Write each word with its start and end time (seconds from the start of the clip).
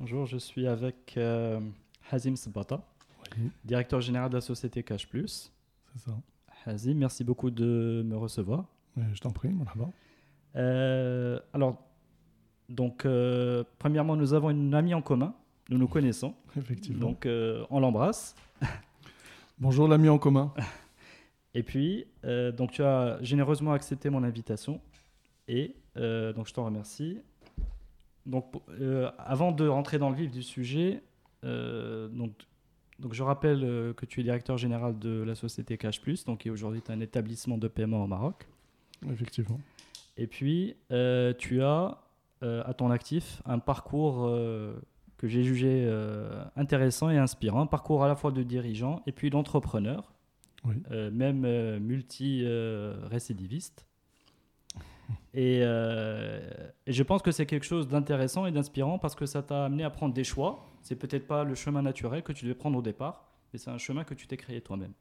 Bonjour, 0.00 0.24
je 0.24 0.38
suis 0.38 0.66
avec 0.66 1.12
euh, 1.18 1.60
Hazim 2.10 2.34
Sabata, 2.34 2.80
directeur 3.66 4.00
général 4.00 4.30
de 4.30 4.36
la 4.36 4.40
société 4.40 4.82
Cash 4.82 5.06
Plus. 5.06 5.52
C'est 5.92 6.10
ça. 6.10 6.16
Hazim, 6.64 6.94
merci 6.94 7.22
beaucoup 7.22 7.50
de 7.50 8.02
me 8.06 8.16
recevoir. 8.16 8.64
je 8.96 9.20
t'en 9.20 9.30
prie, 9.30 9.50
marhaba. 9.50 9.90
Euh, 10.56 11.38
alors, 11.52 11.76
donc, 12.70 13.04
euh, 13.04 13.62
premièrement, 13.78 14.16
nous 14.16 14.32
avons 14.32 14.48
une 14.48 14.72
amie 14.72 14.94
en 14.94 15.02
commun. 15.02 15.34
Nous 15.68 15.76
nous 15.76 15.86
connaissons. 15.86 16.34
Effectivement. 16.56 16.98
Donc, 17.08 17.26
euh, 17.26 17.66
on 17.68 17.78
l'embrasse. 17.78 18.34
Bonjour, 19.58 19.86
l'ami 19.86 20.08
en 20.08 20.18
commun. 20.18 20.54
Et 21.52 21.62
puis, 21.62 22.06
donc, 22.56 22.70
tu 22.70 22.82
as 22.82 23.18
généreusement 23.20 23.72
accepté 23.74 24.08
mon 24.08 24.24
invitation. 24.24 24.80
Et 25.46 25.76
donc, 25.94 26.46
je 26.46 26.54
t'en 26.54 26.64
remercie. 26.64 27.18
Donc, 28.26 28.52
avant 29.18 29.52
de 29.52 29.66
rentrer 29.66 29.98
dans 29.98 30.10
le 30.10 30.16
vif 30.16 30.30
du 30.30 30.42
sujet, 30.42 31.02
donc, 31.42 32.32
donc, 32.98 33.14
je 33.14 33.22
rappelle 33.22 33.60
que 33.96 34.04
tu 34.04 34.20
es 34.20 34.22
directeur 34.22 34.58
général 34.58 34.98
de 34.98 35.22
la 35.22 35.34
société 35.34 35.78
Cash 35.78 36.00
Plus, 36.00 36.24
donc 36.24 36.40
qui 36.40 36.48
est 36.48 36.50
aujourd'hui 36.50 36.82
un 36.88 37.00
établissement 37.00 37.56
de 37.56 37.66
paiement 37.66 38.04
au 38.04 38.06
Maroc. 38.06 38.46
Effectivement. 39.10 39.58
Et 40.16 40.26
puis, 40.26 40.74
euh, 40.92 41.32
tu 41.36 41.62
as 41.62 41.98
euh, 42.42 42.62
à 42.66 42.72
ton 42.74 42.90
actif 42.90 43.40
un 43.46 43.58
parcours 43.58 44.26
euh, 44.26 44.74
que 45.16 45.26
j'ai 45.28 45.42
jugé 45.42 45.90
intéressant 46.56 47.08
et 47.10 47.18
inspirant, 47.18 47.62
un 47.62 47.66
parcours 47.66 48.04
à 48.04 48.08
la 48.08 48.16
fois 48.16 48.32
de 48.32 48.42
dirigeant 48.42 49.02
et 49.06 49.12
puis 49.12 49.30
d'entrepreneur, 49.30 50.12
même 50.88 51.78
multi-récidiviste. 51.78 53.86
Et, 55.32 55.60
et, 55.60 56.92
je 56.92 57.02
pense 57.02 57.22
que 57.22 57.30
c'est 57.30 57.46
quelque 57.46 57.66
chose 57.66 57.86
d'intéressant 57.86 58.46
et 58.46 58.52
d'inspirant 58.52 58.98
parce 58.98 59.14
que 59.14 59.26
ça 59.26 59.42
t'a 59.42 59.66
amené 59.66 59.84
à 59.84 59.90
prendre 59.90 60.12
des 60.12 60.24
choix. 60.24 60.66
C'est 60.82 60.96
peut-être 60.96 61.26
pas 61.26 61.44
le 61.44 61.54
chemin 61.54 61.82
naturel 61.82 62.22
que 62.22 62.32
tu 62.32 62.44
devais 62.44 62.56
prendre 62.56 62.78
au 62.78 62.82
départ, 62.82 63.24
mais 63.52 63.58
c'est 63.58 63.70
un 63.70 63.78
chemin 63.78 64.02
que 64.04 64.14
tu 64.14 64.26
t'es 64.26 64.36
créé 64.36 64.60
toi-même 64.60 64.92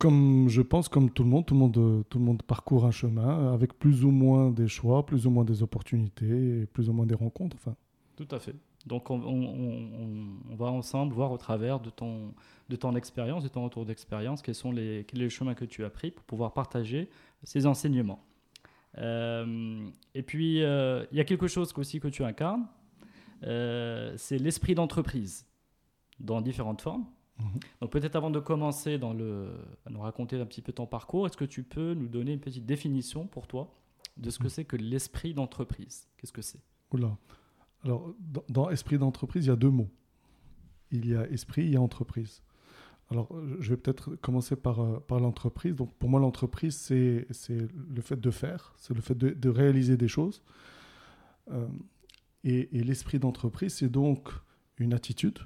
comme 0.00 0.48
je 0.48 0.62
pense, 0.62 0.88
comme 0.88 1.10
tout 1.10 1.22
le 1.22 1.28
monde, 1.28 1.44
tout 1.44 1.54
le 1.54 1.60
monde, 1.60 2.04
tout 2.08 2.18
le 2.18 2.24
monde 2.24 2.42
parcourt 2.42 2.86
un 2.86 2.90
chemin 2.90 3.52
avec 3.52 3.78
plus 3.78 4.02
ou 4.02 4.10
moins 4.10 4.50
des 4.50 4.66
choix, 4.66 5.04
plus 5.04 5.26
ou 5.26 5.30
moins 5.30 5.44
des 5.44 5.62
opportunités, 5.62 6.62
et 6.62 6.66
plus 6.66 6.88
ou 6.88 6.94
moins 6.94 7.04
des 7.04 7.14
rencontres. 7.14 7.56
Enfin. 7.60 7.76
Tout 8.16 8.26
à 8.30 8.38
fait. 8.40 8.56
Donc 8.86 9.10
on, 9.10 10.56
va 10.56 10.66
ensemble 10.66 11.12
voir 11.12 11.30
au 11.32 11.36
travers 11.36 11.80
de 11.80 11.90
ton, 11.90 12.32
de 12.70 12.76
ton 12.76 12.96
expérience, 12.96 13.42
de 13.42 13.48
ton 13.48 13.64
retour 13.64 13.84
d'expérience, 13.84 14.40
quels 14.40 14.54
sont 14.54 14.72
les, 14.72 15.04
quels 15.06 15.20
les 15.20 15.28
chemins 15.28 15.54
que 15.54 15.66
tu 15.66 15.84
as 15.84 15.90
pris 15.90 16.10
pour 16.10 16.24
pouvoir 16.24 16.54
partager 16.54 17.10
ces 17.42 17.66
enseignements. 17.66 18.24
Euh, 18.98 19.88
et 20.14 20.22
puis, 20.22 20.62
euh, 20.62 21.04
il 21.12 21.18
y 21.18 21.20
a 21.20 21.24
quelque 21.24 21.46
chose 21.46 21.72
aussi 21.76 22.00
que 22.00 22.08
tu 22.08 22.24
incarnes, 22.24 22.66
euh, 23.44 24.14
c'est 24.16 24.38
l'esprit 24.38 24.74
d'entreprise 24.74 25.46
dans 26.18 26.40
différentes 26.40 26.82
formes. 26.82 27.06
Mhm. 27.38 27.60
Donc 27.80 27.90
peut-être 27.90 28.16
avant 28.16 28.30
de 28.30 28.40
commencer 28.40 28.98
dans 28.98 29.14
le, 29.14 29.54
à 29.86 29.90
nous 29.90 30.00
raconter 30.00 30.38
un 30.38 30.46
petit 30.46 30.62
peu 30.62 30.72
ton 30.72 30.86
parcours, 30.86 31.26
est-ce 31.26 31.36
que 31.36 31.44
tu 31.44 31.62
peux 31.62 31.94
nous 31.94 32.08
donner 32.08 32.32
une 32.32 32.40
petite 32.40 32.66
définition 32.66 33.26
pour 33.26 33.46
toi 33.46 33.72
de 34.16 34.28
ce 34.28 34.38
que 34.38 34.44
mhm. 34.44 34.50
c'est 34.50 34.64
que 34.64 34.76
l'esprit 34.76 35.32
d'entreprise? 35.32 36.08
Qu'est-ce 36.18 36.32
que 36.32 36.42
c'est? 36.42 36.60
Oula. 36.92 37.16
Alors 37.82 38.14
dans, 38.48 38.68
esprit 38.68 38.98
d'entreprise, 38.98 39.46
il 39.46 39.48
y 39.48 39.52
a 39.52 39.56
deux 39.56 39.70
mots. 39.70 39.88
Il 40.90 41.08
y 41.08 41.14
a 41.14 41.26
esprit, 41.28 41.62
il 41.62 41.70
y 41.70 41.76
a 41.76 41.80
entreprise. 41.80 42.42
Alors 43.10 43.28
je 43.58 43.70
vais 43.70 43.76
peut-être 43.76 44.14
commencer 44.16 44.54
par, 44.54 44.80
euh, 44.80 45.00
l'entreprise. 45.10 45.74
Donc 45.74 45.92
pour 45.94 46.08
moi 46.08 46.20
l'entreprise, 46.20 46.76
c'est 46.76 47.26
le 47.28 48.02
fait 48.02 48.20
de 48.20 48.30
faire, 48.30 48.72
c'est 48.76 48.94
le 48.94 49.00
fait 49.00 49.18
de, 49.18 49.48
réaliser 49.48 49.96
des 49.96 50.08
choses. 50.08 50.42
Euh, 51.50 51.66
et, 52.44 52.68
l'esprit 52.72 53.18
d'entreprise, 53.18 53.74
c'est 53.74 53.88
donc 53.88 54.30
une 54.78 54.94
attitude 54.94 55.38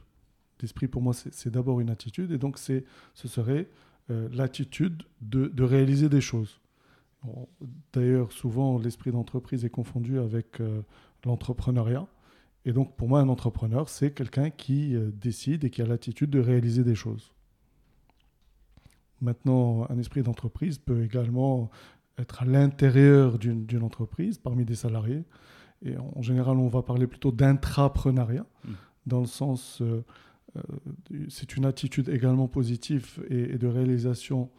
L'esprit, 0.60 0.86
pour 0.86 1.02
moi, 1.02 1.12
c'est 1.12 1.50
d'abord 1.50 1.80
une 1.80 1.91
attitude, 1.91 2.30
et 2.30 2.38
donc 2.38 2.58
ce 2.58 2.82
serait 3.14 3.69
euh, 4.08 4.28
l'attitude 4.32 5.02
de, 5.20 5.62
réaliser 5.62 6.08
des 6.08 6.20
choses. 6.20 6.60
D'ailleurs, 7.92 8.32
souvent, 8.32 8.78
l'esprit 8.78 9.10
d'entreprise 9.10 9.64
est 9.64 9.70
confondu 9.70 10.19
avec 10.19 10.62
l'entrepreneuriat. 11.25 12.06
Et 12.64 12.72
donc, 12.72 12.96
pour 12.96 13.08
moi, 13.08 13.20
un 13.20 13.28
entrepreneur, 13.28 13.88
c'est 13.88 14.12
quelqu'un 14.12 14.48
qui 14.50 14.96
décide 15.20 15.64
et 15.64 15.70
qui 15.70 15.82
a 15.82 15.86
l'attitude 15.86 16.31
de 16.31 16.38
réaliser 16.38 16.84
des 16.84 16.94
choses. 16.94 17.34
Maintenant, 19.20 19.86
un 19.91 19.98
esprit 19.98 20.22
d'entreprise 20.22 20.78
peut 20.78 21.02
également 21.02 21.70
être 22.19 22.42
à 22.42 22.44
l'intérieur 22.44 23.38
d'une 23.38 23.82
entreprise, 23.82 24.38
parmi 24.38 24.64
des 24.64 24.75
salariés. 24.75 25.25
Et 25.84 25.97
en 25.98 26.22
général, 26.22 26.56
on 26.58 26.69
va 26.69 26.82
parler 26.82 27.06
plutôt 27.06 27.32
d'intrapreneuriat, 27.32 28.47
mmh. 28.64 28.70
dans 29.06 29.20
le 29.20 29.26
sens 29.26 29.82
euh, 30.56 30.62
c'est 31.28 31.56
une 31.56 31.64
attitude 31.64 32.08
également 32.08 32.48
positive 32.48 33.25
et, 33.28 33.58
de 33.58 33.66
réalisation 33.66 34.50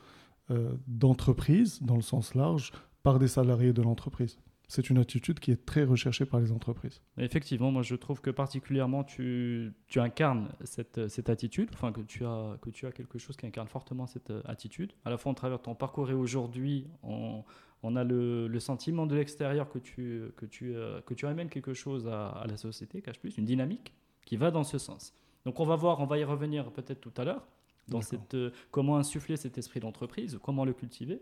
euh, 0.51 0.73
d'entreprise, 0.87 1.81
dans 1.81 1.95
le 1.95 2.01
sens 2.01 2.35
large, 2.35 2.71
par 3.03 3.19
des 3.19 3.27
salariés 3.27 3.73
de 3.73 3.81
l'entreprise. 3.81 4.37
C'est 4.67 4.89
une 4.89 4.97
attitude 4.97 5.39
qui 5.39 5.51
est 5.51 5.65
très 5.65 5.83
recherchée 5.83 6.25
par 6.25 6.39
les 6.39 6.51
entreprises. 6.51 7.01
Effectivement, 7.17 7.71
moi 7.71 7.81
je 7.81 7.95
trouve 7.95 8.21
que 8.21 8.29
particulièrement 8.29 9.03
tu, 9.03 9.73
tu 9.87 9.99
incarnes 9.99 10.49
cette, 10.63 11.07
cette, 11.07 11.29
attitude, 11.29 11.69
enfin 11.73 11.91
que 11.91 12.01
tu, 12.01 12.25
as, 12.25 12.57
que 12.61 12.69
tu 12.69 12.85
as 12.85 12.91
quelque 12.91 13.17
chose 13.19 13.35
qui 13.37 13.45
incarne 13.45 13.67
fortement 13.67 14.07
cette 14.07 14.31
euh, 14.31 14.41
attitude. 14.45 14.93
À 15.05 15.09
la 15.09 15.17
fois 15.17 15.31
en 15.31 15.35
travers 15.35 15.61
ton 15.61 15.75
parcours 15.75 16.09
et 16.09 16.13
aujourd'hui, 16.13 16.87
on, 17.03 17.43
on, 17.83 17.95
a 17.95 18.03
le, 18.03 18.47
le, 18.47 18.59
sentiment 18.59 19.05
de 19.05 19.15
l'extérieur 19.15 19.69
que 19.69 19.79
tu, 19.79 20.23
que, 20.37 20.45
tu, 20.45 20.73
que 21.05 21.13
tu 21.13 21.25
amènes 21.27 21.49
quelque 21.49 21.73
chose 21.73 22.07
à, 22.07 22.29
à 22.29 22.47
la 22.47 22.57
société, 22.57 23.01
Cache 23.01 23.19
Plus, 23.19 23.37
une 23.37 23.45
dynamique 23.45 23.93
qui 24.25 24.37
va 24.37 24.51
dans 24.51 24.63
ce 24.63 24.77
sens. 24.77 25.13
Donc 25.45 25.59
on 25.59 25.65
va 25.65 25.75
voir, 25.75 25.99
on 25.99 26.05
va 26.05 26.17
y 26.17 26.23
revenir 26.23 26.71
peut-être 26.71 26.99
tout 26.99 27.13
à 27.17 27.23
l'heure, 27.23 27.47
dans 27.87 28.01
cette, 28.01 28.33
euh, 28.33 28.51
comment 28.71 28.97
insuffler 28.97 29.37
cet 29.37 29.57
esprit 29.57 29.79
d'entreprise, 29.79 30.39
comment 30.41 30.65
le 30.65 30.73
cultiver. 30.73 31.21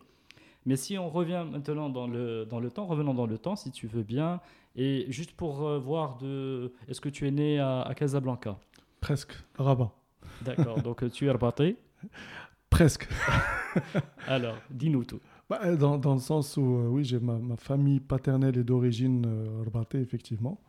Mais 0.66 0.76
si 0.76 0.98
on 0.98 1.10
revient 1.10 1.46
maintenant 1.50 1.90
dans 1.90 2.08
le, 2.08 2.46
dans 2.46 2.60
le 2.60 2.72
temps, 2.72 2.86
revenons 2.86 3.14
dans 3.14 3.26
le 3.26 3.38
temps 3.38 3.56
si 3.56 3.72
tu 3.72 3.88
veux 3.88 4.04
bien, 4.04 4.40
et 4.76 5.06
juste 5.10 5.34
pour 5.34 5.68
euh, 5.68 5.80
voir 5.80 6.18
de, 6.18 6.74
est-ce 6.88 7.02
que 7.02 7.10
tu 7.10 7.28
es 7.28 7.32
né 7.32 7.60
à, 7.60 7.92
Casablanca? 7.96 8.58
Presque, 9.02 9.34
Rabat. 9.58 9.92
D'accord, 10.42 10.82
donc 10.82 11.04
euh, 11.04 11.10
tu 11.10 11.28
es 11.28 11.32
rabaté 11.32 11.78
Presque. 12.70 13.08
Alors, 14.28 14.56
dis-nous 14.70 15.04
tout. 15.04 15.20
Bah, 15.50 15.76
dans, 15.76 15.98
dans, 15.98 16.14
le 16.14 16.20
sens 16.20 16.58
où, 16.58 16.62
oui, 16.90 17.04
j'ai 17.04 17.20
ma, 17.20 17.38
ma, 17.38 17.56
famille 17.56 18.00
paternelle 18.00 18.58
est 18.58 18.64
d'origine 18.64 19.28
rabatée, 19.64 20.00
effectivement. 20.00 20.60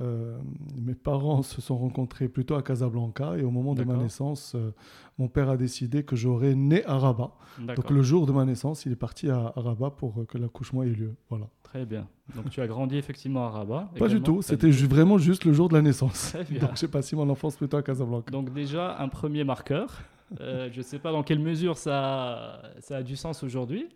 Euh, 0.00 0.38
mes 0.74 0.94
parents 0.94 1.42
se 1.42 1.60
sont 1.60 1.76
rencontrés 1.76 2.28
plutôt 2.28 2.54
à 2.54 2.62
Casablanca 2.62 3.36
et 3.36 3.42
au 3.42 3.50
moment 3.50 3.74
de 3.74 3.84
ma 3.84 3.96
naissance, 3.96 4.54
euh, 4.54 4.70
mon 5.18 5.28
père 5.28 5.50
a 5.50 5.56
décidé 5.56 6.02
que 6.02 6.16
j'aurais 6.16 6.54
né 6.54 6.84
à 6.86 6.98
Rabat. 6.98 7.32
Donc 7.58 7.90
le 7.90 8.02
jour 8.02 8.26
de 8.26 8.32
ma 8.32 8.44
naissance, 8.44 8.86
il 8.86 8.92
est 8.92 8.96
parti 8.96 9.28
à, 9.28 9.52
Rabat 9.54 9.90
pour 9.90 10.20
euh, 10.20 10.24
que 10.24 10.38
l'accouchement 10.38 10.82
ait 10.82 10.88
lieu. 10.88 11.14
Voilà. 11.28 11.46
Très 11.62 11.84
bien. 11.84 12.08
Donc 12.34 12.48
tu 12.50 12.60
as 12.62 12.66
grandi 12.66 12.96
effectivement 12.96 13.46
à 13.46 13.50
Rabat 13.50 13.90
Pas 13.98 14.08
du 14.08 14.22
tout, 14.22 14.40
c'était 14.40 14.70
vraiment 14.70 15.18
juste 15.18 15.44
le 15.44 15.52
jour 15.52 15.68
de 15.68 15.74
la 15.74 15.82
naissance. 15.82 16.34
Donc 16.60 16.76
j'ai 16.76 16.88
passé 16.88 17.14
mon 17.14 17.28
enfance 17.28 17.56
plutôt 17.56 17.76
à 17.76 17.82
Casablanca. 17.82 18.30
Donc 18.30 18.52
déjà 18.52 18.98
un 18.98 19.08
premier 19.08 19.44
marqueur. 19.44 20.00
je 20.40 20.74
ne 20.74 20.82
sais 20.82 20.98
pas 20.98 21.12
dans 21.12 21.22
quelle 21.22 21.40
mesure 21.40 21.76
ça, 21.76 22.62
ça 22.80 22.96
a 22.96 23.02
du 23.02 23.16
sens 23.16 23.42
aujourd'hui 23.42 23.88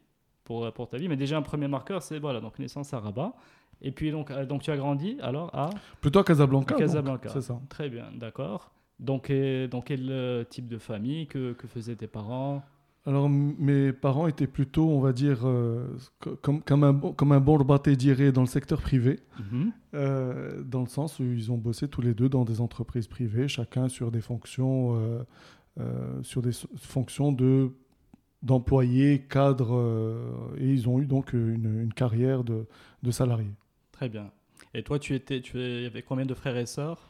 pour, 0.45 0.71
pour 0.73 0.89
ta 0.89 0.99
vie, 0.99 1.09
mais 1.09 1.17
déjà 1.17 1.39
un 1.39 1.43
premier 1.43 1.69
marqueur, 1.69 2.03
c'est 2.03 2.19
voilà, 2.19 2.41
donc 2.41 2.59
naissance 2.59 2.93
à 2.93 3.01
Rabat. 3.01 3.35
Et 3.82 3.93
puis 3.93 4.11
donc, 4.11 4.31
euh, 4.31 4.46
donc 4.46 4.62
tu 4.62 4.70
as 4.70 4.76
grandi 4.76 5.19
alors 5.20 5.55
à 5.55 5.70
Plutôt 6.00 6.20
à 6.20 6.25
Casablanca. 6.25 6.75
Casablanca. 6.75 7.28
C'est 7.28 7.43
ça. 7.43 7.61
Très 7.69 7.88
bien, 7.88 8.06
d'accord. 8.14 8.70
Donc, 8.99 9.31
dans 9.70 9.82
quel 9.82 10.11
euh, 10.11 10.44
type 10.44 10.69
de 10.69 10.78
famille 10.78 11.26
que, 11.26 11.52
que 11.52 11.67
faisaient 11.67 11.96
tes 11.96 12.06
parents? 12.06 12.62
Alors, 13.06 13.28
mes 13.28 13.93
parents 13.93 14.26
étaient 14.26 14.49
plutôt, 14.49 14.88
on 14.88 14.99
va 14.99 15.12
dire, 15.12 15.43
euh, 15.44 15.87
comme, 16.43 16.61
comme, 16.61 16.82
un, 16.82 16.93
comme 16.93 17.31
un 17.31 17.38
bon 17.38 17.56
rebatté 17.56 17.94
dirait 17.94 18.32
dans 18.32 18.40
le 18.40 18.49
secteur 18.49 18.81
privé, 18.81 19.20
mhm. 19.38 19.73
euh, 19.94 20.64
dans 20.64 20.81
le 20.81 20.88
sens 20.88 21.20
où 21.20 21.23
ils 21.23 21.52
ont 21.52 21.56
bossé 21.56 21.87
tous 21.87 22.00
les 22.00 22.14
deux 22.14 22.28
dans 22.28 22.44
des 22.44 22.61
entreprises 22.61 23.06
privées, 23.06 23.46
chacun 23.46 23.88
sur 23.88 24.11
des 24.11 24.20
fonctions, 24.20 24.99
euh, 25.78 26.23
sur 26.23 26.43
des 26.43 26.50
fonctions 26.76 27.31
de 27.32 27.70
d'employés, 28.43 29.23
cadres, 29.28 30.52
et 30.58 30.70
ils 30.70 30.88
ont 30.88 31.00
eu 31.00 31.06
donc 31.06 31.32
une, 31.32 31.81
une 31.82 31.93
carrière 31.93 32.44
de, 32.44 32.67
de 33.02 33.11
salariés. 33.11 33.50
Très 33.97 34.11
bien. 34.11 34.31
Et 34.75 34.83
toi, 34.83 34.99
tu 34.99 35.15
étais, 35.15 35.41
tu 35.41 35.59
avais 35.59 36.03
combien 36.03 36.27
de 36.27 36.35
frères 36.35 36.59
et 36.59 36.67
sœurs? 36.67 37.09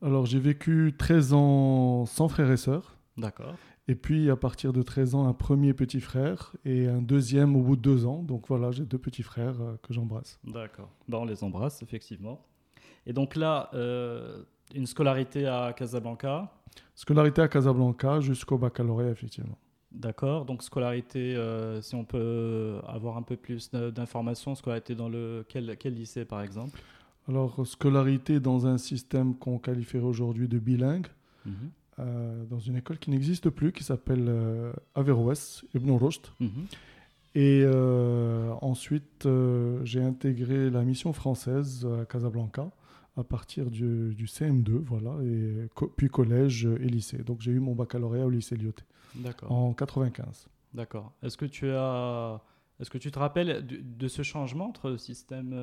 Alors, 0.00 0.24
j'ai 0.24 0.38
vécu 0.38 0.94
13 0.96 1.34
ans 1.34 2.06
sans 2.06 2.26
frères 2.28 2.50
et 2.50 2.56
sœurs. 2.56 2.96
D'accord. 3.18 3.54
Et 3.86 3.94
puis, 3.94 4.30
à 4.30 4.36
partir 4.36 4.72
de 4.72 4.82
13 4.82 5.14
ans, 5.14 5.28
un 5.28 5.34
premier 5.34 5.74
petit 5.74 6.00
frère 6.00 6.56
et 6.64 6.88
un 6.88 7.02
deuxième 7.02 7.54
au 7.54 7.60
bout 7.60 7.76
de 7.76 7.82
deux 7.82 8.06
ans. 8.06 8.22
Donc 8.22 8.48
voilà, 8.48 8.70
j'ai 8.70 8.86
deux 8.86 8.96
petits 8.96 9.22
frères 9.22 9.60
euh, 9.60 9.76
que 9.82 9.92
j'embrasse. 9.92 10.38
D'accord. 10.42 10.88
Ben, 11.06 11.18
on 11.18 11.26
les 11.26 11.44
embrasse, 11.44 11.82
effectivement. 11.82 12.46
Et 13.04 13.12
donc 13.12 13.36
là, 13.36 13.68
euh, 13.74 14.42
une 14.74 14.86
scolarité 14.86 15.46
à 15.46 15.74
Casablanca? 15.74 16.50
Scolarité 16.94 17.42
à 17.42 17.48
Casablanca 17.48 18.20
jusqu'au 18.20 18.56
baccalauréat, 18.56 19.10
effectivement. 19.10 19.58
D'accord. 19.92 20.44
Donc 20.44 20.62
scolarité, 20.62 21.34
euh, 21.34 21.82
si 21.82 21.94
on 21.94 22.04
peut 22.04 22.78
avoir 22.86 23.16
un 23.16 23.22
peu 23.22 23.36
plus 23.36 23.70
d'informations, 23.70 24.54
scolarité 24.54 24.94
dans 24.94 25.08
le 25.08 25.44
quel, 25.48 25.76
quel 25.76 25.94
lycée, 25.94 26.24
par 26.24 26.42
exemple? 26.42 26.80
Alors, 27.28 27.66
scolarité 27.66 28.40
dans 28.40 28.66
un 28.66 28.78
système 28.78 29.34
qu'on 29.34 29.58
qualifierait 29.58 30.04
aujourd'hui 30.04 30.48
de 30.48 30.58
bilingue. 30.58 31.06
Mhm. 31.46 31.70
Euh, 32.00 32.44
dans 32.46 32.58
une 32.58 32.76
école 32.76 32.98
qui 32.98 33.10
n'existe 33.10 33.50
plus, 33.50 33.72
qui 33.72 33.84
s'appelle 33.84 34.26
euh, 34.28 34.72
Averroès, 34.94 35.64
Ibn 35.74 35.90
Rushd. 35.92 36.28
Mhm. 36.40 36.50
Et 37.34 37.62
euh, 37.64 38.52
ensuite, 38.60 39.28
j'ai 39.84 40.02
intégré 40.02 40.70
la 40.70 40.82
mission 40.82 41.12
française 41.12 41.86
à 42.00 42.04
Casablanca 42.04 42.70
à 43.16 43.22
partir 43.22 43.70
du, 43.70 44.14
CM2, 44.24 44.70
voilà, 44.84 45.12
et 45.22 45.68
puis 45.96 46.08
collège 46.08 46.64
et 46.64 46.88
lycée. 46.88 47.18
Donc 47.18 47.40
j'ai 47.40 47.52
eu 47.52 47.60
mon 47.60 47.74
baccalauréat 47.74 48.24
au 48.24 48.30
lycée 48.30 48.56
Lyoté 48.56 48.82
en 49.48 49.72
95. 49.72 50.48
D'accord. 50.74 51.12
Est-ce 51.22 51.36
que 51.36 51.46
tu 51.46 51.70
as 51.70 52.40
est-ce 52.78 52.88
que 52.88 52.96
tu 52.96 53.10
te 53.10 53.18
rappelles 53.18 53.66
de, 53.66 54.08
ce 54.08 54.22
changement 54.22 54.68
entre 54.68 54.96
système, 54.96 55.54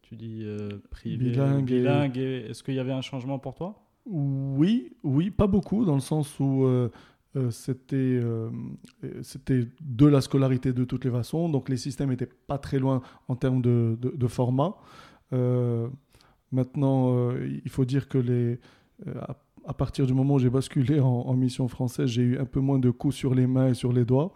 tu 0.00 0.16
dis 0.16 0.46
privé, 0.90 1.32
bilingue, 1.62 2.16
est-ce 2.16 2.62
qu'il 2.62 2.74
y 2.74 2.78
avait 2.78 2.92
un 2.92 3.02
changement 3.02 3.38
pour 3.38 3.54
toi? 3.54 3.86
Oui, 4.06 4.92
oui, 5.02 5.30
pas 5.30 5.48
beaucoup, 5.48 5.84
dans 5.84 5.94
le 5.94 6.00
sens 6.00 6.38
où 6.38 6.64
euh, 6.64 6.90
euh, 7.34 7.50
c'était, 7.50 7.96
euh, 7.96 8.50
c'était 9.22 9.66
de 9.80 10.06
la 10.06 10.20
scolarité 10.20 10.72
de 10.72 10.84
toutes 10.84 11.04
les 11.04 11.10
façons, 11.10 11.48
donc 11.48 11.68
les 11.68 11.76
systèmes 11.76 12.10
n'étaient 12.10 12.30
pas 12.46 12.58
très 12.58 12.78
loin 12.78 13.02
en 13.26 13.34
termes 13.34 13.60
de, 13.60 13.98
de, 14.00 14.26
format. 14.28 14.76
maintenant, 16.52 17.32
il 17.36 17.68
faut 17.68 17.84
dire 17.84 18.08
que 18.08 18.18
les, 18.18 18.60
à, 19.66 19.74
partir 19.74 20.06
du 20.06 20.14
moment 20.14 20.34
où 20.34 20.38
j'ai 20.38 20.50
basculé 20.50 21.00
en, 21.00 21.06
en, 21.06 21.34
mission 21.34 21.68
française, 21.68 22.08
j'ai 22.08 22.22
eu 22.22 22.38
un 22.38 22.44
peu 22.44 22.60
moins 22.60 22.78
de 22.78 22.90
coups 22.90 23.14
sur 23.14 23.34
les 23.34 23.46
mains 23.46 23.68
et 23.68 23.74
sur 23.74 23.92
les 23.92 24.04
doigts. 24.04 24.32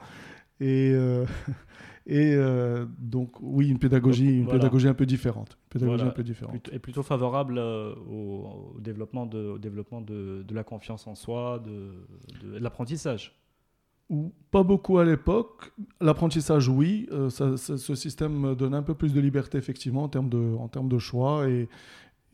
Et 0.60 0.94
Et 2.06 2.34
euh, 2.34 2.86
donc, 2.98 3.36
oui, 3.40 3.68
une 3.68 3.78
pédagogie, 3.78 4.38
une 4.38 4.48
pédagogie 4.48 4.88
un 4.88 4.94
peu 4.94 5.06
différente. 5.06 5.56
pédagogie 5.68 6.02
un 6.02 6.10
peu 6.10 6.24
différente. 6.24 6.68
Et 6.72 6.80
plutôt 6.80 7.04
favorable 7.04 7.56
euh, 7.58 7.94
au, 8.10 8.74
développement, 8.80 9.26
de, 9.26 9.50
au 9.50 9.58
développement 9.58 10.00
de, 10.00 10.42
de, 10.42 10.54
la 10.54 10.64
confiance 10.64 11.06
en 11.06 11.14
soi, 11.14 11.62
de, 11.64 11.92
de 12.42 12.58
l'apprentissage. 12.58 13.38
Pas 14.50 14.64
beaucoup 14.64 14.98
à 14.98 15.04
l'époque. 15.04 15.72
L'apprentissage, 16.00 16.68
oui. 16.68 17.06
Euh, 17.12 17.30
ce 17.30 17.94
système 17.94 18.56
donne 18.56 18.74
un 18.74 18.82
peu 18.82 18.94
plus 18.94 19.14
de 19.14 19.20
liberté, 19.20 19.56
effectivement, 19.56 20.02
en 20.02 20.08
termes 20.08 20.30
de, 20.30 20.56
en 20.58 20.66
termes 20.66 20.88
de 20.88 20.98
choix 20.98 21.48
et, 21.48 21.68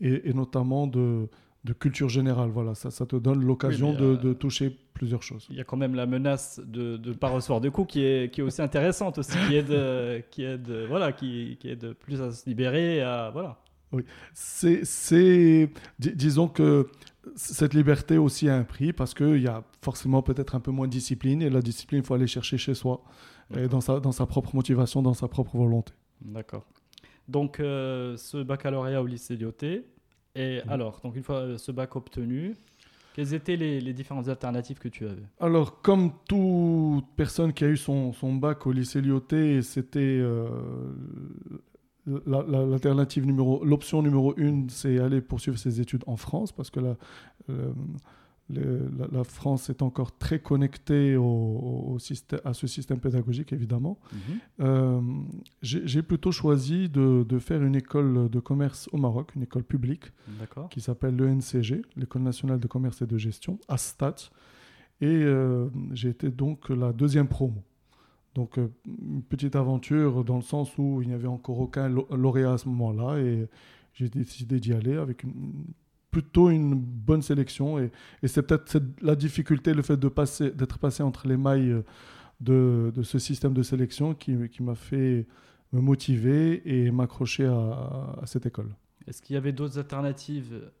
et, 0.01 0.29
et 0.29 0.33
notamment 0.33 0.87
de, 0.87 1.27
de 1.63 1.73
culture 1.73 2.09
générale. 2.09 2.49
Voilà, 2.49 2.75
ça, 2.75 2.91
ça 2.91 3.05
te 3.05 3.15
donne 3.15 3.43
l'occasion 3.43 3.93
de, 3.93 4.15
de, 4.15 4.33
toucher 4.33 4.75
plusieurs 4.93 5.23
choses. 5.23 5.47
Il 5.49 5.57
y 5.57 5.61
a 5.61 5.63
quand 5.63 5.77
même 5.77 5.95
la 5.95 6.05
menace 6.05 6.61
de 6.65 6.97
ne 6.97 7.13
pas 7.13 7.29
recevoir 7.29 7.61
de 7.61 7.69
coups 7.69 7.93
qui 7.93 8.03
est, 8.03 8.33
qui 8.33 8.41
est 8.41 8.43
aussi 8.43 8.61
intéressante 8.61 9.17
aussi, 9.17 9.37
qui 9.47 9.55
aide, 9.55 10.23
qui 10.31 10.43
aide, 10.43 10.69
voilà, 10.87 11.11
qui, 11.11 11.57
qui 11.59 11.69
aide 11.69 11.93
plus 11.93 12.21
à 12.21 12.31
se 12.31 12.47
libérer, 12.47 13.01
à, 13.01 13.29
voilà. 13.31 13.57
Oui, 13.91 14.03
c'est, 14.33 15.69
disons 15.99 16.47
que 16.49 16.87
cette 17.35 17.73
liberté 17.73 18.17
aussi 18.17 18.49
a 18.49 18.55
un 18.55 18.63
prix 18.63 18.91
parce 18.91 19.13
qu'il 19.13 19.41
y 19.41 19.47
a 19.47 19.63
forcément 19.81 20.21
peut-être 20.21 20.55
un 20.55 20.59
peu 20.59 20.71
moins 20.71 20.87
de 20.87 20.91
discipline 20.91 21.41
et 21.41 21.49
la 21.49 21.61
discipline, 21.61 22.01
il 22.01 22.05
faut 22.05 22.13
aller 22.13 22.27
chercher 22.27 22.57
chez 22.57 22.73
soi 22.73 23.01
et 23.55 23.67
dans 23.67 23.81
sa, 23.81 23.99
dans 23.99 24.11
sa 24.11 24.25
propre 24.25 24.55
motivation, 24.55 25.01
dans 25.01 25.13
sa 25.13 25.27
propre 25.27 25.57
volonté. 25.57 25.93
D'accord. 26.21 26.65
Donc, 27.27 27.59
euh, 27.59 28.15
ce 28.17 28.41
baccalauréat 28.43 29.01
au 29.01 29.05
lycée 29.05 29.35
Lyoté, 29.35 29.85
et 30.37 30.61
mhm. 30.63 30.69
alors, 30.69 30.99
donc 31.03 31.15
une 31.15 31.23
fois 31.23 31.37
euh, 31.37 31.57
ce 31.57 31.71
bac 31.71 31.95
obtenu, 31.95 32.55
quelles 33.13 33.33
étaient 33.33 33.55
les, 33.55 33.93
différentes 33.93 34.27
alternatives 34.27 34.77
que 34.77 34.89
tu 34.89 35.05
avais 35.05 35.23
Alors, 35.39 35.81
comme 35.81 36.11
toute 36.27 37.05
personne 37.15 37.51
qui 37.51 37.63
a 37.63 37.67
eu 37.67 37.77
son, 37.77 38.13
son 38.13 38.33
bac 38.35 38.67
au 38.67 38.71
lycée 38.71 39.01
Lyoté, 39.01 39.63
c'était 39.63 39.99
euh, 39.99 40.47
l'alternative 42.27 43.25
numéro, 43.25 43.65
l'option 43.65 44.03
numéro 44.03 44.35
une, 44.37 44.69
c'est 44.69 44.99
aller 44.99 45.21
poursuivre 45.21 45.57
ses 45.57 45.81
études 45.81 46.03
en 46.05 46.15
France, 46.15 46.51
parce 46.51 46.69
que 46.69 46.79
la, 46.79 46.95
la, 48.49 49.23
France 49.23 49.69
est 49.69 49.81
encore 49.81 50.17
très 50.17 50.39
connectée 50.39 51.17
au, 51.17 51.97
système, 51.99 52.39
à 52.45 52.53
ce 52.53 52.65
système 52.67 52.99
pédagogique, 52.99 53.51
évidemment. 53.51 53.99
Mhm. 54.11 54.19
Euh, 54.61 55.01
j'ai 55.61 56.01
plutôt 56.01 56.31
choisi 56.31 56.89
de, 56.89 57.25
faire 57.39 57.63
une 57.63 57.75
école 57.75 58.29
de 58.29 58.39
commerce 58.39 58.89
au 58.93 58.97
Maroc, 58.97 59.31
une 59.35 59.43
école 59.43 59.63
publique, 59.63 60.11
qui 60.69 60.81
s'appelle 60.81 61.15
l'ENCG, 61.15 61.81
l'École 61.95 62.23
nationale 62.23 62.59
de 62.59 62.67
commerce 62.67 63.01
et 63.01 63.07
de 63.07 63.17
gestion, 63.17 63.59
à 63.67 63.77
Stat. 63.77 64.15
Et 65.01 65.05
euh, 65.05 65.69
j'ai 65.93 66.09
été 66.09 66.29
donc 66.31 66.69
la 66.69 66.91
deuxième 66.91 67.27
promo. 67.27 67.63
Donc, 68.33 68.57
euh, 68.57 68.67
une 68.87 69.23
petite 69.23 69.55
aventure 69.55 70.23
dans 70.23 70.37
le 70.37 70.41
sens 70.41 70.77
où 70.77 71.01
il 71.01 71.07
n'y 71.07 71.13
avait 71.13 71.27
encore 71.27 71.59
aucun 71.59 71.89
lauréat 71.89 72.53
à 72.53 72.57
ce 72.57 72.69
moment-là. 72.69 73.19
Et 73.19 73.47
j'ai 73.93 74.09
décidé 74.09 74.59
d'y 74.59 74.73
aller 74.73 74.95
avec 74.95 75.23
une 75.23 75.65
plutôt 76.11 76.49
une 76.49 76.75
bonne 76.75 77.21
sélection. 77.21 77.79
Et, 77.79 77.91
c'est 78.23 78.41
peut-être 78.41 78.79
la 79.01 79.15
difficulté, 79.15 79.73
le 79.73 79.81
fait 79.81 79.97
de 79.97 80.07
passer, 80.07 80.51
d'être 80.51 80.79
passé 80.79 81.03
entre 81.03 81.27
les 81.27 81.37
mailles 81.37 81.71
euh, 81.71 81.83
de, 82.39 82.91
de 82.95 83.03
ce 83.03 83.19
système 83.19 83.53
de 83.53 83.63
sélection 83.63 84.13
qui, 84.13 84.49
qui 84.49 84.63
m'a 84.63 84.75
fait 84.75 85.25
me 85.73 85.81
motiver 85.81 86.61
et 86.65 86.91
m'accrocher 86.91 87.45
à, 87.45 88.15
à, 88.21 88.25
cette 88.25 88.45
école. 88.45 88.69
Est-ce 89.07 89.21
qu'il 89.21 89.33
y 89.33 89.37
avait 89.37 89.51
d'autres 89.51 89.79
alternatives 89.79 90.71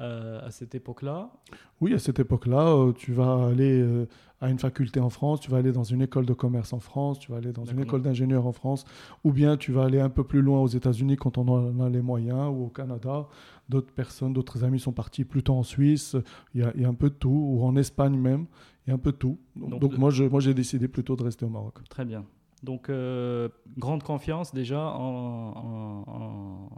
euh, 0.00 0.46
à 0.46 0.50
cette 0.50 0.74
époque-là? 0.74 1.32
Oui, 1.80 1.94
à 1.94 1.98
cette 1.98 2.18
époque-là, 2.18 2.68
euh, 2.68 2.92
tu 2.92 3.12
vas 3.12 3.46
aller 3.46 4.06
à 4.40 4.50
une 4.50 4.58
faculté 4.58 5.00
en 5.00 5.08
France, 5.08 5.40
tu 5.40 5.50
vas 5.50 5.56
aller 5.56 5.72
dans 5.72 5.84
une 5.84 6.02
école 6.02 6.26
de 6.26 6.34
commerce 6.34 6.72
en 6.74 6.80
France, 6.80 7.18
tu 7.18 7.32
vas 7.32 7.38
aller 7.38 7.52
dans 7.52 7.64
une 7.64 7.80
école 7.80 8.02
d'ingénieur 8.02 8.46
en 8.46 8.52
France, 8.52 8.84
ou 9.24 9.32
bien 9.32 9.56
tu 9.56 9.72
vas 9.72 9.84
aller 9.84 10.00
un 10.00 10.10
peu 10.10 10.24
plus 10.24 10.42
loin 10.42 10.60
aux 10.60 10.68
États-Unis 10.68 11.16
quand 11.16 11.38
on 11.38 11.48
en 11.48 11.80
a 11.80 11.88
les 11.88 12.02
moyens, 12.02 12.50
ou 12.52 12.66
au 12.66 12.68
Canada. 12.68 13.26
D'autres 13.68 13.92
personnes, 13.92 14.32
d'autres 14.32 14.62
amis 14.62 14.78
sont 14.78 14.92
partis 14.92 15.24
plutôt 15.24 15.54
en 15.54 15.62
Suisse, 15.62 16.16
il 16.54 16.60
y, 16.60 16.64
a, 16.64 16.72
il 16.76 16.82
y, 16.82 16.84
a, 16.84 16.88
un 16.88 16.94
peu 16.94 17.10
de 17.10 17.14
tout, 17.14 17.28
ou 17.28 17.64
en 17.64 17.74
Espagne 17.76 18.16
même, 18.16 18.46
il 18.86 18.90
y 18.90 18.92
a 18.92 18.94
un 18.94 18.98
peu 18.98 19.12
de 19.12 19.16
tout. 19.16 19.38
Donc, 19.56 19.80
Donc 19.80 19.98
moi, 19.98 20.10
je, 20.10 20.24
moi, 20.24 20.40
j'ai 20.40 20.54
décidé 20.54 20.86
plutôt 20.86 21.16
de 21.16 21.24
rester 21.24 21.44
au 21.44 21.48
Maroc. 21.48 21.74
Très 21.88 22.04
bien. 22.04 22.24
Donc, 22.62 22.88
euh, 22.88 23.48
grande 23.76 24.02
confiance 24.02 24.54
déjà 24.54 24.80
en, 24.80 26.68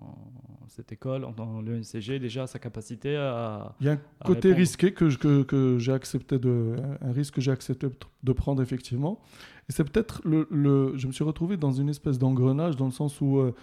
cette 0.68 0.92
école, 0.92 1.25
en, 1.25 1.62
l'ENCG, 1.62 2.18
déjà 2.18 2.47
sa 2.47 2.59
capacité 2.59 3.16
à. 3.16 3.75
Il 3.80 3.87
y 3.87 3.90
a 3.90 3.92
un 3.92 4.00
côté 4.25 4.52
risqué 4.52 4.92
que, 4.92 5.14
que, 5.16 5.42
que 5.42 5.78
j'ai 5.78 5.92
accepté 5.92 6.38
de. 6.38 6.76
Un 7.00 7.12
risque 7.12 7.35
que 7.35 7.40
j'ai 7.40 7.52
accepté 7.52 7.88
de 8.23 8.33
prendre 8.33 8.62
effectivement. 8.62 9.21
Et 9.68 9.73
c'est 9.73 9.85
peut-être 9.85 10.21
le, 10.25 10.47
le, 10.50 10.97
Je 10.97 11.07
me 11.07 11.12
suis 11.12 11.25
retrouvé 11.25 11.57
dans 11.57 11.73
une 11.73 11.88
espèce 11.88 12.18
d'engrenage 12.18 12.76
dans 12.76 12.87
le 12.87 12.92
sens 12.92 13.21
où 13.21 13.38
euh, 13.38 13.54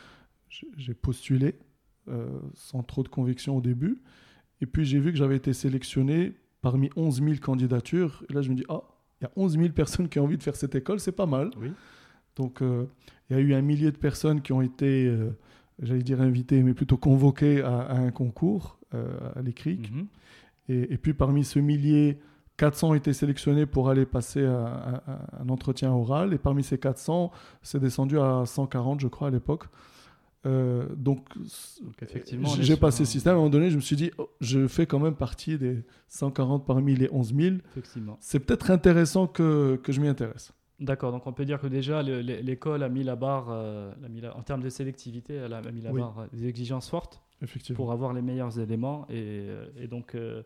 j'ai 0.49 0.93
postulé 0.93 1.59
sans 2.53 2.83
trop 2.83 3.03
de 3.03 3.07
conviction 3.07 3.57
au 3.57 3.61
début. 3.61 4.01
Et 4.61 4.65
puis 4.65 4.85
j'ai 4.85 4.99
vu 4.99 5.11
que 5.11 5.17
j'avais 5.17 5.35
été 5.35 5.53
sélectionné 5.53 6.35
parmi 6.61 6.89
11 6.95 7.21
000 7.21 7.35
candidatures. 7.41 8.23
Et 8.29 8.33
là, 8.33 8.41
je 8.41 8.49
me 8.49 8.55
dis, 8.55 8.65
ah, 8.69 8.81
il 9.21 9.25
y 9.25 9.27
a 9.27 9.31
11 9.35 9.57
000 9.57 9.69
personnes 9.69 10.09
qui 10.09 10.19
ont 10.19 10.23
envie 10.23 10.37
de 10.37 10.43
faire 10.43 10.55
cette 10.55 10.75
école, 10.75 10.99
c'est 10.99 11.11
pas 11.11 11.27
mal. 11.27 11.51
Oui. 11.61 11.71
Donc, 12.35 12.61
euh, 12.61 12.85
il 13.29 13.35
y 13.35 13.39
a 13.39 13.41
eu 13.41 13.53
un 13.53 13.61
millier 13.61 13.91
de 13.91 13.97
personnes 13.97 14.41
qui 14.41 14.51
ont 14.51 14.61
été, 14.61 15.05
euh, 15.05 15.29
j'allais 15.79 16.01
dire 16.01 16.21
invitées, 16.21 16.63
mais 16.63 16.73
plutôt 16.73 16.97
convoquées 16.97 17.61
à, 17.61 17.91
un 17.91 18.11
concours 18.11 18.79
euh, 18.93 19.07
à 19.35 19.41
l'ECRIC. 19.41 19.91
Mhm. 19.91 20.07
et, 20.69 20.97
puis, 20.97 21.13
parmi 21.13 21.43
ce 21.43 21.59
millier, 21.59 22.19
400 22.57 22.89
ont 22.89 22.93
été 22.95 23.13
sélectionnés 23.13 23.65
pour 23.65 23.89
aller 23.89 24.05
passer 24.05 24.43
un 24.43 25.49
entretien 25.49 25.91
oral. 25.91 26.33
Et 26.33 26.37
parmi 26.37 26.63
ces 26.63 26.79
400, 26.79 27.31
c'est 27.61 27.79
descendu 27.79 28.17
à 28.17 28.43
140, 28.45 29.01
je 29.01 29.07
crois, 29.07 29.27
à 29.27 29.31
l'époque. 29.31 29.65
Euh, 30.45 30.85
donc, 30.95 31.27
Donc, 31.37 32.01
effectivement, 32.01 32.49
j'ai 32.59 32.77
passé 32.77 33.01
un- 33.01 33.05
ce 33.05 33.11
système. 33.11 33.31
À 33.31 33.33
un 33.33 33.37
moment 33.39 33.49
donné, 33.49 33.69
je 33.71 33.75
me 33.77 33.81
suis 33.81 33.95
dit, 33.95 34.11
oh, 34.19 34.29
je 34.41 34.67
fais 34.67 34.85
quand 34.85 34.99
même 34.99 35.15
partie 35.15 35.57
des 35.57 35.83
140 36.07 36.65
parmi 36.65 36.95
les 36.95 37.09
11 37.11 37.33
000. 37.33 37.55
Effectivement. 37.71 38.17
C'est 38.21 38.39
peut-être 38.39 38.69
intéressant 38.69 39.25
que, 39.27 39.79
que 39.83 39.91
je 39.91 39.99
m'y 40.01 40.07
intéresse. 40.07 40.51
D'accord, 40.79 41.11
donc 41.13 41.25
on 41.25 41.31
peut 41.33 41.45
dire 41.45 41.59
que 41.61 41.67
déjà 41.67 42.03
le- 42.03 42.21
le- 42.21 42.41
l'école 42.41 42.83
a 42.83 42.89
mis 42.89 43.01
la 43.03 43.15
barre, 43.15 43.47
euh, 43.49 43.91
a 44.05 44.09
mis 44.09 44.19
la- 44.21 44.35
en 44.35 44.41
termes 44.43 44.61
de 44.61 44.69
sélectivité, 44.69 45.35
elle 45.35 45.53
a 45.53 45.61
mis 45.71 45.81
la 45.81 45.91
Oui. 45.93 46.01
barre, 46.01 46.27
des 46.33 46.45
exigences 46.47 46.89
fortes 46.89 47.21
pour 47.75 47.91
avoir 47.93 48.11
les 48.13 48.21
meilleurs 48.21 48.59
éléments. 48.59 49.05
Et, 49.09 49.13
euh, 49.47 49.65
et 49.79 49.87
donc, 49.87 50.15
euh, 50.15 50.43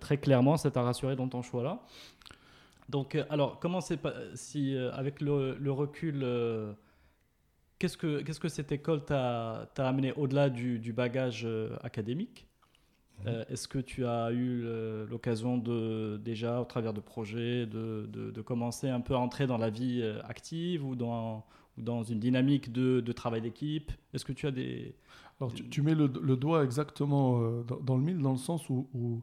très 0.00 0.16
clairement, 0.16 0.56
ça 0.56 0.70
t'a 0.70 0.82
rassuré 0.82 1.14
dans 1.14 1.28
ton 1.28 1.42
choix-là. 1.42 1.82
Donc, 2.88 3.16
alors, 3.28 3.60
comment 3.60 3.80
c'est 3.80 4.00
si, 4.34 4.76
avec 4.76 5.20
le, 5.20 5.56
le 5.60 5.70
recul, 5.72 6.24
qu'est-ce 7.80 7.96
que, 7.96 8.22
qu'est-ce 8.22 8.38
que 8.38 8.48
cette 8.48 8.70
école 8.70 9.04
t'a, 9.04 9.68
t'a 9.74 9.88
amené 9.88 10.12
au-delà 10.12 10.48
du, 10.50 10.78
du 10.78 10.92
bagage 10.92 11.42
euh, 11.44 11.76
académique? 11.82 12.46
Euh, 13.26 13.44
Est-ce 13.50 13.68
que 13.68 13.78
tu 13.78 14.06
as 14.06 14.30
eu 14.32 14.62
l'occasion 15.10 15.58
de, 15.58 16.16
déjà, 16.24 16.60
au 16.60 16.64
travers 16.64 16.94
de 16.94 17.00
projets, 17.00 17.66
de, 17.66 18.08
de- 18.10 18.30
de 18.30 18.40
commencer 18.42 18.88
un 18.88 19.00
peu 19.00 19.14
à 19.14 19.18
entrer 19.18 19.46
dans 19.46 19.58
la 19.58 19.68
vie 19.68 20.00
euh, 20.02 20.22
active 20.24 20.86
ou 20.86 20.94
dans, 20.94 21.44
ou 21.76 21.82
dans 21.82 22.02
une 22.02 22.18
dynamique 22.18 22.72
de, 22.72 23.00
de 23.00 23.12
travail 23.12 23.42
d'équipe? 23.42 23.92
Est-ce 24.14 24.24
que 24.24 24.32
tu 24.32 24.46
as 24.46 24.52
des... 24.52 24.94
Alors, 25.38 25.52
tu, 25.52 25.68
tu 25.68 25.82
mets 25.82 25.94
le, 25.94 26.06
le 26.22 26.36
doigt 26.36 26.64
exactement 26.64 27.40
dans, 27.62 27.80
dans 27.80 27.96
le 27.96 28.02
mille, 28.02 28.18
dans 28.20 28.32
le 28.32 28.38
sens 28.38 28.70
où, 28.70 28.88
où 28.94 29.22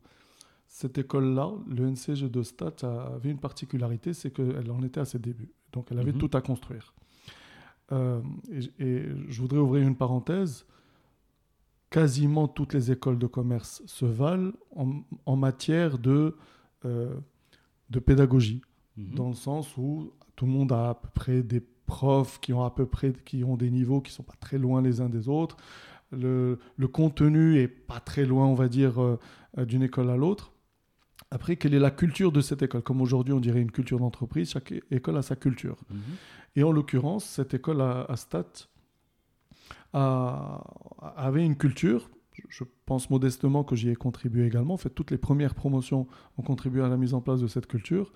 cette 0.67 0.97
école-là, 0.99 1.51
le 1.67 1.87
NCG 1.89 2.29
de 2.29 2.43
Stat, 2.43 2.75
avait 3.15 3.31
une 3.31 3.39
particularité, 3.39 4.13
c'est 4.13 4.29
qu'elle 4.31 4.69
en 4.69 4.83
était 4.83 4.99
à 4.99 5.05
ses 5.05 5.17
débuts. 5.19 5.49
Donc, 5.73 5.87
elle 5.91 5.97
avait 5.99 6.11
Mhm. 6.11 6.19
tout 6.19 6.31
à 6.37 6.41
construire. 6.41 6.93
Euh, 7.91 8.21
et, 8.51 8.83
et 8.85 9.05
je 9.29 9.41
voudrais 9.41 9.59
ouvrir 9.59 9.87
une 9.87 9.95
parenthèse. 9.95 10.65
Quasiment 11.89 12.49
toutes 12.49 12.73
les 12.73 12.91
écoles 12.91 13.17
de 13.17 13.27
commerce 13.27 13.81
se 13.85 14.05
valent 14.05 14.51
en, 14.75 15.01
en 15.25 15.35
matière 15.37 15.97
de, 15.97 16.35
euh, 16.85 17.15
de 17.89 17.99
pédagogie 17.99 18.61
Mhm. 18.97 19.13
dans 19.13 19.27
le 19.29 19.35
sens 19.35 19.77
où 19.77 20.11
tout 20.35 20.47
le 20.47 20.51
monde 20.51 20.71
a 20.71 20.89
à 20.89 20.95
peu 20.95 21.07
près 21.13 21.43
des 21.43 21.61
profs 21.85 22.39
qui 22.39 22.51
ont 22.51 22.63
à 22.63 22.71
peu 22.71 22.87
près 22.87 23.13
qui 23.25 23.43
ont 23.43 23.55
des 23.55 23.69
niveaux 23.69 24.01
qui 24.01 24.11
sont 24.11 24.23
pas 24.23 24.33
très 24.39 24.57
loin 24.57 24.81
les 24.81 25.01
uns 25.01 25.07
des 25.07 25.29
autres. 25.29 25.55
Le, 26.11 26.57
le 26.77 26.87
contenu 26.87 27.59
est 27.59 27.67
pas 27.67 27.99
très 27.99 28.25
loin, 28.25 28.47
on 28.47 28.55
va 28.55 28.67
dire, 28.67 28.99
euh, 28.99 29.19
d'une 29.65 29.83
école 29.83 30.09
à 30.09 30.17
l'autre. 30.17 30.51
Après, 31.29 31.57
quelle 31.57 31.75
est 31.75 31.79
la 31.79 31.91
culture 31.91 32.31
de 32.31 32.41
cette 32.41 32.63
école? 32.63 32.81
Comme 32.81 33.01
aujourd'hui, 33.01 33.33
on 33.35 33.39
dirait 33.39 33.61
une 33.61 33.71
culture 33.71 33.99
d'entreprise, 33.99 34.49
chaque 34.49 34.73
école 34.89 35.17
a 35.17 35.21
sa 35.21 35.35
culture. 35.35 35.77
Mhm. 35.91 35.99
Et 36.57 36.63
en 36.63 36.71
l'occurrence, 36.73 37.23
cette 37.23 37.53
école 37.53 37.81
à, 37.81 38.03
à 38.09 38.15
Stat 38.17 38.45
a- 39.93 40.61
avait 41.15 41.45
une 41.45 41.55
culture. 41.55 42.09
Je- 42.49 42.63
pense 42.85 43.09
modestement 43.09 43.65
que 43.65 43.75
j'y 43.75 43.89
ai 43.89 43.95
contribué 43.95 44.45
également. 44.45 44.75
En 44.75 44.77
fait, 44.77 44.89
toutes 44.91 45.11
les 45.11 45.17
premières 45.17 45.55
promotions 45.55 46.07
ont 46.37 46.41
contribué 46.41 46.81
à 46.81 46.87
la 46.87 46.95
mise 46.95 47.13
en 47.13 47.19
place 47.19 47.41
de 47.41 47.47
cette 47.47 47.67
culture. 47.67 48.13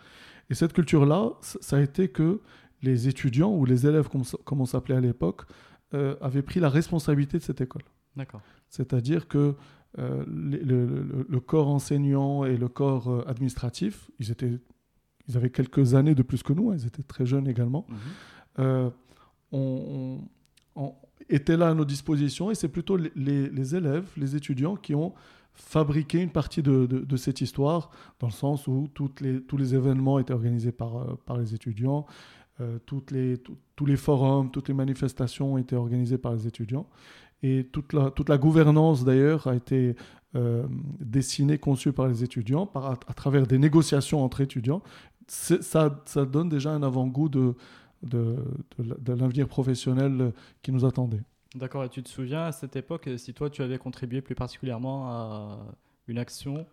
Et 0.49 0.53
cette 0.55 0.71
culture-là, 0.71 1.33
ça 1.41 1.75
a 1.75 1.81
été 1.81 2.07
que 2.07 2.39
les 2.81 3.09
étudiants 3.09 3.53
ou 3.53 3.65
les 3.65 3.85
élèves, 3.85 4.07
comme, 4.45 4.61
on 4.61 4.65
s'appelait 4.65 4.95
à 4.95 5.01
l'époque, 5.01 5.41
euh, 5.93 6.15
avaient 6.21 6.41
pris 6.41 6.61
la 6.61 6.69
responsabilité 6.69 7.37
de 7.37 7.43
cette 7.43 7.59
école. 7.59 7.81
D'accord. 8.15 8.39
C'est-à-dire 8.69 9.27
que 9.27 9.55
euh, 9.99 10.23
les- 10.49 10.63
le, 10.63 10.85
le- 10.85 11.25
le 11.27 11.39
corps 11.41 11.67
enseignant 11.67 12.45
et 12.45 12.55
le 12.55 12.69
corps 12.69 13.09
euh, 13.09 13.25
administratif, 13.27 14.09
ils, 14.19 14.31
étaient, 14.31 14.57
ils 15.27 15.37
avaient 15.37 15.49
quelques 15.49 15.93
années 15.95 16.15
de 16.15 16.23
plus 16.23 16.43
que 16.43 16.53
nous, 16.53 16.71
hein, 16.71 16.75
ils 16.77 16.85
étaient 16.87 17.03
très 17.03 17.25
jeunes 17.25 17.47
également, 17.47 17.85
Mhm. 17.89 17.95
euh, 18.59 18.89
on, 19.51 20.19
on- 20.75 20.81
on- 20.83 20.93
étaient 21.29 21.55
là 21.55 21.69
à 21.69 21.73
nos 21.73 21.85
dispositions 21.85 22.51
et 22.51 22.55
c'est 22.55 22.67
plutôt 22.67 22.97
les, 22.97 23.11
les- 23.15 23.49
les 23.49 23.75
élèves, 23.75 24.09
les 24.17 24.35
étudiants 24.35 24.75
qui 24.75 24.93
ont 24.95 25.13
fabriqué 25.53 26.19
une 26.21 26.29
partie 26.31 26.61
de, 26.63 26.85
de- 26.85 26.99
de 26.99 27.17
cette 27.17 27.39
histoire, 27.41 27.89
dans 28.19 28.27
le 28.27 28.33
sens 28.33 28.67
où 28.67 28.89
toutes 28.93 29.21
les, 29.21 29.41
tous 29.41 29.55
les 29.57 29.73
événements 29.75 30.19
étaient 30.19 30.33
organisés 30.33 30.71
par, 30.71 30.95
euh, 30.97 31.13
par 31.25 31.37
les 31.37 31.53
étudiants, 31.53 32.05
euh, 32.59 32.79
toutes 32.85 33.11
les, 33.11 33.37
tout- 33.37 33.57
tous 33.75 33.85
les 33.85 33.97
forums, 33.97 34.51
toutes 34.51 34.67
les 34.67 34.73
manifestations 34.73 35.57
étaient 35.57 35.75
organisées 35.75 36.17
par 36.17 36.33
les 36.33 36.47
étudiants. 36.47 36.87
Et 37.43 37.67
toute 37.71 37.93
la, 37.93 38.11
toute 38.11 38.29
la 38.29 38.37
gouvernance, 38.37 39.03
d'ailleurs, 39.03 39.47
a 39.47 39.55
été 39.55 39.95
euh, 40.35 40.65
dessinée, 41.01 41.57
conçue 41.57 41.91
par 41.91 42.07
les 42.07 42.23
étudiants, 42.23 42.65
par, 42.65 42.85
à, 42.85 42.91
à 43.07 43.13
travers 43.13 43.45
des 43.47 43.57
négociations 43.57 44.23
entre 44.23 44.39
étudiants. 44.41 44.81
Ça, 45.33 46.03
ça 46.05 46.25
donne 46.25 46.49
déjà 46.49 46.71
un 46.73 46.83
avant-goût 46.83 47.29
de, 47.29 47.53
de, 48.03 48.35
de 48.77 48.83
la- 48.89 48.95
de 48.95 49.13
l'avenir 49.13 49.47
professionnel 49.47 50.19
euh, 50.19 50.31
qui 50.61 50.71
nous 50.73 50.83
attendait. 50.83 51.21
D'accord, 51.55 51.85
et 51.85 51.89
tu 51.89 52.03
te 52.03 52.09
souviens 52.09 52.43
à 52.47 52.51
cette 52.51 52.75
époque 52.75 53.07
euh, 53.07 53.17
si 53.17 53.33
toi 53.33 53.49
tu 53.49 53.61
avais 53.61 53.77
contribué 53.77 54.19
plus 54.21 54.35
particulièrement 54.35 55.07
à 55.07 55.57
une 56.09 56.17
action? 56.17 56.65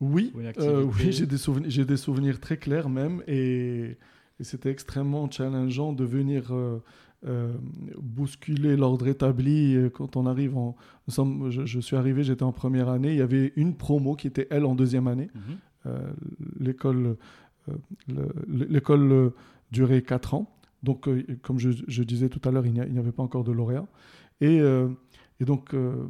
Oui, 0.00 0.32
une 0.36 0.52
euh, 0.58 0.82
oui 0.82 1.12
j'ai 1.12 1.26
des, 1.26 1.36
souvenirs, 1.38 1.70
j'ai 1.70 1.84
des 1.84 1.96
souvenirs 1.96 2.40
très 2.40 2.56
clairs 2.56 2.88
même, 2.88 3.22
et, 3.28 3.96
et 4.40 4.44
c'était 4.44 4.70
extrêmement 4.70 5.30
challengeant 5.30 5.92
de 5.92 6.04
venir 6.04 6.52
euh, 6.52 6.82
euh, 7.24 7.52
bousculer 8.00 8.76
l'ordre 8.76 9.06
établi 9.06 9.76
quand 9.94 10.16
on 10.16 10.26
arrive 10.26 10.56
en... 10.56 10.74
nous 11.06 11.14
sommes- 11.14 11.50
je, 11.50 11.64
je 11.64 11.78
suis 11.78 11.94
arrivé, 11.94 12.24
j'étais 12.24 12.42
en 12.42 12.50
première 12.52 12.88
année, 12.88 13.12
il 13.12 13.18
y 13.18 13.22
avait 13.22 13.52
une 13.54 13.76
promo 13.76 14.16
qui 14.16 14.26
était 14.26 14.48
elle 14.50 14.64
en 14.64 14.74
deuxième 14.74 15.06
année. 15.06 15.30
Mhm. 15.34 15.56
Euh, 15.86 16.12
l'école 16.60 17.02
le- 17.02 17.18
l'école 18.48 19.12
euh, 19.12 19.30
durait 19.70 20.02
4 20.02 20.34
ans. 20.34 20.50
Donc, 20.82 21.08
euh, 21.08 21.24
comme 21.42 21.58
je, 21.58 21.70
je 21.86 22.02
disais 22.02 22.28
tout 22.28 22.40
à 22.48 22.50
l'heure, 22.52 22.66
il 22.66 22.72
n'y 22.72 22.98
avait 22.98 23.12
pas 23.12 23.22
encore 23.22 23.44
de 23.44 23.52
lauréat. 23.52 23.86
Et, 24.40 24.60
euh, 24.60 24.88
et 25.40 25.44
donc, 25.44 25.74
euh, 25.74 26.08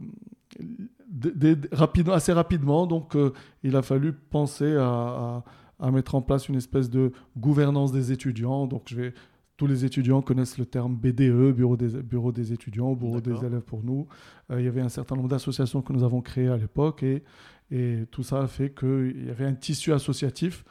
assez 2.12 2.32
rapidement, 2.32 2.86
donc, 2.86 3.16
euh, 3.16 3.32
il 3.62 3.76
a 3.76 3.82
fallu 3.82 4.12
penser 4.12 4.74
à, 4.76 4.84
à- 4.88 5.44
à 5.80 5.90
mettre 5.90 6.14
en 6.14 6.22
place 6.22 6.48
une 6.48 6.54
espèce 6.54 6.88
de 6.90 7.10
gouvernance 7.36 7.90
des 7.92 8.12
étudiants. 8.12 8.66
Donc, 8.68 8.82
je 8.86 8.94
vais, 8.96 9.14
tous 9.56 9.66
les 9.66 9.84
étudiants 9.84 10.22
connaissent 10.22 10.56
le 10.58 10.64
terme 10.66 10.94
BDE, 10.94 11.52
Bureau 11.52 11.76
des, 11.76 11.88
Bureau 12.02 12.30
des 12.30 12.52
étudiants, 12.52 12.94
Bureau 12.94 13.20
des 13.20 13.32
élèves 13.44 13.62
pour 13.62 13.82
nous. 13.82 14.06
Euh, 14.50 14.60
il 14.60 14.64
y 14.64 14.68
avait 14.68 14.80
un 14.80 14.88
certain 14.88 15.16
nombre 15.16 15.28
d'associations 15.28 15.82
que 15.82 15.92
nous 15.92 16.04
avons 16.04 16.20
créées 16.20 16.48
à 16.48 16.56
l'époque 16.56 17.02
et, 17.02 17.24
et 17.72 18.04
tout 18.12 18.22
ça 18.22 18.42
a 18.42 18.46
fait 18.46 18.72
qu'il 18.72 19.24
y 19.26 19.30
avait 19.30 19.44
un 19.44 19.54
tissu 19.54 19.92
associatif 19.92 20.64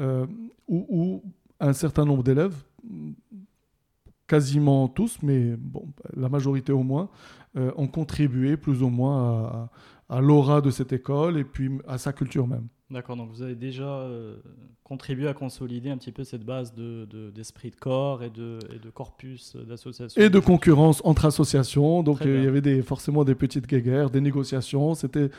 euh, 0.00 0.26
où, 0.68 1.22
un 1.60 1.72
certain 1.72 2.04
nombre 2.04 2.22
d'élèves, 2.22 2.56
quasiment 4.26 4.88
tous, 4.88 5.18
mais 5.22 5.54
bon, 5.56 5.86
la 6.16 6.28
majorité 6.28 6.72
au 6.72 6.82
moins, 6.82 7.08
euh, 7.56 7.70
ont 7.76 7.86
contribué 7.86 8.56
plus 8.56 8.82
ou 8.82 8.88
moins 8.88 9.68
à 10.08 10.20
l'aura 10.20 10.60
de 10.60 10.70
cette 10.70 10.92
école 10.92 11.38
et 11.38 11.44
puis 11.44 11.70
à 11.86 11.98
sa 11.98 12.12
culture 12.12 12.46
même. 12.46 12.66
D'accord, 12.92 13.16
donc 13.16 13.30
vous 13.30 13.40
avez 13.42 13.54
déjà 13.54 13.84
euh, 13.88 14.36
contribué 14.84 15.26
à 15.26 15.32
consolider 15.32 15.88
un 15.90 15.96
petit 15.96 16.12
peu 16.12 16.24
cette 16.24 16.44
base 16.44 16.74
de, 16.74 17.06
de- 17.10 17.30
d'esprit 17.30 17.70
de 17.70 17.76
corps 17.76 18.22
et 18.22 18.28
de, 18.30 18.58
et 18.74 18.78
de 18.78 18.90
corpus 18.90 19.56
d'association. 19.56 20.20
Et 20.20 20.28
de 20.28 20.38
concurrence 20.38 21.00
entre 21.04 21.24
associations, 21.24 22.02
donc 22.02 22.20
euh, 22.20 22.38
il 22.38 22.44
y 22.44 22.46
avait 22.46 22.60
des, 22.60 22.82
forcément 22.82 23.24
des 23.24 23.34
petites 23.34 23.66
guéguerres, 23.66 24.10
des 24.10 24.20
négociations, 24.20 24.94
c'était, 24.94 25.30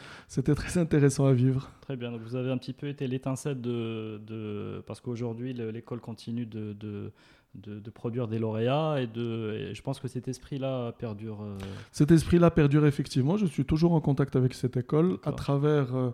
très 0.56 0.78
intéressant 0.80 1.28
à 1.28 1.34
vivre. 1.34 1.70
Très 1.82 1.96
bien, 1.96 2.12
donc 2.12 2.22
vous 2.22 2.36
avez 2.36 2.50
un 2.52 2.58
petit 2.58 2.74
peu 2.74 2.88
été 2.88 3.06
l'étincelle 3.08 3.62
de, 3.62 4.20
de... 4.26 4.84
Parce 4.88 5.00
qu'aujourd'hui, 5.00 5.54
le- 5.54 5.70
l'école 5.70 6.00
continue 6.02 6.48
de, 6.48 6.74
de, 6.74 7.12
de- 7.54 7.80
de 7.80 7.90
produire 7.92 8.28
des 8.28 8.40
lauréats 8.40 9.00
et, 9.00 9.06
de, 9.06 9.70
et 9.70 9.76
je 9.76 9.82
pense 9.84 10.00
que 10.00 10.08
cet 10.08 10.28
esprit-là 10.28 10.92
perdure. 10.94 11.44
euh, 11.44 11.58
Cet 11.92 12.10
esprit-là 12.10 12.50
perdure 12.50 12.88
effectivement. 12.88 13.38
Je 13.38 13.46
suis 13.46 13.64
toujours 13.66 13.94
en 13.94 14.02
contact 14.02 14.36
avec 14.36 14.56
cette 14.56 14.76
école 14.76 15.20
à 15.24 15.34
travers 15.34 15.96
euh, 15.96 16.10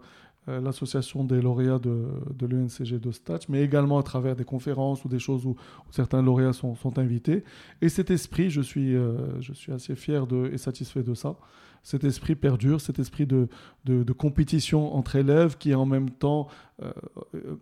l'association 0.61 1.23
des 1.23 1.41
lauréats 1.41 1.79
de, 1.79 2.45
l'UNCG 2.45 2.99
de 2.99 3.11
Stats, 3.11 3.39
mais 3.49 3.61
également 3.63 3.99
à 3.99 4.03
travers 4.03 4.35
des 4.35 4.45
conférences 4.45 5.05
ou 5.05 5.07
des 5.07 5.19
choses 5.19 5.45
où, 5.45 5.55
certains 5.91 6.21
lauréats 6.21 6.53
sont, 6.53 6.75
invités. 6.97 7.43
Et 7.81 7.89
cet 7.89 8.09
esprit, 8.09 8.49
je 8.49 8.61
suis, 8.61 8.95
euh, 8.95 9.39
je 9.41 9.53
suis 9.53 9.71
assez 9.71 9.95
fier 9.95 10.25
et 10.51 10.57
satisfait 10.57 11.03
de 11.03 11.13
ça. 11.13 11.35
Cet 11.83 12.03
esprit 12.03 12.35
perdure, 12.35 12.81
cet 12.81 12.99
esprit 12.99 13.25
de, 13.25 13.47
de, 13.85 14.13
compétition 14.13 14.95
entre 14.95 15.15
élèves 15.15 15.57
qui 15.57 15.73
en 15.73 15.85
même 15.85 16.09
temps 16.09 16.47
euh, 16.81 16.91
euh, 17.35 17.55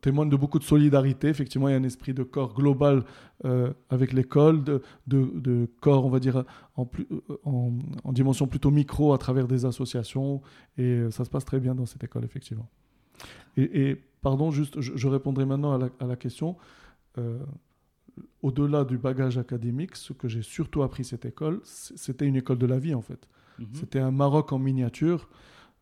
témoigne 0.00 0.28
de 0.28 0.36
beaucoup 0.36 0.58
de 0.58 0.64
solidarité. 0.64 1.28
Effectivement, 1.28 1.68
il 1.68 1.72
y 1.72 1.74
a 1.74 1.78
un 1.78 1.84
esprit 1.84 2.14
de 2.14 2.22
corps 2.22 2.54
global 2.54 3.04
euh, 3.44 3.72
avec 3.90 4.12
l'école, 4.12 4.62
de, 4.64 4.82
de, 5.06 5.30
de 5.34 5.68
corps, 5.80 6.04
on 6.04 6.10
va 6.10 6.20
dire, 6.20 6.44
en, 6.76 6.84
plus, 6.84 7.06
euh, 7.10 7.36
en, 7.44 7.72
en 8.04 8.12
dimension 8.12 8.46
plutôt 8.46 8.70
micro 8.70 9.12
à 9.12 9.18
travers 9.18 9.46
des 9.46 9.64
associations. 9.64 10.42
Et 10.76 10.82
euh, 10.82 11.10
ça 11.10 11.24
se 11.24 11.30
passe 11.30 11.44
très 11.44 11.60
bien 11.60 11.74
dans 11.74 11.86
cette 11.86 12.04
école, 12.04 12.24
effectivement. 12.24 12.68
Et, 13.56 13.90
et, 13.90 14.02
pardon, 14.22 14.50
juste, 14.50 14.80
je, 14.80 14.92
je 14.96 15.08
répondrai 15.08 15.46
maintenant 15.46 15.72
à 15.74 15.78
la, 15.78 15.88
à 16.00 16.06
la 16.06 16.16
question. 16.16 16.56
Euh, 17.18 17.38
Au-delà 18.42 18.84
du 18.84 18.98
bagage 18.98 19.38
académique, 19.38 19.96
ce 19.96 20.12
que 20.12 20.28
j'ai 20.28 20.42
surtout 20.42 20.82
appris 20.82 21.04
cette 21.04 21.24
école, 21.24 21.60
c'était 21.64 22.26
une 22.26 22.36
école 22.36 22.58
de 22.58 22.66
la 22.66 22.78
vie, 22.78 22.94
en 22.94 23.02
fait. 23.02 23.26
mhm. 23.58 23.68
C'était 23.72 24.00
un 24.00 24.10
Maroc 24.12 24.52
en 24.52 24.58
miniature, 24.58 25.28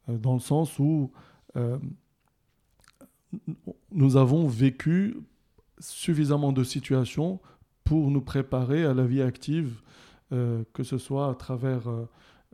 euh, 0.08 0.16
dans 0.18 0.34
le 0.34 0.40
sens 0.40 0.78
où 0.78 1.10
nous 3.92 4.16
avons 4.16 4.46
vécu 4.46 5.16
suffisamment 5.78 6.52
de 6.52 6.64
situations 6.64 7.40
pour 7.84 8.10
nous 8.10 8.20
préparer 8.20 8.84
à 8.84 8.94
la 8.94 9.04
vie 9.04 9.22
active 9.22 9.80
que 10.30 10.82
ce 10.82 10.96
soit 10.96 11.28
à 11.28 11.34
travers 11.34 11.82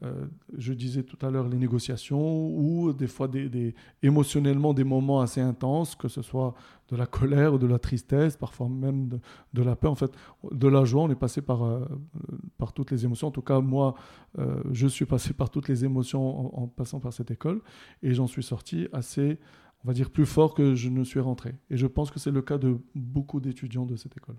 euh, 0.04 0.26
je 0.56 0.73
disais 0.73 1.02
tout 1.02 1.18
à 1.26 1.30
l'heure 1.30 1.49
les 1.49 1.58
négociations 1.58 2.50
ou 2.56 2.92
des 2.92 3.08
fois 3.08 3.26
des, 3.26 3.75
émotionnellement 4.00 4.73
des 4.73 4.85
moments 4.85 5.20
assez 5.20 5.40
intenses, 5.40 5.97
que 5.97 6.06
ce 6.06 6.23
soit 6.23 6.54
de 6.88 6.97
la 6.97 7.06
colère 7.06 7.54
ou 7.54 7.58
de 7.58 7.66
la 7.66 7.80
tristesse, 7.80 8.37
parfois 8.37 8.68
même 8.68 9.08
de, 9.52 9.62
la 9.62 9.75
peur. 9.75 9.90
En 9.90 9.97
fait, 9.97 10.12
de 10.52 10.68
la 10.68 10.85
joie, 10.85 11.02
on 11.02 11.11
est 11.11 11.16
passé 11.16 11.42
par, 11.42 11.64
euh, 11.64 11.85
par 12.58 12.73
toutes 12.73 12.92
les 12.92 13.04
émotions. 13.04 13.26
En 13.28 13.32
tout 13.32 13.42
cas, 13.42 13.58
moi, 13.58 13.97
euh, 14.38 14.62
je 14.70 14.87
suis 14.87 15.04
passé 15.04 15.32
par 15.32 15.50
toutes 15.50 15.68
les 15.68 15.85
émotions 15.85 16.56
en, 16.56 16.62
en 16.62 16.66
passant 16.68 17.00
par 17.00 17.12
cette 17.12 17.32
école 17.32 17.61
et 18.04 18.14
j'en 18.14 18.28
suis 18.28 18.44
sorti 18.44 18.87
assez, 18.92 19.40
on 19.85 19.88
va 19.88 19.94
dire, 19.94 20.11
plus 20.11 20.26
fort 20.26 20.54
que 20.54 20.75
je 20.75 20.88
ne 20.88 21.04
suis 21.04 21.20
rentré. 21.20 21.54
Et 21.70 21.76
je 21.76 21.87
pense 21.87 22.11
que 22.11 22.18
c'est 22.18 22.30
le 22.30 22.42
cas 22.42 22.58
de 22.58 22.78
beaucoup 22.94 23.40
d'étudiants 23.40 23.87
de 23.87 23.97
cette 23.97 24.16
école. 24.16 24.37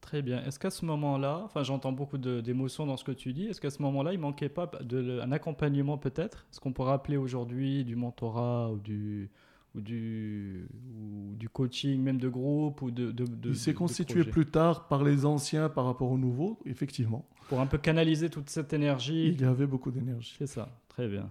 Très 0.00 0.22
bien. 0.22 0.42
Est-ce 0.44 0.58
qu'à 0.58 0.70
ce, 0.70 0.86
moment-là, 0.86 1.42
enfin 1.44 1.62
j'entends 1.62 1.92
beaucoup 1.92 2.16
d'émotions 2.16 2.86
dans 2.86 2.96
ce 2.96 3.04
que 3.04 3.12
tu 3.12 3.32
dis, 3.34 3.44
est-ce 3.46 3.60
qu'à 3.60 3.70
ce 3.70 3.82
moment-là, 3.82 4.14
il 4.14 4.18
manquait 4.18 4.48
pas 4.48 4.70
de, 4.80 5.20
un 5.20 5.32
accompagnement 5.32 5.98
peut-être? 5.98 6.46
Ce 6.50 6.60
qu'on 6.60 6.72
pourrait 6.72 6.92
appeler 6.92 7.18
aujourd'hui 7.18 7.84
du 7.84 7.94
mentorat 7.94 8.70
ou 8.72 8.78
du, 8.78 9.30
ou 9.74 9.80
du, 9.80 10.66
ou 10.96 11.34
du 11.36 11.48
coaching, 11.48 12.00
même 12.00 12.18
de 12.18 12.28
groupe 12.28 12.80
ou 12.80 12.90
de. 12.90 13.10
de, 13.10 13.26
il 13.50 13.56
s'est 13.56 13.74
constitué 13.74 14.24
plus 14.24 14.46
tard 14.46 14.88
par 14.88 15.04
les 15.04 15.26
anciens 15.26 15.68
par 15.68 15.84
rapport 15.84 16.10
aux 16.10 16.18
nouveaux, 16.18 16.58
effectivement. 16.64 17.26
Pour 17.48 17.60
un 17.60 17.66
peu 17.66 17.76
canaliser 17.76 18.30
toute 18.30 18.48
cette 18.48 18.72
énergie. 18.72 19.28
Il 19.28 19.40
y 19.40 19.44
avait 19.44 19.66
beaucoup 19.66 19.90
d'énergie. 19.90 20.36
C'est 20.38 20.46
ça, 20.46 20.70
très 20.88 21.08
bien. 21.08 21.30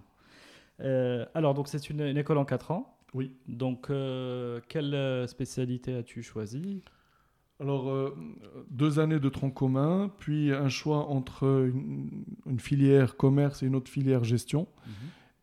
Euh, 0.80 1.26
alors, 1.34 1.54
donc 1.54 1.68
c'est 1.68 1.90
une, 1.90 2.16
école 2.16 2.38
en 2.38 2.44
4 2.44 2.70
ans. 2.70 2.97
Oui. 3.14 3.32
Donc, 3.46 3.90
euh, 3.90 4.60
quelle 4.68 4.94
euh, 4.94 5.26
spécialité 5.26 5.94
as-tu 5.94 6.22
choisi? 6.22 6.82
Alors, 7.60 7.90
euh, 7.90 8.14
deux 8.70 9.00
années 9.00 9.18
de 9.18 9.28
tronc 9.28 9.50
commun, 9.50 10.12
puis 10.18 10.52
un 10.52 10.68
choix 10.68 11.08
entre 11.08 11.68
une, 12.46 12.60
filière 12.60 13.16
commerce 13.16 13.62
et 13.62 13.66
une 13.66 13.74
autre 13.74 13.90
filière 13.90 14.22
gestion. 14.22 14.68
Mhm. 14.86 14.92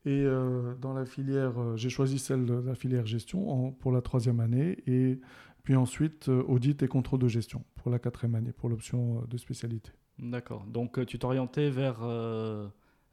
Et 0.08 0.24
euh, 0.24 0.76
dans 0.76 0.94
la 0.94 1.06
filière, 1.06 1.60
euh, 1.60 1.76
j'ai 1.76 1.90
choisi 1.90 2.20
celle 2.20 2.46
de 2.46 2.54
la 2.54 2.76
filière 2.76 3.06
gestion 3.06 3.72
pour 3.74 3.92
la 3.92 4.02
troisième 4.02 4.40
année, 4.40 4.78
et 4.88 5.20
puis 5.64 5.76
ensuite 5.76 6.30
audit 6.30 6.82
et 6.84 6.88
contrôle 6.88 7.20
de 7.20 7.28
gestion 7.28 7.66
pour 7.76 7.92
la 7.92 8.00
quatrième 8.00 8.36
année, 8.36 8.54
pour 8.54 8.70
l'option 8.70 9.24
de 9.28 9.38
spécialité. 9.38 9.92
D'accord. 10.20 10.66
Donc, 10.68 11.06
tu 11.08 11.20
t'orientais 11.20 11.70
vers 11.70 11.98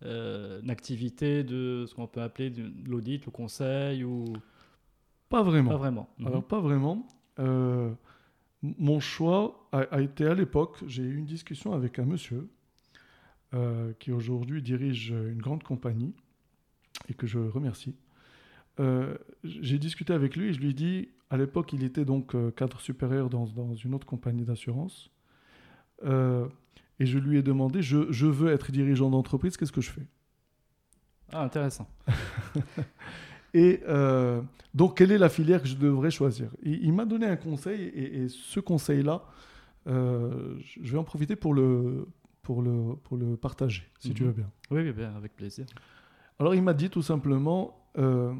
une 0.04 0.70
activité 0.70 1.44
de 1.44 1.86
ce 1.86 1.94
qu'on 1.94 2.06
peut 2.06 2.22
appeler 2.22 2.52
l'audit, 2.84 3.24
le 3.24 3.30
conseil 3.30 4.04
ou 4.04 4.24
Pas 5.28 5.42
vraiment. 5.42 5.70
Pas 5.70 5.76
vraiment. 5.76 6.08
Alors, 6.24 6.42
mhm. 6.42 6.48
pas 6.48 6.60
vraiment. 6.60 7.06
Mon 8.62 9.00
choix 9.00 9.68
a, 9.72 10.00
été 10.00 10.24
à 10.24 10.34
l'époque, 10.34 10.78
j'ai 10.86 11.02
eu 11.02 11.16
une 11.16 11.26
discussion 11.26 11.72
avec 11.72 11.98
un 11.98 12.04
monsieur 12.04 12.48
euh, 13.54 13.92
qui 13.98 14.12
aujourd'hui 14.12 14.62
dirige 14.62 15.10
une 15.10 15.42
grande 15.42 15.64
compagnie 15.64 16.14
et 17.08 17.14
que 17.14 17.26
je 17.26 17.40
remercie. 17.40 17.96
Euh, 18.78 19.18
j'ai 19.42 19.78
discuté 19.78 20.12
avec 20.12 20.36
lui 20.36 20.48
et 20.48 20.52
je 20.52 20.60
lui 20.60 20.70
ai 20.70 20.74
dit, 20.74 21.08
à 21.28 21.36
l'époque 21.36 21.72
il 21.72 21.82
était 21.82 22.04
donc 22.04 22.36
euh, 22.36 22.52
cadre 22.52 22.80
supérieur 22.80 23.28
dans, 23.28 23.46
une 23.74 23.94
autre 23.94 24.06
compagnie 24.06 24.44
d'assurance. 24.44 25.10
Et 27.00 27.06
je 27.06 27.18
lui 27.18 27.38
ai 27.38 27.42
demandé, 27.42 27.82
je, 27.82 28.10
je 28.10 28.26
veux 28.26 28.52
être 28.52 28.70
dirigeant 28.70 29.10
d'entreprise, 29.10 29.56
qu'est-ce 29.56 29.72
que 29.72 29.80
je 29.80 29.90
fais? 29.90 30.06
Ah, 31.32 31.42
intéressant. 31.44 31.88
Et 33.54 33.80
euh, 33.86 34.40
donc, 34.74 34.96
quelle 34.96 35.12
est 35.12 35.18
la 35.18 35.28
filière 35.28 35.62
que 35.62 35.68
je 35.68 35.76
devrais 35.76 36.10
choisir? 36.10 36.48
Il, 36.62 36.92
m'a 36.92 37.04
donné 37.04 37.26
un 37.26 37.36
conseil, 37.36 37.82
et, 37.82 38.28
ce 38.28 38.60
conseil-là, 38.60 39.24
euh, 39.86 40.58
je 40.60 40.92
vais 40.92 40.98
en 40.98 41.04
profiter 41.04 41.36
pour 41.36 41.52
le, 41.52 42.08
pour 42.40 42.62
le, 42.62 42.96
pour 43.04 43.16
le 43.16 43.36
partager, 43.36 43.84
si 43.98 44.14
tu 44.14 44.22
mhm. 44.22 44.28
veux 44.28 44.34
bien. 44.34 44.50
Oui, 44.70 44.92
bien, 44.92 45.14
avec 45.16 45.36
plaisir. 45.36 45.66
Alors, 46.38 46.54
il 46.54 46.62
m'a 46.62 46.72
dit 46.72 46.88
tout 46.88 47.02
simplement, 47.02 47.90
euh, 47.98 48.34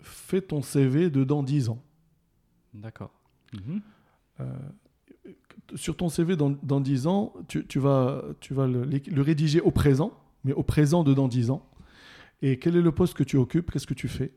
fais 0.00 0.42
ton 0.42 0.60
CV 0.60 1.08
de 1.08 1.24
dans 1.24 1.42
10 1.42 1.70
ans. 1.70 1.82
D'accord. 2.74 3.12
Mhm. 3.54 3.80
Sur 5.74 5.96
ton 5.96 6.08
CV 6.08 6.36
dans, 6.36 6.50
dans 6.50 6.80
10 6.80 7.06
ans, 7.06 7.32
tu, 7.48 7.66
tu 7.66 7.78
vas, 7.78 8.22
tu 8.40 8.54
vas 8.54 8.66
le, 8.66 8.84
le, 8.84 9.22
rédiger 9.22 9.60
au 9.60 9.70
présent, 9.70 10.12
mais 10.44 10.52
au 10.52 10.62
présent 10.62 11.04
de 11.04 11.14
dans 11.14 11.28
10 11.28 11.50
ans. 11.50 11.66
Et 12.42 12.58
quel 12.58 12.76
est 12.76 12.82
le 12.82 12.92
poste 12.92 13.14
que 13.14 13.22
tu 13.22 13.36
occupes? 13.36 13.70
Qu'est-ce 13.70 13.86
que 13.86 13.94
tu 13.94 14.08
fais? 14.08 14.32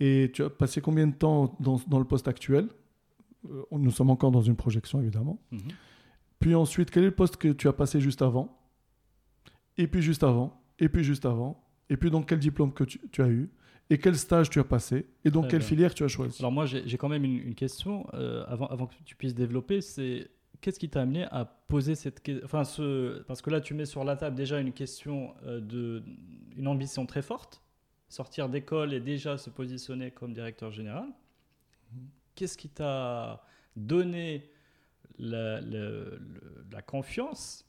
Et 0.00 0.30
tu 0.32 0.42
as 0.42 0.50
passé 0.50 0.80
combien 0.80 1.06
de 1.06 1.14
temps 1.14 1.56
dans, 1.60 1.80
dans 1.86 1.98
le 1.98 2.04
poste 2.04 2.28
actuel? 2.28 2.68
Euh, 3.50 3.62
Nous 3.72 3.90
sommes 3.90 4.10
encore 4.10 4.30
dans 4.30 4.42
une 4.42 4.56
projection, 4.56 5.00
évidemment. 5.00 5.38
Mhm. 5.50 5.60
Puis 6.40 6.54
ensuite, 6.54 6.90
quel 6.90 7.02
est 7.02 7.06
le 7.06 7.14
poste 7.14 7.36
que 7.36 7.48
tu 7.48 7.68
as 7.68 7.72
passé 7.72 8.00
juste 8.00 8.22
avant? 8.22 8.58
Et 9.76 9.86
puis 9.86 10.02
juste 10.02 10.22
avant? 10.22 10.60
Et 10.78 10.88
puis 10.88 11.04
juste 11.04 11.26
avant? 11.26 11.64
Et 11.90 11.96
puis 11.96 12.10
donc 12.10 12.28
quel 12.28 12.38
diplôme 12.38 12.72
que 12.72 12.84
tu, 12.84 13.22
as 13.22 13.28
eu? 13.28 13.50
Et 13.90 13.98
quel 13.98 14.16
stage 14.16 14.50
tu 14.50 14.60
as 14.60 14.64
passé? 14.64 15.06
Et 15.24 15.30
donc 15.30 15.48
quelle 15.48 15.62
filière 15.62 15.94
tu 15.94 16.04
as 16.04 16.08
choisi. 16.08 16.36
Alors 16.40 16.52
moi 16.52 16.66
j'ai 16.66 16.96
quand 16.96 17.08
même 17.08 17.24
une, 17.24 17.54
question 17.54 18.06
euh, 18.14 18.44
avant, 18.46 18.66
avant 18.66 18.86
que 18.86 18.94
tu 19.04 19.16
puisses 19.16 19.34
développer, 19.34 19.80
c'est 19.80 20.28
qu'est-ce 20.60 20.78
qui 20.78 20.88
t'a 20.88 21.02
amené 21.02 21.24
à 21.30 21.44
poser 21.44 21.94
cette 21.94 22.22
question 22.22 22.44
enfin, 22.44 22.64
ce, 22.64 23.22
Parce 23.22 23.42
que 23.42 23.50
là 23.50 23.60
tu 23.60 23.74
mets 23.74 23.86
sur 23.86 24.04
la 24.04 24.16
table 24.16 24.36
déjà 24.36 24.60
une 24.60 24.72
question 24.72 25.34
euh, 25.44 25.60
de 25.60 26.02
une 26.56 26.66
ambition 26.66 27.06
très 27.06 27.22
forte. 27.22 27.62
Sortir 28.08 28.48
d'école 28.48 28.94
et 28.94 29.00
déjà 29.00 29.36
se 29.36 29.50
positionner 29.50 30.10
comme 30.10 30.32
directeur 30.32 30.70
général. 30.70 31.08
Qu'est-ce 32.34 32.56
qui 32.56 32.68
t'a 32.68 33.44
donné 33.76 34.50
la, 35.18 35.60
confiance 36.86 37.64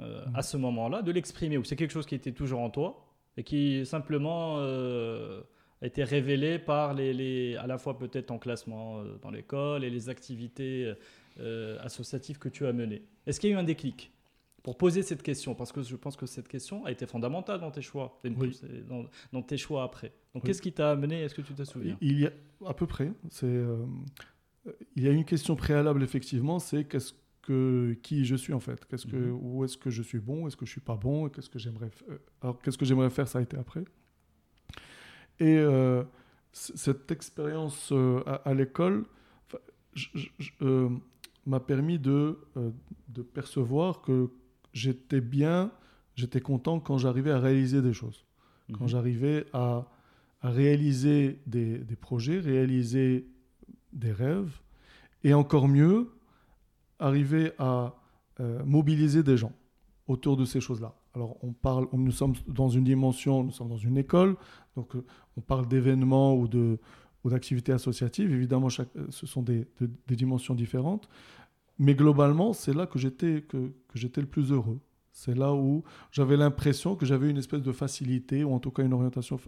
euh, 0.00 0.24
à 0.34 0.42
ce 0.42 0.56
moment-là 0.56 1.02
de 1.02 1.12
l'exprimer? 1.12 1.58
Ou 1.58 1.64
c'est 1.64 1.76
quelque 1.76 1.90
chose 1.90 2.06
qui 2.06 2.14
était 2.14 2.32
toujours 2.32 2.60
en 2.60 2.70
toi 2.70 3.04
et 3.36 3.44
qui 3.44 3.84
simplement 3.84 4.56
euh, 4.58 5.42
a 5.80 5.86
été 5.86 6.04
révélé 6.04 6.58
par 6.58 6.94
les, 6.94 7.56
à 7.56 7.66
la 7.66 7.78
fois 7.78 7.96
peut-être 7.98 8.26
ton 8.26 8.38
classement 8.38 9.00
euh, 9.00 9.16
dans 9.22 9.30
l'école 9.30 9.84
et 9.84 9.90
les 9.90 10.08
activités 10.08 10.92
associatives 11.80 12.38
que 12.38 12.48
tu 12.48 12.66
as 12.66 12.72
menées 12.72 13.02
Est-ce 13.24 13.38
qu'il 13.38 13.50
y 13.50 13.52
a 13.52 13.56
eu 13.56 13.58
un 13.60 13.64
déclic 13.64 14.10
pour 14.62 14.76
poser 14.76 15.02
cette 15.02 15.22
question, 15.22 15.54
parce 15.54 15.72
que 15.72 15.82
je 15.82 15.96
pense 15.96 16.16
que 16.16 16.26
cette 16.26 16.48
question 16.48 16.84
a 16.84 16.90
été 16.90 17.06
fondamentale 17.06 17.60
dans 17.60 17.70
tes 17.70 17.80
choix, 17.80 18.20
dans, 19.32 19.42
tes 19.42 19.56
choix 19.56 19.84
après. 19.84 20.12
Donc, 20.34 20.44
qu'est-ce 20.44 20.60
qui 20.60 20.72
t'a 20.72 20.90
amené? 20.90 21.22
Est-ce 21.22 21.34
que 21.34 21.42
tu 21.42 21.54
te 21.54 21.64
souviens? 21.64 21.96
Il 22.00 22.20
y 22.20 22.26
a 22.26 22.32
à 22.66 22.74
peu 22.74 22.86
près. 22.86 23.10
C'est, 23.30 23.46
euh, 23.46 23.86
il 24.96 25.04
y 25.04 25.08
a 25.08 25.12
une 25.12 25.24
question 25.24 25.56
préalable 25.56 26.02
effectivement, 26.02 26.58
c'est 26.58 26.84
qu'est-ce 26.84 27.12
que 27.42 27.96
qui 28.02 28.24
je 28.24 28.36
suis 28.36 28.52
en 28.52 28.60
fait? 28.60 28.84
Qu'est-ce 28.86 29.06
que 29.06 29.16
mhm. 29.16 29.38
où 29.40 29.64
est-ce 29.64 29.78
que 29.78 29.90
je 29.90 30.02
suis 30.02 30.18
bon 30.18 30.46
Est-ce 30.46 30.56
que 30.56 30.66
je 30.66 30.70
suis 30.72 30.80
pas 30.80 30.96
bon 30.96 31.28
Qu'est-ce 31.28 31.48
que 31.48 31.58
j'aimerais 31.58 31.90
euh, 32.10 32.18
alors 32.42 32.60
qu'est-ce 32.60 32.76
que 32.76 32.84
j'aimerais 32.84 33.10
faire 33.10 33.26
Ça 33.26 33.38
a 33.38 33.42
été 33.42 33.56
après? 33.56 33.84
Et 35.40 35.56
euh, 35.58 36.02
cette 36.52 37.10
expérience 37.10 37.92
à, 38.26 38.54
l'école 38.54 39.04
m'a 41.46 41.60
permis 41.60 41.98
de, 41.98 42.38
de 43.08 43.22
percevoir 43.22 44.00
que 44.02 44.30
j'étais 44.72 45.20
bien, 45.20 45.70
j'étais 46.14 46.40
content 46.40 46.80
quand 46.80 46.98
j'arrivais 46.98 47.30
à 47.30 47.38
réaliser 47.38 47.82
des 47.82 47.92
choses. 47.92 48.24
Quand 48.72 48.84
mhm. 48.84 48.88
j'arrivais 48.88 49.46
à, 49.52 49.86
réaliser 50.42 51.40
des, 51.46 51.80
projets, 52.00 52.38
réaliser 52.38 53.26
des 53.92 54.12
rêves, 54.12 54.60
et 55.24 55.34
encore 55.34 55.66
mieux, 55.66 56.12
arriver 57.00 57.52
à 57.58 57.96
euh, 58.38 58.64
mobiliser 58.64 59.24
des 59.24 59.36
gens 59.36 59.52
autour 60.06 60.36
de 60.36 60.44
ces 60.44 60.60
choses-là. 60.60 60.94
Alors, 61.14 61.36
on 61.42 61.52
parle, 61.52 61.88
nous 61.92 62.12
sommes 62.12 62.34
dans 62.46 62.68
une 62.68 62.84
dimension, 62.84 63.42
nous 63.42 63.50
sommes 63.50 63.68
dans 63.68 63.76
une 63.76 63.98
école, 63.98 64.36
donc 64.78 64.94
euh, 64.94 65.04
on 65.36 65.40
parle 65.40 65.66
d'événements 65.66 66.36
ou 66.36 66.48
d'activités 67.24 67.72
associatives. 67.72 68.32
Évidemment, 68.32 68.68
euh, 68.78 69.06
ce 69.10 69.26
sont 69.26 69.42
des, 69.42 69.66
dimensions 70.08 70.54
différentes. 70.54 71.08
Mais 71.78 71.94
globalement, 71.94 72.52
c'est 72.52 72.74
là 72.74 72.86
que 72.86 72.98
j'étais 72.98 73.42
le 73.52 74.26
plus 74.26 74.52
heureux. 74.52 74.80
C'est 75.12 75.36
là 75.36 75.52
où 75.52 75.82
j'avais 76.12 76.36
l'impression 76.36 76.94
que 76.94 77.06
j'avais 77.06 77.28
une 77.28 77.38
espèce 77.38 77.62
de 77.62 77.72
facilité, 77.72 78.44
ou 78.44 78.52
en 78.52 78.60
tout 78.60 78.70
cas 78.70 78.84
une 78.84 78.92
orientation 78.92 79.38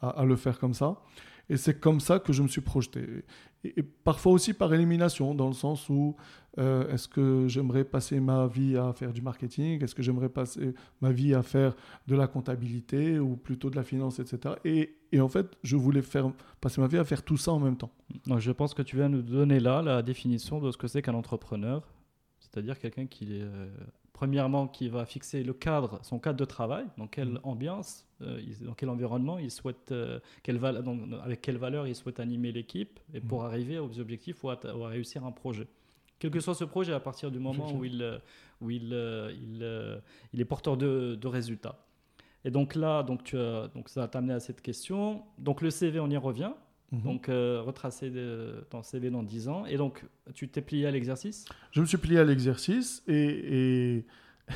à 0.00 0.24
le 0.24 0.36
faire 0.36 0.58
comme 0.58 0.74
ça. 0.74 1.00
Et 1.48 1.56
c'est 1.56 1.78
comme 1.78 2.00
ça 2.00 2.18
que 2.18 2.32
je 2.32 2.42
me 2.42 2.48
suis 2.48 2.60
projeté. 2.60 3.24
Et, 3.64 3.82
parfois 3.82 4.32
aussi 4.32 4.52
par 4.52 4.72
élimination, 4.74 5.34
dans 5.34 5.46
le 5.48 5.54
sens 5.54 5.88
où 5.88 6.16
euh, 6.58 6.92
est-ce 6.92 7.08
que 7.08 7.46
j'aimerais 7.48 7.84
passer 7.84 8.20
ma 8.20 8.46
vie 8.46 8.76
à 8.76 8.92
faire 8.92 9.12
du 9.12 9.22
marketing? 9.22 9.82
Est-ce 9.82 9.94
que 9.94 10.02
j'aimerais 10.02 10.28
passer 10.28 10.74
ma 11.00 11.12
vie 11.12 11.34
à 11.34 11.42
faire 11.42 11.74
de 12.06 12.16
la 12.16 12.26
comptabilité 12.26 13.18
ou 13.18 13.36
plutôt 13.36 13.70
de 13.70 13.76
la 13.76 13.84
finance, 13.84 14.18
etc. 14.18 14.54
Et, 14.64 15.20
en 15.20 15.28
fait, 15.28 15.56
je 15.62 15.76
voulais 15.76 16.02
faire, 16.02 16.30
passer 16.60 16.80
ma 16.80 16.88
vie 16.88 16.98
à 16.98 17.04
faire 17.04 17.22
tout 17.22 17.36
ça 17.36 17.52
en 17.52 17.60
même 17.60 17.76
temps. 17.76 17.92
je 18.38 18.52
pense 18.52 18.74
que 18.74 18.82
tu 18.82 18.96
viens 18.96 19.08
nous 19.08 19.22
donner 19.22 19.60
là 19.60 19.82
la 19.82 20.02
définition 20.02 20.60
de 20.60 20.70
ce 20.70 20.76
que 20.76 20.88
c'est 20.88 21.02
qu'un 21.02 21.14
entrepreneur, 21.14 21.82
c'est-à-dire 22.40 22.78
quelqu'un 22.78 23.06
qui 23.06 23.36
est 23.36 23.42
euh, 23.42 23.68
premièrement, 24.16 24.66
qui 24.66 24.88
va 24.88 25.04
fixer 25.04 25.42
le 25.42 25.52
cadre, 25.52 26.00
son 26.02 26.18
cadre 26.18 26.38
de 26.38 26.46
travail, 26.46 26.86
dans 26.96 27.06
quelle 27.06 27.32
mm. 27.32 27.40
ambiance, 27.42 28.06
euh, 28.22 28.40
dans 28.62 28.72
quel 28.72 28.88
environnement 28.88 29.38
il 29.38 29.50
souhaite, 29.50 29.92
euh, 29.92 30.20
quelle 30.42 30.58
avec 31.22 31.42
quelle 31.42 31.58
valeur 31.58 31.86
il 31.86 31.94
souhaite 31.94 32.18
animer 32.18 32.50
l'équipe, 32.50 32.98
et 33.12 33.20
pour 33.20 33.42
mm. 33.42 33.46
arriver 33.46 33.78
aux 33.78 34.00
objectifs 34.00 34.42
ou 34.42 34.48
à, 34.48 34.58
réussir 34.88 35.26
un 35.26 35.32
projet. 35.32 35.66
Quel 36.18 36.30
que 36.30 36.40
soit 36.40 36.54
ce 36.54 36.64
projet, 36.64 36.94
à 36.94 37.00
partir 37.00 37.30
du 37.30 37.38
moment 37.38 37.70
où 37.74 37.84
il, 37.84 38.00
euh, 38.00 38.18
où 38.62 38.70
il, 38.70 38.94
euh, 38.94 39.30
il, 39.34 40.02
il 40.32 40.40
est 40.40 40.46
porteur 40.46 40.78
de, 40.78 41.14
de, 41.14 41.28
résultats. 41.28 41.84
Et 42.46 42.50
donc 42.50 42.74
là, 42.74 43.02
donc 43.02 43.22
tu 43.22 43.36
as, 43.36 43.68
donc 43.74 43.90
ça 43.90 44.08
t'a 44.08 44.20
amené 44.20 44.32
à 44.32 44.40
cette 44.40 44.62
question. 44.62 45.24
Donc 45.36 45.60
le 45.60 45.68
CV, 45.68 46.00
on 46.00 46.08
y 46.08 46.16
revient. 46.16 46.52
Mhm. 46.92 47.02
Donc 47.02 47.26
retracer 47.26 48.12
ton 48.70 48.82
CV 48.82 49.10
dans 49.10 49.22
10 49.22 49.48
ans. 49.48 49.66
Et 49.66 49.76
donc 49.76 50.04
tu 50.34 50.48
t'es 50.48 50.62
plié 50.62 50.86
à 50.86 50.90
l'exercice? 50.90 51.44
Je 51.72 51.80
me 51.80 51.86
suis 51.86 51.98
plié 51.98 52.18
à 52.18 52.24
l'exercice 52.24 53.02
et, 53.06 53.96
et... 53.96 54.06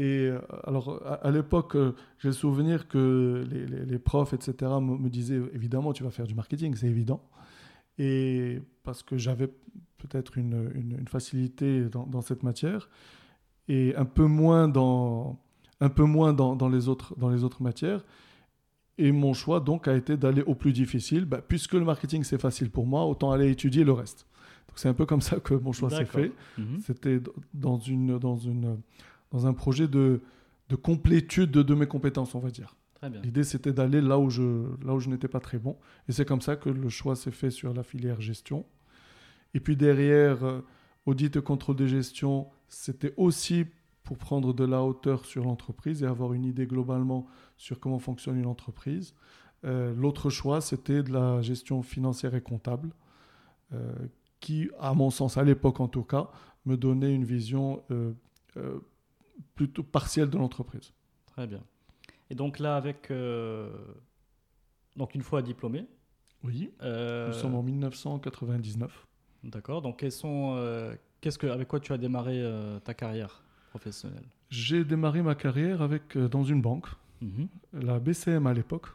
Et 0.00 0.30
alors, 0.62 1.02
à, 1.04 1.28
l'époque, 1.32 1.76
j'ai 2.20 2.28
le 2.28 2.32
souvenir 2.32 2.86
que 2.86 3.44
les, 3.50 3.66
les, 3.66 3.98
profs, 3.98 4.32
etc., 4.32 4.54
me, 4.80 4.96
me, 4.96 5.08
disaient 5.08 5.40
évidemment, 5.52 5.92
tu 5.92 6.04
vas 6.04 6.12
faire 6.12 6.28
du 6.28 6.36
marketing, 6.36 6.76
c'est 6.76 6.86
évident. 6.86 7.20
Et 7.98 8.62
parce 8.84 9.02
que 9.02 9.18
j'avais 9.18 9.48
peut-être 9.98 10.38
une, 10.38 10.70
une, 10.74 11.08
facilité 11.08 11.88
dans, 11.88 12.06
dans, 12.06 12.20
cette 12.20 12.42
matière 12.42 12.88
et 13.68 13.94
un 13.96 14.04
peu 14.04 14.24
moins 14.24 14.68
dans, 14.68 15.38
un 15.80 15.88
peu 15.88 16.04
moins 16.04 16.32
dans, 16.32 16.56
dans, 16.56 16.68
les 16.68 16.88
autres, 16.88 17.14
dans 17.18 17.28
les 17.28 17.44
autres 17.44 17.62
matières. 17.62 18.04
Et 18.98 19.12
mon 19.12 19.32
choix 19.32 19.60
donc 19.60 19.88
a 19.88 19.94
été 19.94 20.16
d'aller 20.16 20.42
au 20.42 20.54
plus 20.54 20.72
difficile. 20.72 21.24
Bah, 21.24 21.40
puisque 21.46 21.74
le 21.74 21.84
marketing 21.84 22.24
c'est 22.24 22.40
facile 22.40 22.70
pour 22.70 22.86
moi, 22.86 23.04
autant 23.06 23.30
aller 23.30 23.50
étudier 23.50 23.84
le 23.84 23.92
reste. 23.92 24.26
Donc 24.68 24.78
c'est 24.78 24.88
un 24.88 24.94
peu 24.94 25.06
comme 25.06 25.20
ça 25.20 25.38
que 25.40 25.54
mon 25.54 25.72
choix 25.72 25.90
s'est 25.90 26.04
fait. 26.04 26.32
Mhm. 26.58 26.80
C'était 26.84 27.20
dans, 27.54 27.78
une, 27.78 28.18
dans, 28.18 28.36
une, 28.36 28.78
dans 29.30 29.46
un 29.46 29.52
projet 29.52 29.88
de, 29.88 30.20
de 30.68 30.76
complétude 30.76 31.50
de, 31.50 31.62
de 31.62 31.74
mes 31.74 31.86
compétences, 31.86 32.34
on 32.34 32.40
va 32.40 32.50
dire. 32.50 32.74
L'idée, 33.22 33.44
c'était 33.44 33.72
d'aller 33.72 34.00
là 34.00 34.18
où 34.18 34.28
je, 34.28 34.42
là 34.84 34.92
où 34.94 34.98
je 34.98 35.08
n'étais 35.08 35.28
pas 35.28 35.38
très 35.38 35.58
bon. 35.58 35.76
Et 36.08 36.12
c'est 36.12 36.24
comme 36.24 36.40
ça 36.40 36.56
que 36.56 36.68
le 36.68 36.88
choix 36.88 37.14
s'est 37.14 37.30
fait 37.30 37.50
sur 37.50 37.72
la 37.72 37.84
filière 37.84 38.20
gestion. 38.20 38.66
Et 39.54 39.60
puis 39.60 39.76
derrière, 39.76 40.44
euh, 40.44 40.60
audit 41.06 41.36
et 41.36 41.42
contrôle 41.42 41.76
de 41.76 41.86
gestion, 41.86 42.48
c'était 42.68 43.14
aussi 43.16 43.66
pour 44.02 44.18
prendre 44.18 44.52
de 44.52 44.64
la 44.64 44.82
hauteur 44.82 45.24
sur 45.24 45.44
l'entreprise 45.44 46.02
et 46.02 46.06
avoir 46.06 46.32
une 46.32 46.44
idée 46.44 46.66
globalement 46.66 47.26
sur 47.58 47.78
comment 47.78 47.98
fonctionne 47.98 48.38
une 48.38 48.46
entreprise. 48.46 49.14
Euh, 49.64 49.94
l'autre 49.94 50.30
choix, 50.30 50.60
c'était 50.60 51.02
de 51.02 51.12
la 51.12 51.42
gestion 51.42 51.82
financière 51.82 52.34
et 52.34 52.40
comptable, 52.40 52.90
euh, 53.74 53.92
qui, 54.40 54.70
à 54.80 54.94
mon 54.94 55.10
sens, 55.10 55.36
à 55.36 55.44
l'époque 55.44 55.80
en 55.80 55.88
tout 55.88 56.04
cas, 56.04 56.30
me 56.64 56.76
donnait 56.76 57.14
une 57.14 57.24
vision 57.24 57.82
plutôt 59.54 59.82
partielle 59.82 60.30
de 60.30 60.38
l'entreprise. 60.38 60.92
Très 61.26 61.46
bien. 61.46 61.62
Et 62.30 62.34
donc 62.34 62.58
là, 62.58 62.76
avec 62.76 63.12
donc 64.96 65.14
une 65.14 65.22
fois 65.22 65.42
diplômé. 65.42 65.86
Oui. 66.44 66.70
Nous 66.82 67.32
sommes 67.32 67.54
en 67.54 67.62
1999. 67.62 69.08
D'accord. 69.44 69.82
Donc, 69.82 69.98
quels 69.98 70.12
sont, 70.12 70.54
euh, 70.56 70.94
qu'est-ce 71.20 71.38
que, 71.38 71.46
avec 71.46 71.68
quoi 71.68 71.80
tu 71.80 71.92
as 71.92 71.98
démarré 71.98 72.40
euh, 72.42 72.80
ta 72.80 72.94
carrière 72.94 73.42
professionnelle? 73.70 74.24
J'ai 74.50 74.84
démarré 74.84 75.22
ma 75.22 75.34
carrière 75.34 75.82
avec, 75.82 76.16
euh, 76.16 76.28
dans 76.28 76.44
une 76.44 76.60
banque, 76.60 76.86
mhm. 77.20 77.48
la 77.72 77.98
BCM 77.98 78.46
à 78.46 78.54
l'époque. 78.54 78.86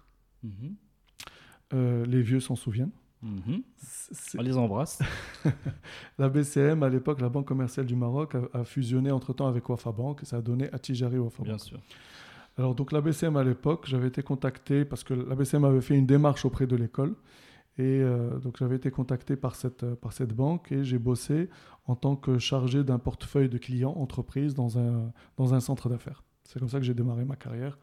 Mhm. 0.44 0.76
les 2.06 2.22
vieux 2.22 2.40
s'en 2.40 2.56
souviennent. 2.56 2.92
Mhm. 3.24 3.64
On 4.38 4.42
les 4.42 4.58
embrasse. 4.58 5.00
la 6.20 6.30
BCM, 6.30 6.84
à 6.84 6.90
l'époque, 6.90 7.22
la 7.22 7.30
Banque 7.30 7.48
commerciale 7.48 7.86
du 7.86 7.96
Maroc, 7.96 8.36
a, 8.54 8.64
fusionné 8.66 9.12
entre-temps 9.12 9.48
avec 9.48 9.68
Wafa 9.70 9.92
Bank 9.92 10.22
ça 10.24 10.38
a 10.38 10.42
donné 10.42 10.70
Atijari 10.74 11.18
Wafa 11.18 11.38
Bank. 11.38 11.48
Bien 11.48 11.58
sûr. 11.58 11.80
Alors, 12.58 12.76
donc, 12.76 12.92
la 12.92 13.02
BCM 13.02 13.38
à 13.38 13.44
l'époque, 13.44 13.86
j'avais 13.88 14.10
été 14.10 14.22
contacté 14.22 14.86
parce 14.86 15.04
que 15.04 15.14
la 15.14 15.36
BCM 15.36 15.64
avait 15.64 15.82
fait 15.82 15.96
une 15.96 16.06
démarche 16.06 16.46
auprès 16.46 16.68
de 16.68 16.76
l'école 16.76 17.16
et 17.78 18.02
euh, 18.02 18.38
donc 18.38 18.58
j'avais 18.60 18.76
été 18.76 18.92
contacté 18.92 19.36
par 19.36 19.56
cette, 19.56 19.84
euh, 19.84 19.96
par 19.96 20.14
cette 20.14 20.34
banque 20.34 20.72
et 20.72 20.84
j'ai 20.84 21.00
bossé 21.00 21.50
en 21.86 21.96
tant 21.96 22.16
que 22.16 22.38
chargé 22.38 22.84
d'un 22.84 23.00
portefeuille 23.00 23.50
de 23.50 23.58
clients 23.58 23.96
entreprise 23.98 24.54
dans 24.54 24.78
un, 24.78 25.12
dans 25.38 25.56
un 25.56 25.60
centre 25.60 25.90
d'affaires. 25.90 26.24
C'est 26.44 26.60
comme 26.60 26.70
ça 26.70 26.78
que 26.78 26.86
j'ai 26.86 26.94
démarré 26.94 27.26
ma 27.26 27.36
carrière 27.36 27.80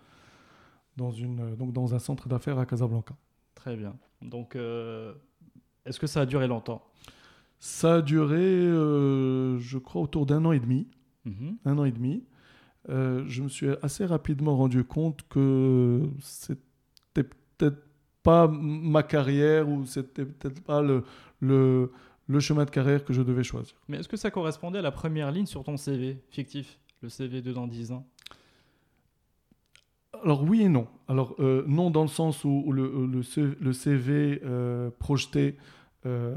dans, 1.01 1.11
une, 1.11 1.41
euh, 1.41 1.57
donc 1.57 1.73
dans 1.73 1.95
un 1.95 1.99
centre 1.99 2.29
d'affaires 2.29 2.59
à 2.59 2.67
Casablanca. 2.67 3.15
Très 3.55 3.77
bien. 3.77 3.97
Donc 4.23 4.55
est-ce 4.55 5.99
que 5.99 6.07
ça 6.07 6.21
a 6.21 6.27
duré 6.27 6.47
longtemps? 6.47 6.83
Ça 7.59 7.97
a 7.97 8.03
duré, 8.03 8.39
je 8.39 9.79
crois, 9.79 10.03
autour 10.03 10.25
d'un 10.25 10.45
an 10.45 10.53
et 10.53 10.61
demi. 10.61 10.87
Mhm. 11.25 11.57
Un 11.65 11.79
an 11.79 11.85
et 11.85 11.93
demi. 11.93 12.25
je 12.89 13.43
me 13.43 13.49
suis 13.49 13.69
assez 13.83 14.07
rapidement 14.07 14.57
rendu 14.57 14.85
compte 14.85 15.27
que 15.29 16.09
c'était 16.21 17.29
peut-être 17.59 17.83
pas 18.23 18.49
ma 18.49 19.03
carrière 19.03 19.69
ou 19.69 19.85
c'était 19.87 20.25
peut-être 20.25 20.63
pas 20.63 20.83
le, 20.83 21.05
le, 21.41 21.93
le, 22.27 22.41
chemin 22.41 22.65
de 22.65 22.71
carrière 22.71 23.05
que 23.05 23.13
je 23.13 23.23
devais 23.23 23.43
choisir. 23.43 23.75
Mais 23.89 23.99
est-ce 23.99 24.09
que 24.09 24.17
ça 24.17 24.31
correspondait 24.31 24.79
à 24.79 24.83
la 24.83 24.93
première 24.93 25.31
ligne 25.31 25.47
sur 25.47 25.65
ton 25.65 25.77
CV 25.77 26.23
fictif, 26.29 26.79
le 27.03 27.09
CV 27.09 27.43
de 27.43 27.53
dans 27.53 27.67
10 27.67 27.93
ans? 27.93 28.07
Alors 30.25 30.43
oui 30.43 30.63
et 30.63 30.69
non. 30.69 30.87
Alors 31.09 31.35
euh, 31.41 31.65
non 31.67 31.91
dans 31.91 32.03
le 32.03 32.09
sens 32.09 32.45
où, 32.45 32.73
le, 32.73 33.07
le, 33.07 33.73
CV 33.73 34.41
euh, 34.45 34.91
projeté 34.99 35.57
euh, 36.07 36.37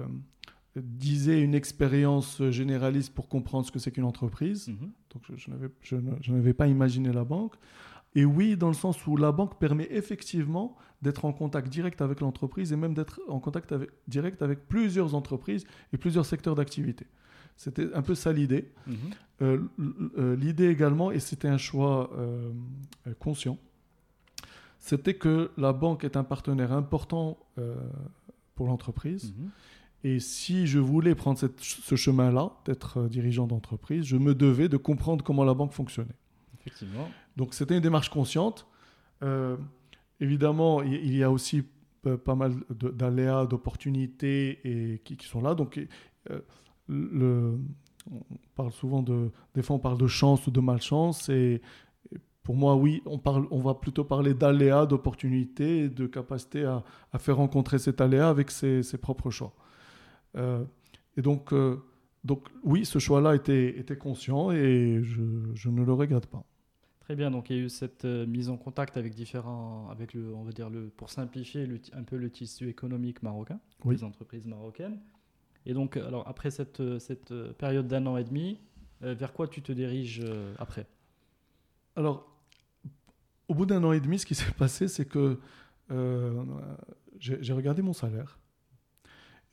disait 0.76 1.42
une 1.42 1.56
expérience 1.56 2.42
généraliste 2.50 3.14
pour 3.14 3.28
comprendre 3.30 3.66
ce 3.66 3.72
que 3.72 3.80
c'est 3.80 3.92
qu'une 3.92 4.04
entreprise. 4.04 4.70
Mhm. 4.70 4.92
Donc 5.14 5.24
je, 5.36 5.52
je 6.22 6.32
n'avais 6.32 6.54
pas 6.54 6.68
imaginé 6.68 7.12
la 7.12 7.24
banque. 7.24 7.56
Et 8.16 8.26
oui, 8.26 8.56
dans 8.56 8.68
le 8.68 8.76
sens 8.76 9.08
où 9.08 9.18
la 9.18 9.32
banque 9.32 9.60
permet 9.60 9.88
effectivement 9.90 10.76
d'être 11.02 11.26
en 11.26 11.34
contact 11.34 11.70
direct 11.70 12.02
avec 12.02 12.20
l'entreprise 12.22 12.72
et 12.72 12.76
même 12.76 12.94
d'être 12.94 13.20
en 13.28 13.40
contact 13.40 13.74
direct 14.08 14.42
avec 14.44 14.68
plusieurs 14.68 15.16
entreprises 15.16 15.66
et 15.92 15.98
plusieurs 15.98 16.26
secteurs 16.26 16.56
d'activité. 16.56 17.08
C'était 17.58 17.92
un 17.94 18.02
peu 18.02 18.16
ça 18.16 18.32
l'idée. 18.32 18.72
Mhm. 18.88 20.36
L'idée 20.38 20.70
également, 20.70 21.12
et 21.12 21.20
c'était 21.20 21.48
un 21.48 21.58
choix 21.58 22.10
conscient, 23.20 23.58
c'était 24.84 25.14
que 25.14 25.50
la 25.58 25.72
banque 25.72 26.04
est 26.04 26.18
un 26.18 26.26
partenaire 26.26 26.74
important 26.74 27.38
pour 28.56 28.68
l'entreprise. 28.68 29.34
Mhm. 29.38 29.50
Et 30.04 30.20
si 30.20 30.68
je 30.68 30.80
voulais 30.80 31.16
prendre 31.16 31.40
ce 31.40 31.96
chemin-là, 31.96 32.52
d'être 32.66 33.08
dirigeant 33.08 33.48
d'entreprise, 33.48 34.04
je 34.04 34.18
me 34.18 34.36
devais 34.36 34.68
de 34.68 34.76
comprendre 34.76 35.24
comment 35.24 35.46
la 35.46 35.54
banque 35.54 35.72
fonctionnait. 35.72 36.16
Effectivement. 36.60 37.08
Donc 37.38 37.54
c'était 37.54 37.76
une 37.76 37.82
démarche 37.82 38.10
consciente. 38.10 38.68
Euh, 39.22 39.56
évidemment, 40.20 40.82
il 40.82 41.16
y 41.16 41.24
a 41.24 41.32
aussi 41.32 41.64
pas 42.26 42.36
mal 42.36 42.54
d'aléas, 42.70 43.46
d'opportunités 43.46 44.60
et 44.66 45.00
qui, 45.00 45.18
sont 45.26 45.42
là. 45.42 45.56
Donc 45.56 45.80
euh, 46.30 46.42
le, 46.90 47.58
on 48.12 48.22
parle 48.56 48.74
souvent 48.74 49.02
de, 49.02 49.32
des 49.56 49.62
fois 49.62 49.78
on 49.78 49.80
parle 49.80 49.98
de 49.98 50.08
chance 50.08 50.46
ou 50.48 50.52
de 50.52 50.60
malchance 50.60 51.30
et 51.30 51.62
pour 52.44 52.56
moi, 52.56 52.76
oui, 52.76 53.02
on, 53.06 53.18
parle, 53.18 53.48
on 53.52 53.60
va 53.60 53.74
plutôt 53.74 54.04
parler 54.04 54.34
d'aléas, 54.34 54.86
d'opportunités 54.86 55.90
de 55.90 56.08
capacité 56.08 56.66
à, 56.66 56.84
à, 57.12 57.20
faire 57.20 57.38
rencontrer 57.38 57.80
cet 57.80 58.02
aléa 58.02 58.30
avec 58.30 58.52
ses, 58.52 58.84
ses 58.84 58.98
propres 58.98 59.30
choix. 59.30 59.54
Euh, 60.36 60.64
et 61.16 61.22
donc, 61.22 61.54
donc, 62.24 62.48
oui, 62.64 62.86
ce 62.86 63.00
choix-là 63.00 63.36
était, 63.36 63.78
était 63.80 63.98
conscient 63.98 64.52
et 64.52 65.02
je, 65.04 65.22
je 65.54 65.70
ne 65.70 65.84
le 65.84 65.94
regrette 65.94 66.28
pas. 66.28 66.44
Très 67.02 67.16
bien, 67.16 67.32
donc 67.32 67.50
il 67.50 67.58
y 67.58 67.60
a 67.60 67.64
eu 67.64 67.70
cette 67.70 68.06
euh, 68.06 68.26
mise 68.26 68.50
en 68.50 68.56
contact 68.56 68.96
avec 68.96 69.14
différents, 69.14 69.90
avec 69.90 70.14
le, 70.14 70.34
on 70.34 70.44
va 70.44 70.54
dire 70.54 70.70
le, 70.70 70.88
pour 70.88 71.10
simplifier 71.10 71.68
un 71.92 72.04
peu 72.04 72.16
le 72.16 72.30
tissu 72.30 72.70
économique 72.70 73.22
marocain, 73.22 73.60
les 73.86 74.06
entreprises 74.06 74.46
marocaines. 74.46 75.02
Et 75.66 75.74
donc, 75.74 75.98
alors 75.98 76.26
après 76.30 76.50
cette, 76.50 76.80
euh, 76.80 77.00
cette 77.00 77.32
euh, 77.32 77.52
période 77.52 77.88
d'un 77.88 78.06
an 78.08 78.16
et 78.16 78.24
demi, 78.24 78.60
vers 79.02 79.34
quoi 79.34 79.50
tu 79.50 79.62
te 79.62 79.74
diriges 79.74 80.24
après? 80.58 80.86
Alors, 81.98 82.33
au 83.48 83.56
bout 83.56 83.66
d'un 83.66 83.84
an 83.84 83.92
et 83.92 84.00
demi, 84.00 84.20
ce 84.20 84.26
qui 84.26 84.36
s'est 84.36 84.52
passé, 84.58 84.88
c'est 84.88 85.06
que 85.06 85.40
j'ai 87.20 87.54
regardé 87.54 87.82
mon 87.82 87.94
salaire. 87.94 88.40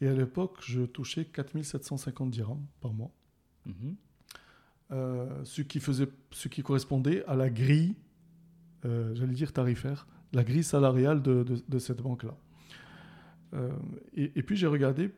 Et 0.01 0.09
à 0.09 0.15
l'époque, 0.15 0.59
je 0.63 0.83
touchais 0.83 1.27
4750 1.27 2.31
dirhams 2.31 2.65
par 2.81 2.93
mois. 2.93 3.13
Mhm. 3.67 3.97
Euh, 4.93 5.45
ce, 5.45 5.63
qui 5.63 5.79
faisait, 5.79 6.09
ce 6.33 6.49
qui 6.49 6.63
correspondait 6.63 7.25
à 7.27 7.37
la 7.37 7.51
grille, 7.51 7.95
euh, 8.85 9.15
j'allais 9.15 9.35
dire 9.35 9.53
tarifaire, 9.53 10.07
la 10.33 10.43
grille 10.43 10.65
salariale 10.65 11.23
de, 11.23 11.45
de, 11.45 11.79
cette 11.79 12.01
banque-là. 12.01 12.37
Euh, 13.55 13.71
et, 14.15 14.43
puis 14.43 14.57
j'ai 14.57 14.67
regardé 14.67 15.11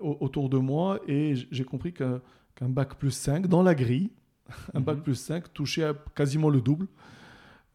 autour 0.00 0.48
de 0.48 0.56
moi 0.56 1.00
et 1.06 1.34
j'ai 1.50 1.64
compris 1.64 1.92
qu'un 1.92 2.20
bac 2.60 2.96
plus 2.96 3.10
5 3.10 3.46
dans 3.46 3.62
la 3.62 3.74
grille, 3.74 4.10
un 4.74 4.80
bac 4.80 4.96
mhm. 4.98 5.02
plus 5.02 5.14
5 5.14 5.52
touchait 5.52 5.92
quasiment 6.14 6.50
le 6.50 6.60
double. 6.60 6.86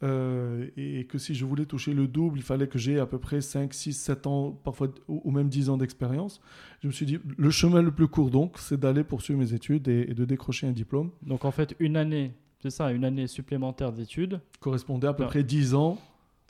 Euh, 0.01 0.67
et 0.77 1.05
que 1.05 1.17
si 1.17 1.35
je 1.35 1.43
voulais 1.43 1.65
toucher 1.65 1.93
le 1.93 2.07
double, 2.07 2.39
il 2.39 2.43
fallait 2.43 2.67
que 2.67 2.79
j'ai 2.79 2.99
à 2.99 3.05
peu 3.05 3.19
près 3.19 3.41
5, 3.41 3.73
6, 3.73 3.93
7 3.93 4.27
ans, 4.27 4.51
parfois 4.63 4.87
ou 5.09 5.29
même 5.31 5.49
10 5.49 5.69
ans 5.69 5.77
d'expérience. 5.77 6.41
Je 6.81 6.87
me 6.87 6.93
suis 6.93 7.05
dit, 7.05 7.19
le 7.37 7.49
chemin 7.49 7.81
le 7.81 7.91
plus 7.91 8.07
court 8.07 8.29
donc, 8.29 8.57
c'est 8.59 8.79
d'aller 8.79 9.03
poursuivre 9.03 9.39
mes 9.39 9.53
études 9.53 9.89
et, 9.89 10.05
de 10.05 10.25
décrocher 10.25 10.67
un 10.67 10.71
diplôme. 10.71 11.11
Donc 11.21 11.43
en 11.43 11.51
fait, 11.51 11.75
une 11.79 11.97
année, 11.97 12.33
c'est 12.61 12.69
ça, 12.69 12.91
une 12.91 13.03
année 13.03 13.27
supplémentaire 13.27 13.91
d'études 13.91 14.39
Correspondait 14.61 15.07
à 15.07 15.13
peu 15.13 15.25
près 15.25 15.43
10 15.43 15.75
ans 15.75 15.97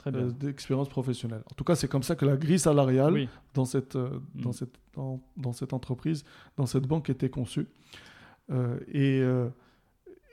euh, 0.06 0.30
d'expérience 0.30 0.88
professionnelle. 0.88 1.42
En 1.50 1.54
tout 1.56 1.64
cas, 1.64 1.74
c'est 1.74 1.88
comme 1.88 2.04
ça 2.04 2.14
que 2.14 2.24
la 2.24 2.36
grille 2.36 2.60
salariale 2.60 3.26
dans, 3.52 3.64
cette, 3.64 3.96
euh, 3.96 4.20
dans, 4.36 4.50
mm. 4.50 4.52
cette, 4.52 4.74
dans, 4.94 5.20
dans, 5.36 5.52
cette 5.52 5.72
entreprise, 5.72 6.24
dans 6.56 6.66
cette 6.66 6.86
banque 6.86 7.10
était 7.10 7.30
conçue. 7.30 7.66
et, 8.92 9.22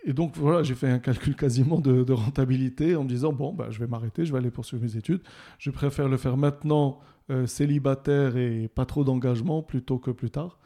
et, 0.07 0.13
donc, 0.13 0.35
voilà, 0.37 0.63
j'ai 0.63 0.75
fait 0.75 0.89
un 0.89 0.99
calcul 0.99 1.35
quasiment 1.35 1.79
de, 1.79 2.11
rentabilité 2.11 2.95
en 2.95 3.03
me 3.03 3.09
disant, 3.09 3.33
bon, 3.33 3.53
bah, 3.53 3.67
je 3.69 3.79
vais 3.79 3.87
m'arrêter, 3.87 4.25
je 4.25 4.31
vais 4.31 4.39
aller 4.39 4.51
poursuivre 4.51 4.83
mes 4.83 4.97
études. 4.97 5.21
Je 5.59 5.71
préfère 5.71 6.07
le 6.07 6.17
faire 6.17 6.37
maintenant, 6.37 6.99
célibataire 7.45 8.37
et 8.37 8.67
pas 8.67 8.85
trop 8.85 9.03
d'engagement, 9.03 9.61
plutôt 9.61 9.99
que 9.99 10.11
plus 10.11 10.31
tard. 10.31 10.59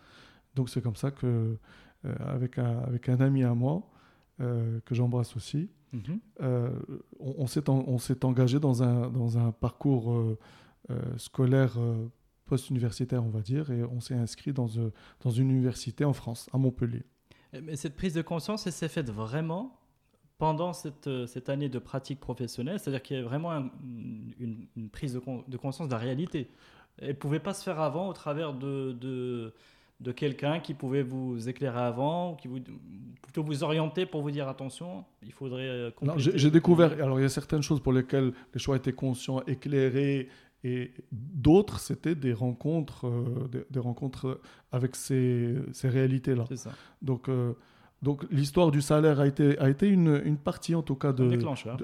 Donc, 0.55 0.69
c'est 0.69 0.81
comme 0.81 0.95
ça 0.95 1.11
que, 1.11 1.57
avec, 2.03 2.57
un, 2.57 2.79
avec 2.79 3.09
un 3.09 3.19
ami 3.19 3.43
à 3.43 3.53
moi, 3.53 3.89
que 4.39 4.95
j'embrasse 4.95 5.35
aussi, 5.35 5.69
Mhm. 5.93 6.19
Euh, 6.41 6.79
on, 7.19 7.47
on 7.67 7.97
s'est 7.97 8.25
engagé 8.25 8.59
dans 8.59 8.83
un, 8.83 9.09
dans 9.09 9.37
un 9.37 9.51
parcours 9.51 10.11
euh, 10.11 10.37
euh, 10.89 11.17
scolaire 11.17 11.77
post-universitaire, 12.45 13.23
on 13.23 13.29
va 13.29 13.41
dire, 13.41 13.71
et 13.71 13.83
on 13.83 13.99
s'est 13.99 14.15
inscrit 14.15 14.51
dans, 14.51 14.67
dans 15.21 15.29
une 15.29 15.51
université 15.51 16.03
en 16.03 16.13
France, 16.13 16.49
à 16.53 16.57
Montpellier. 16.57 17.03
Mais 17.53 17.75
cette 17.75 17.95
prise 17.95 18.13
de 18.13 18.21
conscience, 18.21 18.65
elle 18.67 18.73
s'est 18.73 18.87
faite 18.87 19.09
vraiment 19.09 19.77
pendant 20.37 20.73
cette, 20.73 21.09
cette, 21.27 21.49
année 21.49 21.69
de 21.69 21.77
pratique 21.77 22.19
professionnelle, 22.19 22.79
c'est-à-dire 22.79 23.03
qu'il 23.03 23.17
y 23.17 23.19
a 23.19 23.23
vraiment 23.23 23.51
une, 23.53 24.67
une, 24.75 24.89
prise 24.89 25.13
de, 25.13 25.21
de, 25.47 25.57
conscience 25.57 25.87
de 25.87 25.93
la 25.93 25.99
réalité. 25.99 26.49
Elle 26.97 27.09
ne 27.09 27.13
pouvait 27.13 27.39
pas 27.39 27.53
se 27.53 27.63
faire 27.63 27.79
avant 27.79 28.07
au 28.07 28.13
travers 28.13 28.53
de, 28.53 28.93
de 28.93 29.53
de 30.01 30.11
quelqu'un 30.11 30.59
qui 30.59 30.73
pouvait 30.73 31.03
vous 31.03 31.47
éclairer 31.47 31.79
avant, 31.79 32.35
qui 32.35 32.47
vous, 32.47 32.59
plutôt 33.21 33.43
vous 33.43 33.63
orienter 33.63 34.05
pour 34.05 34.21
vous 34.21 34.31
dire 34.31 34.47
attention, 34.47 35.05
il 35.23 35.31
faudrait. 35.31 35.67
Euh, 35.67 35.91
j'ai 36.17 36.49
découvert. 36.49 36.93
Alors 36.93 37.19
il 37.19 37.23
y 37.23 37.25
a 37.25 37.29
certaines 37.29 37.61
choses 37.61 37.79
pour 37.79 37.93
lesquelles 37.93 38.33
les 38.53 38.59
choix 38.59 38.75
étaient 38.75 38.93
conscients, 38.93 39.41
éclairés, 39.45 40.27
et 40.63 40.91
d'autres 41.11 41.79
c'était 41.79 42.15
des 42.15 42.33
rencontres, 42.33 43.07
euh, 43.07 43.65
des, 43.69 43.79
rencontres 43.79 44.39
avec 44.71 44.95
ces, 44.95 45.55
ces 45.73 45.89
réalités-là. 45.89 46.45
Donc 47.01 47.29
euh, 47.29 47.53
donc 48.01 48.25
l'histoire 48.31 48.71
du 48.71 48.81
salaire 48.81 49.19
a 49.19 49.27
été 49.27 49.57
a 49.59 49.69
été 49.69 49.87
une, 49.87 50.21
une 50.25 50.37
partie 50.37 50.75
en 50.75 50.81
tout 50.81 50.95
cas 50.95 51.13
de 51.13 51.23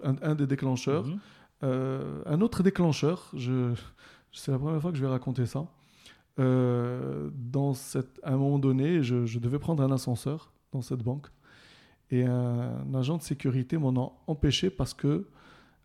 un, 0.03 0.15
un, 0.21 0.35
des 0.35 0.47
déclencheurs. 0.47 1.05
Mhm. 1.05 1.19
un 2.25 2.41
autre 2.41 2.63
déclencheur, 2.63 3.31
je, 3.35 3.73
c'est 4.31 4.51
la 4.51 4.59
première 4.59 4.81
fois 4.81 4.91
que 4.91 4.97
je 4.97 5.01
vais 5.01 5.09
raconter 5.09 5.45
ça. 5.45 5.67
Euh, 6.39 7.29
dans 7.33 7.73
cette, 7.73 8.19
à 8.23 8.33
un 8.33 8.37
moment 8.37 8.59
donné, 8.59 9.01
je, 9.01 9.39
devais 9.39 9.59
prendre 9.59 9.81
un 9.83 9.91
ascenseur 9.91 10.51
dans 10.71 10.81
cette 10.81 11.01
banque. 11.01 11.27
Et 12.11 12.23
un, 12.23 12.93
agent 12.93 13.17
de 13.17 13.23
sécurité 13.23 13.77
m'en 13.77 13.89
a 14.01 14.13
empêché 14.27 14.69
parce 14.69 14.93
que 14.93 15.27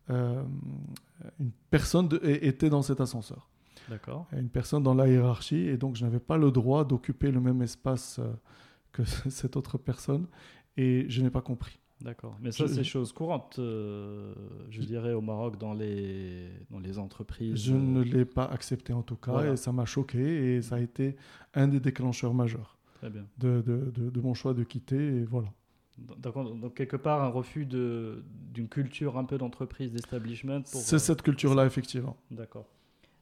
euh, 0.09 0.43
une 1.39 1.51
personne 1.69 2.09
était 2.23 2.69
dans 2.69 2.81
cet 2.81 3.01
ascenseur. 3.01 3.49
D'accord. 3.89 4.27
Une 4.31 4.49
personne 4.49 4.83
dans 4.83 4.93
la 4.93 5.07
hiérarchie. 5.07 5.67
Et 5.67 5.77
donc, 5.77 5.95
je 5.95 6.05
n'avais 6.05 6.19
pas 6.19 6.37
le 6.37 6.51
droit 6.51 6.85
d'occuper 6.85 7.31
le 7.31 7.39
même 7.39 7.61
espace 7.61 8.19
euh, 8.19 8.31
que 8.91 9.03
cette 9.29 9.55
autre 9.55 9.77
personne. 9.77 10.27
Et 10.77 11.05
je 11.09 11.21
n'ai 11.21 11.29
pas 11.29 11.41
compris. 11.41 11.79
D'accord. 12.01 12.37
Mais 12.41 12.51
ça, 12.51 12.67
c'est 12.67 12.83
chose 12.83 13.13
courante, 13.13 13.59
euh, 13.59 14.33
je 14.69 14.81
dirais, 14.81 15.13
au 15.13 15.21
Maroc, 15.21 15.57
dans 15.57 15.73
les, 15.73 16.49
dans 16.69 16.79
les 16.79 16.99
entreprises. 16.99 17.55
Je 17.55 17.73
ne 17.73 18.01
l'ai 18.01 18.25
pas 18.25 18.43
accepté 18.43 18.91
en 18.91 19.03
tout 19.03 19.15
cas, 19.15 19.53
et 19.53 19.55
ça 19.55 19.71
m'a 19.71 19.85
choqué, 19.85 20.55
et 20.55 20.61
ça 20.61 20.75
a 20.75 20.79
été 20.81 21.15
un 21.53 21.69
des 21.69 21.79
déclencheurs 21.79 22.33
majeurs 22.33 22.77
Très 22.95 23.09
bien. 23.09 23.25
De, 23.37 23.61
de, 23.61 24.09
de, 24.09 24.21
mon 24.21 24.33
choix 24.33 24.53
de 24.53 24.63
quitter, 24.63 25.19
et 25.19 25.23
voilà. 25.23 25.47
Donc, 25.97 26.59
donc 26.59 26.73
quelque 26.73 26.95
part, 26.95 27.21
un 27.21 27.29
refus 27.29 27.65
d'une 27.65 28.67
culture 28.69 29.17
un 29.17 29.25
peu 29.25 29.37
d'entreprise, 29.37 29.91
d'establishment. 29.91 30.61
C'est 30.65 30.99
cette 30.99 31.21
culture-là, 31.21 31.65
effectivement. 31.65 32.17
D'accord. 32.31 32.65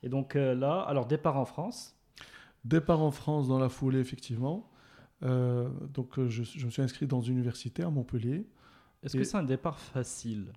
Et 0.03 0.09
donc 0.09 0.35
euh, 0.35 0.55
là, 0.55 0.81
alors 0.81 1.05
départ 1.05 1.37
en 1.37 1.45
France 1.45 1.95
Départ 2.65 3.01
en 3.01 3.11
France 3.11 3.47
dans 3.47 3.59
la 3.59 3.69
foulée, 3.69 3.99
effectivement. 3.99 4.69
donc 5.21 6.19
je, 6.27 6.43
je, 6.43 6.65
me 6.65 6.71
suis 6.71 6.81
inscrit 6.81 7.07
dans 7.07 7.21
une 7.21 7.35
université 7.35 7.83
à 7.83 7.89
Montpellier. 7.89 8.45
Est-ce 9.03 9.17
que 9.17 9.23
c'est 9.23 9.37
un 9.37 9.43
départ 9.43 9.79
facile? 9.79 10.53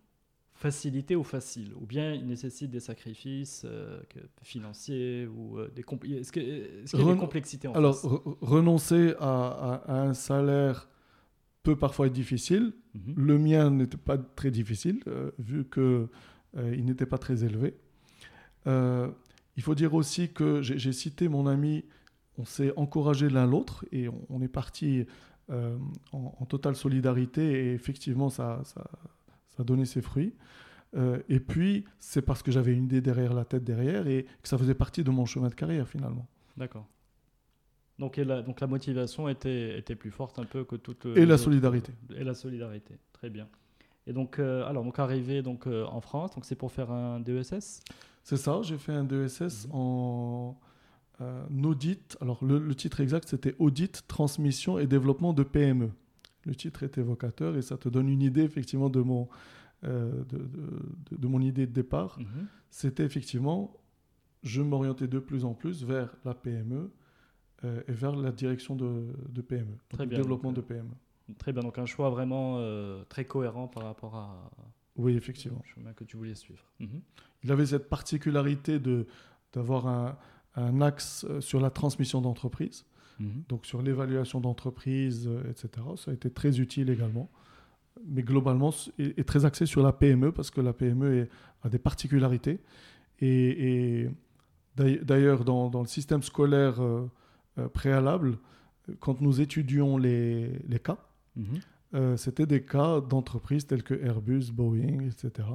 Facilité 0.54 1.16
ou 1.16 1.24
facile? 1.24 1.72
Ou 1.80 1.86
bien 1.86 2.12
il 2.12 2.26
nécessite 2.26 2.70
des 2.70 2.80
sacrifices 2.80 3.62
euh, 3.64 4.00
financiers 4.42 5.26
ou 5.26 5.58
euh, 5.58 5.68
des 5.74 5.84
Est-ce 6.18 6.30
qu'il 6.30 6.42
y 6.44 7.02
a 7.02 7.12
des 7.12 7.18
complexités 7.18 7.68
en 7.68 7.72
Alors, 7.72 8.22
renoncer 8.40 9.14
à, 9.18 9.82
un 9.88 10.14
salaire 10.14 10.88
peut 11.64 11.76
parfois 11.76 12.06
être 12.06 12.12
difficile. 12.12 12.72
Mhm. 12.94 13.14
Le 13.16 13.38
mien 13.38 13.70
n'était 13.70 13.96
pas 13.96 14.16
très 14.18 14.52
difficile, 14.52 15.00
euh, 15.08 15.32
vu 15.38 15.64
qu'il 15.68 16.06
il 16.72 16.84
n'était 16.84 17.06
pas 17.06 17.18
très 17.18 17.42
élevé. 17.44 17.74
il 18.66 19.62
faut 19.62 19.74
dire 19.74 19.94
aussi 19.94 20.32
que 20.32 20.62
j'ai 20.62 20.92
cité 20.92 21.28
mon 21.28 21.48
ami, 21.48 21.84
on 22.38 22.44
s'est 22.44 22.72
encouragé 22.76 23.28
l'un 23.28 23.46
l'autre 23.46 23.84
et 23.90 24.08
on, 24.08 24.24
on, 24.28 24.40
est 24.40 24.48
parti 24.48 25.04
euh, 25.50 25.76
en, 26.12 26.46
totale 26.46 26.74
solidarité 26.74 27.66
et 27.66 27.74
effectivement 27.74 28.30
ça, 28.30 28.62
ça, 28.64 28.90
ça 29.50 29.62
a 29.62 29.64
donné 29.64 29.84
ses 29.84 30.00
fruits. 30.00 30.32
Euh, 30.96 31.18
et 31.28 31.38
puis 31.38 31.84
c'est 31.98 32.22
parce 32.22 32.42
que 32.42 32.50
j'avais 32.50 32.72
une 32.72 32.84
idée 32.84 33.02
derrière 33.02 33.34
la 33.34 33.44
tête 33.44 33.62
derrière 33.62 34.06
et 34.06 34.24
que 34.42 34.48
ça 34.48 34.56
faisait 34.56 34.74
partie 34.74 35.04
de 35.04 35.10
mon 35.10 35.26
chemin 35.26 35.48
de 35.48 35.54
carrière 35.54 35.86
finalement. 35.86 36.26
D'accord. 36.56 36.88
Donc, 37.98 38.16
la, 38.16 38.42
donc 38.42 38.60
la 38.60 38.66
motivation 38.66 39.28
était, 39.28 39.78
était 39.78 39.94
plus 39.94 40.10
forte 40.10 40.38
un 40.38 40.44
peu 40.44 40.64
que 40.64 40.76
toute... 40.76 41.06
Et 41.14 41.26
la 41.26 41.38
solidarité. 41.38 41.92
Et 42.16 42.24
la 42.24 42.34
solidarité, 42.34 42.94
très 43.12 43.30
bien. 43.30 43.46
Et 44.06 44.12
donc, 44.12 44.38
euh, 44.38 44.66
alors, 44.66 44.84
donc 44.84 44.98
arrivé 44.98 45.42
donc, 45.42 45.66
en 45.66 46.00
France, 46.00 46.34
donc 46.34 46.44
c'est 46.44 46.56
pour 46.56 46.72
faire 46.72 46.90
un 46.90 47.20
DESS 47.20 47.82
C'est 48.22 48.36
ça, 48.36 48.60
j'ai 48.62 48.78
fait 48.78 48.92
un 48.92 49.04
DESS 49.04 49.66
mhm. 49.68 49.74
en 49.74 50.60
euh, 51.20 51.46
audit. 51.62 52.16
Alors, 52.20 52.44
le, 52.44 52.74
titre 52.74 53.00
exact, 53.00 53.28
c'était 53.28 53.54
Audit, 53.58 54.04
transmission 54.08 54.78
et 54.78 54.86
développement 54.86 55.32
de 55.32 55.42
PME. 55.42 55.90
Le 56.44 56.54
titre 56.54 56.82
est 56.82 56.98
évocateur 56.98 57.56
et 57.56 57.62
ça 57.62 57.76
te 57.76 57.88
donne 57.88 58.08
une 58.08 58.22
idée, 58.22 58.42
effectivement, 58.42 58.90
de 58.90 59.00
mon, 59.00 59.28
euh, 59.84 60.24
de, 61.10 61.26
mon 61.26 61.40
idée 61.40 61.66
de 61.66 61.72
départ. 61.72 62.18
Mhm. 62.18 62.46
C'était 62.70 63.04
effectivement, 63.04 63.76
je 64.42 64.60
m'orientais 64.60 65.06
de 65.06 65.18
plus 65.18 65.44
en 65.44 65.54
plus 65.54 65.84
vers 65.84 66.14
la 66.24 66.34
PME 66.34 66.90
euh, 67.64 67.82
et 67.88 67.92
vers 67.92 68.14
la 68.14 68.30
direction 68.30 68.76
de, 68.76 69.14
PME, 69.40 69.76
très 69.88 70.06
bien, 70.06 70.18
développement 70.18 70.52
de 70.52 70.60
PME. 70.60 70.90
Très 71.38 71.52
bien, 71.52 71.62
donc 71.62 71.78
un 71.78 71.86
choix 71.86 72.10
vraiment 72.10 72.60
très 73.08 73.24
cohérent 73.24 73.66
par 73.66 73.84
rapport 73.84 74.14
à, 74.14 74.50
oui, 74.96 75.16
effectivement. 75.16 75.60
le 75.64 75.74
chemin 75.74 75.92
que 75.92 76.04
tu 76.04 76.16
voulais 76.16 76.34
suivre. 76.34 76.62
Mhm. 76.80 77.00
Il 77.42 77.52
avait 77.52 77.66
cette 77.66 77.88
particularité 77.88 78.78
de 78.78 79.06
d'avoir 79.52 79.86
un, 79.86 80.18
un 80.56 80.80
axe 80.80 81.24
euh, 81.28 81.40
sur 81.40 81.60
la 81.60 81.70
transmission 81.70 82.20
d'entreprise, 82.20 82.84
mhm. 83.18 83.44
donc 83.48 83.66
sur 83.66 83.82
l'évaluation 83.82 84.40
d'entreprise, 84.40 85.28
euh, 85.28 85.50
etc. 85.50 85.86
Ça 85.96 86.10
a 86.10 86.14
été 86.14 86.30
très 86.30 86.60
utile 86.60 86.90
également. 86.90 87.30
Mais 88.06 88.22
globalement, 88.22 88.74
est, 88.98 89.26
très 89.26 89.44
axé 89.44 89.66
sur 89.66 89.82
la 89.82 89.92
PME 89.92 90.32
parce 90.32 90.50
que 90.50 90.60
la 90.60 90.72
PME 90.72 91.28
a 91.62 91.68
des 91.68 91.78
particularités. 91.78 92.58
Et, 93.20 94.08
d'ailleurs, 94.76 95.44
dans, 95.44 95.70
le 95.80 95.86
système 95.86 96.22
scolaire 96.22 96.82
euh, 96.82 97.08
préalable, 97.72 98.38
quand 99.00 99.20
nous 99.20 99.40
étudions 99.40 99.96
les, 99.96 100.58
les 100.68 100.78
cas, 100.78 100.98
mhm. 101.36 102.16
c'était 102.16 102.46
des 102.46 102.62
cas 102.64 103.00
d'entreprises 103.00 103.66
telles 103.66 103.82
que 103.82 103.94
Airbus, 103.94 104.50
Boeing, 104.52 105.00
etc. 105.06 105.48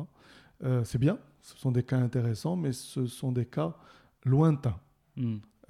c'est 0.83 0.97
bien, 0.97 1.19
ce 1.41 1.57
sont 1.57 1.71
des 1.71 1.83
cas 1.83 1.97
intéressants, 1.97 2.55
mais 2.55 2.71
ce 2.71 3.05
sont 3.05 3.31
des 3.31 3.45
cas 3.45 3.75
lointains. 4.25 4.79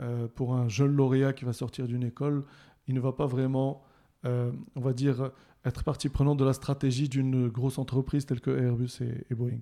Euh, 0.01 0.27
pour 0.33 0.53
un 0.53 0.69
jeune 0.69 0.95
lauréat 0.95 1.33
qui 1.33 1.43
va 1.43 1.53
sortir 1.53 1.87
d'une 1.87 2.03
école, 2.03 2.45
il 2.87 2.93
ne 2.93 2.99
va 2.99 3.11
pas 3.11 3.25
vraiment, 3.25 3.83
euh, 4.25 4.51
on 4.75 4.81
va 4.81 4.93
dire, 4.93 5.31
être 5.65 5.83
partie 5.83 6.07
prenante 6.07 6.39
de 6.39 6.45
la 6.45 6.53
stratégie 6.53 7.09
d'une 7.09 7.49
grosse 7.49 7.77
entreprise 7.77 8.25
telle 8.25 8.39
que 8.39 8.51
Airbus 8.51 9.01
et, 9.01 9.35
Boeing. 9.35 9.59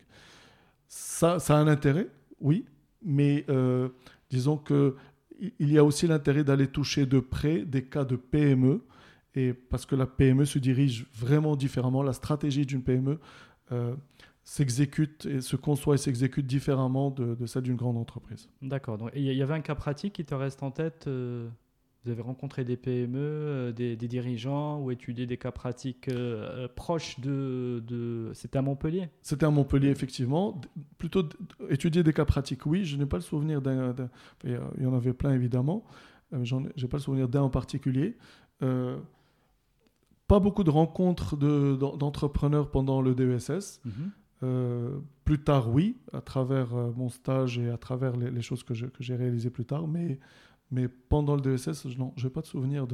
Ça, 0.87 1.39
ça, 1.39 1.57
a 1.57 1.59
un 1.59 1.67
intérêt, 1.67 2.07
oui, 2.39 2.65
mais 3.01 3.45
euh, 3.49 3.89
disons 4.29 4.57
que 4.57 4.95
il 5.39 5.71
y 5.71 5.77
a 5.77 5.83
aussi 5.83 6.07
l'intérêt 6.07 6.43
d'aller 6.43 6.67
toucher 6.67 7.05
de 7.05 7.19
près 7.19 7.65
des 7.65 7.83
cas 7.83 8.05
de 8.05 8.15
PME, 8.15 8.83
parce 9.69 9.85
que 9.85 9.95
la 9.95 10.07
PME 10.07 10.45
se 10.45 10.59
dirige 10.59 11.05
vraiment 11.13 11.55
différemment. 11.55 12.01
La 12.01 12.13
stratégie 12.13 12.65
d'une 12.65 12.83
PME 12.83 13.19
s'exécute 14.43 15.25
et 15.25 15.41
se 15.41 15.57
conçoit 15.57 15.95
et 15.95 15.97
s'exécute 15.97 16.47
différemment 16.47 17.11
de, 17.11 17.35
de 17.35 17.45
celle 17.45 17.63
d'une 17.63 17.75
grande 17.75 17.97
entreprise. 17.97 18.49
D'accord. 18.61 18.97
Donc, 18.97 19.11
il 19.13 19.21
y 19.23 19.41
avait 19.41 19.53
un 19.53 19.61
cas 19.61 19.75
pratique 19.75 20.13
qui 20.13 20.23
te 20.23 20.33
reste 20.33 20.63
en 20.63 20.71
tête 20.71 21.05
euh, 21.07 21.49
Vous 22.03 22.11
avez 22.11 22.21
rencontré 22.21 22.63
des 22.63 22.77
PME, 22.77 23.17
euh, 23.19 23.71
des, 23.71 23.95
dirigeants 23.95 24.79
ou 24.81 24.91
étudié 24.91 25.25
des 25.25 25.37
cas 25.37 25.51
pratiques 25.51 26.07
euh, 26.07 26.67
proches 26.75 27.19
de. 27.19 27.83
de... 27.85 28.31
C'était 28.33 28.57
à 28.57 28.61
Montpellier? 28.61 29.09
C'était 29.21 29.45
à 29.45 29.49
Montpellier, 29.49 29.89
effectivement. 29.89 30.61
Plutôt 30.97 31.27
étudier 31.69 32.03
des 32.03 32.13
cas 32.13 32.25
pratiques, 32.25 32.65
oui. 32.65 32.85
Je 32.85 32.97
n'ai 32.97 33.05
pas 33.05 33.17
le 33.17 33.23
souvenir 33.23 33.61
d'un. 33.61 33.93
Il 34.43 34.59
y 34.79 34.85
en 34.85 34.93
avait 34.93 35.13
plein, 35.13 35.33
évidemment. 35.33 35.83
je 36.31 36.55
n'ai 36.55 36.87
pas 36.87 36.97
le 36.97 37.03
souvenir 37.03 37.27
d'un 37.27 37.41
en 37.41 37.49
particulier 37.49 38.15
pas 40.27 40.39
beaucoup 40.39 40.63
de 40.63 40.69
rencontres 40.69 41.37
d'entrepreneurs 41.37 42.69
pendant 42.69 43.01
le 43.01 43.15
DESS. 43.15 43.81
Euh, 44.43 44.99
plus 45.25 45.39
tard, 45.39 45.69
oui, 45.73 45.97
à 46.13 46.21
travers 46.21 46.75
euh, 46.75 46.91
mon 46.95 47.09
stage 47.09 47.57
et 47.57 47.69
à 47.69 47.77
travers 47.77 48.15
les, 48.15 48.41
choses 48.43 48.63
que 48.63 48.73
j'ai 48.75 49.15
réalisées 49.15 49.49
plus 49.49 49.65
tard, 49.65 49.87
mais, 49.87 50.19
mais 50.71 50.87
pendant 50.87 51.35
le 51.35 51.41
DSS, 51.41 51.87
je 51.89 51.97
n'ai 51.97 52.29
pas 52.29 52.41
de 52.41 52.45
souvenir 52.47 52.85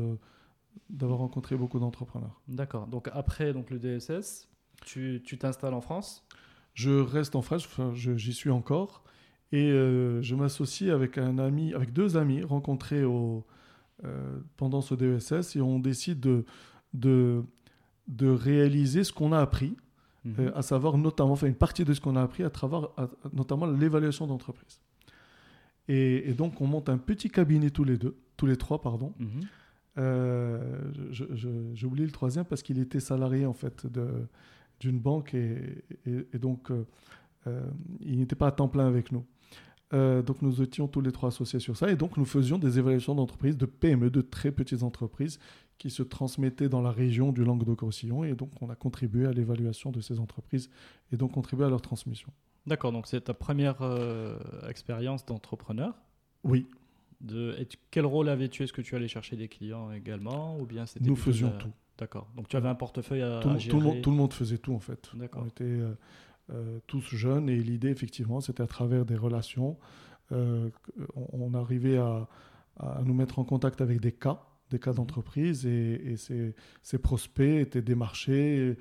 d'avoir 0.90 1.20
rencontré 1.20 1.56
beaucoup 1.56 1.80
d'entrepreneurs. 1.80 2.42
D'accord. 2.48 2.88
Donc 2.88 3.10
après 3.14 3.54
donc 3.54 3.70
le 3.70 3.80
DSS, 3.80 4.48
tu 4.86 5.22
tu 5.26 5.38
t'installes 5.38 5.74
en 5.74 5.82
France? 5.82 6.24
Je 6.74 6.92
reste 6.92 7.36
en 7.36 7.42
France, 7.42 7.66
enfin, 7.66 7.92
je- 7.94 8.18
j'y 8.18 8.34
suis 8.34 8.50
encore, 8.50 9.04
et 9.52 9.70
euh, 9.72 10.22
je 10.24 10.34
m'associe 10.36 10.90
avec 10.92 11.18
un 11.20 11.38
ami, 11.38 11.74
avec 11.74 11.94
deux 11.94 12.18
amis 12.18 12.42
rencontrés 12.44 13.04
au, 13.04 13.46
euh, 14.04 14.40
pendant 14.58 14.82
ce 14.82 14.96
DSS, 14.96 15.56
et 15.56 15.62
on 15.62 15.78
décide 15.80 16.20
de, 16.20 16.46
de, 16.96 17.44
de 18.08 18.28
réaliser 18.28 19.04
ce 19.04 19.14
qu'on 19.14 19.32
a 19.32 19.40
appris, 19.40 19.76
Mhm. 20.26 20.36
euh, 20.40 20.52
à 20.58 20.62
savoir 20.64 20.98
notamment, 20.98 21.34
enfin 21.34 21.48
une 21.48 21.54
partie 21.56 21.86
de 21.86 21.94
ce 21.94 22.02
qu'on 22.02 22.16
a 22.16 22.22
appris 22.24 22.44
à 22.44 22.50
travers 22.50 22.90
à- 22.98 23.08
notamment 23.34 23.66
l'évaluation 23.68 24.26
d'entreprise. 24.26 24.80
Et, 25.88 26.30
et 26.30 26.34
donc 26.34 26.62
on 26.62 26.68
monte 26.68 26.90
un 26.90 26.98
petit 26.98 27.30
cabinet 27.30 27.70
tous 27.70 27.84
les 27.84 27.98
deux, 27.98 28.16
tous 28.38 28.46
les 28.46 28.56
trois, 28.58 28.82
pardon. 28.82 29.14
Euh, 29.98 30.92
je- 31.12 31.26
J'ai 31.74 31.86
oublié 31.86 32.06
le 32.06 32.12
troisième 32.12 32.46
parce 32.46 32.64
qu'il 32.64 32.80
était 32.80 33.00
salarié 33.00 33.46
en 33.46 33.54
fait 33.54 33.86
d'une 34.80 35.00
banque 35.00 35.34
et, 35.34 35.84
et- 36.06 36.28
et 36.34 36.40
donc 36.40 36.72
euh, 36.72 36.86
euh, 37.48 37.62
il 38.02 38.18
n'était 38.18 38.36
pas 38.36 38.48
à 38.48 38.52
temps 38.52 38.68
plein 38.68 38.88
avec 38.88 39.12
nous. 39.12 39.26
Euh, 39.94 40.24
donc 40.24 40.42
nous 40.42 40.62
étions 40.64 40.88
tous 40.88 41.02
les 41.02 41.12
trois 41.12 41.28
associés 41.30 41.60
sur 41.60 41.78
ça 41.78 41.92
et 41.92 41.96
donc 41.96 42.18
nous 42.18 42.26
faisions 42.26 42.58
des 42.58 42.80
évaluations 42.80 43.14
d'entreprises, 43.14 43.56
de 43.58 43.68
PME, 43.68 44.10
de 44.10 44.22
très 44.22 44.52
petites 44.52 44.82
entreprises 44.82 45.38
qui 45.78 45.92
se 45.92 46.02
transmettaient 46.02 46.70
dans 46.70 46.82
la 46.82 46.90
région 46.92 47.32
du 47.32 47.44
Languedoc-Roussillon 47.44 48.24
et 48.24 48.34
donc 48.34 48.50
on 48.62 48.70
a 48.70 48.76
contribué 48.76 49.28
à 49.28 49.32
l'évaluation 49.34 49.92
de 49.92 50.02
ces 50.02 50.20
entreprises 50.20 50.70
et 51.12 51.18
donc 51.18 51.34
contribué 51.34 51.66
à 51.66 51.70
leur 51.70 51.82
transmission. 51.82 52.32
D'accord. 52.66 52.92
Donc 52.92 53.08
c'est 53.08 53.22
ta 53.22 53.34
première 53.34 53.82
euh, 53.82 54.38
expérience 54.70 55.26
d'entrepreneur. 55.26 55.94
Oui, 56.44 56.68
De, 57.22 57.56
et 57.60 57.68
quel 57.92 58.06
rôle 58.06 58.30
avais-tu? 58.30 58.64
Est-ce 58.64 58.74
que 58.74 58.82
tu 58.82 58.96
allais 58.96 59.08
chercher 59.08 59.36
des 59.36 59.48
clients 59.48 59.92
également 59.92 60.58
ou 60.60 60.66
bien 60.66 60.86
c'était 60.86 61.06
nous 61.06 61.16
faisions 61.16 61.50
la- 61.52 61.58
tout. 61.58 61.72
D'accord. 61.98 62.28
Donc 62.36 62.48
tu 62.48 62.56
avais 62.58 62.70
un 62.70 62.76
portefeuille 62.76 63.22
à, 63.22 63.40
tout, 63.42 63.50
à 63.50 63.54
tout 63.54 63.60
gérer. 63.60 63.78
le 63.78 63.84
monde, 63.84 64.02
tout 64.02 64.12
le 64.12 64.18
monde 64.18 64.34
faisait 64.34 64.58
tout 64.58 64.74
en 64.74 64.80
fait. 64.80 65.10
D'accord. 65.16 65.44
On 65.44 65.48
était 65.48 65.64
euh, 65.64 65.94
euh, 66.52 66.80
tous 66.88 67.02
jeunes 67.16 67.50
et 67.50 67.56
l'idée 67.58 67.90
effectivement 67.90 68.42
c'était 68.42 68.64
à 68.64 68.68
travers 68.68 69.06
des 69.06 69.16
relations, 69.16 69.78
on, 70.32 70.72
on 71.16 71.54
arrivait 71.54 71.98
à, 71.98 72.28
à 72.80 73.02
nous 73.06 73.14
mettre 73.14 73.40
en 73.40 73.44
contact 73.44 73.82
avec 73.82 74.00
des 74.02 74.12
cas, 74.12 74.42
des 74.72 74.80
cas 74.80 74.94
d'entreprise 74.94 75.66
et, 75.66 76.02
et 76.12 76.18
ces, 76.18 76.56
ces 76.82 76.98
prospects 76.98 77.62
étaient 77.62 77.82
démarchés, 77.84 78.76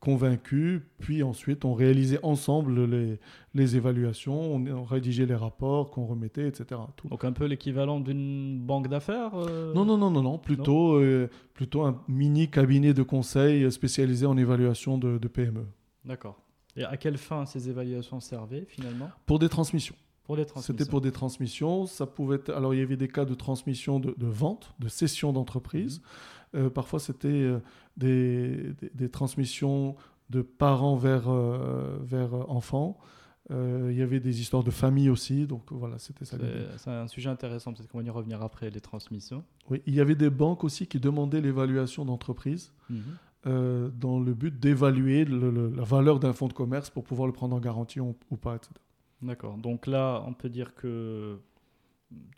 convaincus, 0.00 0.82
puis 0.98 1.22
ensuite 1.22 1.64
on 1.64 1.74
réalisait 1.74 2.18
ensemble 2.22 2.84
les, 2.84 3.18
les 3.54 3.76
évaluations, 3.76 4.38
on, 4.54 4.66
on 4.66 4.84
rédigeait 4.84 5.26
les 5.26 5.34
rapports 5.34 5.90
qu'on 5.90 6.06
remettait, 6.06 6.46
etc. 6.48 6.80
Tout. 6.96 7.08
Donc 7.08 7.24
un 7.24 7.32
peu 7.32 7.46
l'équivalent 7.46 8.00
d'une 8.00 8.58
banque 8.60 8.88
d'affaires 8.88 9.32
euh 9.34 9.72
Non, 9.74 9.84
non, 9.84 9.96
non, 9.98 10.10
non, 10.10 10.22
non, 10.22 10.38
plutôt, 10.38 10.94
euh, 10.96 11.28
plutôt 11.54 11.82
un 11.84 12.02
mini 12.08 12.48
cabinet 12.50 12.94
de 12.94 13.02
conseil 13.02 13.70
spécialisé 13.72 14.26
en 14.26 14.36
évaluation 14.36 14.98
de, 14.98 15.18
de 15.18 15.28
PME. 15.28 15.66
D'accord. 16.04 16.40
Et 16.76 16.84
à 16.84 16.96
quelle 16.96 17.16
fin 17.16 17.46
ces 17.46 17.68
évaluations 17.70 18.20
servaient 18.20 18.66
finalement? 18.68 19.08
Pour 19.24 19.38
des 19.38 19.48
transmissions. 19.48 19.94
Pour. 20.24 20.36
C'était 20.56 20.84
pour 20.84 21.00
des 21.00 21.12
transmissions. 21.12 21.86
Ça 21.86 22.04
pouvait 22.04 22.36
être- 22.36 22.50
Alors, 22.52 22.74
il 22.74 22.80
y 22.80 22.82
avait 22.82 22.96
des 22.96 23.06
cas 23.08 23.24
de 23.24 23.34
transmission 23.34 24.00
de, 24.00 24.12
de 24.18 24.26
vente, 24.26 24.74
de 24.80 24.88
cession 24.88 25.32
d'entreprise. 25.32 26.02
Euh, 26.56 26.70
parfois, 26.70 26.98
c'était 26.98 27.28
euh, 27.28 27.58
des, 27.96 28.72
des- 28.80 28.90
des 28.94 29.08
transmissions 29.10 29.94
de 30.30 30.42
parents 30.42 30.96
vers, 30.96 31.28
euh, 31.28 31.98
vers 32.02 32.32
enfants. 32.50 32.98
Euh, 33.52 33.90
il 33.92 33.96
y 33.96 34.02
avait 34.02 34.18
des 34.18 34.40
histoires 34.40 34.64
de 34.64 34.72
famille 34.72 35.08
aussi. 35.08 35.46
Donc, 35.46 35.70
voilà, 35.70 35.98
c'était 35.98 36.24
ça. 36.24 36.36
C'est 36.78 36.90
un 36.90 37.06
sujet 37.06 37.28
intéressant, 37.30 37.72
peut-être 37.72 37.88
qu'on 37.88 37.98
va 37.98 38.04
y 38.04 38.10
revenir 38.10 38.42
après, 38.42 38.70
les 38.70 38.80
transmissions. 38.80 39.44
Oui, 39.70 39.82
il 39.86 39.94
y 39.94 40.00
avait 40.00 40.16
des 40.16 40.30
banques 40.30 40.64
aussi 40.64 40.86
qui 40.88 40.98
demandaient 40.98 41.40
l'évaluation 41.40 42.04
d'entreprise. 42.04 42.72
euh, 43.46 43.90
dans 43.90 44.18
le 44.18 44.34
but 44.34 44.58
d'évaluer 44.58 45.24
la 45.24 45.84
valeur 45.84 46.18
d'un 46.18 46.32
fonds 46.32 46.48
de 46.48 46.52
commerce 46.52 46.90
pour 46.90 47.04
pouvoir 47.04 47.28
le 47.28 47.32
prendre 47.32 47.54
en 47.54 47.60
garantie 47.60 48.00
ou, 48.00 48.16
ou 48.32 48.36
pas, 48.36 48.56
etc. 48.56 48.72
D'accord. 49.22 49.56
Donc 49.58 49.86
là, 49.86 50.24
on 50.26 50.32
peut 50.34 50.48
dire 50.48 50.74
que 50.74 51.38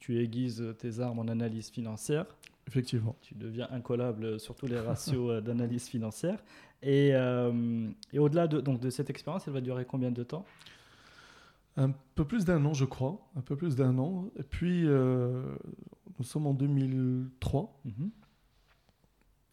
tu 0.00 0.18
aiguises 0.20 0.62
tes 0.78 1.00
armes 1.00 1.18
en 1.20 1.28
analyse 1.28 1.70
financière. 1.70 2.26
Effectivement. 2.68 3.16
Tu 3.22 3.34
deviens 3.34 3.66
incollable 3.70 4.38
sur 4.38 4.54
tous 4.54 4.66
les 4.66 4.78
ratios 4.78 5.30
euh, 5.30 5.40
d'analyse 5.40 5.88
financière. 5.88 6.38
Et, 6.82 7.10
euh, 7.14 7.88
et 8.12 8.18
au-delà 8.18 8.46
de, 8.46 8.60
donc, 8.60 8.78
de 8.78 8.90
cette 8.90 9.10
expérience, 9.10 9.48
elle 9.48 9.54
va 9.54 9.60
durer 9.60 9.84
combien 9.84 10.10
de 10.10 10.22
temps? 10.22 10.44
Un 11.78 11.92
peu 12.14 12.24
plus 12.26 12.44
d'un 12.44 12.64
an, 12.66 12.74
je 12.74 12.84
crois. 12.84 13.26
Un 13.36 13.40
peu 13.40 13.56
plus 13.56 13.74
d'un 13.74 13.98
an. 13.98 14.30
Et 14.38 14.42
puis, 14.42 14.86
euh, 14.86 15.42
nous 16.18 16.24
sommes 16.24 16.46
en 16.46 16.54
2003. 16.54 17.80
Mhm. 17.84 18.10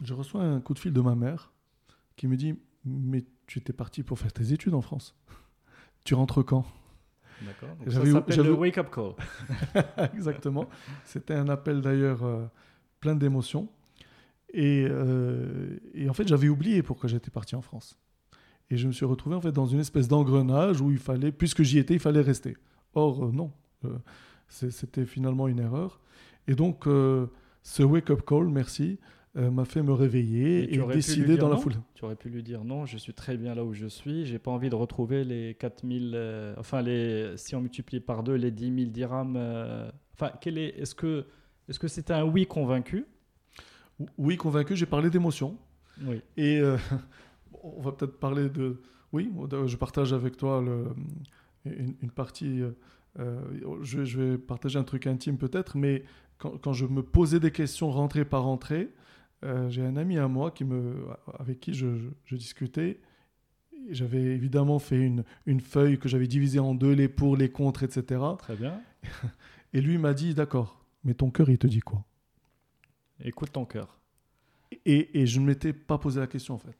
Je 0.04 0.13
reçois 0.13 0.41
un 0.41 0.60
coup 0.60 0.73
de 0.73 0.80
fil 0.80 0.91
de 0.91 1.01
ma 1.01 1.15
mère 1.15 1.54
qui 2.17 2.28
me 2.28 2.36
dit 2.36 2.56
Mais 2.84 3.23
tu 3.47 3.60
étais 3.60 3.73
parti 3.73 4.04
pour 4.04 4.19
faire 4.19 4.34
tes 4.34 4.51
études 4.51 4.73
en 4.73 4.82
France. 4.82 5.15
tu 6.04 6.15
rentres 6.15 6.43
quand? 6.43 6.65
D'accord. 7.41 7.69
Ça 7.88 8.06
s'appelle 8.06 8.41
le 8.41 8.54
wake-up 8.54 8.89
call. 8.91 9.13
Exactement. 10.13 10.67
C'était 11.06 11.34
un 11.34 11.47
appel 11.47 11.82
d'ailleurs 11.82 12.23
euh, 12.23 12.45
plein 13.06 13.15
d'émotions. 13.15 13.70
Et, 14.52 14.88
euh, 14.89 15.78
et 15.94 16.10
en 16.10 16.13
fait, 16.13 16.28
j'avais 16.28 16.50
oublié 16.50 16.82
pourquoi 16.82 17.08
j'étais 17.08 17.30
parti 17.30 17.56
en 17.56 17.62
France. 17.62 18.00
Et 18.72 18.78
je 18.78 18.88
me 18.88 18.94
suis 18.94 19.06
retrouvé 19.06 19.36
en 19.36 19.41
fait 19.41 19.52
dans 19.52 19.68
une 19.68 19.80
espèce 19.80 20.08
d'engrenage 20.08 20.82
où 20.82 20.89
il 20.89 20.98
fallait, 20.98 21.32
puisque 21.32 21.62
j'y 21.62 21.78
étais, 21.78 21.94
il 21.94 22.00
fallait 22.00 22.22
rester. 22.22 22.58
Or, 22.96 23.26
euh, 23.26 23.32
non. 23.32 23.52
Euh, 23.84 23.89
C'était 24.48 25.06
finalement 25.06 25.48
une 25.48 25.60
erreur. 25.60 26.00
Et 26.48 26.56
donc, 26.56 26.86
ce 26.86 27.84
wake-up 27.84 28.22
call, 28.26 28.48
merci, 28.48 29.00
m'a 29.36 29.65
fait 29.65 29.82
me 29.82 29.91
réveiller 29.91 30.74
Et 30.74 30.76
et, 30.76 30.88
décider 30.94 31.38
dans 31.38 31.50
la 31.50 31.58
foule. 31.58 31.74
Tu 31.96 32.06
aurais 32.06 32.15
pu 32.15 32.30
lui 32.30 32.44
dire 32.44 32.63
non, 32.63 32.86
je 32.86 32.98
suis 32.98 33.13
très 33.13 33.38
bien 33.38 33.56
là 33.56 33.65
où 33.65 33.74
je 33.74 33.88
suis, 33.88 34.26
j'ai 34.26 34.38
pas 34.38 34.52
envie 34.52 34.70
de 34.70 34.76
retrouver 34.76 35.24
les 35.24 35.56
4000, 35.56 36.12
euh, 36.13 36.54
enfin 36.60 36.84
les, 36.84 37.36
si 37.38 37.56
on 37.56 37.62
multiplie 37.62 38.00
par 38.00 38.24
deux, 38.24 38.36
les 38.36 38.52
10 38.52 38.76
000 38.76 38.91
dirhams. 38.91 39.38
enfin, 40.13 40.32
quel 40.39 40.60
est, 40.60 40.80
est-ce 40.80 40.94
que, 40.94 41.26
est-ce 41.69 41.80
que 41.80 41.88
c'était 41.88 42.13
un 42.13 42.23
oui 42.25 42.45
convaincu? 42.45 43.06
Oui, 44.17 44.36
convaincu, 44.38 44.75
j'ai 44.75 44.86
parlé 44.86 45.10
d'émotion. 45.10 45.58
Oui. 46.04 46.21
Et 46.38 46.60
euh, 46.60 46.78
on 47.63 47.82
va 47.82 47.91
peut-être 47.91 48.19
parler 48.19 48.49
de... 48.49 48.82
Oui, 49.13 49.32
je 49.65 49.75
partage 49.78 50.12
avec 50.13 50.36
toi 50.38 50.62
le- 50.62 50.88
une, 51.65 51.95
une 52.01 52.12
partie... 52.12 52.62
euh, 52.62 52.71
euh, 53.19 53.39
je, 53.82 54.04
je 54.04 54.21
vais 54.21 54.38
partager 54.38 54.78
un 54.78 54.84
truc 54.84 55.08
intime 55.08 55.38
peut-être, 55.38 55.78
mais 55.78 56.04
quand, 56.38 56.58
quand 56.62 56.73
je 56.73 56.86
me 56.86 57.01
posais 57.01 57.39
des 57.39 57.51
questions 57.51 57.89
rentrée 57.89 58.25
par 58.25 58.43
rentrée, 58.43 58.89
euh, 59.45 59.69
j'ai 59.69 59.84
un 59.86 59.95
ami 59.95 60.17
à 60.17 60.28
moi 60.28 60.51
qui 60.51 60.65
me, 60.65 60.95
avec 61.39 61.62
qui 61.62 61.73
je, 61.73 61.95
je- 61.95 62.10
je 62.25 62.36
discutais. 62.36 62.99
J'avais 63.89 64.21
évidemment 64.21 64.80
fait 64.80 64.97
une, 64.99 65.23
une 65.45 65.62
feuille 65.62 65.97
que 65.99 66.10
j'avais 66.10 66.28
divisée 66.28 66.60
en 66.60 66.73
deux, 66.75 66.91
les 66.91 67.08
pour, 67.08 67.38
les 67.38 67.49
contre, 67.49 67.84
etc. 67.84 68.19
Très 68.39 68.56
bien. 68.56 68.82
Et 69.73 69.80
lui 69.80 69.97
m'a 69.97 70.13
dit, 70.13 70.34
d'accord, 70.34 70.85
mais 71.06 71.13
ton 71.13 71.30
cœur, 71.32 71.50
il 71.50 71.58
te 71.58 71.68
dit 71.68 71.80
quoi? 71.80 72.04
Écoute 73.24 73.52
ton 73.54 73.63
cœur. 73.65 73.98
Et, 74.86 75.22
et 75.22 75.26
je 75.28 75.39
ne 75.39 75.46
m'étais 75.46 75.72
pas 75.72 75.98
posé 75.98 76.20
la 76.20 76.28
question 76.28 76.56
en 76.56 76.58
fait. 76.58 76.76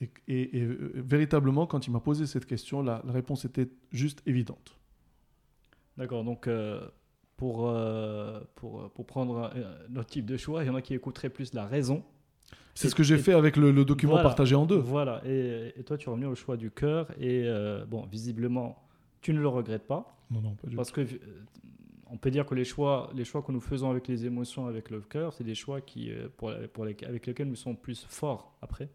Et, 0.00 0.10
et- 0.28 0.58
et, 0.58 0.62
euh, 0.62 0.92
véritablement, 0.94 1.66
quand 1.66 1.86
il 1.86 1.90
m'a 1.90 2.00
posé 2.00 2.26
cette 2.26 2.46
question, 2.46 2.82
la, 2.82 3.02
la 3.04 3.12
réponse 3.12 3.44
était 3.44 3.68
juste 3.90 4.22
évidente. 4.26 4.78
D'accord. 5.96 6.22
Donc 6.24 6.46
euh, 6.46 6.86
pour, 7.36 7.68
euh, 7.68 8.40
pour, 8.54 8.90
pour 8.92 9.06
prendre 9.06 9.52
notre 9.88 10.08
type 10.10 10.26
de 10.26 10.36
choix, 10.36 10.62
il 10.62 10.66
y 10.68 10.70
en 10.70 10.74
a 10.76 10.82
qui 10.82 10.94
écouteraient 10.94 11.30
plus 11.30 11.52
la 11.54 11.66
raison. 11.66 12.04
C'est 12.74 12.88
ce 12.88 12.94
que 12.94 13.02
j'ai 13.02 13.18
fait 13.18 13.34
avec 13.34 13.56
le, 13.56 13.70
le 13.70 13.84
document 13.84 14.12
Voilà. 14.12 14.28
partagé 14.28 14.54
en 14.54 14.64
deux. 14.64 14.78
Voilà. 14.78 15.20
Et, 15.26 15.74
toi, 15.84 15.98
tu 15.98 16.08
es 16.08 16.10
revenu 16.12 16.26
au 16.26 16.34
choix 16.34 16.56
du 16.56 16.70
cœur. 16.70 17.10
Et 17.20 17.42
euh, 17.46 17.84
bon, 17.84 18.06
visiblement, 18.06 18.82
tu 19.20 19.34
ne 19.34 19.40
le 19.40 19.48
regrettes 19.48 19.86
pas. 19.86 20.16
Non, 20.30 20.40
non, 20.40 20.54
pas 20.54 20.68
du 20.68 20.70
tout. 20.70 20.76
Parce 20.76 20.90
que 20.90 21.06
on 22.14 22.18
peut 22.18 22.30
dire 22.30 22.44
que 22.46 22.54
les 22.54 22.64
choix, 22.64 23.10
les 23.14 23.24
choix 23.24 23.42
que 23.42 23.50
nous 23.52 23.60
faisons 23.60 23.90
avec 23.90 24.06
les 24.06 24.24
émotions, 24.26 24.66
avec 24.66 24.90
le 24.90 25.00
cœur, 25.00 25.32
c'est 25.32 25.44
des 25.44 25.54
choix 25.54 25.80
qui, 25.80 26.10
euh, 26.12 26.28
pour, 26.36 26.52
pour 26.72 26.84
les- 26.84 26.96
avec 27.04 27.26
lesquels 27.26 27.48
nous 27.48 27.56
sommes 27.56 27.76
plus 27.76 28.04
forts 28.08 28.54
après 28.62 28.88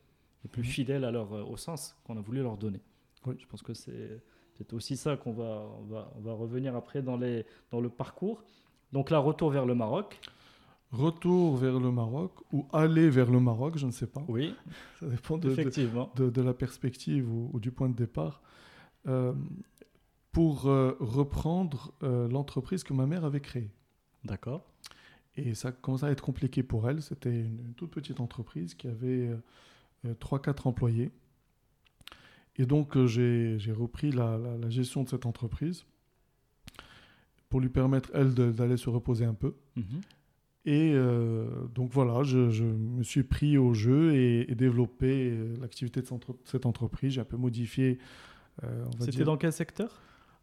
et 0.46 0.48
plus 0.48 0.62
Mhm. 0.62 0.68
fidèles 0.68 1.04
à 1.04 1.12
leur, 1.12 1.34
euh, 1.34 1.44
au 1.44 1.58
sens 1.58 1.96
qu'on 2.04 2.16
a 2.18 2.22
voulu 2.22 2.42
leur 2.44 2.58
donner. 2.58 2.82
Oui. 3.26 3.36
Je 3.40 3.46
pense 3.48 3.62
que 3.64 3.74
c'est 3.74 4.22
c'est 4.58 4.74
aussi 4.74 4.98
ça 4.98 5.18
qu'on 5.18 5.34
va, 5.34 5.68
on 5.80 5.84
va, 5.86 6.12
on 6.18 6.22
va 6.22 6.34
revenir 6.34 6.76
après 6.76 7.04
dans, 7.04 7.16
les, 7.18 7.46
dans 7.70 7.80
le 7.80 7.90
parcours. 7.90 8.44
Donc 8.92 9.12
là, 9.12 9.20
retour 9.20 9.52
vers 9.52 9.68
le 9.68 9.76
Maroc. 9.76 10.20
Retour 10.92 11.58
vers 11.58 11.80
le 11.80 11.92
Maroc 11.92 12.32
ou 12.54 12.66
aller 12.72 13.10
vers 13.10 13.30
le 13.30 13.40
Maroc, 13.40 13.78
je 13.78 13.86
ne 13.86 13.92
sais 13.92 14.08
pas. 14.08 14.24
Oui, 14.28 14.56
Ça 15.00 15.06
dépend 15.08 15.38
de, 15.38 15.48
de, 15.48 15.54
effectivement. 15.54 16.12
de- 16.16 16.30
de 16.30 16.42
la 16.42 16.54
perspective 16.54 17.30
ou, 17.32 17.50
ou 17.54 17.60
du 17.60 17.72
point 17.72 17.90
de 17.90 17.96
départ. 17.96 18.42
Euh, 19.08 19.34
pour 20.38 20.68
euh, 20.68 20.96
reprendre 21.00 21.94
euh, 22.04 22.28
l'entreprise 22.28 22.84
que 22.84 22.94
ma 22.94 23.08
mère 23.08 23.26
avait 23.26 23.40
créée. 23.42 23.72
D'accord. 24.24 24.70
Et 25.36 25.56
ça 25.56 25.72
commençait 25.72 26.06
à 26.06 26.12
être 26.12 26.22
compliqué 26.24 26.62
pour 26.62 26.88
elle. 26.88 27.02
C'était 27.02 27.32
une, 27.42 27.60
une 27.60 27.74
toute 27.74 27.90
petite 27.90 28.20
entreprise 28.20 28.76
qui 28.76 28.88
avait 28.88 29.32
3-4 30.06 30.68
employés. 30.68 31.10
Et 32.58 32.68
donc, 32.68 32.98
euh, 32.98 33.08
j'ai 33.08 33.58
j'ai 33.58 33.72
repris 33.72 34.12
la, 34.12 34.38
la- 34.38 34.58
la 34.58 34.70
gestion 34.70 35.02
de 35.04 35.10
cette 35.10 35.26
entreprise 35.26 35.86
pour 37.50 37.60
lui 37.60 37.70
permettre, 37.70 38.12
elle, 38.14 38.34
d'aller 38.36 38.78
se 38.78 38.90
reposer 38.92 39.26
un 39.26 39.34
peu. 39.34 39.56
Mhm. 39.76 40.02
Et 40.66 40.92
euh, 40.94 41.48
donc 41.74 41.90
voilà, 41.92 42.22
je, 42.24 42.50
je, 42.52 42.66
me 42.66 43.02
suis 43.02 43.24
pris 43.24 43.58
au 43.58 43.74
jeu 43.74 44.14
et, 44.16 44.52
et 44.52 44.56
développé 44.56 45.32
euh, 45.32 45.56
l'activité 45.62 46.02
de 46.02 46.08
cette 46.44 46.66
entreprise. 46.68 47.14
J'ai 47.14 47.22
un 47.22 47.26
peu 47.26 47.38
modifié. 47.38 47.98
Euh, 48.64 48.86
c'était 49.00 49.24
dans 49.24 49.38
quel 49.38 49.54
secteur? 49.54 50.00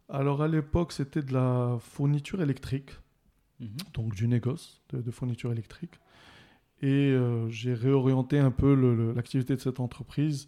Alors 0.09 0.41
à 0.41 0.47
l'époque, 0.47 0.91
c'était 0.91 1.21
de 1.21 1.33
la 1.33 1.77
fourniture 1.79 2.41
électrique, 2.41 2.91
mhm. 3.59 3.69
donc 3.93 4.13
du 4.13 4.27
négoce 4.27 4.81
de, 4.89 5.01
de 5.01 5.11
fourniture 5.11 5.51
électrique. 5.51 5.99
Et 6.81 7.11
euh, 7.11 7.49
j'ai 7.49 7.73
réorienté 7.73 8.37
un 8.37 8.51
peu 8.51 9.13
l'activité 9.13 9.55
de 9.55 9.61
cette 9.61 9.79
entreprise 9.79 10.47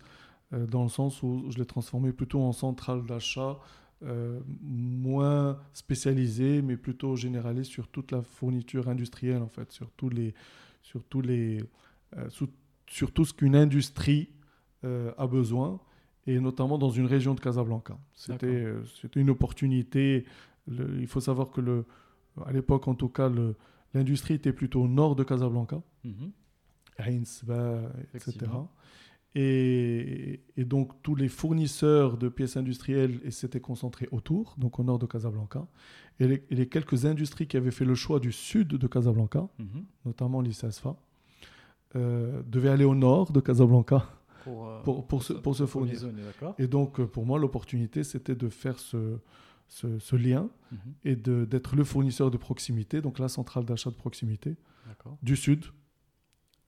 dans 0.52 0.84
le 0.84 0.90
sens 0.90 1.24
où 1.24 1.46
je 1.50 1.58
l'ai 1.58 1.66
transformé 1.66 2.14
plutôt 2.14 2.42
en 2.42 2.54
centrale 2.54 3.06
d'achat 3.06 3.60
euh, 4.04 4.40
moins 4.62 5.60
spécialisé, 5.74 6.62
mais 6.62 6.78
plutôt 6.78 7.16
généraliste 7.16 7.72
sur 7.72 7.88
toute 7.88 8.12
la 8.12 8.22
fourniture 8.22 8.90
industrielle, 8.90 9.42
en 9.42 9.50
fait, 9.50 9.72
sur, 9.72 9.90
tous 9.90 10.10
les, 10.10 10.36
sur, 10.84 11.04
tous 11.04 11.22
les, 11.22 11.64
euh, 12.16 12.30
sur 12.88 13.12
tout 13.12 13.26
ce 13.26 13.34
qu'une 13.34 13.56
industrie 13.56 14.30
euh, 14.84 15.12
a 15.18 15.26
besoin, 15.26 15.80
et 16.28 16.40
notamment 16.40 16.78
dans 16.78 16.90
une 16.90 17.06
région 17.06 17.34
de 17.34 17.40
Casablanca. 17.40 17.98
C'était 18.14 18.76
une 19.16 19.30
opportunité. 19.30 20.26
il 20.68 21.08
faut 21.08 21.22
savoir 21.22 21.50
que, 21.50 21.62
le, 21.62 21.86
à 22.46 22.52
l'époque, 22.52 22.88
en 22.88 22.96
tout 22.96 23.10
cas, 23.10 23.32
l'industrie 23.94 24.36
était 24.36 24.54
plutôt 24.54 24.84
au 24.84 24.88
nord 24.88 25.16
de 25.16 25.24
Casablanca, 25.24 25.82
mm 26.04 26.28
etc. 28.16 28.34
Et, 29.36 30.42
donc 30.58 31.00
tous 31.04 31.14
les 31.14 31.28
fournisseurs 31.30 32.18
de 32.18 32.28
pièces 32.28 32.58
industrielles 32.58 33.32
s'étaient 33.32 33.60
concentrés 33.60 34.10
autour, 34.12 34.56
donc 34.58 34.80
au 34.80 34.84
nord 34.84 34.98
de 34.98 35.06
Casablanca. 35.06 35.68
Et 36.20 36.42
les, 36.50 36.68
quelques 36.68 37.06
industries 37.06 37.48
qui 37.48 37.56
avaient 37.56 37.72
fait 37.72 37.86
le 37.86 37.94
choix 37.94 38.20
du 38.20 38.32
sud 38.32 38.70
de 38.70 38.88
Casablanca, 38.88 39.48
mhm. 39.60 39.86
notamment 40.06 40.42
l'ICSFA, 40.42 40.96
euh, 41.96 42.42
devaient 42.48 42.70
aller 42.70 42.84
au 42.84 42.96
nord 42.96 43.32
de 43.32 43.40
Casablanca 43.40 44.10
pour, 44.44 44.68
euh, 44.68 44.82
pour, 44.84 45.08
pour, 45.08 45.24
se, 45.24 45.34
pour 45.34 45.56
se 45.56 45.66
fournir. 45.66 46.00
et 46.58 46.68
donc 46.68 47.00
euh, 47.00 47.08
pour 47.08 47.26
moi, 47.26 47.40
l'opportunité, 47.40 48.04
c'était 48.04 48.36
de 48.36 48.50
faire 48.50 48.80
ce, 48.80 49.18
ce, 49.68 50.16
lien 50.16 50.50
mhm. 50.72 50.78
et 51.06 51.16
d'être 51.16 51.76
le 51.76 51.84
fournisseur 51.84 52.32
de 52.32 52.38
proximité, 52.38 53.02
donc 53.02 53.20
la 53.20 53.30
centrale 53.30 53.66
d'achat 53.66 53.90
de 53.90 53.96
proximité 53.96 54.56
du 55.22 55.36
sud 55.36 55.66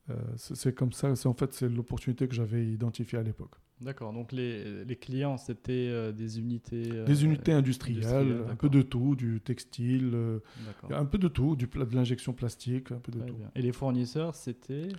euh, 0.10 0.16
c'est 0.38 0.74
comme 0.74 0.92
ça, 0.92 1.16
c'est 1.16 1.28
en 1.28 1.34
fait 1.34 1.54
c'est 1.54 1.70
l'opportunité 1.70 2.28
que 2.28 2.34
j'avais 2.34 2.66
identifiée 2.66 3.20
à 3.20 3.24
l'époque. 3.24 3.56
D'accord, 3.82 4.12
donc 4.12 4.32
les, 4.32 4.84
les 4.84 4.96
clients 4.96 5.38
c'était 5.38 5.88
euh, 5.90 6.12
des 6.12 6.40
unités 6.40 6.90
euh, 6.92 7.06
Des 7.06 7.24
unités 7.24 7.54
industrielles, 7.54 8.44
un 8.50 8.56
peu 8.56 8.70
de 8.70 8.82
tout, 8.82 9.16
du 9.16 9.40
textile, 9.40 10.18
un 10.90 11.06
peu 11.06 11.18
de 11.18 11.28
tout, 11.28 11.56
du, 11.56 11.68
de 11.68 11.96
l'injection 11.96 12.34
plastique, 12.34 12.92
un 12.92 13.00
peu 13.00 13.12
de 13.12 13.22
tout. 13.22 13.36
Et 13.56 13.62
les 13.62 13.72
fournisseurs 13.72 14.36
c'était? 14.36 14.90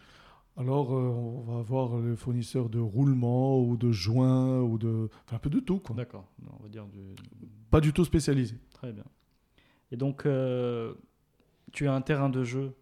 Alors, 0.61 0.91
on 0.91 1.41
va 1.41 1.59
avoir 1.59 1.99
les 2.01 2.17
fournisseurs 2.17 2.69
de 2.69 2.79
roulement 2.79 3.61
ou 3.61 3.77
de 3.77 3.91
joints 3.91 4.61
ou 4.61 4.79
de. 4.79 5.09
Enfin, 5.25 5.37
un 5.37 5.39
peu 5.39 5.51
de 5.51 5.61
tout, 5.61 5.83
D'accord. 5.95 6.27
On 6.59 6.63
va 6.63 6.69
dire 6.69 6.87
du... 6.87 7.15
Pas 7.71 7.81
du 7.81 7.93
tout 7.93 8.05
spécialisé. 8.05 8.57
Très 8.75 8.93
bien. 8.93 9.05
Et 9.91 9.97
donc, 9.97 10.27
tu 11.73 11.89
as 11.89 11.95
un 11.95 12.01
terrain 12.03 12.29
de 12.29 12.45
jeu 12.45 12.75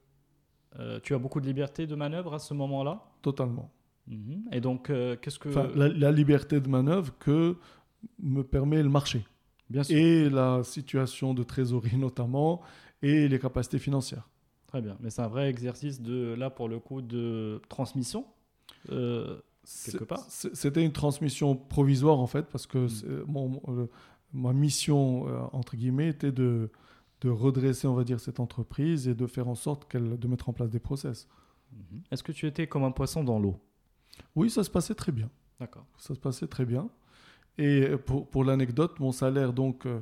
euh, 0.79 1.01
tu 1.03 1.15
as 1.15 1.19
beaucoup 1.19 1.41
de 1.41 1.47
liberté 1.47 1.87
de 1.87 1.95
manœuvre 1.95 2.35
à 2.35 2.39
ce 2.39 2.55
moment-là? 2.55 3.03
Totalement. 3.23 3.71
Mhm. 4.07 4.45
Et 4.53 4.61
donc, 4.61 4.91
euh, 4.91 5.17
qu'est-ce 5.21 5.39
que... 5.39 5.49
la, 5.49 6.13
liberté 6.13 6.61
de 6.61 6.69
manœuvre 6.69 7.13
que 7.19 7.57
me 8.21 8.43
permet 8.43 8.83
le 8.83 8.89
marché. 8.89 9.25
Bien 9.71 9.83
sûr. 9.83 9.97
Et 9.97 10.31
la 10.31 10.63
situation 10.63 11.35
de 11.35 11.43
trésorerie 11.43 11.97
notamment, 11.99 12.63
et 13.03 13.29
les 13.29 13.39
capacités 13.39 13.79
financières. 13.79 14.29
Très 14.69 14.81
bien. 14.81 14.97
Mais 15.01 15.11
c'est 15.11 15.23
un 15.23 15.29
vrai 15.29 15.51
exercice 15.51 16.01
de, 16.01 16.35
là, 16.35 16.51
pour 16.51 16.69
le 16.69 16.79
coup, 16.79 17.03
de 17.03 17.61
transmission 17.69 18.25
euh, 18.91 19.41
quelque 19.85 20.05
part 20.05 20.25
C'était 20.29 20.85
une 20.85 20.93
transmission 20.93 21.57
provisoire, 21.57 22.19
en 22.19 22.27
fait, 22.27 22.47
parce 22.47 22.67
que 22.67 22.87
hmm. 22.87 23.25
mon, 23.27 23.89
ma 24.33 24.53
mission, 24.53 25.27
entre 25.53 25.77
guillemets, 25.77 26.09
était 26.09 26.33
de 26.33 26.71
de 27.21 27.31
redresser, 27.31 27.87
on 27.87 27.95
va 27.95 28.05
dire, 28.05 28.21
cette 28.21 28.41
entreprise 28.41 29.09
et 29.09 29.15
de 29.15 29.27
faire 29.27 29.49
en 29.49 29.55
sorte 29.55 29.91
qu'elle, 29.91 30.19
de 30.19 30.29
mettre 30.29 30.49
en 30.49 30.53
place 30.53 30.71
des 30.71 30.79
process. 30.79 31.29
Mhm. 31.73 32.03
Est-ce 32.11 32.23
que 32.23 32.33
tu 32.33 32.47
étais 32.47 32.67
comme 32.67 32.85
un 32.85 32.91
poisson 32.91 33.25
dans 33.25 33.39
l'eau? 33.39 33.61
Oui, 34.35 34.51
ça 34.51 34.65
se 34.65 34.71
passait 34.71 34.95
très 34.95 35.13
bien. 35.13 35.31
D'accord. 35.59 35.85
Ça 35.99 36.15
se 36.15 36.21
passait 36.21 36.47
très 36.47 36.65
bien. 36.65 36.89
Et 37.57 37.89
pour, 38.07 38.29
pour 38.29 38.45
l'anecdote, 38.45 39.01
mon 39.01 39.11
salaire, 39.11 39.53
donc, 39.53 39.85
euh, 39.85 40.01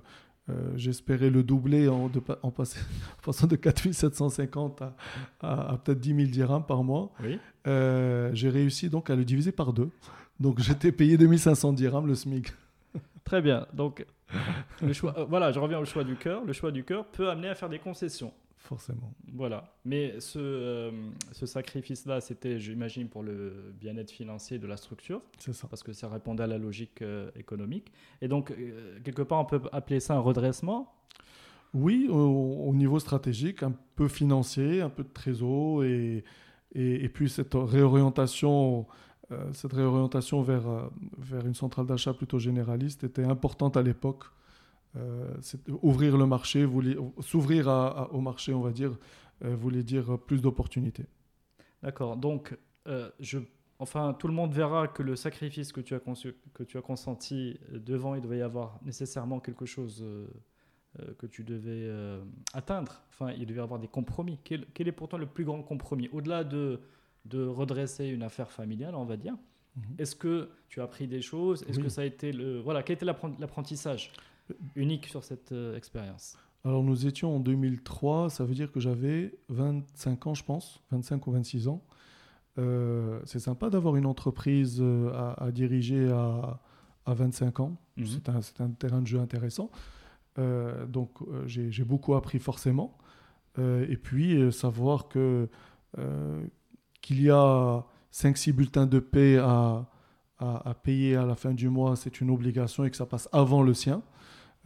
euh, 0.49 0.73
j'espérais 0.77 1.31
le 1.31 1.43
doubler 1.43 1.89
en, 1.89 2.09
de, 2.09 2.21
en, 2.43 2.51
passant 2.51 3.47
de 3.47 3.57
4750 3.57 4.83
à, 4.83 4.97
à, 5.41 5.73
à 5.73 5.77
peut-être 5.79 6.01
10 6.01 6.15
000 6.15 6.29
dirhams 6.31 6.65
par 6.65 6.85
mois. 6.85 7.13
Oui. 7.23 7.39
Euh, 7.67 8.31
j'ai 8.33 8.49
réussi 8.49 8.89
donc 8.89 9.11
à 9.11 9.17
le 9.17 9.25
diviser 9.25 9.53
par 9.53 9.73
deux. 9.73 9.91
Donc 10.39 10.61
j'étais 10.61 10.93
payé 10.93 11.17
2500 11.17 11.73
dirhams 11.73 12.07
le 12.07 12.15
SMIC. 12.15 12.53
Très 13.25 13.43
bien. 13.43 13.67
Donc 13.73 14.07
le 14.83 14.93
choix, 14.93 15.19
euh, 15.19 15.25
voilà, 15.29 15.51
je 15.51 15.59
reviens 15.59 15.79
au 15.79 15.85
choix 15.85 16.05
du 16.05 16.15
cœur. 16.17 16.45
Le 16.45 16.53
choix 16.53 16.71
du 16.71 16.85
cœur 16.85 17.07
peut 17.07 17.29
amener 17.29 17.49
à 17.49 17.55
faire 17.55 17.69
des 17.69 17.79
concessions. 17.79 18.33
Forcément. 18.67 19.13
Voilà. 19.33 19.75
Mais 19.85 20.19
ce, 20.21 20.39
euh, 20.39 20.91
ce 21.33 21.47
sacrifice-là, 21.47 22.21
c'était, 22.21 22.59
j'imagine, 22.59 23.09
pour 23.09 23.23
le 23.23 23.73
bien-être 23.79 24.11
financier 24.11 24.59
de 24.59 24.67
la 24.67 24.77
structure. 24.77 25.23
C'est 25.39 25.53
ça. 25.53 25.69
Parce 25.69 25.83
que 25.83 25.93
ça 25.93 26.09
répondait 26.09 26.43
à 26.43 26.47
la 26.47 26.59
logique 26.59 27.03
euh, 27.03 27.31
économique. 27.37 27.93
Et 28.21 28.29
donc, 28.29 28.53
quelque 29.05 29.23
part, 29.23 29.41
on 29.41 29.45
peut 29.45 29.61
appeler 29.73 30.01
ça 30.01 30.15
un 30.15 30.21
redressement? 30.21 30.93
Oui, 31.75 32.09
au, 32.11 32.73
niveau 32.75 32.99
stratégique, 32.99 33.63
un 33.63 33.75
peu 33.97 34.09
financier, 34.09 34.81
un 34.81 34.89
peu 34.89 35.03
de 35.03 35.13
trésor 35.13 35.85
et, 35.85 36.25
et, 36.75 37.05
et 37.05 37.09
puis 37.09 37.29
cette 37.29 37.55
réorientation 37.55 38.87
euh, 39.33 39.53
cette 39.53 39.73
réorientation 39.73 40.41
vers, 40.43 40.69
euh, 40.69 40.89
vers 41.19 41.45
une 41.47 41.55
centrale 41.55 41.87
d'achat 41.87 42.15
plutôt 42.15 42.39
généraliste 42.39 43.03
était 43.03 43.25
importante 43.25 43.77
à 43.77 43.83
l'époque. 43.83 44.25
Euh, 44.97 45.35
ouvrir 45.83 46.17
le 46.17 46.27
marché, 46.27 46.67
s'ouvrir 47.21 47.69
au 48.13 48.21
marché, 48.21 48.55
on 48.55 48.61
va 48.61 48.73
dire, 48.73 48.97
voulait 49.41 49.83
dire 49.83 50.19
plus 50.19 50.41
d'opportunités. 50.41 51.07
D'accord. 51.83 52.17
Donc, 52.17 52.57
je, 53.21 53.39
enfin, 53.79 54.15
tout 54.19 54.27
le 54.27 54.33
monde 54.33 54.53
verra 54.53 54.89
que 54.89 55.03
le 55.03 55.17
sacrifice 55.17 55.73
que 55.73 55.81
tu 55.81 55.95
as, 55.95 56.01
conçu, 56.01 56.35
que 56.55 56.63
tu 56.63 56.79
as 56.79 56.83
consenti 56.83 57.59
devant, 57.73 58.15
il 58.15 58.23
devait 58.23 58.39
y 58.39 58.43
avoir 58.43 58.79
nécessairement 58.85 59.39
quelque 59.41 59.67
chose 59.67 60.05
que 61.19 61.27
tu 61.27 61.45
devais 61.45 61.91
atteindre. 62.55 63.03
Enfin, 63.11 63.33
il 63.33 63.45
devait 63.47 63.61
y 63.61 63.63
avoir 63.63 63.79
des 63.79 63.89
compromis. 63.89 64.39
Quel, 64.45 64.65
quel 64.73 64.89
est 64.89 64.93
pourtant 64.93 65.19
le 65.19 65.27
plus 65.27 65.45
grand 65.45 65.63
compromis? 65.63 66.09
Au-delà 66.13 66.43
de 66.43 66.81
de 67.29 67.47
redresser 67.47 68.07
une 68.07 68.23
affaire 68.23 68.51
familiale, 68.51 68.95
on 68.95 69.05
va 69.05 69.17
dire. 69.17 69.35
Mhm. 69.77 69.83
Est-ce 69.99 70.17
que 70.17 70.49
tu 70.69 70.81
as 70.81 70.85
appris 70.85 71.07
des 71.07 71.23
choses? 71.23 71.65
Est-ce 71.69 71.81
que 71.81 71.89
ça 71.89 72.03
a 72.03 72.05
été 72.05 72.33
le 72.33 72.61
voilà 72.61 72.83
quel 72.83 72.95
était 72.95 73.07
l'apprentissage? 73.07 74.13
Unique 74.75 75.07
sur 75.07 75.25
cette 75.25 75.53
euh, 75.53 75.77
expérience 75.77 76.37
Alors 76.65 76.83
nous 76.83 77.07
étions 77.07 77.37
en 77.37 77.41
2003, 77.41 78.31
ça 78.31 78.45
veut 78.45 78.55
dire 78.55 78.73
que 78.73 78.81
j'avais 78.81 79.39
25 79.49 80.27
ans, 80.27 80.35
je 80.35 80.45
pense, 80.45 80.83
25 80.91 81.27
ou 81.27 81.33
26 81.33 81.69
ans. 81.69 81.83
Euh, 82.59 83.21
c'est 83.25 83.39
sympa 83.39 83.69
d'avoir 83.69 83.97
une 83.97 84.07
entreprise 84.07 84.79
euh, 84.81 85.35
à, 85.37 85.51
diriger 85.53 86.09
à, 86.11 86.61
à, 87.05 87.15
25 87.15 87.61
ans. 87.61 87.77
Mhm. 87.97 88.07
C'est 88.07 88.61
un, 88.61 88.67
un, 88.67 88.71
terrain 88.71 89.03
de 89.03 89.07
jeu 89.07 89.21
intéressant. 89.21 89.71
donc 90.89 91.11
j'ai 91.47 91.85
beaucoup 91.85 92.15
appris 92.15 92.39
forcément. 92.39 92.99
et 93.59 93.97
puis 93.97 94.53
savoir 94.53 95.09
que 95.09 95.49
qu'il 97.01 97.23
y 97.23 97.31
a 97.31 97.85
5-6 98.13 98.53
bulletins 98.53 98.87
de 98.87 98.99
paie 98.99 99.39
à, 99.39 99.87
à, 100.39 100.75
payer 100.75 101.17
à 101.17 101.25
la 101.25 101.35
fin 101.35 101.53
du 101.53 101.69
mois, 101.69 101.97
c'est 101.97 102.21
une 102.21 102.31
obligation 102.31 102.85
et 102.85 102.91
que 102.91 102.97
ça 102.97 103.07
passe 103.07 103.29
avant 103.33 103.63
le 103.63 103.75
sien. 103.75 104.03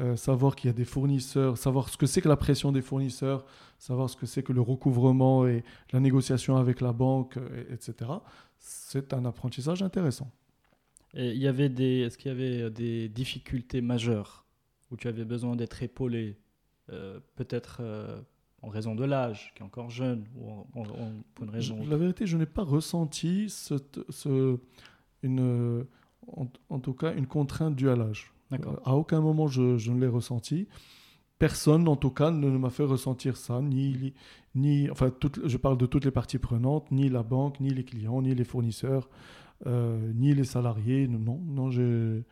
Euh, 0.01 0.17
savoir 0.17 0.57
qu'il 0.57 0.69
y 0.69 0.71
a 0.71 0.75
des 0.75 0.85
fournisseurs, 0.85 1.59
savoir 1.59 1.91
ce 1.91 1.99
que 1.99 2.07
c'est 2.07 2.23
que 2.23 2.29
la 2.29 2.37
pression 2.37 2.73
des 2.73 2.81
fournisseurs, 2.81 3.45
savoir 3.79 4.09
ce 4.09 4.17
que 4.17 4.25
c'est 4.25 4.43
que 4.43 4.53
le 4.53 4.63
recouvrement 4.63 5.47
et 5.47 5.63
la 5.93 6.01
négociation 6.01 6.57
avec 6.57 6.81
la 6.81 6.93
banque, 6.93 7.39
etc. 7.71 8.11
C'est 8.59 9.13
un 9.13 9.27
apprentissage 9.27 9.83
intéressant. 9.83 10.31
Et 11.13 11.33
il 11.33 11.39
y 11.39 11.49
avait 11.49 11.69
des, 11.69 12.01
est-ce 12.01 12.17
qu'il 12.17 12.29
y 12.29 12.35
avait 12.35 12.71
des 12.71 13.09
difficultés 13.09 13.81
majeures 13.81 14.45
où 14.91 14.97
tu 14.97 15.09
avais 15.09 15.25
besoin 15.25 15.57
d'être 15.57 15.83
épaulé, 15.83 16.37
euh, 16.91 17.21
peut-être 17.37 17.79
euh, 17.81 18.21
en 18.63 18.69
raison 18.69 18.95
de 18.95 19.05
l'âge, 19.05 19.53
qui 19.55 19.63
est 19.63 19.67
encore 19.67 19.91
jeune, 19.91 20.25
ou 20.37 20.67
pour 20.73 21.45
une 21.45 21.51
raison. 21.51 21.79
La 21.89 21.97
vérité, 21.97 22.27
je 22.27 22.37
n'ai 22.37 22.47
pas 22.47 22.63
ressenti 22.65 23.49
ce, 23.49 24.59
une, 25.23 25.87
en, 26.69 26.81
tout 26.81 26.95
cas 26.95 27.15
une 27.15 27.27
contrainte 27.27 27.77
due 27.77 27.89
à 27.89 27.97
l'âge. 27.97 28.33
À 28.85 28.97
aucun 28.97 29.21
moment 29.21 29.47
je, 29.47 29.79
je 29.79 29.93
ne 29.93 30.01
l'ai 30.01 30.09
ressenti. 30.09 30.69
Personne, 31.41 31.89
en 31.89 31.97
tout 31.97 32.11
cas, 32.11 32.31
ne, 32.31 32.51
m'a 32.59 32.69
fait 32.69 32.85
ressentir 32.85 33.39
ça, 33.39 33.63
ni, 33.63 34.13
ni 34.55 34.91
enfin, 34.91 35.11
je 35.47 35.57
parle 35.57 35.79
de 35.79 35.87
toutes 35.87 36.05
les 36.05 36.11
parties 36.11 36.39
prenantes, 36.39 36.91
ni 36.91 37.09
la 37.09 37.23
banque, 37.23 37.61
ni 37.61 37.71
les 37.71 37.83
clients, 37.83 38.21
ni 38.21 38.35
les 38.35 38.45
fournisseurs, 38.45 39.09
euh, 39.67 40.13
ni 40.15 40.35
les 40.35 40.45
salariés. 40.45 41.09
Non, 41.09 41.41
non, 41.43 41.71
j'ai 41.71 42.23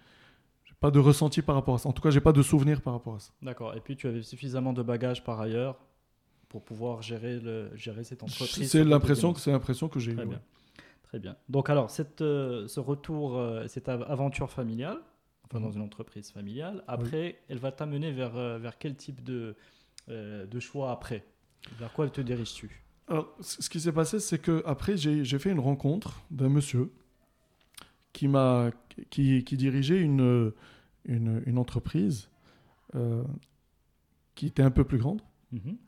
pas 0.79 0.91
de 0.91 0.99
ressenti 0.99 1.41
par 1.41 1.55
rapport 1.55 1.77
à 1.77 1.79
ça. 1.79 1.89
En 1.89 1.93
tout 1.93 2.03
cas, 2.03 2.11
j'ai 2.11 2.21
pas 2.21 2.33
de 2.33 2.43
souvenir 2.43 2.83
par 2.83 2.93
rapport 2.93 3.15
à 3.15 3.21
ça. 3.21 3.33
D'accord. 3.41 3.75
Et 3.75 3.81
puis, 3.81 3.97
tu 3.97 4.07
avais 4.07 4.21
suffisamment 4.21 4.75
de 4.75 4.83
bagages 4.83 5.25
par 5.25 5.41
ailleurs 5.41 5.79
pour 6.51 6.63
pouvoir 6.63 7.01
gérer, 7.01 7.41
le, 7.41 7.75
gérer 7.77 8.05
cette 8.05 8.23
entreprise. 8.23 8.71
C'est 8.71 8.85
l'impression 8.85 9.33
que, 9.33 9.51
l'impression 9.51 9.89
que 9.89 10.01
j'ai 10.01 10.15
Très 10.15 10.27
bien. 10.27 10.43
Très 11.05 11.19
bien. 11.19 11.37
Donc 11.49 11.71
alors, 11.71 11.89
cette, 11.89 12.19
ce 12.19 12.79
retour, 12.79 13.43
cette 13.69 13.89
aventure 13.89 14.51
familiale, 14.51 14.99
enfin 15.51 15.61
dans 15.61 15.71
une 15.71 15.83
entreprise 15.83 16.31
familiale, 16.31 16.85
après, 16.87 17.41
elle 17.49 17.59
va 17.59 17.73
t'amener 17.73 18.13
vers, 18.13 18.59
vers 18.59 18.79
quel 18.79 18.97
type 18.97 19.23
de, 19.23 19.57
de 20.09 20.61
choix 20.61 20.93
après? 20.93 21.25
Vers 21.79 21.93
quoi 21.93 22.09
te 22.09 22.21
diriges-tu 22.21 22.85
Alors, 23.09 23.35
ce 23.41 23.69
qui 23.69 23.81
s'est 23.81 23.93
passé, 23.93 24.21
c'est 24.21 24.39
que 24.39 24.63
après 24.67 24.97
j'ai 24.97 25.39
fait 25.39 25.51
une 25.51 25.61
rencontre 25.61 26.23
d'un 26.31 26.49
monsieur 26.49 26.93
qui, 28.13 28.29
m'a, 28.29 28.71
qui, 29.11 29.45
qui, 29.45 29.57
dirigeait 29.57 30.01
une, 30.01 30.53
une, 31.05 31.43
une 31.47 31.59
entreprise 31.59 32.29
euh, 32.95 33.23
qui 34.35 34.47
était 34.47 34.63
un 34.63 34.71
peu 34.71 34.85
plus 34.85 34.99
grande. 34.99 35.23
Mhm. 35.51 35.79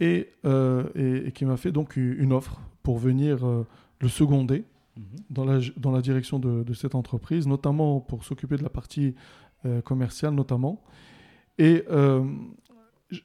et, 0.00 0.30
euh, 0.46 1.26
et, 1.26 1.32
qui 1.32 1.44
m'a 1.44 1.58
fait 1.58 1.72
donc 1.72 1.96
une 1.96 2.32
offre 2.32 2.58
pour 2.82 2.96
venir 2.98 3.46
euh, 3.46 3.66
le 4.00 4.08
seconder 4.08 4.64
mhm. 4.98 5.04
dans, 5.30 5.44
la, 5.44 5.60
dans 5.76 5.92
la 5.92 6.02
direction 6.02 6.38
de, 6.38 6.62
de, 6.62 6.74
cette 6.74 6.94
entreprise, 6.94 7.46
notamment 7.46 8.00
pour 8.00 8.24
s'occuper 8.24 8.56
de 8.56 8.62
la 8.62 8.70
partie 8.70 9.14
commerciale 9.84 10.34
notamment. 10.34 10.84
Et 11.58 11.84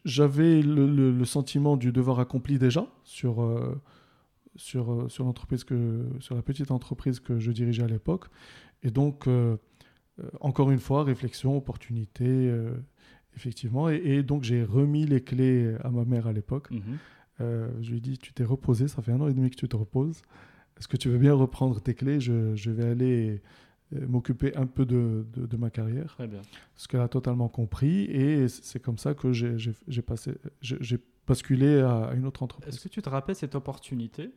j'avais 0.05 0.61
le, 0.61 1.25
sentiment 1.25 1.77
du 1.77 1.91
devoir 1.91 2.19
accompli 2.19 2.57
déjà 2.57 2.87
sur, 3.03 3.41
euh, 3.41 3.81
sur, 4.55 4.91
euh, 4.91 5.09
sur 5.09 5.25
l'entreprise 5.25 5.63
que 5.63 6.05
sur 6.19 6.35
la 6.35 6.41
petite 6.41 6.71
entreprise 6.71 7.19
que 7.19 7.39
je 7.39 7.51
dirigeais 7.51 7.83
à 7.83 7.87
l'époque 7.87 8.27
et 8.81 8.91
donc 8.91 9.27
euh, 9.27 9.57
encore 10.41 10.71
une 10.71 10.79
fois 10.79 11.03
réflexion 11.03 11.57
opportunité 11.57 12.53
effectivement 13.35 13.89
et, 13.89 14.21
donc 14.21 14.43
j'ai 14.43 14.63
remis 14.63 15.05
les 15.05 15.21
clés 15.21 15.75
à 15.83 15.89
ma 15.89 16.05
mère 16.05 16.27
à 16.27 16.33
l'époque 16.33 16.69
mhm. 16.69 16.99
je 17.81 17.89
lui 17.89 17.97
ai 17.97 18.01
dit 18.01 18.17
tu 18.19 18.31
t'es 18.31 18.43
reposé 18.43 18.87
ça 18.87 19.01
fait 19.01 19.11
un 19.11 19.19
an 19.21 19.27
et 19.27 19.33
demi 19.33 19.49
que 19.49 19.55
tu 19.55 19.67
te 19.67 19.75
reposes 19.75 20.21
est-ce 20.77 20.87
que 20.87 20.97
tu 20.97 21.09
veux 21.09 21.17
bien 21.17 21.33
reprendre 21.33 21.79
tes 21.81 21.93
clés? 21.93 22.19
Je, 22.19 22.55
je 22.55 22.71
vais 22.71 22.85
aller 22.85 23.41
euh, 23.95 24.07
m'occuper 24.07 24.55
un 24.55 24.65
peu 24.65 24.85
de, 24.85 25.25
de, 25.35 25.57
ma 25.57 25.69
carrière. 25.69 26.13
Très 26.15 26.27
bien. 26.27 26.41
Ce 26.75 26.87
qu'elle 26.87 27.01
a 27.01 27.07
totalement 27.07 27.49
compris. 27.49 28.03
Et 28.05 28.47
c'est 28.47 28.79
comme 28.79 28.97
ça 28.97 29.13
que 29.13 29.33
j'ai 29.33 30.01
passé, 30.01 30.33
j'ai 30.61 30.99
basculé 31.27 31.79
à 31.81 32.11
une 32.15 32.25
autre 32.25 32.43
entreprise. 32.43 32.73
Est-ce 32.73 32.83
que 32.83 32.89
tu 32.89 33.01
te 33.01 33.09
rappelles 33.09 33.35
cette 33.35 33.55
opportunité? 33.55 34.31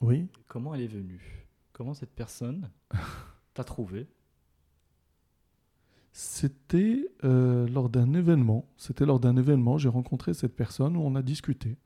Oui. 0.00 0.28
Comment 0.48 0.74
elle 0.74 0.82
est 0.82 0.86
venue? 0.86 1.46
Comment 1.72 1.94
cette 1.94 2.14
personne 2.14 2.70
t'a 3.54 3.64
trouvé? 3.64 4.06
C'était 6.12 7.08
euh, 7.24 7.66
lors 7.68 7.88
d'un 7.88 8.12
événement. 8.12 8.68
C'était 8.76 9.06
lors 9.06 9.18
d'un 9.18 9.36
événement. 9.36 9.78
J'ai 9.78 9.88
rencontré 9.88 10.34
cette 10.34 10.54
personne 10.54 10.96
où 10.96 11.00
on 11.00 11.14
a 11.14 11.22
discuté. 11.22 11.76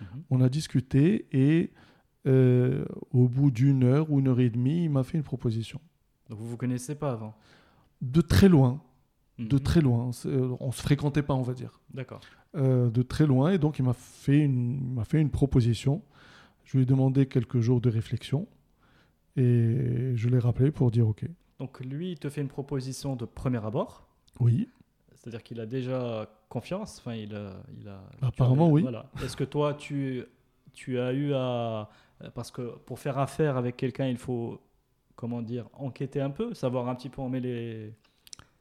Mhm. 0.00 0.22
On 0.30 0.40
a 0.40 0.48
discuté 0.48 1.26
et 1.32 1.72
euh, 2.26 2.84
au 3.10 3.28
bout 3.28 3.50
d'une 3.50 3.84
heure 3.84 4.10
ou 4.10 4.20
une 4.20 4.28
heure 4.28 4.40
et 4.40 4.50
demie, 4.50 4.84
il 4.84 4.90
m'a 4.90 5.02
fait 5.02 5.18
une 5.18 5.24
proposition. 5.24 5.80
Donc 6.28 6.38
vous 6.38 6.48
vous 6.48 6.56
connaissez 6.56 6.94
pas 6.94 7.12
avant 7.12 7.34
De 8.00 8.20
très 8.20 8.48
loin. 8.48 8.80
De 9.38 9.56
mhm. 9.56 9.62
très 9.62 9.80
loin. 9.80 10.10
Euh, 10.26 10.54
on 10.60 10.70
se 10.70 10.82
fréquentait 10.82 11.22
pas, 11.22 11.34
on 11.34 11.42
va 11.42 11.54
dire. 11.54 11.80
D'accord. 11.92 12.20
Euh, 12.54 12.90
de 12.90 13.02
très 13.02 13.26
loin. 13.26 13.50
Et 13.52 13.58
donc 13.58 13.78
il 13.78 13.84
m'a 13.84 13.92
fait, 13.92 14.38
une, 14.38 14.94
m'a 14.94 15.04
fait 15.04 15.20
une 15.20 15.30
proposition. 15.30 16.02
Je 16.64 16.76
lui 16.76 16.84
ai 16.84 16.86
demandé 16.86 17.26
quelques 17.26 17.60
jours 17.60 17.80
de 17.80 17.90
réflexion. 17.90 18.46
Et 19.36 20.12
je 20.14 20.28
l'ai 20.28 20.38
rappelé 20.38 20.70
pour 20.70 20.90
dire 20.90 21.08
OK. 21.08 21.24
Donc 21.58 21.80
lui, 21.80 22.12
il 22.12 22.18
te 22.18 22.28
fait 22.28 22.40
une 22.40 22.48
proposition 22.48 23.16
de 23.16 23.24
premier 23.24 23.64
abord 23.64 24.06
Oui. 24.40 24.68
C'est-à-dire 25.14 25.42
qu'il 25.42 25.60
a 25.60 25.66
déjà 25.66 26.28
confiance. 26.48 26.98
Enfin, 26.98 27.14
il 27.14 27.34
a, 27.34 27.62
il 27.80 27.88
a, 27.88 28.02
Apparemment, 28.20 28.68
oui. 28.68 28.82
Voilà. 28.82 29.10
Est-ce 29.22 29.36
que 29.36 29.44
toi, 29.44 29.74
tu, 29.74 30.24
tu 30.72 30.98
as 30.98 31.12
eu 31.12 31.32
à. 31.34 31.88
Parce 32.34 32.50
que 32.50 32.76
pour 32.86 32.98
faire 32.98 33.18
affaire 33.18 33.56
avec 33.56 33.76
quelqu'un, 33.76 34.06
il 34.06 34.16
faut 34.16 34.60
comment 35.16 35.42
dire, 35.42 35.68
enquêter 35.74 36.20
un 36.20 36.30
peu, 36.30 36.54
savoir 36.54 36.88
un 36.88 36.94
petit 36.94 37.08
peu 37.08 37.20
on 37.20 37.28
met 37.28 37.40
les, 37.40 37.94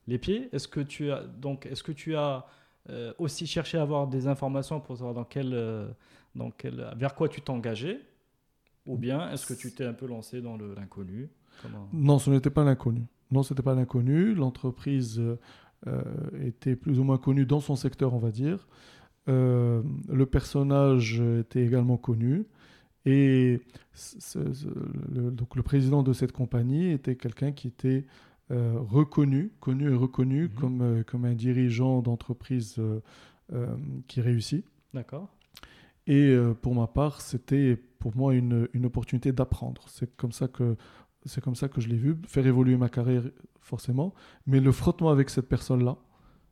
les 0.08 0.18
pieds. 0.18 0.50
Est-ce 0.54 0.68
que 0.68 0.80
tu 0.80 1.12
as, 1.12 1.24
donc, 1.24 1.66
est-ce 1.66 1.84
que 1.84 1.92
tu 1.92 2.16
as 2.16 2.46
euh, 2.90 3.14
aussi 3.18 3.48
cherché 3.48 3.78
à 3.78 3.82
avoir 3.82 4.08
des 4.08 4.28
informations 4.28 4.80
pour 4.80 4.98
savoir 4.98 5.14
dans 5.14 5.24
quel, 5.24 5.54
euh, 5.54 5.88
dans 6.36 6.52
quel, 6.52 6.94
vers 6.98 7.16
quoi 7.16 7.30
tu 7.30 7.42
t'engageais 7.42 8.00
Ou 8.86 8.98
bien 8.98 9.32
est-ce 9.32 9.46
que 9.46 9.54
tu 9.54 9.72
t'es 9.72 9.86
un 9.86 9.94
peu 9.94 10.08
lancé 10.08 10.42
dans 10.42 10.58
l'inconnu? 10.58 11.30
Non, 11.94 12.18
ce 12.20 12.30
n'était 12.30 12.50
pas 12.50 12.64
l'inconnu. 12.64 13.06
Non, 13.32 13.44
ce 13.44 13.54
pas 13.54 13.76
l'inconnu. 13.76 14.34
L'entreprise 14.34 15.22
euh, 15.88 16.04
était 16.44 16.76
plus 16.76 17.00
ou 17.00 17.04
moins 17.04 17.18
connue 17.18 17.46
dans 17.46 17.60
son 17.60 17.76
secteur, 17.76 18.14
on 18.14 18.20
va 18.20 18.32
dire. 18.32 18.68
le 19.28 20.26
personnage 20.26 21.22
était 21.40 21.64
également 21.64 21.98
connu. 21.98 22.46
Et 23.06 23.62
le, 24.36 25.32
donc 25.32 25.56
le 25.56 25.64
président 25.64 26.04
de 26.04 26.14
cette 26.14 26.32
compagnie 26.32 26.92
était 26.92 27.16
quelqu'un 27.16 27.52
qui 27.52 27.68
était 27.68 28.06
euh, 28.52 28.74
reconnu, 28.80 29.52
connu 29.62 29.90
et 29.90 29.96
reconnu 29.96 30.44
mhm. 30.44 30.50
comme, 30.50 30.82
euh, 30.82 31.04
comme 31.04 31.24
un 31.24 31.34
dirigeant 31.34 32.02
d'entreprise 32.02 32.80
euh, 32.80 33.78
qui 34.08 34.20
réussit. 34.20 34.66
D'accord. 34.94 35.30
Et 36.08 36.36
pour 36.62 36.74
ma 36.74 36.88
part, 36.88 37.22
c'était 37.22 37.76
pour 37.76 38.18
moi 38.18 38.34
une, 38.34 38.68
une 38.74 38.86
opportunité 38.88 39.32
d'apprendre. 39.32 39.84
C'est 39.88 40.16
comme 40.18 40.32
ça 40.32 40.48
que 40.48 40.76
c'est 41.26 41.42
comme 41.42 41.54
ça 41.54 41.70
que 41.70 41.80
je 41.80 41.88
l'ai 41.88 41.96
vu, 41.96 42.18
faire 42.26 42.46
évoluer 42.48 42.76
ma 42.76 42.90
carrière 42.90 43.24
forcément, 43.60 44.14
mais 44.48 44.60
le 44.60 44.72
frottement 44.72 45.12
avec 45.12 45.30
cette 45.30 45.48
personne-là, 45.48 45.98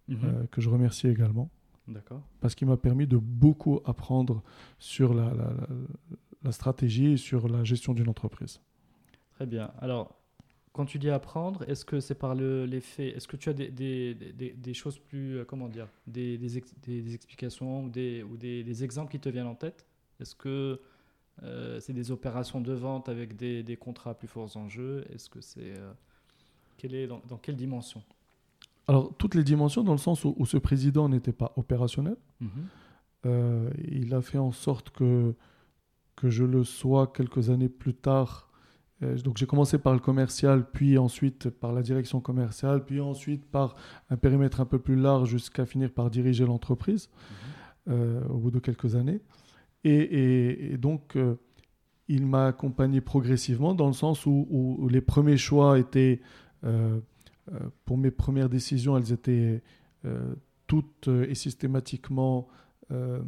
mhm. 0.08 0.48
que 0.52 0.62
je 0.62 0.70
remercie 0.70 1.08
également, 1.08 1.50
D'accord. 1.88 2.22
parce 2.40 2.54
qu'il 2.54 2.68
m'a 2.68 2.78
permis 2.78 3.08
de 3.08 3.18
beaucoup 3.18 3.80
apprendre 3.86 4.44
sur 4.78 5.16
la, 5.16 5.34
la, 5.34 5.34
la 5.34 5.68
stratégie 6.52 7.14
et 7.14 7.18
sur 7.18 7.48
la 7.48 7.64
gestion 7.64 7.94
d'une 7.94 8.10
entreprise. 8.10 8.62
Très 9.36 9.46
bien. 9.46 9.72
Alors, 9.80 10.20
quand 10.74 10.86
tu 10.86 11.00
dis 11.00 11.10
apprendre, 11.10 11.64
est-ce 11.68 11.84
que 11.84 12.00
c'est 12.00 12.16
par 12.16 12.36
le, 12.36 12.66
les 12.66 12.80
faits 12.80 13.16
Est-ce 13.16 13.28
que 13.28 13.38
tu 13.38 13.50
as 13.50 13.54
des, 13.54 13.70
des, 13.70 14.14
des, 14.14 14.74
choses 14.74 15.00
plus, 15.00 15.38
euh, 15.38 15.46
comment 15.46 15.68
dire, 15.68 15.88
des, 16.08 16.38
des, 16.38 16.58
explications 17.14 17.84
ou, 17.84 17.90
des, 17.90 18.24
ou 18.24 18.38
des, 18.38 18.84
exemples 18.84 19.12
qui 19.12 19.20
te 19.20 19.30
viennent 19.30 19.48
en 19.48 19.56
tête? 19.56 19.86
Est-ce 20.20 20.36
que 20.36 20.80
euh, 21.44 21.80
c'est 21.80 21.94
des 21.94 22.12
opérations 22.12 22.62
de 22.62 22.74
vente 22.74 23.10
avec 23.10 23.36
des, 23.36 23.78
contrats 23.78 24.14
plus 24.14 24.28
forts 24.28 24.56
en 24.56 24.70
jeu? 24.70 25.06
Est-ce 25.14 25.30
que 25.30 25.42
c'est. 25.42 25.78
Euh, 25.78 25.92
quelle 26.78 26.96
est, 26.96 27.08
dans, 27.08 27.20
quelle 27.42 27.58
dimension? 27.58 28.02
Alors, 28.88 29.14
toutes 29.18 29.36
les 29.36 29.44
dimensions, 29.44 29.84
dans 29.84 29.92
le 29.92 29.98
sens 29.98 30.24
où, 30.24 30.46
ce 30.46 30.58
président 30.58 31.10
n'était 31.10 31.34
pas 31.34 31.52
opérationnel. 31.58 32.16
Mhm. 32.40 33.72
il 33.86 34.14
a 34.14 34.22
fait 34.22 34.38
en 34.38 34.52
sorte 34.52 34.92
que 34.92 35.36
que 36.20 36.30
je 36.30 36.44
le 36.44 36.66
sois 36.66 37.08
quelques 37.08 37.50
années 37.50 37.70
plus 37.70 37.94
tard. 37.94 38.50
Euh, 39.02 39.18
donc 39.20 39.38
j'ai 39.38 39.46
commencé 39.46 39.78
par 39.78 39.94
le 39.94 40.00
commercial, 40.00 40.70
puis 40.70 40.98
ensuite 40.98 41.50
par 41.50 41.72
la 41.72 41.82
direction 41.82 42.20
commerciale, 42.20 42.84
puis 42.84 43.00
ensuite 43.00 43.46
par 43.46 43.76
un 44.10 44.18
périmètre 44.18 44.60
un 44.60 44.66
peu 44.66 44.80
plus 44.80 44.98
large 44.98 45.30
jusqu'à 45.30 45.66
finir 45.66 45.92
par 45.92 46.10
diriger 46.10 46.46
l'entreprise 46.46 47.10
mhm. 47.88 47.94
euh, 47.94 48.28
au 48.28 48.38
bout 48.38 48.52
de 48.52 48.60
quelques 48.60 48.96
années. 48.96 49.22
Et, 49.86 50.76
donc 50.78 51.16
euh, 51.16 51.36
il 52.10 52.26
m'a 52.26 52.48
accompagné 52.48 53.00
progressivement 53.00 53.74
dans 53.74 53.88
le 53.88 53.94
sens 53.94 54.26
où, 54.26 54.90
les 54.92 55.00
premiers 55.00 55.38
choix 55.38 55.80
étaient, 55.80 56.20
pour 57.86 57.98
mes 57.98 58.10
premières 58.10 58.50
décisions, 58.50 58.98
elles 58.98 59.14
étaient 59.14 59.62
toutes 60.66 61.08
et 61.08 61.36
systématiquement 61.36 62.48
euh, 62.92 63.22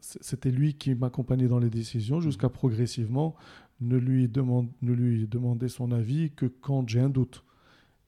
c'était 0.00 0.50
lui 0.50 0.74
qui 0.74 0.94
m'accompagnait 0.94 1.48
dans 1.48 1.58
les 1.58 1.70
décisions 1.70 2.20
jusqu'à 2.20 2.48
progressivement 2.48 3.34
ne 3.80 3.96
lui, 3.96 4.28
demande, 4.28 4.68
ne 4.82 4.92
lui 4.92 5.26
demander 5.26 5.68
son 5.68 5.92
avis 5.92 6.30
que 6.30 6.46
quand 6.46 6.88
j'ai 6.88 7.00
un 7.00 7.08
doute. 7.08 7.44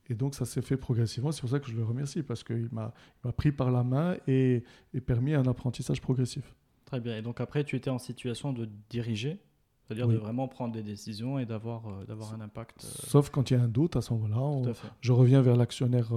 Et 0.08 0.14
donc 0.14 0.34
ça 0.34 0.44
s'est 0.44 0.62
fait 0.62 0.76
progressivement. 0.76 1.30
C'est 1.30 1.40
pour 1.40 1.50
ça 1.50 1.60
que 1.60 1.70
je 1.70 1.76
le 1.76 1.84
remercie 1.84 2.22
parce 2.22 2.42
qu'il 2.42 2.68
m'a 2.72 2.92
pris 3.36 3.52
par 3.52 3.70
la 3.70 3.84
main 3.84 4.16
et, 4.26 4.64
et, 4.92 5.00
permis 5.00 5.34
un 5.34 5.46
apprentissage 5.46 6.00
progressif. 6.00 6.54
Très 6.84 7.00
bien. 7.00 7.16
Et 7.16 7.22
donc 7.22 7.40
après, 7.40 7.62
tu 7.62 7.76
étais 7.76 7.90
en 7.90 7.98
situation 7.98 8.52
de 8.52 8.68
diriger, 8.88 9.38
c'est-à-dire 9.84 10.08
de 10.08 10.16
vraiment 10.16 10.48
prendre 10.48 10.74
des 10.74 10.82
décisions 10.82 11.38
et 11.38 11.46
d'avoir 11.46 11.86
euh, 11.88 12.04
d'avoir 12.04 12.34
un 12.34 12.40
impact. 12.40 12.84
Euh, 12.84 12.88
Sauf 13.06 13.30
quand 13.30 13.50
il 13.50 13.54
y 13.54 13.56
a 13.56 13.62
un 13.62 13.68
doute, 13.68 13.94
à 13.94 14.00
ce 14.00 14.12
moment-là, 14.14 14.72
je 15.00 15.12
reviens 15.12 15.42
vers 15.42 15.56
l'actionnaire 15.56 16.10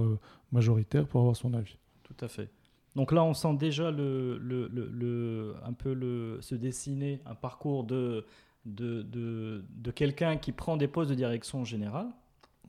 majoritaire 0.50 1.06
pour 1.06 1.20
avoir 1.20 1.36
son 1.36 1.54
avis. 1.54 1.76
Tout 2.02 2.16
à 2.20 2.26
fait. 2.26 2.50
Donc 2.96 3.10
là, 3.10 3.24
on 3.24 3.34
sent 3.34 3.54
déjà 3.54 3.90
le, 3.90 4.38
le, 4.38 4.68
le, 4.68 5.54
un 5.64 5.72
peu 5.72 5.92
le, 5.92 6.38
se 6.40 6.54
dessiner 6.54 7.20
un 7.26 7.34
parcours 7.34 7.82
de, 7.84 8.24
de, 8.66 9.02
de, 9.02 9.64
de 9.68 9.90
quelqu'un 9.90 10.36
qui 10.36 10.52
prend 10.52 10.76
des 10.76 10.86
postes 10.86 11.10
de 11.10 11.16
direction 11.16 11.64
générale 11.64 12.06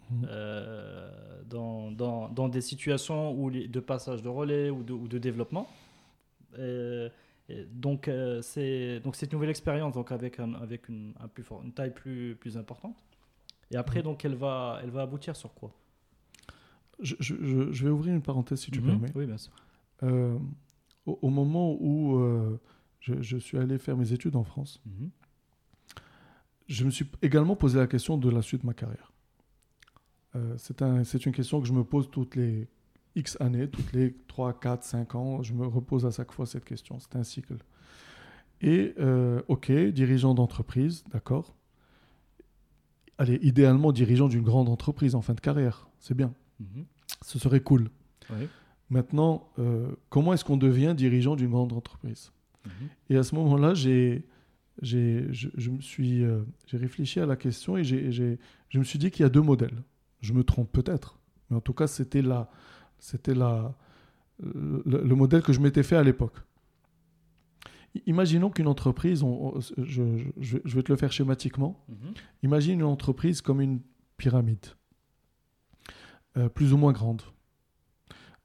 mmh. 0.09 0.25
euh, 0.27 1.11
dans, 1.47 1.91
dans, 1.91 2.29
dans, 2.29 2.49
des 2.49 2.61
situations 2.61 3.33
où 3.33 3.51
de 3.51 3.79
passage 3.79 4.23
de 4.23 4.29
relais 4.29 4.71
ou 4.71 4.81
de, 4.81 4.93
ou 4.93 5.07
de 5.07 5.19
développement. 5.19 5.67
Euh, 6.57 7.09
donc, 7.71 8.07
euh, 8.07 8.41
c'est 8.41 8.99
donc 9.01 9.15
cette 9.15 9.31
nouvelle 9.31 9.51
expérience 9.51 9.93
donc 9.93 10.11
avec, 10.11 10.39
un, 10.39 10.55
avec 10.55 10.89
une, 10.89 11.13
un 11.19 11.27
plus 11.27 11.43
fort, 11.43 11.61
une 11.63 11.71
taille 11.71 11.93
plus, 11.93 12.35
plus 12.35 12.57
importante. 12.57 12.97
Et 13.69 13.75
après, 13.75 13.99
mmh. 13.99 14.03
donc, 14.03 14.25
elle 14.25 14.35
va, 14.35 14.79
elle 14.81 14.89
va 14.89 15.03
aboutir 15.03 15.35
sur 15.35 15.53
quoi? 15.53 15.71
Je, 16.99 17.13
je, 17.19 17.35
je, 17.71 17.83
vais 17.83 17.91
ouvrir 17.91 18.15
une 18.15 18.21
parenthèse 18.21 18.61
si 18.61 18.71
tu 18.71 18.81
mmh. 18.81 18.85
permets. 18.85 19.11
Oui, 19.13 19.27
bien 19.27 19.37
sûr. 19.37 19.53
Euh, 20.03 20.37
au, 21.05 21.29
moment 21.29 21.77
où 21.79 22.17
euh, 22.17 22.59
je, 22.99 23.21
je 23.21 23.37
suis 23.37 23.57
allé 23.57 23.77
faire 23.77 23.95
mes 23.95 24.11
études 24.11 24.35
en 24.35 24.43
France. 24.43 24.81
Mhm. 24.85 25.09
Je 26.67 26.83
me 26.83 26.89
suis 26.89 27.05
également 27.21 27.55
posé 27.55 27.77
la 27.77 27.87
question 27.87 28.17
de 28.17 28.29
la 28.29 28.41
suite 28.41 28.61
de 28.61 28.65
ma 28.65 28.73
carrière. 28.73 29.11
Euh, 30.35 30.55
c'est 30.57 30.81
un, 30.81 31.03
c'est 31.03 31.25
une 31.25 31.31
question 31.31 31.61
que 31.61 31.67
je 31.67 31.73
me 31.73 31.83
pose 31.83 32.09
toutes 32.09 32.35
les 32.35 32.67
X 33.15 33.39
années, 33.39 33.69
toutes 33.69 33.93
les 33.93 34.15
3, 34.27 34.59
4, 34.59 34.83
5 34.83 35.15
ans. 35.15 35.43
Je 35.43 35.53
me 35.53 35.65
repose 35.67 36.05
à 36.05 36.11
chaque 36.11 36.31
fois 36.31 36.45
cette 36.45 36.65
question. 36.65 36.99
C'est 36.99 37.15
un 37.15 37.23
cycle. 37.23 37.57
Et, 38.61 38.95
ok, 39.47 39.71
dirigeant 39.71 40.33
d'entreprise, 40.33 41.03
d'accord. 41.11 41.55
Allez, 43.17 43.37
idéalement, 43.43 43.91
dirigeant 43.91 44.27
d'une 44.27 44.43
grande 44.43 44.69
entreprise 44.69 45.13
en 45.13 45.21
fin 45.21 45.33
de 45.33 45.39
carrière. 45.39 45.87
C'est 45.99 46.15
bien. 46.15 46.33
Mhm. 46.59 46.85
Ce 47.21 47.37
serait 47.37 47.59
cool. 47.61 47.89
Oui. 48.31 48.47
Maintenant, 48.89 49.49
euh, 49.59 49.91
comment 50.09 50.33
est-ce 50.33 50.45
qu'on 50.45 50.57
devient 50.57 50.93
dirigeant 50.95 51.35
d'une 51.35 51.49
grande 51.51 51.73
entreprise? 51.73 52.31
Mhm. 52.65 52.71
Et 53.09 53.17
à 53.17 53.23
ce 53.23 53.33
moment-là, 53.35 53.73
j'ai, 53.73 54.25
j'ai, 54.81 55.27
je, 55.33 55.49
je 55.55 55.69
me 55.71 55.81
suis, 55.81 56.23
euh, 56.23 56.41
j'ai 56.67 56.77
réfléchi 56.77 57.19
à 57.19 57.25
la 57.25 57.35
question 57.35 57.77
et 57.77 57.83
j'ai, 57.83 58.11
j'ai- 58.11 58.37
je 58.69 58.79
me 58.79 58.83
suis 58.83 58.99
dit 58.99 59.09
qu'il 59.11 59.23
y 59.23 59.25
a 59.25 59.29
deux 59.29 59.41
modèles. 59.41 59.81
Je 60.21 60.33
me 60.33 60.43
trompe 60.43 60.71
peut-être, 60.71 61.19
mais 61.49 61.57
en 61.57 61.61
tout 61.61 61.73
cas, 61.73 61.87
c'était 61.87 62.21
la, 62.21 62.49
c'était 62.99 63.33
la, 63.35 63.75
le, 64.43 64.81
le 64.85 65.15
modèle 65.15 65.41
que 65.41 65.53
je 65.53 65.59
m'étais 65.59 65.83
fait 65.83 65.95
à 65.95 66.03
l'époque. 66.03 66.35
Imaginons 68.07 68.49
qu'une 68.49 68.67
entreprise, 68.67 69.23
on- 69.23 69.55
on- 69.55 69.59
je, 69.61 69.73
je- 69.83 70.17
je- 70.41 70.57
je 70.63 70.75
vais 70.75 70.83
te 70.83 70.91
le 70.91 70.97
faire 70.97 71.11
schématiquement. 71.13 71.83
Mhm. 71.87 72.13
Imagine 72.43 72.73
une 72.81 72.85
entreprise 72.85 73.41
comme 73.41 73.61
une 73.61 73.79
pyramide, 74.17 74.65
euh, 76.37 76.49
plus 76.49 76.73
ou 76.73 76.77
moins 76.77 76.91
grande. 76.91 77.21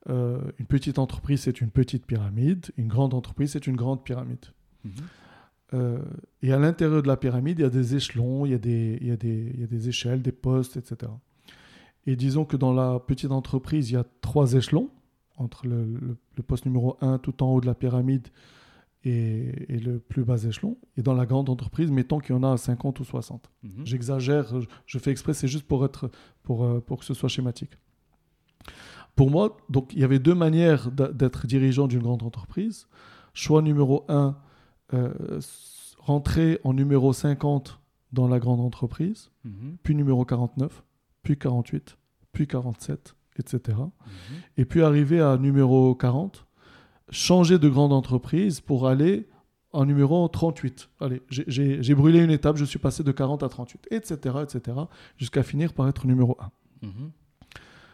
Euh, 0.08 0.40
une 0.58 0.66
petite 0.66 0.98
entreprise, 0.98 1.42
c'est 1.42 1.60
une 1.60 1.70
petite 1.70 2.06
pyramide. 2.06 2.66
Une 2.78 2.88
grande 2.88 3.12
entreprise, 3.14 3.52
c'est 3.52 3.66
une 3.66 3.76
grande 3.76 4.02
pyramide. 4.02 4.46
Mhm. 4.84 4.92
Euh, 5.74 6.02
et 6.42 6.52
à 6.52 6.58
l'intérieur 6.58 7.02
de 7.02 7.06
la 7.08 7.16
pyramide, 7.16 7.58
il 7.58 7.62
y 7.62 7.64
a 7.66 7.70
des 7.70 7.94
échelons, 7.94 8.44
il 8.46 8.52
y 8.52 8.54
a 8.54 8.58
des, 8.58 8.98
il 9.00 9.06
y 9.06 9.10
a 9.12 9.16
des, 9.16 9.50
il 9.54 9.60
y 9.60 9.64
a 9.64 9.66
des 9.66 9.88
échelles, 9.88 10.22
des 10.22 10.32
postes, 10.32 10.76
etc. 10.76 11.12
Et 12.06 12.16
disons 12.16 12.44
que 12.44 12.56
dans 12.56 12.72
la 12.72 12.98
petite 12.98 13.30
entreprise, 13.30 13.90
il 13.90 13.94
y 13.94 13.96
a 13.96 14.04
trois 14.22 14.54
échelons, 14.54 14.88
entre 15.36 15.66
le, 15.66 15.84
le- 15.84 16.16
le 16.36 16.42
poste 16.42 16.64
numéro 16.66 16.96
1 17.02 17.18
tout 17.18 17.42
en 17.42 17.52
haut 17.52 17.60
de 17.60 17.66
la 17.66 17.74
pyramide 17.74 18.28
et, 19.04 19.72
et 19.74 19.78
le 19.78 19.98
plus 19.98 20.24
bas 20.24 20.42
échelon. 20.42 20.76
Et 20.96 21.02
dans 21.02 21.14
la 21.14 21.24
grande 21.26 21.48
entreprise, 21.50 21.90
mettons 21.90 22.18
qu'il 22.18 22.34
y 22.34 22.38
en 22.38 22.42
a 22.42 22.56
50 22.56 22.98
ou 23.00 23.04
60. 23.04 23.50
Mhm. 23.62 23.86
J'exagère, 23.86 24.60
je- 24.60 24.66
je 24.86 24.98
fais 24.98 25.10
exprès, 25.10 25.34
c'est 25.34 25.46
juste 25.48 25.66
pour, 25.68 25.84
être, 25.84 26.10
pour, 26.42 26.64
euh, 26.64 26.80
pour 26.80 26.98
que 26.98 27.04
ce 27.04 27.14
soit 27.14 27.28
schématique. 27.28 27.72
Pour 29.20 29.30
moi, 29.30 29.58
donc, 29.68 29.92
il 29.92 29.98
y 29.98 30.04
avait 30.04 30.18
deux 30.18 30.34
manières 30.34 30.90
d'être 30.90 31.46
dirigeant 31.46 31.86
d'une 31.86 32.00
grande 32.00 32.22
entreprise. 32.22 32.86
Choix 33.34 33.60
numéro 33.60 34.06
1, 34.08 34.34
rentrer 35.98 36.58
en 36.64 36.72
numéro 36.72 37.12
50 37.12 37.80
dans 38.12 38.26
la 38.28 38.38
grande 38.38 38.60
entreprise, 38.60 39.30
Mhm. 39.44 39.76
puis 39.82 39.94
numéro 39.94 40.24
49, 40.24 40.82
puis 41.22 41.36
48, 41.38 41.98
puis 42.32 42.46
47, 42.46 43.14
etc. 43.38 43.78
Mhm. 43.78 43.88
Et 44.56 44.64
puis 44.64 44.80
arriver 44.82 45.20
à 45.20 45.36
numéro 45.36 45.94
40, 45.94 46.46
changer 47.10 47.58
de 47.58 47.68
grande 47.68 47.92
entreprise 47.92 48.60
pour 48.62 48.88
aller 48.88 49.28
en 49.72 49.84
numéro 49.84 50.26
38. 50.28 50.88
Allez, 50.98 51.20
j'ai- 51.28 51.94
brûlé 51.94 52.20
une 52.24 52.30
étape, 52.30 52.56
je 52.56 52.64
suis 52.64 52.78
passé 52.78 53.02
de 53.04 53.12
40 53.12 53.42
à 53.42 53.50
38, 53.50 53.86
etc., 53.90 54.36
etc., 54.42 54.78
jusqu'à 55.18 55.42
finir 55.42 55.74
par 55.74 55.88
être 55.88 56.06
numéro 56.06 56.36
1. 56.40 56.50
Mhm. 56.86 57.10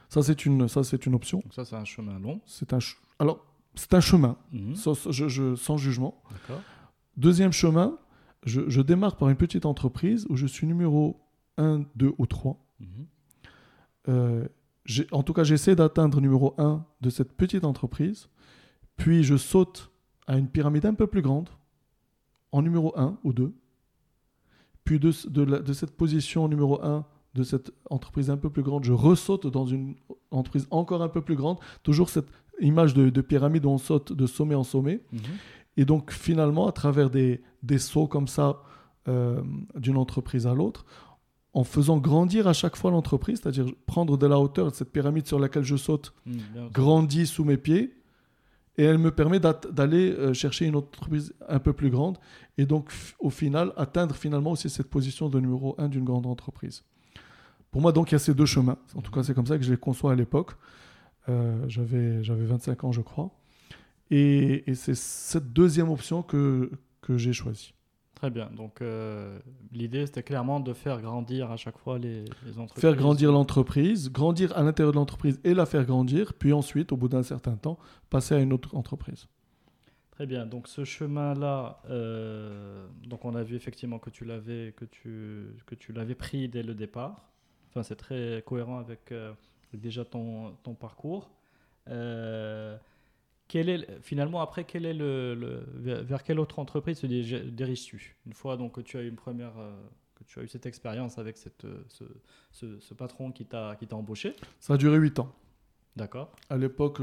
Ça, 0.08 0.22
c'est 0.22 0.46
une, 0.46 0.68
ça, 0.68 0.84
c'est 0.84 1.06
une 1.06 1.14
option. 1.14 1.38
Donc 1.40 1.52
ça, 1.54 1.64
c'est 1.64 1.76
un 1.76 1.84
chemin 1.84 2.18
long. 2.18 2.40
C'est 2.46 2.72
un, 2.72 2.80
ch- 2.80 2.96
alors, 3.18 3.44
c'est 3.74 3.92
un 3.94 4.00
chemin, 4.00 4.36
Mhm. 4.52 4.74
sans, 4.76 5.10
je- 5.10 5.28
je- 5.28 5.54
sans 5.56 5.76
jugement. 5.76 6.22
Deuxième 7.16 7.52
chemin, 7.52 7.98
je, 8.44 8.68
je 8.68 8.80
démarre 8.80 9.16
par 9.16 9.28
une 9.28 9.36
petite 9.36 9.66
entreprise 9.66 10.26
où 10.28 10.36
je 10.36 10.46
suis 10.46 10.66
numéro 10.66 11.20
1, 11.58 11.84
2 11.96 12.12
ou 12.18 12.26
3. 12.26 12.58
Mhm. 12.80 13.06
Euh, 14.08 14.48
en 15.10 15.22
tout 15.22 15.32
cas, 15.32 15.42
j'essaie 15.44 15.74
d'atteindre 15.74 16.20
numéro 16.20 16.54
1 16.58 16.84
de 17.00 17.10
cette 17.10 17.32
petite 17.32 17.64
entreprise, 17.64 18.28
puis 18.96 19.24
je 19.24 19.36
saute 19.36 19.90
à 20.28 20.36
une 20.38 20.48
pyramide 20.48 20.86
un 20.86 20.94
peu 20.94 21.06
plus 21.06 21.22
grande, 21.22 21.48
en 22.52 22.62
numéro 22.62 22.96
1 22.98 23.18
ou 23.24 23.32
2, 23.32 23.52
puis 24.84 25.00
de, 25.00 25.10
de 25.28 25.42
la- 25.42 25.58
de 25.58 25.72
cette 25.72 25.96
position 25.96 26.46
numéro 26.48 26.80
1 26.84 27.04
de 27.36 27.44
cette 27.44 27.70
entreprise 27.90 28.30
un 28.30 28.36
peu 28.36 28.50
plus 28.50 28.62
grande, 28.62 28.84
je 28.84 28.92
ressaute 28.92 29.46
dans 29.46 29.66
une 29.66 29.94
entreprise 30.30 30.66
encore 30.70 31.02
un 31.02 31.08
peu 31.08 31.20
plus 31.20 31.36
grande, 31.36 31.58
toujours 31.82 32.08
cette 32.08 32.28
image 32.60 32.94
de, 32.94 33.10
de 33.10 33.20
pyramide 33.20 33.66
où 33.66 33.70
on 33.70 33.78
saute 33.78 34.12
de 34.12 34.26
sommet 34.26 34.54
en 34.54 34.64
sommet. 34.64 35.02
Mhm. 35.12 35.20
Et 35.76 35.84
donc 35.84 36.10
finalement, 36.10 36.66
à 36.66 36.72
travers 36.72 37.10
des, 37.10 37.42
des 37.62 37.78
sauts 37.78 38.06
comme 38.06 38.28
ça 38.28 38.62
euh, 39.08 39.42
d'une 39.76 39.98
entreprise 39.98 40.46
à 40.46 40.54
l'autre, 40.54 40.84
en 41.52 41.64
faisant 41.64 41.98
grandir 41.98 42.48
à 42.48 42.52
chaque 42.52 42.76
fois 42.76 42.90
l'entreprise, 42.90 43.40
c'est-à-dire 43.42 43.66
prendre 43.86 44.16
de 44.16 44.26
la 44.26 44.38
hauteur, 44.38 44.74
cette 44.74 44.92
pyramide 44.92 45.26
sur 45.26 45.38
laquelle 45.38 45.64
je 45.64 45.76
saute 45.76 46.12
Mhm. 46.26 46.70
Grandit 46.72 47.26
sous 47.26 47.44
mes 47.44 47.56
pieds, 47.56 47.94
et 48.78 48.84
elle 48.84 48.98
me 48.98 49.10
permet 49.10 49.40
d'aller 49.40 50.10
euh, 50.10 50.34
chercher 50.34 50.66
une 50.66 50.76
entreprise 50.76 51.34
un 51.48 51.58
peu 51.58 51.72
plus 51.72 51.90
grande, 51.90 52.18
et 52.58 52.66
donc 52.66 52.92
au 53.20 53.30
final, 53.30 53.72
atteindre 53.76 54.14
finalement 54.14 54.52
aussi 54.52 54.68
cette 54.68 54.90
position 54.90 55.28
de 55.28 55.40
numéro 55.40 55.74
1 55.78 55.88
d'une 55.88 56.04
grande 56.04 56.26
entreprise. 56.26 56.84
Pour 57.70 57.80
moi, 57.82 57.92
donc, 57.92 58.10
il 58.10 58.14
y 58.14 58.16
a 58.16 58.18
ces 58.18 58.34
deux 58.34 58.46
chemins. 58.46 58.78
En 58.94 59.02
tout 59.02 59.10
cas, 59.12 59.22
c'est 59.22 59.34
comme 59.34 59.46
ça 59.46 59.58
que 59.58 59.64
je 59.64 59.70
les 59.70 59.78
conçois 59.78 60.12
à 60.12 60.14
l'époque. 60.14 60.52
Euh, 61.28 61.64
J'avais 61.68 62.22
j'avais 62.22 62.44
25 62.46 62.84
ans, 62.84 62.92
je 62.92 63.00
crois. 63.00 63.30
Et, 64.10 64.70
et 64.70 64.74
c'est 64.74 64.94
cette 64.94 65.52
deuxième 65.52 65.90
option 65.90 66.22
que, 66.22 66.70
que 67.02 67.18
j'ai 67.18 67.32
choisie. 67.32 67.74
Très 68.14 68.30
bien. 68.30 68.48
Donc 68.56 68.80
euh, 68.80 69.38
l'idée, 69.72 70.06
c'était 70.06 70.22
clairement 70.22 70.58
de 70.60 70.72
faire 70.72 71.02
grandir 71.02 71.50
à 71.50 71.56
chaque 71.58 71.76
fois 71.76 71.98
les, 71.98 72.24
les 72.46 72.58
entreprises. 72.58 72.80
Faire 72.80 72.96
grandir 72.96 73.30
l'entreprise, 73.30 74.10
grandir 74.10 74.56
à 74.56 74.62
l'intérieur 74.62 74.92
de 74.92 74.96
l'entreprise 74.96 75.38
et 75.44 75.52
la 75.52 75.66
faire 75.66 75.84
grandir, 75.84 76.32
puis 76.32 76.52
ensuite, 76.54 76.92
au 76.92 76.96
bout 76.96 77.08
d'un 77.08 77.22
certain 77.22 77.56
temps, 77.56 77.78
passer 78.08 78.34
à 78.34 78.38
une 78.38 78.54
autre 78.54 78.74
entreprise. 78.74 79.26
Très 80.12 80.24
bien. 80.24 80.46
Donc 80.46 80.66
ce 80.66 80.84
chemin-là, 80.84 81.82
euh, 81.90 82.86
donc 83.06 83.26
on 83.26 83.34
a 83.34 83.42
vu 83.42 83.54
effectivement 83.54 83.98
que 83.98 84.08
tu 84.08 84.24
l'avais 84.24 84.72
que 84.74 84.86
tu 84.86 85.48
que 85.66 85.74
tu 85.74 85.92
l'avais 85.92 86.14
pris 86.14 86.48
dès 86.48 86.62
le 86.62 86.74
départ. 86.74 87.28
Enfin, 87.76 87.82
c'est 87.82 87.96
très 87.96 88.42
cohérent 88.46 88.78
avec, 88.78 89.12
euh, 89.12 89.34
déjà 89.74 90.02
ton, 90.06 90.52
ton 90.62 90.72
parcours. 90.72 91.28
Euh, 91.88 92.74
quel 93.48 93.68
est 93.68 93.76
le- 93.78 93.86
finalement 94.00 94.40
après 94.40 94.64
quel 94.64 94.86
est 94.86 94.94
le, 94.94 95.34
le- 95.34 96.00
vers, 96.00 96.22
quelle 96.22 96.40
autre 96.40 96.58
entreprise 96.58 96.98
se 96.98 97.06
dirige- 97.06 97.44
diriges-tu? 97.44 98.16
Une 98.26 98.32
fois 98.32 98.56
donc 98.56 98.72
que 98.76 98.80
tu 98.80 98.96
as 98.96 99.02
eu 99.02 99.08
une 99.08 99.14
première 99.16 99.52
euh, 99.58 99.72
que 100.14 100.24
tu 100.24 100.40
as 100.40 100.42
eu 100.44 100.48
cette 100.48 100.64
expérience 100.64 101.18
avec 101.18 101.36
cette, 101.36 101.66
ce, 101.88 102.04
ce- 102.50 102.78
ce 102.80 102.94
patron 102.94 103.30
qui 103.30 103.44
t'a 103.44 103.76
embauché? 103.92 104.32
Ça 104.58 104.72
a 104.74 104.76
duré 104.78 104.96
8 104.96 105.18
ans. 105.18 105.30
d'accord 105.96 106.32
À 106.48 106.56
l'époque, 106.56 107.00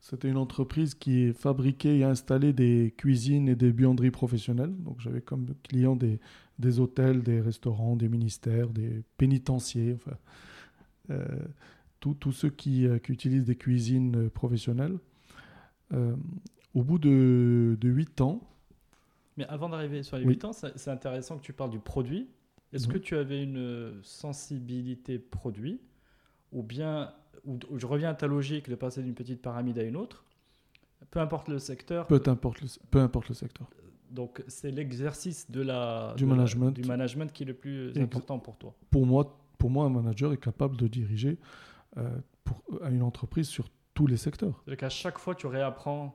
c'était 0.00 0.28
une 0.30 0.38
entreprise 0.38 0.94
qui 0.94 1.34
fabriquait 1.34 1.98
et 1.98 2.04
installait 2.04 2.54
des 2.54 2.94
cuisines 2.96 3.48
et 3.50 3.54
des 3.54 3.72
buanderies 3.72 4.10
professionnelles. 4.10 4.74
Donc 4.78 5.00
j'avais 5.00 5.20
comme 5.20 5.46
clients 5.62 5.96
des, 5.96 6.18
des 6.58 6.80
hôtels, 6.80 7.22
des 7.22 7.40
restaurants, 7.40 7.96
des 7.96 8.08
ministères, 8.08 8.68
des 8.68 9.02
pénitenciers, 9.18 9.94
enfin, 9.94 10.16
euh, 11.10 11.24
tous 12.00 12.32
ceux 12.32 12.50
qui, 12.50 12.86
euh, 12.86 12.98
qui 12.98 13.12
utilisent 13.12 13.46
des 13.46 13.56
cuisines 13.56 14.28
professionnelles. 14.30 14.98
Euh, 15.92 16.14
au 16.74 16.82
bout 16.82 16.98
de, 16.98 17.76
de 17.80 17.88
8 17.88 18.20
ans, 18.20 18.40
Mais 19.36 19.46
avant 19.46 19.68
d'arriver 19.68 20.02
sur 20.02 20.16
les 20.16 20.24
Oui. 20.24 20.34
8 20.34 20.44
ans, 20.44 20.52
c'est 20.52 20.90
intéressant 20.90 21.36
que 21.38 21.42
tu 21.42 21.52
parles 21.52 21.70
du 21.70 21.78
produit. 21.80 22.28
Est-ce 22.72 22.86
Mhm. 22.88 22.92
que 22.94 22.98
tu 22.98 23.16
avais 23.16 23.42
une 23.42 24.00
sensibilité 24.02 25.18
produit 25.18 25.80
ou 26.52 26.62
bien, 26.62 27.12
ou, 27.44 27.58
ou 27.70 27.78
je 27.78 27.86
reviens 27.86 28.10
à 28.10 28.14
ta 28.14 28.26
logique 28.26 28.68
de 28.68 28.74
passer 28.74 29.02
d'une 29.02 29.14
petite 29.14 29.40
pyramide 29.42 29.78
à 29.78 29.82
une 29.82 29.96
autre, 29.96 30.24
peu 31.10 31.20
importe 31.20 31.48
le 31.48 31.58
secteur, 31.58 32.06
peu 32.06 32.20
importe 32.26 32.60
le, 32.62 32.68
peu 32.90 32.98
importe 33.00 33.28
le 33.28 33.34
secteur. 33.34 33.68
Donc 34.14 34.42
c'est 34.48 34.70
l'exercice 34.70 35.50
de 35.50 35.60
la, 35.60 36.14
Du 36.16 36.24
de 36.24 36.28
la- 36.30 36.34
management. 36.36 36.70
du 36.72 36.82
management 36.88 37.32
qui 37.32 37.42
est 37.42 37.46
le 37.46 37.54
plus 37.54 37.90
Ex- 37.90 37.98
important 38.00 38.38
pour 38.38 38.56
toi. 38.56 38.74
Pour 38.90 39.04
moi, 39.06 39.38
pour 39.58 39.70
moi, 39.70 39.84
un 39.86 39.90
manager 39.90 40.32
est 40.32 40.38
capable 40.40 40.76
de 40.76 40.86
diriger 40.88 41.38
euh, 41.96 42.08
pour, 42.44 42.62
à 42.82 42.90
une 42.90 43.02
entreprise 43.02 43.48
sur 43.48 43.68
tous 43.94 44.06
les 44.06 44.16
secteurs. 44.16 44.62
C'est-à-dire 44.64 44.78
qu'à 44.78 44.88
chaque 44.88 45.18
fois, 45.18 45.34
tu 45.34 45.46
réapprends, 45.46 46.14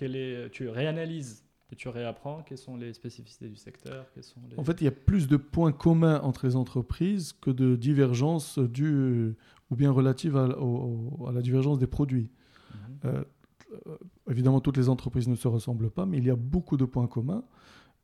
est, 0.00 0.50
tu 0.52 0.68
réanalyses 0.68 1.44
et 1.72 1.76
tu 1.76 1.88
réapprends 1.88 2.42
quelles 2.42 2.58
sont 2.58 2.76
les 2.76 2.92
spécificités 2.92 3.48
du 3.48 3.56
secteur, 3.56 4.06
quels 4.12 4.24
sont 4.24 4.40
les... 4.50 4.58
En 4.58 4.64
fait, 4.64 4.80
il 4.80 4.84
y 4.84 4.88
a 4.88 4.92
plus 4.92 5.28
de 5.28 5.36
points 5.36 5.72
communs 5.72 6.20
entre 6.22 6.46
les 6.46 6.56
entreprises 6.56 7.32
que 7.32 7.50
de 7.50 7.76
divergences 7.76 8.58
dues 8.58 9.34
ou 9.70 9.76
bien 9.76 9.90
relatives 9.92 10.36
à, 10.36 10.48
au- 10.58 11.26
à 11.28 11.32
la 11.32 11.42
divergence 11.42 11.78
des 11.78 11.86
produits. 11.86 12.28
Mhm. 12.74 12.98
Euh, 13.04 13.24
évidemment, 14.30 14.60
toutes 14.60 14.76
les 14.76 14.88
entreprises 14.88 15.28
ne 15.28 15.34
se 15.36 15.48
ressemblent 15.48 15.90
pas, 15.90 16.06
mais 16.06 16.18
il 16.18 16.24
y 16.24 16.30
a 16.30 16.36
beaucoup 16.36 16.76
de 16.76 16.84
points 16.84 17.06
communs. 17.06 17.44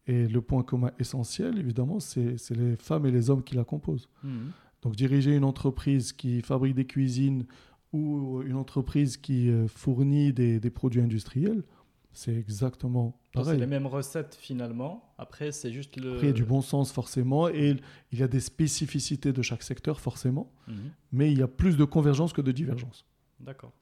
Et 0.08 0.28
le 0.28 0.40
point 0.40 0.62
commun 0.62 0.92
essentiel, 1.00 1.58
évidemment, 1.58 1.98
c'est 1.98 2.36
c'est 2.38 2.54
les 2.54 2.76
femmes 2.76 3.06
et 3.06 3.10
les 3.10 3.28
hommes 3.28 3.42
qui 3.42 3.56
la 3.56 3.64
composent. 3.64 4.08
Mhm. 4.22 4.50
Donc 4.82 4.94
diriger 4.94 5.34
une 5.34 5.42
entreprise 5.44 6.12
qui 6.12 6.42
fabrique 6.42 6.74
des 6.76 6.84
cuisines 6.86 7.44
ou 7.92 8.40
une 8.42 8.54
entreprise 8.56 9.16
qui 9.16 9.48
euh, 9.50 9.66
fournit 9.66 10.32
des, 10.32 10.60
des 10.60 10.70
produits 10.70 11.00
industriels, 11.00 11.64
c'est 12.12 12.34
exactement 12.36 13.18
C'est 13.26 13.32
pareil. 13.42 13.58
les 13.58 13.66
mêmes 13.66 13.86
recettes 13.88 14.36
finalement. 14.40 15.12
Après, 15.18 15.50
c'est 15.50 15.72
juste 15.72 15.96
le. 15.96 16.12
Après, 16.14 16.26
il 16.26 16.28
y 16.28 16.30
a 16.30 16.34
du 16.34 16.44
bon 16.44 16.60
sens 16.62 16.92
forcément, 16.92 17.48
et 17.48 17.76
il 18.12 18.18
y 18.18 18.22
a 18.22 18.28
des 18.28 18.40
spécificités 18.40 19.32
de 19.32 19.42
chaque 19.42 19.64
secteur 19.64 19.98
forcément, 19.98 20.52
Mhm. 20.68 20.74
mais 21.10 21.32
il 21.32 21.38
y 21.38 21.42
a 21.42 21.48
plus 21.48 21.76
de 21.76 21.84
convergence 21.84 22.32
que 22.32 22.42
de 22.42 22.52
divergence. 22.52 23.04
D'accord. 23.40 23.72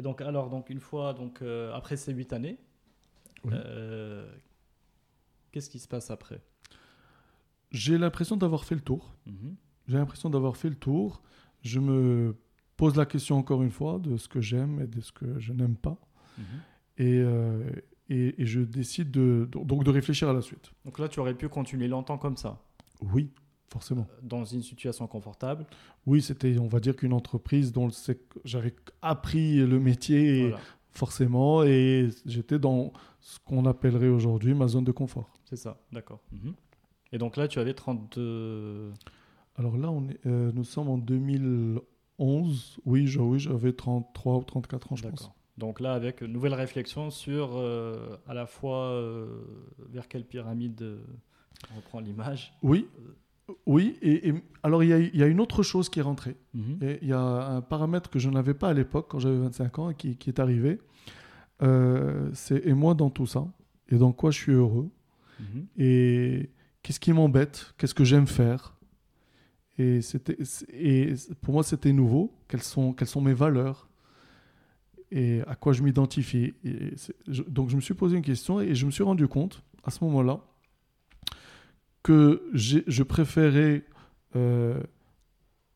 Et 0.00 0.02
donc, 0.02 0.22
alors, 0.22 0.48
donc, 0.48 0.70
une 0.70 0.80
fois, 0.80 1.12
donc, 1.12 1.42
euh, 1.42 1.74
après 1.74 1.98
ces 1.98 2.14
huit 2.14 2.32
années, 2.32 2.56
Oui. 3.44 3.52
euh, 3.54 4.26
qu'est-ce 5.52 5.68
qui 5.68 5.78
se 5.78 5.86
passe 5.86 6.10
après? 6.10 6.40
J'ai 7.70 7.98
l'impression 7.98 8.38
d'avoir 8.38 8.64
fait 8.64 8.74
le 8.74 8.80
tour. 8.80 9.14
Mhm. 9.26 9.56
J'ai 9.88 9.98
l'impression 9.98 10.30
d'avoir 10.30 10.56
fait 10.56 10.70
le 10.70 10.74
tour. 10.74 11.20
Je 11.60 11.80
me 11.80 12.34
pose 12.78 12.96
la 12.96 13.04
question 13.04 13.36
encore 13.36 13.62
une 13.62 13.70
fois 13.70 13.98
de 13.98 14.16
ce 14.16 14.26
que 14.26 14.40
j'aime 14.40 14.80
et 14.80 14.86
de 14.86 15.02
ce 15.02 15.12
que 15.12 15.38
je 15.38 15.52
n'aime 15.52 15.76
pas. 15.76 15.98
Mhm. 16.38 16.44
Et, 16.96 17.18
euh, 17.18 17.70
et, 18.08 18.40
et 18.40 18.46
je 18.46 18.60
décide 18.62 19.10
de, 19.10 19.46
donc 19.52 19.84
de 19.84 19.90
réfléchir 19.90 20.30
à 20.30 20.32
la 20.32 20.40
suite. 20.40 20.72
Donc 20.86 20.98
là, 20.98 21.08
tu 21.10 21.20
aurais 21.20 21.34
pu 21.34 21.50
continuer 21.50 21.88
longtemps 21.88 22.16
comme 22.16 22.38
ça, 22.38 22.58
Oui, 23.02 23.30
forcément. 23.70 24.06
dans 24.22 24.44
une 24.44 24.62
situation 24.62 25.06
confortable. 25.06 25.64
Oui, 26.06 26.20
c'était, 26.22 26.58
on 26.58 26.66
va 26.68 26.80
dire, 26.80 26.96
qu'une 26.96 27.12
entreprise 27.12 27.72
dont 27.72 27.88
j'avais 28.44 28.74
appris 29.02 29.56
le 29.56 29.78
métier, 29.80 30.40
et 30.48 30.54
forcément, 30.90 31.62
et 31.62 32.08
j'étais 32.26 32.58
dans 32.58 32.92
ce 33.20 33.38
qu'on 33.44 33.64
appellerait 33.66 34.08
aujourd'hui 34.08 34.54
ma 34.54 34.66
zone 34.68 34.84
de 34.84 34.92
confort. 34.92 35.30
c'est 35.44 35.56
ça, 35.56 35.78
d'accord. 35.92 36.20
Mhm. 36.32 36.54
Et 37.12 37.18
donc 37.18 37.36
là, 37.36 37.48
tu 37.48 37.58
avais 37.58 37.74
32. 37.74 38.92
Alors 39.56 39.76
là, 39.76 39.90
on 39.90 40.08
est, 40.08 40.18
euh, 40.26 40.52
nous 40.54 40.64
sommes 40.64 40.88
en 40.88 40.98
2011. 40.98 42.78
Oui, 42.84 43.06
je- 43.06 43.20
oui 43.20 43.38
j'avais 43.38 43.72
33 43.72 44.36
ou 44.36 44.44
34 44.44 44.92
ans, 44.92 44.96
je 44.96 45.08
pense. 45.08 45.30
Donc 45.58 45.80
là, 45.80 45.92
avec 45.94 46.20
une 46.22 46.32
nouvelle 46.32 46.54
réflexion 46.54 47.10
sur 47.10 47.50
euh, 47.56 48.16
à 48.26 48.34
la 48.34 48.46
fois 48.46 48.90
euh, 48.92 49.26
vers 49.90 50.08
quelle 50.08 50.24
pyramide 50.24 50.98
on 51.72 51.76
reprend 51.76 52.00
l'image. 52.00 52.54
Oui, 52.62 52.86
oui. 53.66 53.96
Et, 54.02 54.28
et- 54.28 54.34
alors, 54.62 54.82
il 54.84 54.90
y, 54.90 54.92
a, 54.92 54.98
il 54.98 55.16
y 55.16 55.22
a 55.22 55.26
une 55.26 55.40
autre 55.40 55.62
chose 55.62 55.88
qui 55.88 55.98
est 56.00 56.02
rentrée. 56.02 56.36
Mhm. 56.54 56.78
Il 57.02 57.08
y 57.08 57.12
a 57.12 57.20
un 57.20 57.60
paramètre 57.62 58.10
que 58.10 58.18
je 58.18 58.28
n'avais 58.30 58.54
pas 58.54 58.68
à 58.68 58.74
l'époque, 58.74 59.06
quand 59.08 59.18
j'avais 59.18 59.38
25 59.38 59.78
ans, 59.78 59.90
et 59.90 59.94
qui, 59.94 60.16
qui 60.16 60.28
est 60.30 60.38
arrivé. 60.40 60.78
Euh, 61.62 62.30
c'est 62.34 62.66
et 62.66 62.72
moi 62.74 62.94
dans 62.94 63.10
tout 63.10 63.26
ça, 63.26 63.46
et 63.88 63.96
dans 63.96 64.12
quoi 64.12 64.30
je 64.30 64.38
suis 64.38 64.52
heureux, 64.52 64.88
Mhm. 65.40 65.66
et 65.78 66.50
qu'est-ce 66.82 67.00
qui 67.00 67.12
m'embête, 67.12 67.74
qu'est-ce 67.78 67.94
que 67.94 68.04
j'aime 68.04 68.26
faire? 68.26 68.76
Et, 69.78 70.02
c'était, 70.02 70.36
et 70.74 71.14
pour 71.40 71.54
moi, 71.54 71.62
c'était 71.62 71.92
nouveau. 71.92 72.32
Quelles 72.48 72.62
sont, 72.62 72.92
quelles 72.92 73.08
sont 73.08 73.22
mes 73.22 73.32
valeurs 73.32 73.88
et 75.12 75.40
à 75.48 75.56
quoi 75.56 75.72
je 75.72 75.82
m'identifie. 75.82 76.54
Donc, 77.48 77.68
je 77.70 77.76
me 77.76 77.80
suis 77.80 77.94
posé 77.94 78.16
une 78.16 78.22
question 78.22 78.60
et 78.60 78.74
je 78.76 78.86
me 78.86 78.90
suis 78.92 79.02
rendu 79.02 79.26
compte 79.26 79.62
à 79.82 79.90
ce 79.90 80.04
moment-là 80.04 80.40
que 82.02 82.42
je 82.54 83.02
préférais 83.02 83.84
euh, 84.36 84.80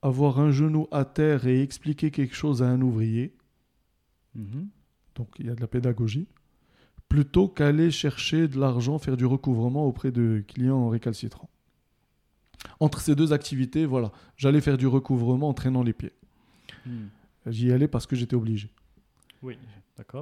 avoir 0.02 0.40
un 0.40 0.50
genou 0.50 0.86
à 0.90 1.04
terre 1.04 1.46
et 1.46 1.62
expliquer 1.62 2.10
quelque 2.10 2.34
chose 2.34 2.62
à 2.62 2.68
un 2.68 2.80
ouvrier. 2.80 3.34
Mhm. 4.34 4.68
Donc, 5.14 5.28
il 5.38 5.46
y 5.46 5.50
a 5.50 5.54
de 5.54 5.60
la 5.60 5.66
pédagogie. 5.66 6.28
Plutôt 7.08 7.48
qu'aller 7.48 7.90
chercher 7.90 8.48
de 8.48 8.58
l'argent, 8.58 8.98
faire 8.98 9.16
du 9.16 9.26
recouvrement 9.26 9.86
auprès 9.86 10.10
de 10.10 10.44
clients 10.46 10.88
récalcitrants. 10.88 11.50
Entre 12.80 13.00
ces 13.00 13.14
deux 13.14 13.32
activités, 13.32 13.86
voilà, 13.86 14.10
j'allais 14.36 14.60
faire 14.60 14.78
du 14.78 14.86
recouvrement 14.86 15.48
en 15.48 15.54
traînant 15.54 15.82
les 15.82 15.92
pieds. 15.92 16.12
Mhm. 16.86 17.08
J'y 17.46 17.72
allais 17.72 17.88
parce 17.88 18.06
que 18.06 18.16
j'étais 18.16 18.36
obligé. 18.36 18.70
Oui. 19.42 19.58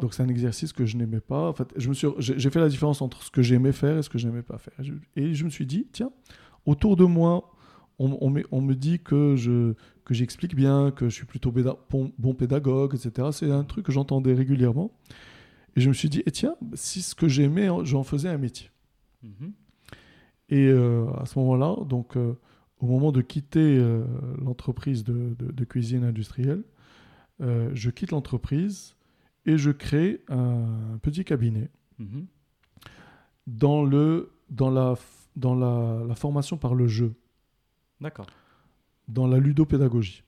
Donc 0.01 0.13
c'est 0.15 0.23
un 0.23 0.29
exercice 0.29 0.73
que 0.73 0.85
je 0.85 0.97
n'aimais 0.97 1.21
pas. 1.21 1.49
En 1.49 1.53
fait, 1.55 1.73
je 1.77 1.89
me 1.89 1.95
suis, 1.95 2.07
j'ai 2.19 2.51
fait 2.51 2.61
la 2.61 2.69
différence 2.69 3.01
entre 3.01 3.23
ce 3.23 3.31
que 3.31 3.41
j'aimais 3.43 3.73
faire 3.73 3.97
et 3.99 4.03
ce 4.03 4.11
que 4.11 4.19
je 4.19 4.27
n'aimais 4.29 4.43
pas 4.43 4.59
faire. 4.59 4.75
Et 4.81 4.85
je, 4.85 4.93
et 5.17 5.35
je 5.35 5.45
me 5.45 5.51
suis 5.51 5.65
dit, 5.67 5.87
tiens, 5.93 6.11
autour 6.67 6.97
de 6.97 7.05
moi, 7.05 7.51
on, 7.99 8.17
on 8.21 8.31
me, 8.31 8.43
on 8.51 8.61
me 8.61 8.75
dit 8.75 8.99
que 9.01 9.35
je 9.37 9.75
que 10.05 10.15
j'explique 10.15 10.55
bien, 10.57 10.91
que 10.91 11.09
je 11.09 11.15
suis 11.15 11.27
plutôt 11.27 11.53
bon, 11.53 12.13
bon 12.19 12.35
pédagogue, 12.35 12.95
etc. 12.95 13.29
C'est 13.33 13.51
un 13.51 13.65
truc 13.65 13.87
que 13.87 13.93
j'entendais 13.93 14.35
régulièrement. 14.35 14.91
Et 15.77 15.81
je 15.81 15.89
me 15.89 15.95
suis 15.95 16.09
dit, 16.11 16.23
et 16.27 16.31
tiens, 16.33 16.55
si 16.75 17.01
ce 17.01 17.15
que 17.15 17.29
j'aimais, 17.29 17.69
j'en 17.85 18.03
faisais 18.03 18.29
un 18.29 18.37
métier. 18.37 18.69
Mhm. 19.23 19.53
Et 20.51 20.67
euh, 20.67 21.07
à 21.15 21.25
ce 21.25 21.39
moment-là, 21.39 21.77
donc 21.87 22.17
euh, 22.17 22.35
au 22.81 22.87
moment 22.87 23.11
de 23.13 23.23
quitter 23.23 23.79
euh, 23.79 24.05
l'entreprise 24.45 25.03
de, 25.05 25.35
de- 25.39 25.51
de 25.53 25.65
cuisine 25.65 26.05
industrielle, 26.05 26.63
je 27.41 27.91
quitte 27.91 28.11
l'entreprise 28.13 28.95
et 29.47 29.59
je 29.59 29.71
crée 29.71 30.23
un 30.29 30.99
petit 31.03 31.25
cabinet 31.25 31.71
Mhm. 31.99 32.27
dans, 33.47 33.85
le, 33.85 34.33
dans, 34.51 34.71
la, 34.71 34.95
dans 35.37 35.55
la, 35.55 36.05
la 36.07 36.15
formation 36.15 36.57
par 36.57 36.75
le 36.75 36.87
jeu, 36.89 37.15
D'accord. 38.01 38.27
dans 39.09 39.27
la 39.27 39.39
ludopédagogie. 39.39 40.23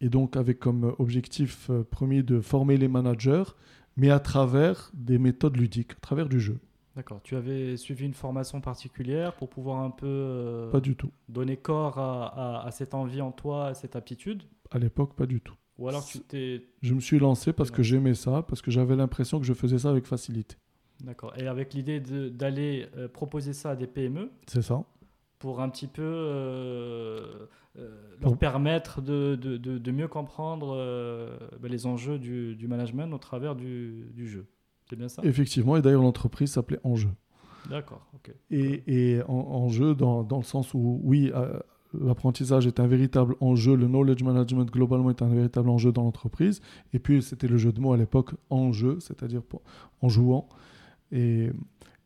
Et 0.00 0.08
donc 0.08 0.36
avec 0.36 0.58
comme 0.60 0.94
objectif 0.98 1.70
euh, 1.70 1.82
premier 1.82 2.22
de 2.22 2.40
former 2.40 2.76
les 2.76 2.88
managers, 2.88 3.42
mais 3.96 4.10
à 4.10 4.20
travers 4.20 4.90
des 4.94 5.18
méthodes 5.18 5.56
ludiques, 5.56 5.92
à 5.92 6.00
travers 6.00 6.28
du 6.28 6.38
jeu. 6.40 6.58
D'accord. 6.94 7.20
Tu 7.22 7.34
avais 7.36 7.76
suivi 7.76 8.06
une 8.06 8.14
formation 8.14 8.60
particulière 8.60 9.34
pour 9.34 9.48
pouvoir 9.50 9.80
un 9.82 9.90
peu 9.90 10.06
euh, 10.06 10.70
Pas 10.70 10.80
du 10.80 10.94
tout. 10.96 11.10
donner 11.28 11.56
corps 11.56 11.98
à, 11.98 12.26
à- 12.62 12.66
à 12.66 12.70
cette 12.70 12.94
envie 12.94 13.20
en 13.20 13.32
toi, 13.32 13.66
à 13.68 13.74
cette 13.74 13.94
aptitude? 13.96 14.42
À 14.70 14.78
l'époque, 14.78 15.14
pas 15.14 15.26
du 15.26 15.40
tout. 15.40 15.54
Ou 15.78 15.88
alors 15.88 16.04
tu 16.04 16.20
t'es. 16.20 16.62
Je 16.82 16.92
me 16.94 17.00
suis 17.00 17.18
lancé 17.18 17.52
parce 17.52 17.70
que 17.70 17.82
j'aimais 17.82 18.14
ça, 18.14 18.42
parce 18.42 18.62
que 18.62 18.70
j'avais 18.70 18.96
l'impression 18.96 19.38
que 19.38 19.46
je 19.46 19.52
faisais 19.54 19.78
ça 19.78 19.90
avec 19.90 20.06
facilité. 20.06 20.56
D'accord. 21.04 21.32
Et 21.38 21.46
avec 21.46 21.74
l'idée 21.74 22.00
d'aller 22.00 22.86
euh, 22.96 23.06
proposer 23.08 23.52
ça 23.52 23.70
à 23.70 23.76
des 23.76 23.86
PME 23.86 24.30
C'est 24.48 24.62
ça. 24.62 24.82
pour 25.38 25.60
un 25.60 25.68
petit 25.68 25.86
peu 25.86 26.02
euh, 26.02 27.46
euh, 27.78 27.88
leur 28.20 28.36
permettre 28.36 29.00
de, 29.00 29.36
de- 29.40 29.56
de- 29.56 29.78
de 29.78 29.90
mieux 29.92 30.08
comprendre 30.08 30.74
euh, 30.76 31.36
ben, 31.60 31.70
les 31.70 31.86
enjeux 31.86 32.18
du, 32.18 32.56
du 32.56 32.66
management 32.66 33.12
au 33.14 33.18
travers 33.18 33.54
du, 33.54 34.06
du 34.14 34.28
jeu. 34.28 34.46
C'est 34.90 34.96
bien 34.96 35.08
ça? 35.08 35.22
Effectivement, 35.24 35.76
et 35.76 35.82
d'ailleurs 35.82 36.02
l'entreprise 36.02 36.50
s'appelait 36.52 36.80
Enjeu. 36.82 37.10
D'accord. 37.70 38.04
Ok. 38.14 38.34
Et, 38.50 38.82
et 38.86 39.22
en, 39.24 39.34
enjeu 39.34 39.94
dans, 39.94 40.22
dans 40.24 40.38
le 40.38 40.44
sens 40.44 40.72
où, 40.74 41.00
oui, 41.04 41.30
l'apprentissage 41.94 42.66
est 42.66 42.80
un 42.80 42.86
véritable 42.86 43.34
enjeu, 43.40 43.74
le 43.76 43.86
knowledge 43.86 44.22
management 44.22 44.70
globalement 44.70 45.10
est 45.10 45.22
un 45.22 45.28
véritable 45.28 45.68
enjeu 45.70 45.92
dans 45.92 46.02
l'entreprise. 46.02 46.60
Et 46.92 46.98
puis 46.98 47.22
c'était 47.22 47.48
le 47.48 47.56
jeu 47.56 47.72
de 47.72 47.80
mots 47.80 47.92
à 47.92 47.96
l'époque, 47.96 48.34
enjeu, 48.50 48.98
c'est-à-dire 49.00 49.42
pour- 49.42 49.62
en 50.02 50.08
jouant. 50.08 50.48
Et, 51.12 51.50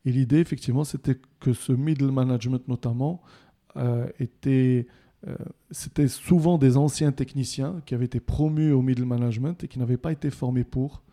l'idée, 0.05 0.39
effectivement, 0.39 0.83
c'était 0.83 1.17
que 1.39 1.53
ce 1.53 1.71
middle 1.73 2.11
management 2.11 2.67
notamment 2.67 3.21
euh, 3.75 4.07
était... 4.19 4.87
euh, 5.27 5.35
c'était 5.71 6.07
souvent 6.07 6.57
des 6.57 6.77
anciens 6.77 7.11
techniciens 7.11 7.81
qui 7.85 7.95
avaient 7.95 8.05
été 8.05 8.19
promus 8.19 8.71
au 8.71 8.81
middle 8.81 9.05
management 9.05 9.63
et 9.63 9.67
qui 9.67 9.79
n'avaient 9.79 9.97
pas 9.97 10.11
été 10.11 10.29
formés 10.29 10.63
pour 10.63 11.03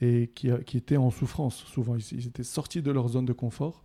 et 0.00 0.30
qui 0.34 0.76
étaient 0.76 0.98
en 0.98 1.10
souffrance 1.10 1.64
souvent. 1.64 1.96
Ils, 1.96 2.18
ils 2.18 2.26
étaient 2.26 2.42
sortis 2.42 2.82
de 2.82 2.90
leur 2.90 3.08
zone 3.08 3.24
de 3.24 3.32
confort, 3.32 3.82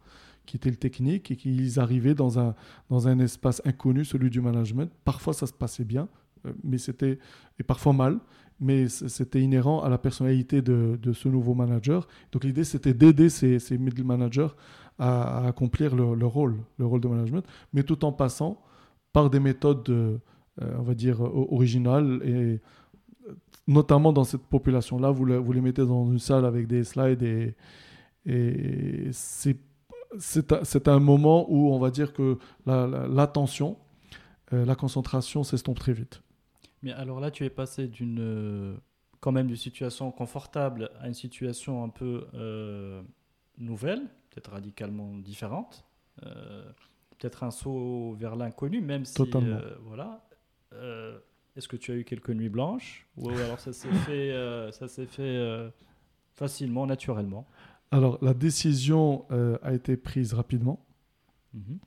qui 0.51 0.57
était 0.57 0.69
le 0.69 0.75
technique, 0.75 1.31
et 1.31 1.37
qu'ils 1.37 1.79
arrivaient 1.79 2.13
dans 2.13 2.37
un, 2.37 2.55
dans 2.89 3.07
un 3.07 3.19
espace 3.19 3.61
inconnu, 3.63 4.03
celui 4.03 4.29
du 4.29 4.41
management. 4.41 4.91
Parfois, 5.05 5.31
ça 5.31 5.47
se 5.47 5.53
passait 5.53 5.85
bien, 5.85 6.09
euh, 6.45 6.51
mais 6.61 6.77
c'était, 6.77 7.19
et 7.57 7.63
parfois 7.63 7.93
mal, 7.93 8.19
mais 8.59 8.89
c'était 8.89 9.39
inhérent 9.39 9.81
à 9.81 9.87
la 9.87 9.97
personnalité 9.97 10.61
de, 10.61 11.13
ce 11.13 11.29
nouveau 11.29 11.53
manager. 11.53 12.05
Donc 12.33 12.43
l'idée, 12.43 12.65
c'était 12.65 12.93
d'aider 12.93 13.29
ces, 13.29 13.77
middle 13.77 14.03
managers 14.03 14.49
à, 14.99 15.47
accomplir 15.47 15.95
leur, 15.95 16.29
rôle, 16.29 16.57
le 16.77 16.85
rôle 16.85 16.99
de 16.99 17.07
management, 17.07 17.45
mais 17.71 17.83
tout 17.83 18.03
en 18.03 18.11
passant 18.11 18.61
par 19.13 19.29
des 19.29 19.39
méthodes, 19.39 19.89
euh, 19.89 20.17
euh, 20.61 20.75
on 20.79 20.83
va 20.83 20.95
dire, 20.95 21.21
originales 21.21 22.19
et 22.25 22.59
notamment 23.69 24.11
dans 24.11 24.25
cette 24.25 24.43
population-là, 24.43 25.11
vous, 25.11 25.25
vous 25.41 25.53
les 25.53 25.61
mettez 25.61 25.85
dans 25.85 26.11
une 26.11 26.19
salle 26.19 26.43
avec 26.43 26.67
des 26.67 26.83
slides 26.83 27.23
et, 27.23 27.55
et 28.25 29.07
c'est, 29.13 29.57
c'est, 30.19 30.87
un, 30.87 30.99
moment 30.99 31.45
où 31.49 31.71
on 31.73 31.79
va 31.79 31.91
dire 31.91 32.13
que 32.13 32.37
la- 32.65 32.87
la- 32.87 33.07
l'attention, 33.07 33.77
euh, 34.53 34.65
la 34.65 34.75
concentration 34.75 35.43
s'estompe 35.43 35.79
très 35.79 35.93
vite. 35.93 36.21
Mais 36.83 36.91
alors 36.91 37.19
là, 37.19 37.31
tu 37.31 37.45
es 37.45 37.49
passé 37.49 37.87
d'une 37.87 38.19
euh, 38.19 38.75
quand 39.19 39.31
même 39.31 39.47
d'une 39.47 39.55
situation 39.55 40.11
confortable 40.11 40.89
à 40.99 41.07
une 41.07 41.13
situation 41.13 41.83
un 41.83 41.89
peu 41.89 42.25
euh, 42.33 43.01
nouvelle, 43.57 44.01
peut-être 44.29 44.51
radicalement 44.51 45.15
différente, 45.17 45.85
peut-être 46.17 47.43
un 47.43 47.51
saut 47.51 48.15
vers 48.19 48.35
l'inconnu, 48.35 48.81
même 48.81 49.05
si 49.05 49.13
Totalement. 49.13 49.59
voilà. 49.85 50.23
Est-ce 51.55 51.67
que 51.67 51.75
tu 51.75 51.91
as 51.91 51.95
eu 51.95 52.03
quelques 52.03 52.29
nuits 52.31 52.49
blanches? 52.49 53.05
Ou 53.17 53.29
alors 53.29 53.59
ça 53.59 53.73
s'est 53.73 53.91
fait, 54.07 54.71
ça 54.71 54.87
s'est 54.87 55.05
fait 55.05 55.71
facilement, 56.33 56.87
naturellement? 56.87 57.45
Alors 57.91 58.17
la 58.21 58.33
décision 58.33 59.25
euh, 59.31 59.57
a 59.61 59.73
été 59.73 59.97
prise 59.97 60.33
rapidement. 60.33 60.85
Mhm. 61.53 61.79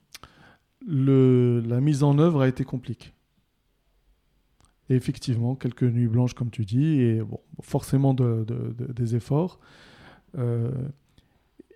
Le, 0.87 1.63
la 1.65 1.81
mise 1.81 2.03
en 2.03 2.19
œuvre 2.19 2.41
a 2.41 2.47
été 2.47 2.63
compliquée. 2.63 3.13
Et 4.89 4.95
effectivement, 4.95 5.55
quelques 5.55 5.83
nuits 5.83 6.07
blanches, 6.07 6.35
comme 6.35 6.51
tu 6.51 6.63
dis, 6.63 7.01
et 7.01 7.21
bon, 7.21 7.39
forcément 7.61 8.13
de, 8.13 8.45
des 8.93 9.15
efforts. 9.15 9.59
Euh, 10.37 10.71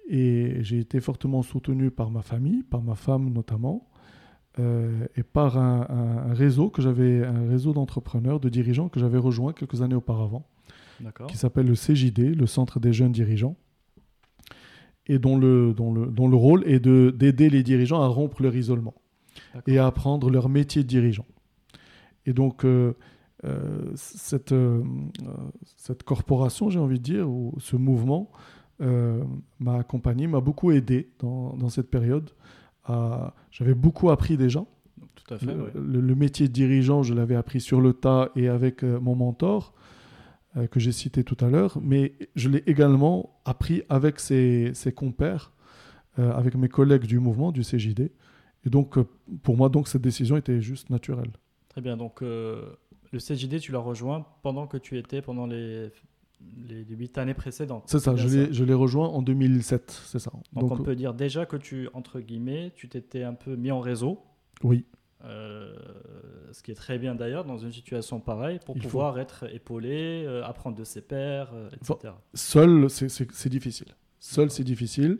et 0.07 0.57
j'ai 0.61 0.79
été 0.79 0.99
fortement 0.99 1.41
soutenu 1.41 1.89
par 1.89 2.11
ma 2.11 2.21
famille, 2.21 2.61
par 2.61 2.83
ma 2.83 2.95
femme 2.95 3.29
notamment, 3.31 3.89
euh, 4.59 5.07
et 5.15 5.23
par 5.23 5.57
un, 5.57 6.33
réseau 6.33 6.69
que 6.69 6.81
j'avais, 6.81 7.25
un 7.25 7.47
réseau 7.47 7.73
d'entrepreneurs, 7.73 8.39
de 8.39 8.49
dirigeants 8.49 8.89
que 8.89 8.99
j'avais 8.99 9.17
rejoint 9.17 9.53
quelques 9.53 9.81
années 9.81 9.95
auparavant, 9.95 10.47
qui 11.27 11.37
s'appelle 11.37 11.67
le 11.67 11.75
CJD, 11.75 12.35
le 12.35 12.45
Centre 12.45 12.79
des 12.79 12.91
jeunes 12.93 13.11
dirigeants, 13.11 13.55
et 15.09 15.19
dont 15.19 15.37
le, 15.37 15.73
dont 15.73 15.93
le, 15.93 16.05
dont 16.05 16.27
le 16.29 16.37
rôle 16.37 16.63
est 16.65 16.79
de, 16.79 17.13
d'aider 17.15 17.49
les 17.49 17.63
dirigeants 17.63 18.01
à 18.01 18.07
rompre 18.07 18.41
leur 18.41 18.55
isolement 18.55 18.93
et 19.67 19.77
à 19.77 19.87
apprendre 19.87 20.29
leur 20.29 20.47
métier 20.47 20.83
de 20.83 20.87
dirigeant. 20.87 21.25
Et 22.25 22.33
donc, 22.33 22.63
euh, 22.63 22.93
euh, 23.43 23.91
cette, 23.95 24.53
cette 25.77 26.03
corporation, 26.03 26.69
j'ai 26.69 26.79
envie 26.79 26.99
de 26.99 27.03
dire, 27.03 27.29
ou 27.29 27.53
ce 27.59 27.75
mouvement, 27.75 28.31
euh, 28.81 29.21
m'a 29.59 29.75
accompagné, 29.75 30.27
m'a 30.27 30.39
beaucoup 30.39 30.71
aidé 30.71 31.09
dans, 31.19 31.57
dans 31.57 31.69
cette 31.69 31.89
période. 31.89 32.29
J'avais 33.51 33.75
beaucoup 33.75 34.09
appris 34.09 34.37
déjà. 34.37 34.63
Tout 35.15 35.33
à 35.33 35.37
fait, 35.37 35.55
le, 35.75 36.15
métier 36.15 36.47
de 36.47 36.53
dirigeant, 36.53 37.03
je 37.03 37.13
l'avais 37.13 37.35
appris 37.35 37.61
sur 37.61 37.81
le 37.81 37.93
tas 37.93 38.29
et 38.35 38.47
avec 38.47 38.83
euh, 38.83 38.99
mon 38.99 39.15
mentor, 39.15 39.73
euh, 40.59 40.67
que 40.67 40.79
j'ai 40.79 40.91
cité 40.91 41.23
tout 41.23 41.37
à 41.39 41.49
l'heure, 41.49 41.77
mais 41.81 42.13
je 42.35 42.49
l'ai 42.49 42.63
également 42.67 43.39
appris 43.45 43.83
avec 43.89 44.19
ses, 44.19 44.71
ses 44.73 44.91
compères, 44.91 45.51
avec 46.17 46.55
mes 46.55 46.67
collègues 46.67 47.05
du 47.05 47.17
mouvement, 47.17 47.53
du 47.53 47.61
CJD. 47.61 48.11
Et 48.65 48.69
donc, 48.69 48.97
pour 49.41 49.55
moi, 49.55 49.69
donc, 49.69 49.87
cette 49.87 50.01
décision 50.01 50.35
était 50.35 50.59
juste 50.59 50.89
naturelle. 50.89 51.31
Très 51.69 51.79
bien. 51.79 51.95
Donc, 51.95 52.19
le 52.19 52.77
CJD, 53.13 53.61
tu 53.61 53.71
l'as 53.71 53.79
rejoint 53.79 54.25
pendant 54.43 54.67
que 54.67 54.75
tu 54.75 54.97
étais 54.97 55.21
pendant 55.21 55.47
les 55.47 55.89
les, 56.67 56.85
huit 56.89 57.17
années 57.17 57.33
précédentes. 57.33 57.83
C'est 57.87 57.99
ça, 57.99 58.15
je 58.15 58.63
l'ai 58.63 58.73
rejoint 58.73 59.07
en 59.07 59.21
2007, 59.21 59.91
c'est 60.05 60.19
ça. 60.19 60.31
Donc, 60.53 60.71
on 60.71 60.83
peut 60.83 60.95
dire 60.95 61.13
déjà 61.13 61.45
que 61.45 61.57
tu, 61.57 61.89
entre 61.93 62.19
guillemets, 62.19 62.71
tu 62.75 62.89
t'étais 62.89 63.23
un 63.23 63.33
peu 63.33 63.55
mis 63.55 63.71
en 63.71 63.79
réseau. 63.79 64.19
Oui. 64.63 64.85
Euh, 65.25 65.73
ce 66.53 66.63
qui 66.63 66.71
est 66.71 66.75
très 66.75 66.97
bien 66.97 67.13
d'ailleurs 67.13 67.43
dans 67.43 67.57
une 67.57 67.73
situation 67.73 68.21
pareille 68.21 68.59
pour 68.65 68.75
pouvoir 68.75 69.19
être 69.19 69.53
épaulé, 69.53 70.23
euh, 70.25 70.45
apprendre 70.45 70.77
de 70.77 70.85
ses 70.85 71.01
pairs, 71.01 71.51
euh, 71.53 71.69
etc. 71.73 72.13
seul, 72.33 72.89
c'est 72.89 73.49
difficile. 73.49 73.87
Seul, 74.19 74.49
c'est 74.49 74.63
difficile. 74.63 75.19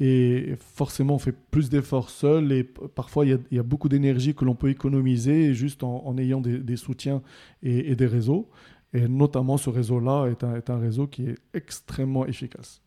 et 0.00 0.54
forcément, 0.58 1.14
on 1.14 1.18
fait 1.18 1.34
plus 1.50 1.70
d'efforts 1.70 2.10
seul. 2.10 2.50
Et 2.52 2.64
parfois, 2.64 3.24
il 3.24 3.40
y, 3.50 3.58
a 3.58 3.62
beaucoup 3.62 3.88
d'énergie 3.88 4.34
que 4.34 4.44
l'on 4.44 4.54
peut 4.54 4.70
économiser 4.70 5.54
juste 5.54 5.84
en, 5.84 6.16
ayant 6.18 6.40
des, 6.40 6.76
soutiens 6.76 7.22
et, 7.62 7.92
et, 7.92 7.96
des 7.96 8.06
réseaux. 8.06 8.48
Et 8.92 9.06
notamment, 9.06 9.56
ce 9.56 9.70
réseau-là 9.70 10.26
est 10.26 10.42
un, 10.42 10.56
est 10.56 10.70
un, 10.70 10.78
réseau 10.78 11.06
qui 11.06 11.28
est 11.28 11.36
extrêmement 11.54 12.26
efficace. 12.26 12.82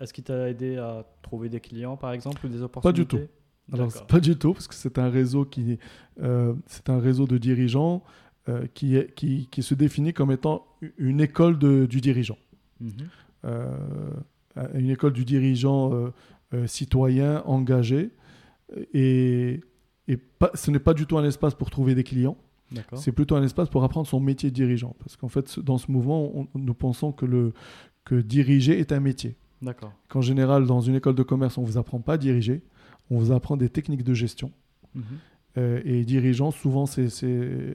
Est-ce 0.00 0.12
qu'il 0.12 0.22
t'a 0.22 0.48
aidé 0.48 0.76
à 0.76 1.04
trouver 1.22 1.48
des 1.48 1.58
clients, 1.58 1.96
par 1.96 2.12
exemple, 2.12 2.46
ou 2.46 2.48
des 2.48 2.62
opportunités 2.62 3.04
Pas 3.04 3.16
du 3.18 3.26
tout. 3.26 3.32
Alors, 3.72 3.90
pas 4.06 4.20
du 4.20 4.36
tout, 4.36 4.52
parce 4.52 4.68
que 4.68 4.74
c'est 4.74 4.98
un 4.98 5.10
réseau 5.10 5.44
qui, 5.44 5.78
euh, 6.22 6.54
c'est 6.66 6.88
un 6.88 6.98
réseau 6.98 7.26
de 7.26 7.36
dirigeants 7.38 8.02
euh, 8.48 8.66
qui, 8.74 8.96
est, 8.96 9.12
qui, 9.14 9.48
qui, 9.50 9.62
se 9.62 9.74
définit 9.74 10.12
comme 10.12 10.30
étant 10.30 10.66
une 10.98 11.20
école 11.20 11.58
de, 11.58 11.86
du 11.86 12.00
dirigeant. 12.00 12.38
Mhm. 12.80 12.90
Euh, 13.44 13.70
une 14.74 14.90
école 14.90 15.12
du 15.12 15.24
dirigeant 15.24 16.12
citoyen 16.66 17.42
engagé. 17.44 18.10
Et, 18.94 19.60
et 20.08 20.16
pas, 20.16 20.50
ce 20.54 20.70
n'est 20.70 20.78
pas 20.78 20.94
du 20.94 21.06
tout 21.06 21.18
un 21.18 21.24
espace 21.24 21.54
pour 21.54 21.70
trouver 21.70 21.94
des 21.94 22.04
clients. 22.04 22.38
C'est 22.94 23.12
plutôt 23.12 23.36
un 23.36 23.42
espace 23.42 23.68
pour 23.68 23.84
apprendre 23.84 24.06
son 24.06 24.18
métier 24.18 24.50
de 24.50 24.54
dirigeant. 24.54 24.96
Parce 24.98 25.16
qu'en 25.16 25.28
fait, 25.28 25.58
dans 25.60 25.78
ce 25.78 25.90
mouvement, 25.90 26.48
nous 26.54 26.74
pensons 26.74 27.12
que, 27.12 27.26
le, 27.26 27.52
que 28.04 28.14
diriger 28.14 28.78
est 28.78 28.92
un 28.92 29.00
métier. 29.00 29.36
Qu'en 30.08 30.20
général, 30.20 30.66
dans 30.66 30.80
une 30.80 30.94
école 30.94 31.14
de 31.14 31.22
commerce, 31.22 31.58
on 31.58 31.62
ne 31.62 31.66
vous 31.66 31.78
apprend 31.78 32.00
pas 32.00 32.14
à 32.14 32.18
diriger, 32.18 32.62
on 33.10 33.18
vous 33.18 33.32
apprend 33.32 33.56
des 33.56 33.68
techniques 33.68 34.04
de 34.04 34.14
gestion. 34.14 34.52
Mhm. 34.94 35.04
Euh, 35.58 35.80
et 35.84 36.04
dirigeant, 36.04 36.50
souvent, 36.50 36.86
c'est 36.86 37.06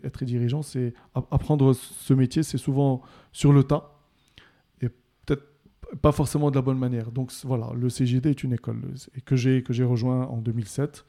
être 0.03 0.23
dirigeant, 0.23 0.61
c'est 0.61 0.93
apprendre 1.15 1.73
ce 1.73 2.13
métier, 2.13 2.43
c'est 2.43 2.59
souvent 2.59 3.01
sur 3.31 3.53
le 3.53 3.63
tas 3.63 3.97
et 4.81 4.89
peut-être 5.25 5.45
pas 6.01 6.11
forcément 6.11 6.51
de 6.51 6.55
la 6.55 6.61
bonne 6.61 6.77
manière. 6.77 7.11
Donc 7.11 7.31
voilà, 7.43 7.71
le 7.75 7.89
CGD 7.89 8.29
est 8.29 8.43
une 8.43 8.53
école 8.53 8.81
que 9.25 9.35
j'ai 9.35 9.83
rejoint 9.83 10.27
en 10.27 10.37
2007 10.37 11.05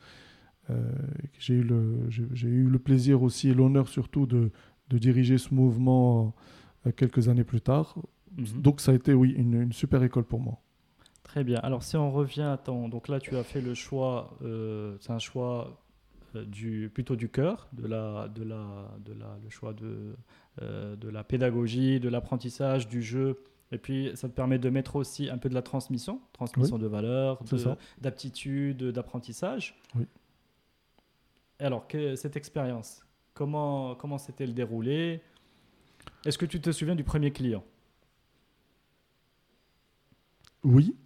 euh, 0.71 0.93
j'ai 1.39 1.55
eu, 1.55 1.63
le, 1.63 2.09
j'ai 2.09 2.49
eu 2.49 2.69
le 2.69 2.79
plaisir 2.79 3.23
aussi 3.23 3.49
et 3.49 3.55
l'honneur 3.55 3.89
surtout 3.89 4.27
de, 4.27 4.51
de, 4.91 4.99
diriger 4.99 5.39
ce 5.39 5.53
mouvement 5.53 6.35
euh, 6.87 6.93
quelques 6.93 7.29
années 7.29 7.45
plus 7.45 7.61
tard. 7.61 7.97
Mhm. 8.37 8.63
Donc 8.63 8.81
ça 8.81 8.93
a 8.93 8.95
été, 8.95 9.13
oui, 9.13 9.35
une, 9.37 9.63
une, 9.63 9.73
super 9.73 10.03
école 10.03 10.25
pour 10.25 10.41
moi. 10.41 10.61
Très 11.33 11.45
bien. 11.45 11.59
Alors 11.61 11.83
si 11.83 11.97
on 11.97 12.11
revient 12.11 12.43
à 12.43 12.59
ton... 12.59 12.89
Donc 12.89 13.09
là, 13.09 13.19
tu 13.19 13.37
as 13.37 13.43
fait 13.43 13.61
le 13.61 13.75
choix, 13.75 14.37
euh, 14.43 14.97
c'est 15.01 15.13
un 15.13 15.19
choix 15.19 15.83
du, 16.35 16.91
plutôt 16.93 17.17
du 17.17 17.29
cœur, 17.29 17.69
de 17.73 17.87
la, 17.87 18.29
de 18.29 18.43
la, 18.43 18.91
de 19.05 19.13
la, 19.13 19.39
le 19.43 19.51
choix 19.51 19.73
de, 19.73 20.15
de 20.61 21.09
la 21.09 21.25
pédagogie, 21.25 22.01
de 22.01 22.09
l'apprentissage, 22.09 22.87
du 22.87 23.03
jeu. 23.03 23.43
Et 23.71 23.79
puis, 23.79 24.11
ça 24.15 24.29
te 24.29 24.35
permet 24.35 24.59
de 24.59 24.69
mettre 24.69 24.97
aussi 24.97 25.31
un 25.31 25.39
peu 25.39 25.49
de 25.49 25.55
la 25.55 25.63
transmission, 25.63 26.21
transmission 26.35 26.79
de 26.79 26.87
valeurs, 26.87 27.43
d'aptitudes, 28.01 28.85
d'apprentissage. 28.85 29.81
Oui 29.95 30.07
alors, 31.63 31.87
que, 31.87 32.17
cette 32.17 32.37
expérience, 32.37 33.05
comment 33.35 33.95
comment 33.95 34.19
s'était 34.19 34.47
le 34.47 34.53
déroulé 34.53 35.23
Est-ce 36.25 36.39
que 36.39 36.47
tu 36.47 36.61
te 36.61 36.73
souviens 36.73 36.97
du 36.97 37.05
premier 37.05 37.31
client? 37.31 37.65
Oui. 40.65 40.97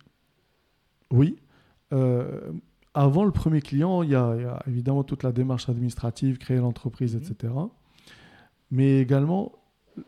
Oui. 1.10 1.36
Euh, 1.92 2.52
avant 2.94 3.24
le 3.24 3.30
premier 3.30 3.60
client, 3.60 4.02
il 4.02 4.10
y, 4.10 4.14
a, 4.14 4.62
évidemment 4.66 5.04
toute 5.04 5.22
la 5.22 5.32
démarche 5.32 5.68
administrative, 5.68 6.38
créer 6.38 6.58
l'entreprise, 6.58 7.14
mhm. 7.14 7.22
etc. 7.22 7.54
Mais 8.70 9.00
également 9.00 9.52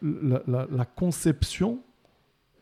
la, 0.03 0.85
conception 0.85 1.81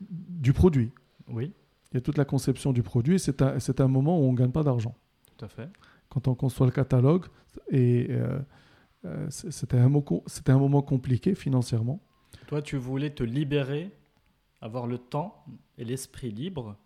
du 0.00 0.52
produit. 0.52 0.92
Oui. 1.28 1.52
Il 1.92 1.94
y 1.94 1.98
a 1.98 2.00
toute 2.00 2.18
la 2.18 2.24
conception 2.24 2.72
du 2.72 2.82
produit. 2.82 3.18
C'est 3.18 3.40
un, 3.40 3.56
un 3.78 3.88
moment 3.88 4.18
où 4.18 4.24
on 4.24 4.32
ne 4.32 4.36
gagne 4.36 4.50
pas 4.50 4.62
d'argent. 4.62 4.94
Tout 5.36 5.44
à 5.44 5.48
fait 5.48 5.68
quand 6.08 6.28
on 6.28 6.34
conçoit 6.34 6.66
le 6.66 6.72
catalogue. 6.72 7.26
Et 7.70 8.06
euh, 8.10 8.38
euh, 9.04 9.26
c'était 9.30 9.78
un, 9.78 9.86
un, 9.86 10.58
moment 10.58 10.82
compliqué 10.82 11.34
financièrement. 11.34 12.00
Toi, 12.46 12.62
tu 12.62 12.76
voulais 12.76 13.10
te 13.10 13.22
libérer, 13.22 13.90
avoir 14.60 14.86
le 14.86 14.98
temps 14.98 15.44
et 15.78 15.84
l'esprit 15.84 16.30
libre 16.30 16.76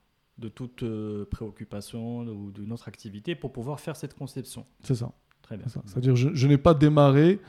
de 0.41 0.49
toute 0.49 0.83
euh, 0.83 1.25
préoccupation 1.31 2.21
ou 2.23 2.51
d'une 2.51 2.73
autre 2.73 2.89
activité 2.89 3.35
pour 3.37 3.53
pouvoir 3.53 3.79
faire 3.79 3.95
cette 3.95 4.15
conception. 4.15 4.67
C'est 4.83 4.97
ça. 4.97 5.13
Très 5.43 5.57
bien. 5.57 5.67
C'est-à-dire, 5.69 6.17
je, 6.17 6.31
je 6.35 6.47
n'ai 6.49 6.59
pas 6.59 6.75
démarré, 6.75 7.41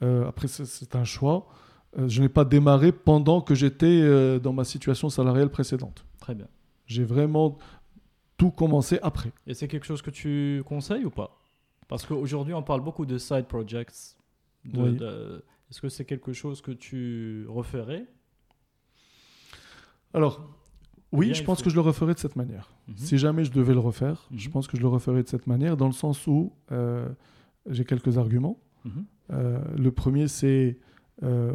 après 0.00 0.48
c'est 0.48 0.96
un 0.96 1.04
choix, 1.04 1.46
je 1.96 2.20
n'ai 2.20 2.28
pas 2.28 2.44
démarré 2.44 2.92
pendant 2.92 3.40
que 3.40 3.54
j'étais 3.54 4.40
dans 4.40 4.52
ma 4.52 4.64
situation 4.64 5.08
salariale 5.08 5.50
précédente. 5.50 6.04
Très 6.18 6.34
bien. 6.34 6.48
J'ai 6.86 7.04
vraiment 7.04 7.58
tout 8.36 8.50
commencer 8.50 8.98
après. 9.02 9.32
Et 9.46 9.54
c'est 9.54 9.68
quelque 9.68 9.86
chose 9.86 10.02
que 10.02 10.10
tu 10.10 10.62
conseilles 10.66 11.04
ou 11.04 11.10
pas? 11.10 11.38
Parce 11.88 12.04
qu'aujourd'hui, 12.06 12.54
on 12.54 12.62
parle 12.62 12.80
beaucoup 12.80 13.06
de 13.06 13.18
side 13.18 13.46
projects. 13.46 14.16
Est-ce 14.64 15.80
que 15.80 15.88
c'est 15.88 16.04
quelque 16.04 16.32
chose 16.32 16.60
que 16.60 16.72
tu 16.72 17.46
referais? 17.48 18.06
Alors, 20.14 20.40
oui, 21.12 21.34
je 21.34 21.44
pense 21.44 21.62
que 21.62 21.70
je 21.70 21.74
le 21.74 21.82
referais 21.82 22.14
de 22.14 22.18
cette 22.18 22.36
manière. 22.36 22.74
Si 22.96 23.18
jamais 23.18 23.44
je 23.44 23.52
devais 23.52 23.74
le 23.74 23.80
refaire, 23.80 24.28
je 24.34 24.48
pense 24.48 24.66
que 24.66 24.76
je 24.76 24.82
le 24.82 24.88
referais 24.88 25.22
de 25.22 25.28
cette 25.28 25.46
manière, 25.46 25.76
dans 25.76 25.86
le 25.86 25.92
sens 25.92 26.26
où 26.26 26.52
euh, 26.72 27.08
j'ai 27.68 27.84
quelques 27.84 28.18
arguments. 28.18 28.58
Euh, 29.30 29.62
le 29.76 29.92
premier, 29.92 30.26
c'est 30.28 30.78
euh, 31.22 31.52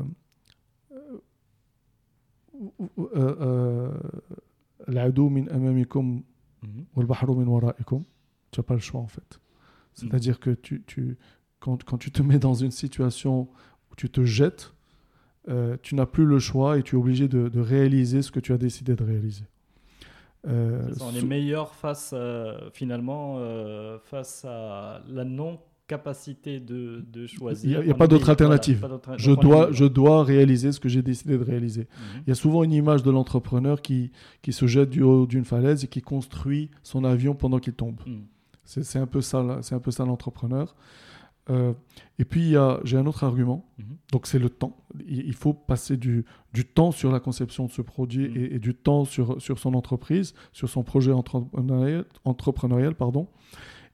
l'adou 4.88 5.30
min 5.30 5.48
amamikum 5.48 6.24
min 6.96 7.46
waraikum. 7.46 8.04
Tu 8.52 8.60
n'as 8.60 8.64
pas 8.64 8.74
le 8.74 8.80
choix 8.80 9.02
en 9.02 9.08
fait. 9.08 9.40
C'est-à-dire 9.94 10.40
que 10.40 10.52
tu, 10.52 11.18
quand, 11.60 11.98
tu 11.98 12.12
te 12.12 12.22
mets 12.22 12.40
dans 12.40 12.54
une 12.54 12.72
situation 12.72 13.50
où 13.92 13.96
tu 13.96 14.10
te 14.10 14.24
jettes, 14.24 14.74
euh, 15.50 15.78
tu 15.82 15.96
n'as 15.96 16.06
plus 16.06 16.26
le 16.26 16.40
choix 16.40 16.78
et 16.78 16.84
tu 16.84 16.96
es 16.96 17.00
obligé 17.00 17.28
de, 17.28 17.48
de, 17.48 17.60
réaliser 17.60 18.22
ce 18.22 18.32
que 18.32 18.40
tu 18.40 18.54
as 18.54 18.58
décidé 18.58 18.96
de 18.96 19.04
réaliser. 19.04 19.46
Euh, 20.48 20.82
on 21.02 21.16
est 21.16 21.26
meilleur 21.26 21.74
face 21.74 22.12
euh, 22.14 22.70
finalement 22.72 23.40
face 24.04 24.46
à 24.46 25.02
la 25.10 25.24
non 25.24 25.60
capacité 25.88 26.60
de, 26.60 27.04
de 27.12 27.28
choisir. 27.28 27.80
Il 27.80 27.86
n'y 27.86 27.92
a, 27.92 27.96
pas 27.96 28.08
d'autre 28.08 28.30
alternative. 28.30 28.86
je, 29.18 29.32
dois, 29.32 29.72
je 29.72 29.86
dois 29.86 30.24
réaliser 30.24 30.74
ce 30.74 30.82
que 30.82 30.90
j'ai 30.90 31.02
décidé 31.02 31.38
de 31.38 31.44
réaliser. 31.44 31.82
Mhm. 31.82 32.24
Il 32.26 32.30
y 32.30 32.32
a 32.32 32.36
souvent 32.36 32.64
une 32.64 32.74
image 32.74 33.04
de 33.04 33.12
l'entrepreneur 33.12 33.82
qui, 33.82 34.12
qui 34.42 34.52
se 34.52 34.68
jette 34.68 34.90
du 34.90 35.02
haut 35.02 35.26
d'une 35.26 35.46
falaise 35.46 35.86
et 35.86 35.88
qui 35.88 36.02
construit 36.02 36.70
son 36.84 37.06
avion 37.06 37.36
pendant 37.36 37.60
qu'il 37.60 37.74
tombe. 37.74 38.02
Mhm. 38.06 38.26
C'est 38.66 39.00
un 39.00 39.08
peu 39.08 39.22
ça, 39.22 39.60
c'est 39.62 39.76
un 39.76 39.80
peu 39.80 39.92
ça 39.92 40.04
l'entrepreneur. 40.04 40.76
Euh, 41.50 41.74
et 42.20 42.26
puis, 42.26 42.56
j'ai 42.84 42.98
un 42.98 43.06
autre 43.06 43.24
argument. 43.24 43.70
Mhm. 43.78 43.86
Donc, 44.12 44.28
c'est 44.28 44.40
le 44.40 44.50
temps. 44.50 44.78
Il, 45.08 45.20
il 45.28 45.34
faut 45.34 45.54
passer 45.54 45.96
du, 45.98 46.26
du 46.54 46.66
temps 46.66 46.92
sur 46.92 47.12
la 47.12 47.20
conception 47.20 47.66
de 47.68 47.72
ce 47.72 47.82
produit 47.82 48.28
Mhm. 48.30 48.38
et, 48.38 48.56
et 48.56 48.60
du 48.60 48.74
temps 48.76 49.06
sur, 49.06 49.42
sur 49.42 49.58
son 49.60 49.74
entreprise, 49.74 50.34
sur 50.52 50.68
son 50.70 50.84
projet 50.84 51.12
entrepreneurial, 51.12 52.06
entrepreneurial 52.26 52.96
pardon. 52.96 53.28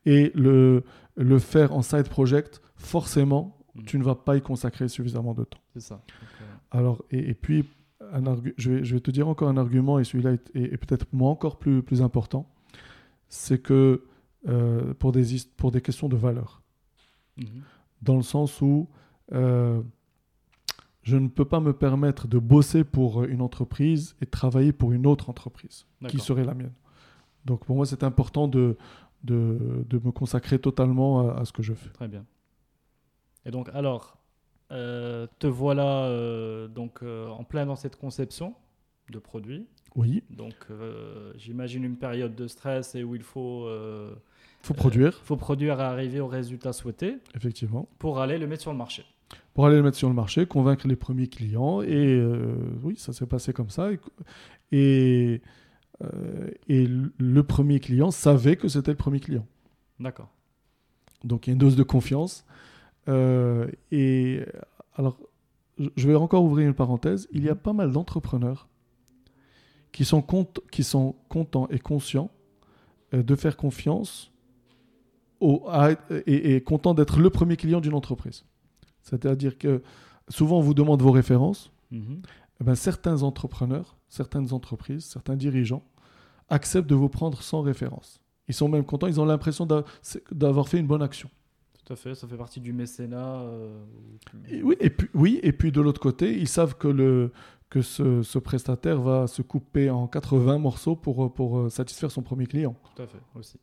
Et 0.06 0.32
le, 0.36 0.84
le 1.16 1.40
faire 1.40 1.74
en 1.74 1.82
side 1.82 2.10
project, 2.10 2.62
forcément, 2.76 3.58
Mhm. 3.76 3.86
tu 3.86 3.98
ne 4.00 4.04
vas 4.04 4.16
pas 4.16 4.36
y 4.38 4.42
consacrer 4.42 4.88
suffisamment 4.88 5.34
de 5.34 5.44
temps. 5.46 5.60
C'est 5.74 5.82
ça. 5.82 6.04
Euh, 6.42 6.46
Alors, 6.72 7.04
et, 7.12 7.30
et 7.30 7.34
puis, 7.34 7.66
un 8.12 8.24
argu- 8.24 8.54
je, 8.58 8.72
vais, 8.72 8.84
je 8.84 8.96
vais 8.96 9.00
te 9.00 9.12
dire 9.12 9.28
encore 9.28 9.48
un 9.50 9.58
argument, 9.58 9.98
et 10.00 10.04
celui-là 10.04 10.34
est, 10.34 10.52
est- 10.56 10.74
est 10.74 10.78
peut-être 10.78 11.06
encore 11.22 11.58
plus, 11.58 11.82
plus 11.84 12.02
important. 12.02 12.50
C'est 13.30 13.60
que 13.62 14.04
euh, 14.50 14.94
pour, 14.96 15.12
des, 15.12 15.34
hist- 15.36 15.56
pour 15.56 15.72
des 15.72 15.82
questions 15.82 16.10
de 16.10 16.16
valeur, 16.18 16.62
mhm. 17.38 17.64
dans 18.02 18.16
le 18.16 18.22
sens 18.22 18.62
où 18.62 18.88
euh, 19.32 19.82
je 21.02 21.18
ne 21.18 21.28
peux 21.28 21.46
pas 21.46 21.60
me 21.60 21.74
permettre 21.74 22.28
de 22.28 22.40
bosser 22.40 22.84
pour 22.84 23.24
une 23.24 23.42
entreprise 23.42 24.16
et 24.22 24.26
travailler 24.26 24.72
pour 24.72 24.94
une 24.94 25.06
autre 25.06 25.30
entreprise, 25.30 25.86
qui 26.08 26.20
serait 26.20 26.46
la 26.46 26.54
mienne. 26.54 26.74
Donc, 27.46 27.66
pour 27.66 27.76
moi, 27.76 27.86
c'est 27.86 28.04
important 28.04 28.48
de, 28.48 28.78
de, 29.24 29.86
de 29.90 30.00
me 30.04 30.12
consacrer 30.12 30.60
totalement 30.60 31.30
à, 31.30 31.42
à 31.42 31.46
ce 31.46 31.52
que 31.52 31.62
je 31.62 31.74
fais. 31.74 31.90
Très 31.90 32.08
bien. 32.08 32.26
Et 33.46 33.52
donc, 33.52 33.70
alors, 33.74 34.18
euh, 34.72 35.28
te 35.40 35.46
voilà 35.46 36.06
euh, 36.06 36.68
donc 36.68 37.04
euh, 37.04 37.28
en 37.28 37.44
plein 37.44 37.66
dans 37.66 37.76
cette 37.76 37.96
conception 37.96 38.56
de 39.12 39.20
produit. 39.20 39.68
Oui, 39.96 40.24
Donc, 40.32 40.56
j'imagine 41.36 41.84
une 41.84 41.98
période 41.98 42.34
de 42.34 42.48
stress 42.48 42.96
et 42.96 43.04
où 43.04 43.14
il 43.14 43.22
faut, 43.22 43.70
faut 44.64 44.74
produire, 44.74 45.14
faut 45.24 45.36
produire 45.38 45.80
et 45.80 45.84
arriver 45.84 46.20
au 46.20 46.28
résultat 46.28 46.74
souhaité 46.74 47.18
effectivement. 47.36 47.88
pour 48.00 48.20
aller 48.20 48.38
le 48.38 48.48
mettre 48.48 48.62
sur 48.64 48.72
le 48.72 48.78
marché. 48.78 49.04
pour 49.54 49.66
aller 49.68 49.76
le 49.76 49.84
mettre 49.84 49.98
sur 49.98 50.08
le 50.10 50.16
marché, 50.16 50.46
convaincre 50.46 50.88
les 50.88 50.96
premiers 50.96 51.28
clients. 51.28 51.82
Et 51.82 51.94
euh, 52.16 52.56
oui, 52.82 52.96
ça 52.98 53.14
s'est 53.14 53.26
passé 53.28 53.54
comme 53.54 53.70
ça. 53.70 53.92
Et, 53.92 54.00
et, 54.72 55.42
euh, 56.04 56.50
et 56.68 56.88
le 56.88 57.44
premier 57.44 57.80
client 57.80 58.10
savait 58.12 58.56
que 58.56 58.68
c'était 58.68 58.92
le 58.92 58.98
premier 58.98 59.20
client. 59.20 59.46
D'accord. 60.00 60.30
Donc 61.24 61.46
il 61.48 61.50
y 61.50 61.52
a 61.52 61.54
une 61.54 61.60
dose 61.60 61.76
de 61.76 61.84
confiance. 61.84 62.46
Euh, 63.08 63.68
et 63.92 64.42
alors, 64.96 65.18
je- 65.78 66.08
vais 66.08 66.16
encore 66.16 66.44
ouvrir 66.44 66.68
une 66.68 66.74
parenthèse. 66.74 67.28
Il 67.32 67.44
y 67.44 67.50
a 67.50 67.56
pas 67.56 67.74
mal 67.74 67.92
d'entrepreneurs 67.92 68.68
qui 69.92 70.06
sont, 70.06 70.26
qui 70.72 70.84
sont 70.84 71.16
contents 71.30 71.68
et 71.70 71.80
conscients 71.80 72.32
euh, 73.14 73.22
de 73.24 73.36
faire 73.36 73.56
confiance 73.58 74.33
au, 75.44 75.64
à- 75.70 75.92
et, 76.26 76.56
et 76.56 76.62
contents 76.62 76.94
d'être 76.94 77.20
le 77.20 77.30
premier 77.30 77.58
client 77.58 77.82
d'une 77.82 77.94
entreprise. 77.94 78.46
C'est-à-dire 79.02 79.58
que 79.58 79.82
souvent 80.30 80.58
on 80.60 80.62
vous 80.62 80.74
demande 80.74 81.02
vos 81.02 81.12
références. 81.12 81.72
Mhm. 81.92 82.22
Eh 82.62 82.64
ben, 82.64 82.76
certains 82.76 83.24
entrepreneurs, 83.24 83.98
certaines 84.10 84.54
entreprises, 84.54 85.06
certains 85.06 85.36
dirigeants 85.36 85.84
acceptent 86.50 86.90
de 86.90 86.96
vous 86.96 87.10
prendre 87.10 87.42
sans 87.42 87.62
référence. 87.62 88.22
Ils 88.48 88.54
sont 88.54 88.68
même 88.70 88.84
contents, 88.86 89.08
ils 89.08 89.20
ont 89.20 89.26
l'impression 89.26 89.66
d'avoir 90.32 90.68
fait 90.68 90.80
une 90.80 90.88
bonne 90.88 91.02
action. 91.02 91.30
Tout 91.86 91.94
à 91.94 91.96
fait, 91.96 92.16
ça 92.16 92.28
fait 92.28 92.38
partie 92.38 92.62
du 92.62 92.72
mécénat. 92.74 93.42
euh, 93.42 93.84
Et 94.50 94.62
oui, 94.64 94.76
et 94.80 94.90
puis, 94.90 95.08
oui, 95.14 95.40
et 95.44 95.52
puis 95.52 95.72
de 95.72 95.82
l'autre 95.82 96.00
côté, 96.00 96.38
ils 96.38 96.48
savent 96.48 96.78
que, 96.78 96.88
le, 96.88 97.32
que 97.70 97.82
ce, 97.82 98.22
ce 98.24 98.40
prestataire 98.40 99.02
va 99.02 99.28
se 99.28 99.42
couper 99.42 99.90
en 99.90 100.08
80 100.08 100.60
morceaux 100.60 100.96
pour, 100.96 101.34
pour 101.34 101.60
euh, 101.60 101.70
satisfaire 101.70 102.12
son 102.12 102.22
premier 102.22 102.46
client. 102.46 102.76
Tout 102.96 103.02
à 103.02 103.08
fait, 103.08 103.20
aussi. 103.36 103.58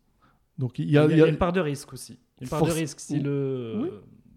Donc 0.61 0.78
il 0.78 0.90
y 0.90 0.96
a, 0.98 1.02
y 1.02 1.06
a, 1.06 1.11
il 1.11 1.18
y 1.18 1.22
a- 1.22 1.26
une 1.26 1.38
part 1.38 1.52
de 1.52 1.61
risque 1.61 1.92
aussi. 1.92 2.18
Une 2.40 2.48
part 2.48 2.62
de 2.64 2.70
risque 2.70 3.00
si 3.00 3.18
le, 3.18 3.78
Oui. 3.82 3.88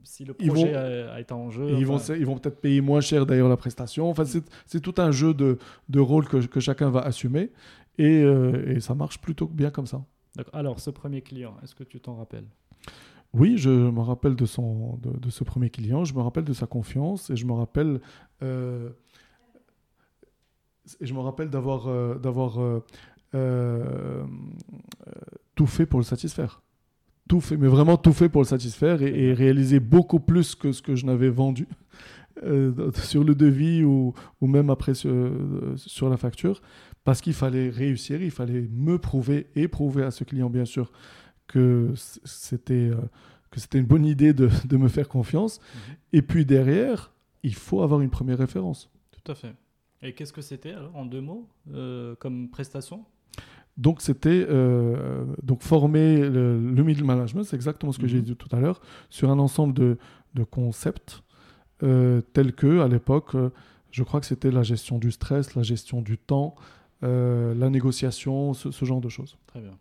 si 0.03 0.23
le 0.25 0.33
Ils 0.39 0.47
projet 0.47 0.71
vont- 0.71 0.77
a, 0.77 1.13
a 1.15 1.19
été 1.19 1.33
en 1.33 1.49
jeu. 1.51 1.69
ils 1.77 1.85
vont, 1.85 1.97
ils 1.99 2.25
vont 2.25 2.37
peut-être 2.37 2.59
payer 2.61 2.81
moins 2.81 3.01
cher 3.01 3.25
d'ailleurs 3.25 3.49
la 3.49 3.57
prestation. 3.57 4.09
Enfin, 4.09 4.25
c'est 4.25 4.43
c'est 4.65 4.79
tout 4.79 4.95
un 4.97 5.11
jeu 5.11 5.33
de, 5.33 5.57
de 5.89 5.99
rôles 5.99 6.27
que, 6.27 6.37
que 6.37 6.59
chacun 6.59 6.89
va 6.89 7.01
assumer. 7.01 7.51
Et, 7.99 8.23
euh, 8.23 8.73
et 8.75 8.79
ça 8.79 8.95
marche 8.95 9.19
plutôt 9.21 9.45
bien 9.47 9.69
comme 9.69 9.85
ça. 9.85 10.03
Alors, 10.51 10.79
ce 10.79 10.89
premier 10.89 11.21
client, 11.21 11.55
est-ce 11.61 11.75
que 11.75 11.83
tu 11.83 11.99
t'en 11.99 12.15
rappelles? 12.15 12.47
Oui, 13.33 13.57
je 13.57 13.69
me 13.69 13.99
rappelle 14.01 14.35
de, 14.35 14.45
son, 14.45 14.97
de, 14.97 15.11
de 15.19 15.29
ce 15.29 15.43
premier 15.43 15.69
client, 15.69 16.03
je 16.05 16.13
me 16.15 16.21
rappelle 16.21 16.43
de 16.45 16.53
sa 16.53 16.65
confiance 16.67 17.29
et 17.29 17.35
je 17.35 17.45
me 17.45 17.53
rappelle, 17.53 17.99
euh, 18.41 18.89
et 21.01 21.05
je 21.05 21.13
me 21.13 21.19
rappelle 21.19 21.49
d'avoir 21.51 21.87
euh, 21.89 22.15
tout 25.55 25.67
fait 25.67 25.85
pour 25.85 25.99
le 25.99 26.05
satisfaire. 26.05 26.61
Tout 27.29 27.39
fait, 27.39 27.57
mais 27.57 27.67
vraiment 27.67 27.97
tout 27.97 28.11
fait 28.13 28.29
pour 28.29 28.41
le 28.41 28.47
satisfaire 28.47 29.01
et, 29.01 29.27
et 29.27 29.33
réaliser 29.33 29.79
beaucoup 29.79 30.19
plus 30.19 30.55
que 30.55 30.71
ce 30.71 30.81
que 30.81 30.95
je 30.95 31.05
n'avais 31.05 31.29
vendu 31.29 31.67
euh, 32.43 32.91
sur 32.93 33.23
le 33.23 33.35
devis 33.35 33.83
ou, 33.83 34.13
ou 34.41 34.47
même 34.47 34.69
après 34.69 34.93
sur, 34.93 35.11
euh, 35.11 35.73
sur 35.77 36.09
la 36.09 36.17
facture, 36.17 36.61
parce 37.03 37.21
qu'il 37.21 37.33
fallait 37.33 37.69
réussir, 37.69 38.21
il 38.21 38.31
fallait 38.31 38.67
me 38.71 38.97
prouver 38.97 39.47
et 39.55 39.67
prouver 39.67 40.03
à 40.03 40.11
ce 40.11 40.23
client, 40.23 40.49
bien 40.49 40.65
sûr, 40.65 40.91
que 41.47 41.93
c'était 41.95 42.89
euh, 42.89 42.97
que 43.51 43.59
c'était 43.59 43.77
une 43.77 43.85
bonne 43.85 44.05
idée 44.05 44.33
de, 44.33 44.49
de 44.65 44.77
me 44.77 44.87
faire 44.87 45.07
confiance. 45.07 45.59
Mhm. 45.59 45.95
Et 46.13 46.21
puis 46.23 46.45
derrière, 46.45 47.13
il 47.43 47.53
faut 47.53 47.81
avoir 47.81 48.01
une 48.01 48.09
première 48.09 48.39
référence. 48.39 48.89
Tout 49.11 49.31
à 49.31 49.35
fait. 49.35 49.53
Et 50.01 50.13
qu'est-ce 50.13 50.33
que 50.33 50.41
c'était 50.41 50.71
alors, 50.71 50.95
en 50.95 51.05
deux 51.05 51.21
mots, 51.21 51.47
euh, 51.71 52.15
comme 52.15 52.49
prestation? 52.49 53.05
Donc 53.77 54.01
c'était 54.01 54.45
euh, 54.49 55.25
donc 55.41 55.61
former 55.63 56.17
le, 56.29 56.59
le 56.59 56.83
middle 56.83 57.03
management, 57.03 57.43
c'est 57.43 57.55
exactement 57.55 57.91
ce 57.91 57.97
que 57.97 58.03
Mhm. 58.03 58.09
j'ai 58.09 58.21
dit 58.21 58.35
tout 58.35 58.53
à 58.55 58.59
l'heure, 58.59 58.81
sur 59.09 59.31
un 59.31 59.39
ensemble 59.39 59.73
de, 59.73 59.97
de 60.35 60.43
concepts 60.43 61.23
euh, 61.81 62.21
tels 62.33 62.53
que 62.53 62.81
à 62.81 62.87
l'époque, 62.87 63.33
euh, 63.35 63.49
je 63.91 64.03
crois 64.03 64.19
que 64.19 64.27
c'était 64.27 64.51
la 64.51 64.61
gestion 64.63 64.99
du 64.99 65.11
stress, 65.11 65.55
la 65.55 65.63
gestion 65.63 66.01
du 66.01 66.17
temps, 66.17 66.55
la 67.01 67.69
négociation, 67.69 68.53
ce, 68.53 68.71
ce 68.71 68.85
genre 68.85 69.01
de 69.01 69.09
choses. 69.09 69.37
Très 69.47 69.59
bien. 69.59 69.77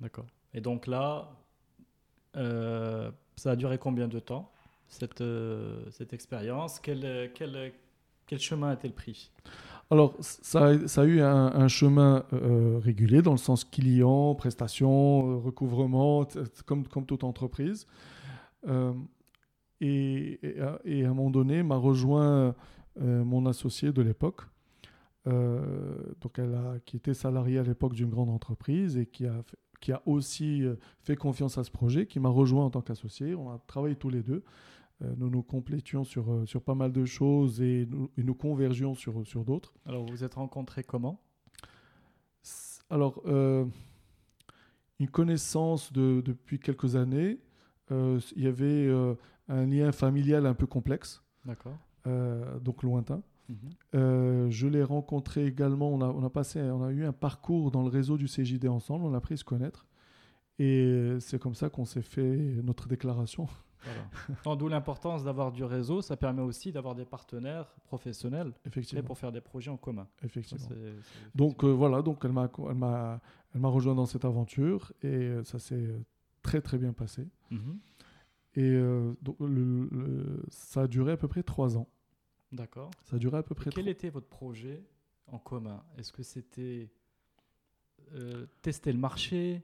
D'accord. 0.00 0.26
Et 0.52 0.60
donc 0.60 0.86
là, 0.86 1.30
ça 2.34 3.50
a 3.52 3.56
duré 3.56 3.78
combien 3.78 4.08
de 4.08 4.18
temps, 4.18 4.52
cette, 4.88 5.24
cette 5.90 6.12
expérience? 6.12 6.78
Quel, 6.80 7.30
quel, 7.34 7.72
quel 8.26 8.38
chemin 8.38 8.70
a-t-elle 8.70 8.92
pris? 8.92 9.30
Alors, 9.90 10.16
ça, 10.20 10.66
a- 10.66 11.04
eu 11.04 11.20
un, 11.20 11.68
chemin 11.68 12.24
euh, 12.32 12.80
régulier 12.82 13.22
dans 13.22 13.30
le 13.30 13.36
sens 13.38 13.64
client, 13.64 14.34
prestation, 14.34 15.30
euh, 15.30 15.36
recouvrement, 15.36 16.26
comme, 16.66 16.86
comme 16.88 17.06
toute 17.06 17.22
entreprise. 17.22 17.86
Euh, 18.66 18.92
et, 19.80 20.40
à, 20.60 20.80
un 20.84 21.14
moment 21.14 21.30
donné, 21.30 21.62
m'a 21.62 21.76
rejoint 21.76 22.54
euh, 23.00 23.24
mon 23.24 23.46
associé 23.46 23.92
de 23.92 24.02
l'époque, 24.02 24.42
euh, 25.28 25.96
donc 26.20 26.40
qui 26.84 26.96
était 26.96 27.14
salariée 27.14 27.58
à 27.58 27.62
l'époque 27.62 27.94
d'une 27.94 28.10
grande 28.10 28.30
entreprise 28.30 28.96
et 28.96 29.06
qui 29.06 29.26
a, 29.26 29.42
qui 29.80 29.92
a 29.92 30.02
aussi 30.06 30.64
euh, 30.64 30.74
fait 31.02 31.16
confiance 31.16 31.58
à 31.58 31.64
ce 31.64 31.70
projet, 31.70 32.06
qui 32.06 32.18
m'a 32.18 32.28
rejoint 32.28 32.64
en 32.64 32.70
tant 32.70 32.80
qu'associé. 32.80 33.36
On 33.36 33.50
a 33.50 33.60
travaillé 33.68 33.94
tous 33.94 34.10
les 34.10 34.22
deux. 34.22 34.42
Euh, 35.02 35.14
nous 35.18 35.28
nous 35.28 35.42
complétions 35.42 36.04
sur, 36.04 36.32
euh, 36.32 36.46
sur 36.46 36.62
pas 36.62 36.74
mal 36.74 36.90
de 36.92 37.04
choses 37.04 37.60
et 37.60 37.86
nous, 37.86 38.10
et 38.16 38.22
nous 38.22 38.34
convergions 38.34 38.94
sur, 38.94 39.26
sur 39.26 39.44
d'autres. 39.44 39.74
Alors, 39.84 40.04
vous 40.04 40.12
vous 40.12 40.24
êtes 40.24 40.34
rencontrés 40.34 40.84
comment? 40.84 41.20
Alors, 42.88 43.20
euh, 43.26 43.64
une 45.00 45.08
connaissance 45.08 45.92
de, 45.92 46.22
depuis 46.24 46.58
quelques 46.60 46.96
années, 46.96 47.40
euh, 47.90 48.20
il 48.36 48.44
y 48.44 48.46
avait 48.46 48.86
euh, 48.86 49.14
un 49.48 49.66
lien 49.66 49.92
familial 49.92 50.46
un 50.46 50.54
peu 50.54 50.66
complexe, 50.66 51.22
D'accord. 51.44 51.76
donc 52.60 52.82
lointain. 52.82 53.22
Mhm. 53.48 54.50
Je 54.50 54.66
l'ai 54.66 54.82
rencontré 54.82 55.46
également, 55.46 55.88
on 55.92 56.00
a, 56.00 56.08
on, 56.08 56.24
a 56.24 56.30
passé, 56.30 56.60
on 56.60 56.82
a 56.82 56.90
eu 56.90 57.04
un 57.04 57.12
parcours 57.12 57.70
dans 57.70 57.82
le 57.82 57.88
réseau 57.88 58.16
du 58.16 58.26
CJD 58.26 58.66
ensemble, 58.68 59.04
on 59.04 59.14
a 59.14 59.18
appris 59.18 59.34
à 59.34 59.36
se 59.36 59.44
connaître. 59.44 59.86
Et 60.58 61.16
c'est 61.20 61.38
comme 61.38 61.54
ça 61.54 61.68
qu'on 61.68 61.84
s'est 61.84 62.02
fait 62.02 62.36
notre 62.62 62.88
déclaration. 62.88 63.46
Voilà. 63.84 64.56
D'où 64.56 64.68
l'importance 64.68 65.22
d'avoir 65.24 65.52
du 65.52 65.64
réseau. 65.64 66.02
Ça 66.02 66.16
permet 66.16 66.42
aussi 66.42 66.72
d'avoir 66.72 66.94
des 66.94 67.04
partenaires 67.04 67.66
professionnels 67.84 68.52
Effectivement. 68.64 69.04
pour 69.04 69.18
faire 69.18 69.32
des 69.32 69.40
projets 69.40 69.70
en 69.70 69.76
commun. 69.76 70.08
Ça, 70.20 70.26
effectivement. 70.26 70.68
Donc 71.34 71.62
euh, 71.64 71.68
voilà, 71.68 72.02
donc 72.02 72.24
elle 72.24 72.32
m'a, 72.32 72.50
elle 72.68 72.74
m'a, 72.74 73.20
elle 73.54 73.60
m'a 73.60 73.68
rejoint 73.68 73.94
dans 73.94 74.06
cette 74.06 74.24
aventure 74.24 74.92
et 75.02 75.06
euh, 75.06 75.44
ça 75.44 75.58
s'est 75.58 75.74
euh, 75.74 75.98
très 76.42 76.60
très 76.60 76.78
bien 76.78 76.92
passé. 76.92 77.26
Mhm. 77.50 77.78
Et 78.56 78.62
euh, 78.62 79.12
donc, 79.22 79.36
le- 79.40 79.88
le- 79.92 80.42
ça 80.48 80.82
a 80.82 80.86
duré 80.88 81.12
à 81.12 81.16
peu 81.16 81.28
près 81.28 81.42
trois 81.42 81.76
ans. 81.76 81.86
D'accord. 82.52 82.90
Ça 83.04 83.16
a 83.16 83.18
duré 83.18 83.36
à 83.38 83.42
peu 83.42 83.52
Et 83.52 83.56
près 83.56 83.70
Quel 83.70 83.84
trois 83.84 83.90
était 83.92 84.08
votre 84.10 84.28
projet 84.28 84.82
en 85.26 85.38
commun? 85.38 85.82
Est-ce 85.98 86.12
que 86.12 86.22
c'était 86.22 86.90
euh, 88.14 88.46
tester 88.62 88.92
le 88.92 88.98
marché, 88.98 89.62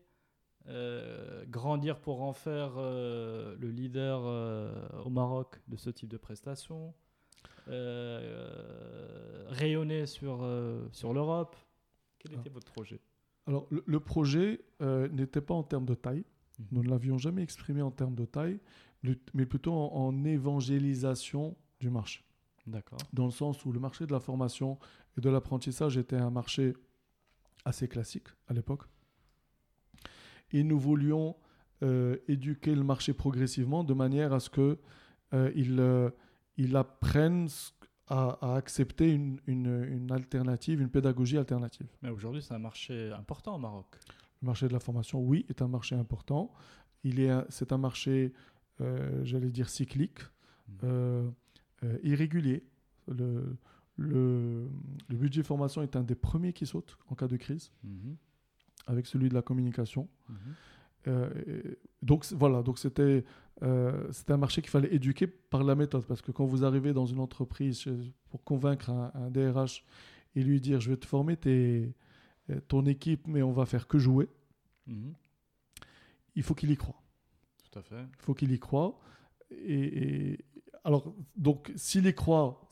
euh, 0.68 1.44
grandir 1.46 1.98
pour 2.00 2.22
en 2.22 2.32
faire 2.32 2.72
euh, 2.76 3.56
le 3.58 3.70
leader 3.70 4.22
euh, 4.24 4.72
au 5.04 5.10
Maroc 5.10 5.60
de 5.68 5.76
ce 5.76 5.90
type 5.90 6.08
de 6.08 6.16
prestations, 6.16 6.94
rayonner 9.48 10.06
sur, 10.06 10.46
sur 10.92 11.12
l'Europe 11.12 11.56
Quel 12.18 12.32
Ah. 12.36 12.40
était 12.40 12.50
votre 12.50 12.70
projet? 12.72 13.00
Alors 13.46 13.66
le, 13.70 13.82
le 13.86 14.00
projet 14.00 14.60
n'était 15.10 15.40
pas 15.40 15.54
en 15.54 15.62
termes 15.64 15.86
de 15.86 15.94
taille. 15.94 16.24
Mhm. 16.58 16.66
Nous 16.72 16.82
ne 16.84 16.88
l'avions 16.90 17.18
jamais 17.18 17.42
exprimé 17.42 17.82
en 17.82 17.90
termes 17.90 18.14
de 18.14 18.24
taille, 18.24 18.60
mais- 19.02 19.18
mais 19.34 19.46
plutôt 19.46 19.72
en, 19.72 19.92
en 19.94 20.24
évangélisation 20.24 21.56
du 21.80 21.90
marché. 21.90 22.22
D'accord. 22.66 22.98
Dans 23.12 23.24
le 23.24 23.32
sens 23.32 23.64
où 23.64 23.72
le 23.72 23.80
marché 23.80 24.06
de 24.06 24.12
la 24.12 24.20
formation 24.20 24.78
et 25.18 25.20
de 25.20 25.28
l'apprentissage 25.28 25.96
était 25.98 26.16
un 26.16 26.30
marché 26.30 26.74
assez 27.64 27.88
classique 27.88 28.28
à 28.46 28.52
l'époque. 28.54 28.84
Et 30.52 30.62
nous 30.64 30.78
voulions 30.78 31.36
euh, 31.82 32.16
éduquer 32.28 32.74
le 32.74 32.84
marché 32.84 33.12
progressivement 33.12 33.84
de 33.84 33.94
manière 33.94 34.32
à 34.32 34.40
ce 34.40 34.50
que 34.50 34.78
euh, 35.34 35.50
il, 35.56 35.80
euh, 35.80 36.10
il 36.56 36.76
apprenne 36.76 37.48
à, 38.08 38.38
à 38.42 38.56
accepter 38.56 39.12
une, 39.12 39.38
une- 39.46 39.84
une 39.90 40.12
alternative, 40.12 40.80
une 40.80 40.90
pédagogie 40.90 41.38
alternative. 41.38 41.86
Mais 42.02 42.10
aujourd'hui, 42.10 42.42
c'est 42.42 42.54
un 42.54 42.58
marché 42.58 43.10
important 43.12 43.56
au 43.56 43.58
Maroc. 43.58 43.86
Le 44.42 44.46
marché 44.46 44.68
de 44.68 44.72
la 44.72 44.80
formation, 44.80 45.20
oui, 45.20 45.46
est 45.48 45.62
un 45.62 45.68
marché 45.68 45.94
important. 45.94 46.52
Il 47.04 47.18
est, 47.20 47.30
un- 47.30 47.46
c'est 47.48 47.72
un 47.72 47.78
marché, 47.78 48.32
euh, 48.80 49.24
j'allais 49.24 49.50
dire 49.50 49.68
cyclique, 49.70 50.18
Mhm. 50.68 50.78
euh, 50.84 51.30
irrégulier. 52.04 52.64
Le, 53.08 53.56
le, 53.96 54.68
le 55.08 55.16
budget 55.16 55.42
formation 55.42 55.82
est 55.82 55.96
un 55.96 56.02
des 56.02 56.14
premiers 56.14 56.52
qui 56.52 56.66
saute 56.66 56.96
en 57.08 57.14
cas 57.14 57.26
de 57.28 57.36
crise, 57.36 57.72
Mhm. 57.82 58.16
Avec 58.86 59.06
celui 59.06 59.28
de 59.28 59.34
la 59.34 59.42
communication. 59.42 60.08
Mhm. 60.28 60.36
Euh, 61.08 61.30
donc 62.02 62.24
voilà, 62.32 62.62
donc 62.62 62.78
c'était 62.78 63.24
euh, 63.62 64.10
un 64.28 64.36
marché 64.36 64.62
qu'il 64.62 64.70
fallait 64.70 64.94
éduquer 64.94 65.26
par 65.26 65.64
la 65.64 65.74
méthode, 65.74 66.04
parce 66.06 66.22
que 66.22 66.30
quand 66.32 66.44
vous 66.44 66.64
arrivez 66.64 66.92
dans 66.92 67.06
une 67.06 67.18
entreprise 67.20 67.84
pour 68.30 68.42
convaincre 68.44 68.90
un, 68.90 69.10
un 69.14 69.30
DRH 69.30 69.84
et 70.36 70.42
lui 70.42 70.60
dire 70.60 70.80
je 70.80 70.90
vais 70.90 70.96
te 70.96 71.06
former 71.06 71.36
tes, 71.36 71.92
euh, 72.50 72.60
ton 72.68 72.86
équipe, 72.86 73.26
mais 73.26 73.42
on 73.42 73.52
va 73.52 73.66
faire 73.66 73.86
que 73.88 73.98
jouer, 73.98 74.28
Mhm. 74.86 75.12
il 76.34 76.42
faut 76.42 76.54
qu'il 76.54 76.70
y 76.70 76.76
croit. 76.76 77.00
Tout 77.70 77.78
à 77.78 77.82
fait. 77.82 78.02
Il 78.18 78.22
faut 78.24 78.34
qu'il 78.34 78.52
y 78.52 78.58
croit. 78.58 78.98
Et, 79.50 80.32
et- 80.32 80.38
alors, 80.84 81.14
donc, 81.36 81.72
s'il 81.76 82.06
y 82.06 82.14
croit, 82.14 82.68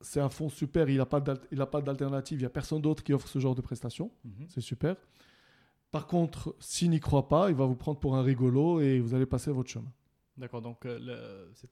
c'est 0.00 0.20
un 0.20 0.28
fonds 0.28 0.48
super, 0.48 0.88
il 0.88 0.98
n'a 0.98 1.06
pas 1.06 1.20
d'alternative, 1.20 2.38
il 2.38 2.42
n'y 2.42 2.46
a 2.46 2.50
personne 2.50 2.80
d'autre 2.80 3.02
qui 3.02 3.12
offre 3.12 3.26
ce 3.28 3.38
genre 3.40 3.54
de 3.56 3.60
prestations, 3.62 4.10
Mhm. 4.24 4.46
c'est 4.48 4.60
super. 4.60 4.96
Par 5.90 6.06
contre, 6.06 6.54
s'il 6.58 6.90
n'y 6.90 7.00
croit 7.00 7.28
pas, 7.28 7.48
il 7.50 7.56
va 7.56 7.64
vous 7.64 7.76
prendre 7.76 7.98
pour 7.98 8.16
un 8.16 8.22
rigolo 8.22 8.80
et 8.80 9.00
vous 9.00 9.14
allez 9.14 9.26
passer 9.26 9.50
votre 9.50 9.70
chemin. 9.70 9.90
D'accord, 10.36 10.60
donc 10.62 10.84
euh, 10.86 10.98
le- 11.00 11.50
c'est- 11.54 11.70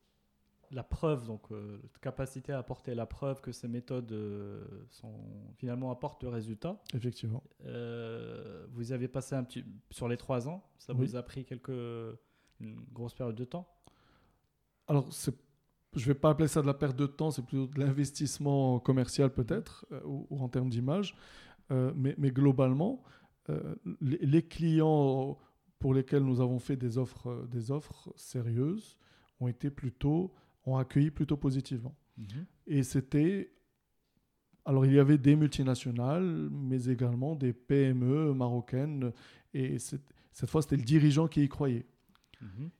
la 0.72 0.82
preuve, 0.82 1.26
donc 1.26 1.42
euh, 1.52 1.78
capacité 2.00 2.52
à 2.52 2.58
apporter 2.58 2.94
la 2.96 3.06
preuve 3.06 3.40
que 3.40 3.52
ces 3.52 3.68
méthodes 3.68 4.10
euh, 4.10 4.64
sont, 4.90 5.14
finalement 5.58 5.92
apportent 5.92 6.22
le 6.24 6.30
résultat. 6.30 6.82
Effectivement. 6.94 7.42
Euh, 7.66 8.66
vous 8.72 8.90
avez 8.92 9.06
passé 9.06 9.36
un 9.36 9.44
petit 9.44 9.64
sur 9.90 10.08
les 10.08 10.16
trois 10.16 10.48
ans, 10.48 10.64
ça 10.78 10.92
Oui. 10.94 11.06
vous 11.06 11.16
a 11.16 11.22
pris 11.22 11.44
quelques 11.44 11.68
une 12.58 12.80
grosse 12.92 13.14
période 13.14 13.36
de 13.36 13.44
temps? 13.44 13.68
Alors, 14.88 15.12
c'est- 15.12 15.36
je 15.94 16.00
ne 16.08 16.14
vais 16.14 16.18
pas 16.18 16.30
appeler 16.30 16.48
ça 16.48 16.62
de 16.62 16.66
la 16.66 16.74
perte 16.74 16.96
de 16.96 17.06
temps, 17.06 17.30
c'est 17.30 17.42
plutôt 17.42 17.66
de 17.66 17.78
l'investissement 17.78 18.80
commercial 18.80 19.30
peut-être, 19.30 19.86
ou, 20.04 20.26
ou 20.30 20.40
en 20.40 20.48
termes 20.48 20.70
d'image. 20.70 21.14
Mais, 21.70 22.14
mais 22.16 22.30
globalement, 22.30 23.02
les, 24.00 24.18
les 24.18 24.42
clients 24.42 25.38
pour 25.78 25.94
lesquels 25.94 26.22
nous 26.24 26.40
avons 26.40 26.58
fait 26.58 26.76
des 26.76 26.98
offres, 26.98 27.28
euh, 27.28 27.46
des 27.46 27.70
offres 27.70 28.12
sérieuses 28.16 28.96
ont 29.40 29.48
été 29.48 29.70
plutôt, 29.70 30.32
ont 30.64 30.76
accueilli 30.76 31.10
plutôt 31.10 31.36
positivement. 31.36 31.94
Et 32.66 32.82
c'était. 32.82 33.52
Alors, 34.64 34.84
il 34.86 34.92
y 34.94 34.98
avait 34.98 35.18
des 35.18 35.36
multinationales, 35.36 36.48
mais 36.50 36.86
également 36.86 37.36
des 37.36 37.52
PME 37.52 38.32
marocaines. 38.34 39.12
Et 39.54 39.78
cette 39.78 40.50
fois, 40.50 40.62
c'était 40.62 40.76
le 40.76 40.82
dirigeant 40.82 41.28
qui 41.28 41.44
y 41.44 41.48
croyait 41.48 41.86
Mhm. 42.42 42.70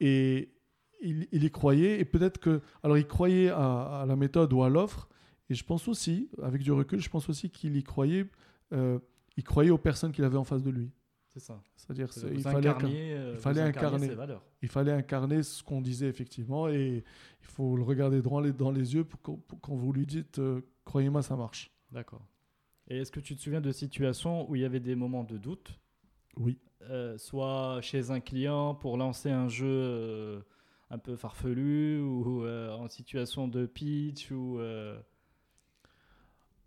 et 0.00 0.52
il, 1.00 1.28
il 1.30 1.44
y 1.44 1.50
croyait 1.52 2.00
et 2.00 2.04
peut-être 2.04 2.38
que 2.38 2.60
alors 2.82 2.98
il 2.98 3.06
croyait 3.06 3.48
à, 3.48 4.00
à 4.00 4.06
la 4.06 4.16
méthode 4.16 4.52
ou 4.52 4.64
à 4.64 4.68
l'offre 4.68 5.08
et 5.48 5.54
je 5.54 5.64
pense 5.64 5.86
aussi 5.86 6.28
avec 6.42 6.62
du 6.62 6.72
recul 6.72 7.00
je 7.00 7.08
pense 7.08 7.28
aussi 7.28 7.48
qu'il 7.50 7.76
y 7.76 7.84
croyait 7.84 8.26
euh, 8.72 8.98
il 9.36 9.44
croyait 9.44 9.70
aux 9.70 9.78
personnes 9.78 10.12
qu'il 10.12 10.24
avait 10.24 10.36
en 10.36 10.44
face 10.44 10.62
de 10.62 10.70
lui 10.70 10.90
C'est 11.28 11.40
ça. 11.40 11.60
c'est-à-dire 11.76 12.08
il 12.32 12.42
fallait, 12.42 12.68
incarniez, 12.68 13.12
euh, 13.14 13.32
il 13.34 13.40
fallait 13.40 13.60
incarner. 13.62 14.08
ces 14.08 14.14
valeurs. 14.14 14.42
il 14.62 14.68
fallait 14.68 14.92
incarner 14.92 15.42
ce 15.42 15.62
qu'on 15.62 15.80
disait 15.80 16.08
effectivement 16.08 16.68
et 16.68 17.04
il 17.40 17.46
faut 17.46 17.76
le 17.76 17.82
regarder 17.82 18.22
droit 18.22 18.42
dans 18.50 18.70
les 18.70 18.94
yeux 18.94 19.04
pour 19.04 19.20
quand 19.22 19.74
vous 19.74 19.92
lui 19.92 20.06
dites 20.06 20.38
euh, 20.38 20.60
croyez-moi 20.84 21.22
ça 21.22 21.36
marche 21.36 21.70
D'accord. 21.90 22.26
Et 22.88 22.98
est-ce 22.98 23.12
que 23.12 23.20
tu 23.20 23.36
te 23.36 23.40
souviens 23.40 23.60
de 23.60 23.70
situations 23.70 24.50
où 24.50 24.56
il 24.56 24.62
y 24.62 24.64
avait 24.64 24.80
des 24.80 24.94
moments 24.94 25.24
de 25.24 25.36
doute? 25.38 25.78
Oui 26.36 26.58
euh, 26.90 27.16
soit 27.16 27.80
chez 27.80 28.10
un 28.10 28.18
client 28.18 28.74
pour 28.74 28.96
lancer 28.96 29.30
un 29.30 29.46
jeu 29.48 29.66
euh, 29.68 30.40
un 30.90 30.98
peu 30.98 31.14
farfelu 31.14 32.00
ou 32.00 32.44
en 32.46 32.88
situation 32.88 33.46
de 33.46 33.66
pitch 33.66 34.30
ou 34.32 34.58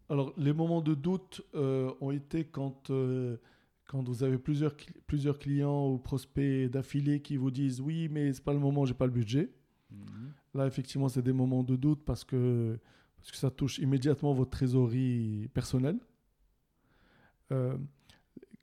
Alors, 0.09 0.33
les 0.37 0.53
moments 0.53 0.81
de 0.81 0.93
doute 0.93 1.41
euh, 1.55 1.91
ont 2.01 2.11
été 2.11 2.43
quand, 2.45 2.89
euh, 2.91 3.37
quand 3.87 4.07
vous 4.07 4.23
avez 4.23 4.37
plusieurs, 4.37 4.75
plusieurs 5.07 5.39
clients 5.39 5.89
ou 5.89 5.97
prospects 5.97 6.69
d'affilée 6.69 7.21
qui 7.21 7.37
vous 7.37 7.51
disent 7.51 7.81
oui, 7.81 8.07
mais 8.09 8.31
c'est 8.33 8.43
pas 8.43 8.53
le 8.53 8.59
moment, 8.59 8.85
j'ai 8.85 8.93
pas 8.93 9.05
le 9.07 9.11
budget. 9.11 9.49
Mhm. 9.91 10.31
Là, 10.53 10.67
effectivement, 10.67 11.09
c'est 11.09 11.21
des 11.23 11.33
moments 11.33 11.63
de 11.63 11.75
doute 11.75 12.03
parce 12.05 12.23
que, 12.23 12.77
parce 13.17 13.31
que 13.31 13.37
ça 13.37 13.49
touche 13.49 13.79
immédiatement 13.79 14.33
votre 14.33 14.51
trésorerie 14.51 15.49
personnelle. 15.53 15.97
Euh, 17.51 17.77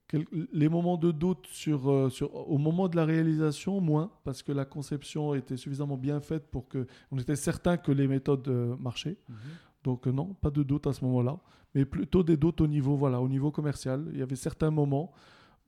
quel- 0.09 0.27
les 0.53 0.69
moments 0.69 0.97
de 0.97 1.11
doute 1.11 1.47
sur, 1.49 2.11
sur, 2.13 2.35
au 2.49 2.59
moment 2.59 2.89
de 2.89 2.97
la 2.97 3.05
réalisation, 3.05 3.81
moins, 3.81 4.13
parce 4.25 4.43
que 4.43 4.53
la 4.53 4.65
conception 4.65 5.35
était 5.35 5.57
suffisamment 5.57 5.97
bien 5.97 6.21
faite 6.21 6.47
pour 6.51 6.69
que 6.69 6.87
on 7.11 7.19
était 7.19 7.37
certain 7.37 7.77
que 7.77 7.91
les 7.93 8.07
méthodes 8.07 8.49
marchaient. 8.79 9.17
Mhm. 9.29 9.37
Donc 9.85 10.07
non, 10.07 10.35
pas 10.35 10.51
de 10.51 10.63
doute 10.63 10.87
à 10.87 10.93
ce 10.93 11.05
moment-là, 11.05 11.39
mais 11.75 11.85
plutôt 11.85 12.23
des 12.23 12.37
doutes 12.37 12.61
au 12.61 12.67
niveau, 12.67 12.97
voilà, 12.97 13.21
au 13.21 13.29
niveau 13.29 13.51
commercial. 13.51 14.09
Il 14.13 14.19
y 14.19 14.23
avait 14.23 14.37
certains 14.37 14.71
moments 14.71 15.13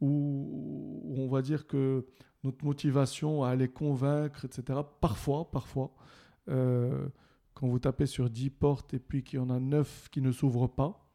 où, 0.00 1.02
on 1.16 1.28
va 1.28 1.42
dire 1.42 1.66
que 1.66 2.06
notre 2.42 2.64
motivation 2.64 3.42
à 3.42 3.50
aller 3.50 3.68
convaincre, 3.68 4.44
etc., 4.44 4.80
parfois, 5.00 5.50
parfois, 5.50 5.92
euh, 6.48 7.08
quand 7.54 7.66
vous 7.66 7.78
tapez 7.78 8.06
sur 8.06 8.28
10 8.28 8.50
portes 8.50 8.94
et 8.94 8.98
puis 8.98 9.22
qu'il 9.22 9.38
y 9.38 9.42
en 9.42 9.50
a 9.50 9.58
9 9.58 10.08
qui 10.10 10.20
ne 10.20 10.30
s'ouvrent 10.30 10.68
pas, 10.68 11.08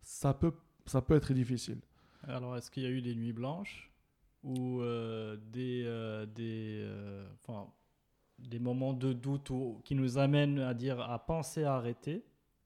ça 0.00 0.34
peut, 0.34 0.52
ça 0.86 1.00
peut 1.00 1.14
être 1.14 1.32
difficile. 1.32 1.80
Alors, 2.24 2.56
est-ce 2.56 2.70
qu'il 2.70 2.82
y 2.82 2.86
a 2.86 2.90
eu 2.90 3.02
des 3.02 3.14
nuits 3.14 3.32
blanches 3.32 3.92
ou 4.42 4.80
euh, 4.80 5.36
des, 5.52 5.82
euh, 5.86 6.26
des, 8.38 8.58
moments 8.58 8.92
de 8.92 9.12
doute 9.12 9.50
ou- 9.50 9.80
qui 9.84 9.94
nous 9.94 10.18
amènent 10.18 10.58
à 10.58 10.74
dire 10.74 11.00
à 11.00 11.18
penser 11.24 11.64
à 11.64 11.74
arrêter? 11.74 12.24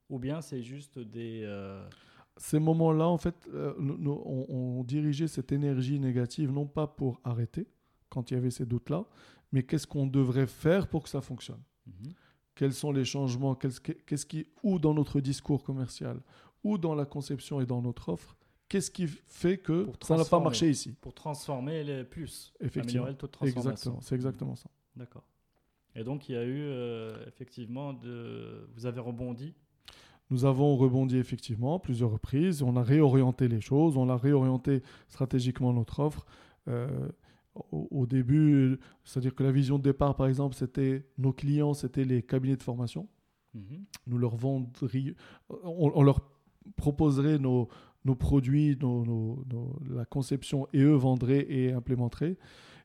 Ou 0.08 0.18
bien 0.18 0.40
c'est 0.40 0.62
juste 0.62 0.98
des 0.98 1.42
euh, 1.44 1.86
Ces 2.36 2.58
moments-là, 2.58 3.06
en 3.08 3.18
fait, 3.18 3.34
euh, 3.54 3.74
nous- 3.78 4.22
on, 4.24 4.46
on 4.48 4.84
dirigeait 4.84 5.28
cette 5.28 5.52
énergie 5.52 5.98
négative 5.98 6.50
non 6.52 6.66
pas 6.66 6.86
pour 6.86 7.20
arrêter, 7.24 7.66
quand 8.08 8.30
il 8.30 8.34
y 8.34 8.36
avait 8.36 8.50
ces 8.50 8.66
doutes-là, 8.66 9.04
mais 9.52 9.62
qu'est-ce 9.62 9.86
qu'on 9.86 10.06
devrait 10.06 10.46
faire 10.46 10.88
pour 10.88 11.02
que 11.02 11.08
ça 11.08 11.20
fonctionne? 11.20 11.62
Mhm. 11.86 12.12
quels 12.56 12.72
sont 12.72 12.90
les 12.90 13.04
changements, 13.04 13.54
qu'est-ce 13.54 14.26
qui- 14.26 14.46
ou 14.62 14.78
dans 14.78 14.94
notre 14.94 15.20
discours 15.20 15.62
commercial, 15.62 16.18
ou 16.64 16.78
dans 16.78 16.94
la 16.94 17.04
conception 17.04 17.60
et 17.60 17.66
dans 17.66 17.82
notre 17.82 18.08
offre, 18.08 18.34
qu'est-ce 18.68 18.90
qui 18.90 19.06
fait 19.06 19.58
que 19.58 19.84
Pour 19.84 19.96
ça 20.02 20.16
n'a 20.16 20.24
pas 20.24 20.40
marché 20.40 20.70
ici? 20.70 20.92
Pour 21.00 21.12
transformer 21.14 21.84
les 21.84 22.02
plus, 22.02 22.54
Effectivement. 22.58 22.82
améliorer 23.04 23.10
le 23.10 23.16
taux 23.18 23.26
de 23.26 23.32
transformation. 23.32 23.70
Exactement, 23.70 24.00
c'est 24.00 24.14
exactement 24.14 24.56
ça. 24.56 24.70
D'accord. 24.96 25.22
Et 25.94 26.02
donc 26.02 26.28
il 26.30 26.32
y 26.32 26.38
a 26.38 26.44
eu 26.44 26.60
euh, 26.62 27.26
effectivement 27.28 27.92
de, 27.92 28.68
vous 28.74 28.86
avez 28.86 29.00
rebondi. 29.00 29.54
Nous 30.30 30.44
avons 30.44 30.76
rebondi 30.76 31.16
effectivement 31.18 31.78
plusieurs 31.78 32.10
reprises, 32.10 32.62
on 32.62 32.76
a 32.76 32.82
réorienté 32.82 33.46
les 33.48 33.60
choses, 33.60 33.96
on 33.96 34.08
a 34.08 34.16
réorienté 34.16 34.82
stratégiquement 35.08 35.72
notre 35.72 36.00
offre. 36.00 36.26
Euh, 36.68 37.08
au, 37.72 37.88
au 37.90 38.06
début, 38.06 38.78
c'est-à-dire 39.04 39.34
que 39.34 39.42
la 39.42 39.52
vision 39.52 39.78
de 39.78 39.82
départ, 39.84 40.14
par 40.16 40.26
exemple, 40.26 40.54
c'était 40.54 41.06
nos 41.16 41.32
clients, 41.32 41.72
c'était 41.74 42.04
les 42.04 42.22
cabinets 42.22 42.56
de 42.56 42.62
formation. 42.62 43.08
Mhm. 43.54 43.84
nous 44.08 44.18
leur 44.18 44.36
vendrions, 44.36 45.14
on, 45.48 45.90
on 45.94 46.02
leur 46.02 46.20
proposerait 46.76 47.38
nos, 47.38 47.68
nos 48.04 48.14
produits, 48.14 48.76
nos, 48.82 49.04
nos- 49.06 49.44
nos- 49.50 49.78
la 49.88 50.04
conception, 50.04 50.68
et 50.74 50.80
eux 50.80 50.92
vendraient 50.94 51.46
et 51.48 51.72
implémenteraient. 51.72 52.36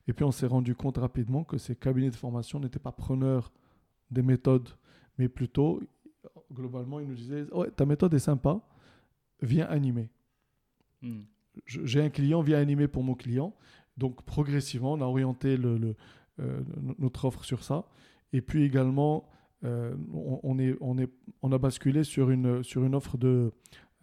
Et 0.07 0.13
puis 0.13 0.23
on 0.23 0.31
s'est 0.31 0.47
rendu 0.47 0.73
compte 0.73 0.97
rapidement 0.97 1.43
que 1.43 1.57
ces 1.57 1.75
cabinets 1.75 2.09
de 2.11 2.15
formation 2.15 2.59
n'étaient 2.61 2.79
pas 2.79 2.93
preneurs 2.93 3.51
des 4.11 4.21
méthodes, 4.21 4.69
mais 5.17 5.27
plutôt, 5.27 5.81
globalement, 6.51 6.99
ils 6.99 7.07
nous 7.07 7.15
disaient 7.15 7.45
Ouais, 7.53 7.69
ta 7.71 7.85
méthode 7.85 8.13
est 8.13 8.19
sympa, 8.19 8.61
viens 9.41 9.65
animer. 9.67 10.09
Je- 11.65 11.85
J'ai 11.85 12.01
un 12.01 12.09
client, 12.09 12.41
viens 12.41 12.59
animer 12.59 12.87
pour 12.87 13.03
mon 13.03 13.15
client. 13.15 13.55
Donc 13.97 14.23
progressivement, 14.23 14.93
on 14.93 15.01
a 15.01 15.05
orienté 15.05 15.57
le- 15.57 15.77
le, 15.77 15.95
euh, 16.39 16.61
notre 16.97 17.25
offre 17.25 17.43
sur 17.43 17.63
ça. 17.63 17.85
Et 18.33 18.41
puis 18.41 18.63
également, 18.63 19.29
euh, 19.63 19.93
on, 20.13 20.39
on 20.43 20.59
est, 20.59 20.75
on, 20.79 20.97
est, 20.97 21.09
on 21.41 21.51
a 21.51 21.57
basculé 21.57 22.03
sur 22.03 22.29
une, 22.31 22.63
sur 22.63 22.83
une 22.85 22.95
offre 22.95 23.17
de, 23.17 23.51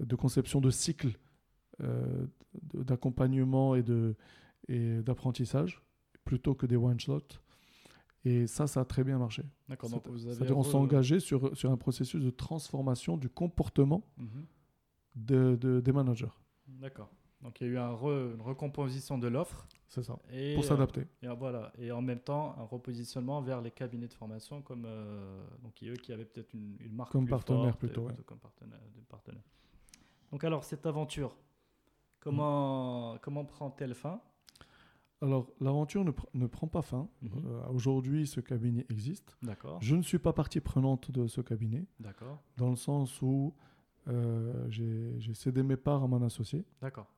de 0.01 0.17
conception 0.17 0.61
de 0.61 0.71
cycle 0.71 1.13
euh, 1.83 2.27
d'accompagnement 2.75 3.75
et 3.77 3.83
d'apprentissage 5.03 5.83
plutôt 6.25 6.55
que 6.55 6.67
des 6.67 6.77
one-shots. 6.77 7.41
Et 8.29 8.47
ça, 8.47 8.67
ça 8.67 8.81
a 8.81 8.85
très 8.85 9.05
bien 9.05 9.19
marché. 9.19 9.43
D'accord. 9.69 9.91
Donc 9.91 10.07
vous 10.09 10.27
avez 10.27 10.53
on 10.53 10.63
s'est 10.63 10.75
engagé 10.75 11.21
sur, 11.21 11.57
sur 11.57 11.71
un 11.71 11.77
processus 11.77 12.23
de 12.23 12.31
transformation 12.31 13.17
du 13.17 13.29
comportement 13.29 14.03
Mhm. 14.17 14.45
de, 15.15 15.57
de- 15.57 15.81
des 15.81 15.93
managers. 15.93 16.35
D'accord. 16.67 17.09
Donc 17.43 17.61
il 17.61 17.67
y 17.69 17.71
a 17.71 17.73
eu 17.75 17.79
un 17.79 17.93
re- 17.95 18.35
une 18.35 18.43
recomposition 18.43 19.17
de 19.19 19.29
l'offre. 19.29 19.67
C'est 19.87 20.03
ça. 20.03 20.19
Et, 20.33 20.55
Pour 20.55 20.65
euh, 20.65 20.67
s'adapter. 20.67 21.05
Et, 21.23 21.29
voilà. 21.29 21.73
et 21.79 21.91
en 21.93 22.03
même 22.03 22.19
temps, 22.21 22.55
un 22.59 22.65
repositionnement 22.65 23.41
vers 23.41 23.61
les 23.63 23.71
cabinets 23.71 24.09
de 24.09 24.13
formation 24.23 24.61
comme 24.61 24.85
euh, 24.87 25.41
donc 25.63 25.75
eux 25.85 25.95
qui 26.03 26.13
avaient 26.13 26.27
peut-être 26.27 26.53
une, 26.53 26.77
une 26.81 26.93
marque 26.95 27.13
Comme 27.13 27.25
plus 27.25 27.31
partenaire 27.31 27.65
forte, 27.71 27.79
plutôt, 27.79 28.03
ouais. 28.09 28.15
comme 28.27 28.39
partenaire, 28.41 28.81
de 28.95 29.01
partenaire. 29.09 29.45
Donc 30.33 30.43
alors 30.45 30.63
cette 30.65 30.85
aventure, 30.85 31.33
comment 32.21 33.17
comment 33.23 33.45
prend-elle 33.45 33.95
fin? 33.95 34.21
Alors, 35.21 35.51
l'aventure 35.61 36.05
ne, 36.05 36.13
pr- 36.13 36.27
ne 36.35 36.47
prend 36.47 36.69
pas 36.69 36.83
fin. 36.83 37.09
Mhm. 37.23 37.31
Euh, 37.47 37.67
Aujourd'hui, 37.71 38.27
ce 38.27 38.41
cabinet 38.41 38.87
existe. 38.89 39.37
D'accord. 39.43 39.79
Je 39.83 39.97
ne 39.97 40.03
suis 40.03 40.19
pas 40.19 40.33
partie 40.33 40.61
prenante 40.61 41.11
de 41.11 41.27
ce 41.27 41.41
cabinet, 41.41 41.87
D'accord. 41.99 42.41
dans 42.57 42.71
le 42.71 42.77
sens 42.77 43.21
où 43.21 43.53
euh, 44.07 44.53
j'ai 44.71 45.35
cédé 45.35 45.63
mes 45.63 45.77
parts 45.77 46.05
à 46.05 46.07
mon 46.07 46.23
associé. 46.23 46.65
D'accord. 46.81 47.13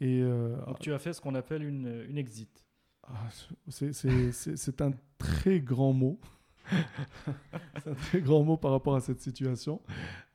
Et 0.00 0.22
euh, 0.22 0.56
Donc 0.66 0.78
tu 0.78 0.92
as 0.92 0.98
fait 0.98 1.12
ce 1.12 1.20
qu'on 1.20 1.34
appelle 1.34 1.62
une, 1.62 2.04
une 2.08 2.16
exit. 2.18 2.64
ah, 3.04 3.28
c'est- 3.68 4.80
un 4.80 4.92
très 5.18 5.60
grand 5.60 5.92
mot. 5.92 6.18
c'est 7.82 7.90
un 7.90 7.94
très 7.94 8.20
grand 8.22 8.42
mot 8.44 8.56
par 8.56 8.70
rapport 8.70 8.94
à 8.94 9.00
cette 9.00 9.20
situation. 9.20 9.80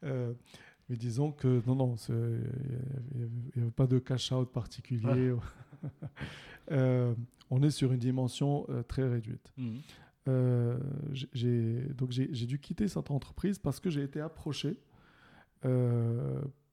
Mais 0.01 0.97
disons 0.97 1.31
que 1.31 1.61
non, 1.65 1.75
non, 1.75 1.95
il 2.09 3.29
n'y 3.55 3.61
avait 3.61 3.71
pas 3.71 3.87
de 3.87 3.97
cash-out 3.99 4.51
particulier. 4.51 5.33
Euh, 6.71 7.13
on 7.49 7.61
est 7.61 7.69
sur 7.71 7.91
une 7.91 7.99
dimension 7.99 8.65
euh, 8.69 8.83
très 8.83 9.05
réduite. 9.05 9.51
Mhm. 9.57 9.81
Euh, 10.29 10.79
j'ai- 11.11 11.81
donc 11.93 12.11
j'ai 12.11 12.45
dû 12.45 12.57
quitter 12.57 12.87
cette 12.87 13.11
entreprise 13.11 13.59
parce 13.59 13.81
que 13.81 13.89
j'ai 13.89 14.01
été 14.03 14.21
approché 14.21 14.79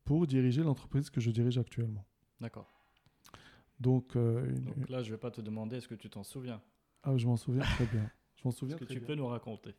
pour 0.04 0.26
diriger 0.26 0.62
l'entreprise 0.62 1.10
que 1.10 1.20
je 1.20 1.30
dirige 1.30 1.58
actuellement. 1.58 2.04
D'accord. 2.40 2.72
Donc, 3.80 4.14
une- 4.14 4.64
Donc 4.76 4.88
là, 4.88 5.02
je 5.02 5.10
vais 5.10 5.18
pas 5.18 5.30
te 5.30 5.40
demander 5.40 5.76
est-ce 5.76 5.88
que 5.88 5.94
tu 5.96 6.08
t'en 6.10 6.22
souviens. 6.22 6.60
ah, 7.02 7.16
je 7.16 7.26
m'en 7.26 7.36
souviens 7.36 7.62
très 7.62 7.86
bien. 7.86 8.08
Je 8.36 8.42
m'en 8.44 8.50
souviens 8.52 8.76
Est-ce 8.76 8.84
que 8.84 8.92
tu 8.92 8.98
bien. 9.00 9.06
peux 9.08 9.14
nous 9.14 9.26
raconter? 9.26 9.74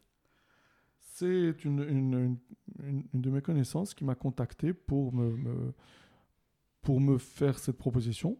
C'est 1.00 1.64
une, 1.66 1.80
une, 1.84 2.14
une- 2.14 2.38
une- 2.84 3.04
une 3.14 3.22
de 3.22 3.30
mes 3.30 3.42
connaissances 3.42 3.94
qui 3.94 4.04
m'a 4.06 4.16
contacté 4.16 4.74
pour 4.74 5.14
me, 5.14 5.32
me- 5.38 5.74
pour 6.82 7.00
me 7.00 7.18
faire 7.18 7.60
cette 7.60 7.78
proposition, 7.78 8.38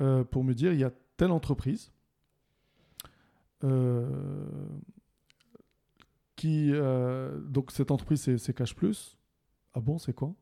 euh, 0.00 0.24
pour 0.24 0.44
me 0.44 0.54
dire 0.54 0.72
il 0.72 0.78
y 0.80 0.84
a 0.84 0.92
telle 1.16 1.30
entreprise 1.30 1.92
euh, 3.62 4.08
qui. 6.36 6.70
euh, 6.72 7.40
donc, 7.40 7.70
cette 7.70 7.90
entreprise, 7.90 8.36
c'est 8.36 8.54
Cash 8.54 8.74
Plus. 8.74 9.16
Ah 9.74 9.80
bon, 9.80 9.98
c'est 9.98 10.12
quoi? 10.12 10.34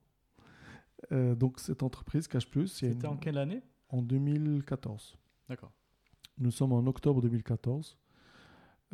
Donc, 1.11 1.59
cette 1.59 1.83
entreprise, 1.83 2.29
Cash 2.29 2.49
Plus, 2.49 2.69
C'était 2.69 3.07
en 3.07 3.17
quelle 3.17 3.37
année? 3.37 3.61
en 3.89 4.03
2014. 4.03 5.19
D'accord. 5.49 5.73
Nous 6.39 6.51
sommes 6.51 6.73
en 6.73 6.87
octobre 6.87 7.21
2014. 7.21 7.99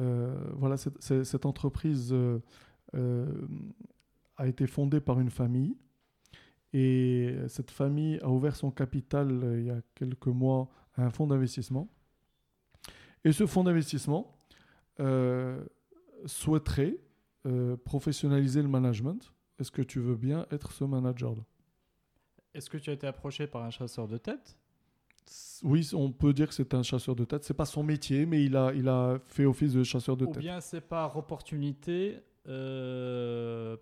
Euh, 0.00 0.50
voilà, 0.54 0.76
cette, 0.76 1.46
entreprise 1.46 2.14
a 2.94 4.46
été 4.46 4.66
fondée 4.66 5.00
par 5.00 5.20
une 5.20 5.30
famille. 5.30 5.76
Et 6.72 7.34
cette 7.48 7.70
famille 7.70 8.18
a 8.20 8.28
ouvert 8.28 8.54
son 8.54 8.70
capital 8.70 9.30
euh, 9.42 9.60
il 9.60 9.66
y 9.66 9.70
a 9.70 9.80
quelques 9.94 10.26
mois 10.26 10.68
à 10.94 11.04
un 11.04 11.10
fonds 11.10 11.26
d'investissement. 11.26 11.88
Et 13.24 13.32
ce 13.32 13.46
fonds 13.46 13.64
d'investissement 13.64 14.36
euh, 15.00 15.64
souhaiterait 16.26 16.98
euh, 17.46 17.76
professionnaliser 17.76 18.62
le 18.62 18.68
management. 18.68 19.32
Est-ce 19.58 19.70
que 19.70 19.82
tu 19.82 20.00
veux 20.00 20.16
bien 20.16 20.46
être 20.50 20.72
ce 20.72 20.84
manager-là? 20.84 21.42
Est-ce 22.54 22.68
que 22.68 22.78
tu 22.78 22.90
as 22.90 22.92
été 22.92 23.06
approché 23.06 23.46
par 23.46 23.62
un 23.62 23.70
chasseur 23.70 24.08
de 24.08 24.18
tête? 24.18 24.58
Oui, 25.62 25.88
on 25.94 26.10
peut 26.10 26.32
dire 26.32 26.48
que 26.48 26.54
c'est 26.54 26.74
un 26.74 26.82
chasseur 26.82 27.14
de 27.14 27.24
tête. 27.24 27.44
C'est 27.44 27.54
pas 27.54 27.66
son 27.66 27.82
métier, 27.82 28.24
mais 28.26 28.44
il 28.44 28.56
a, 28.56 28.72
il 28.72 28.88
a 28.88 29.18
fait 29.26 29.44
office 29.44 29.72
de 29.72 29.82
chasseur 29.82 30.16
de 30.16 30.24
Ou 30.24 30.32
tête. 30.32 30.38
bien 30.40 30.60
c'est 30.60 30.80
par 30.80 31.16
opportunité 31.16 32.18
euh, 32.46 33.76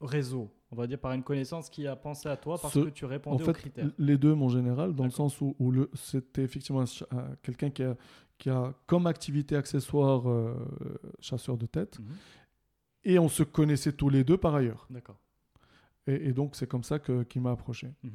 réseau? 0.00 0.50
On 0.76 0.80
va 0.80 0.86
dire 0.86 0.98
par 0.98 1.12
une 1.12 1.22
connaissance 1.22 1.70
qui 1.70 1.86
a 1.86 1.96
pensé 1.96 2.28
à 2.28 2.36
toi 2.36 2.58
parce 2.60 2.74
Ce- 2.74 2.80
que 2.80 2.90
tu 2.90 3.06
En 3.06 3.08
répondais 3.08 3.42
aux 3.42 3.46
fait, 3.46 3.52
critères. 3.54 3.90
les 3.98 4.18
deux, 4.18 4.34
mon 4.34 4.50
général, 4.50 4.94
dans 4.94 5.04
le 5.04 5.10
sens 5.10 5.40
où, 5.40 5.54
c'était 5.94 6.42
effectivement 6.42 6.84
quelqu'un 7.42 7.70
qui 7.70 7.82
a, 7.82 7.96
qui 8.36 8.50
a 8.50 8.74
comme 8.86 9.06
activité 9.06 9.56
accessoire 9.56 10.28
euh, 10.28 10.54
chasseur 11.20 11.56
de 11.56 11.64
tête. 11.66 11.98
Mhm. 11.98 12.06
Et 13.04 13.18
on 13.18 13.28
se 13.28 13.42
connaissait 13.42 13.92
tous 13.92 14.10
les 14.10 14.22
deux 14.22 14.36
par 14.36 14.54
ailleurs. 14.54 14.86
D'accord. 14.90 15.18
Et, 16.06 16.28
et 16.28 16.32
donc, 16.32 16.54
c'est 16.56 16.66
comme 16.68 16.84
ça 16.84 16.98
qu'il 16.98 17.40
m'a 17.40 17.52
approché. 17.52 17.88
Mhm. 18.02 18.10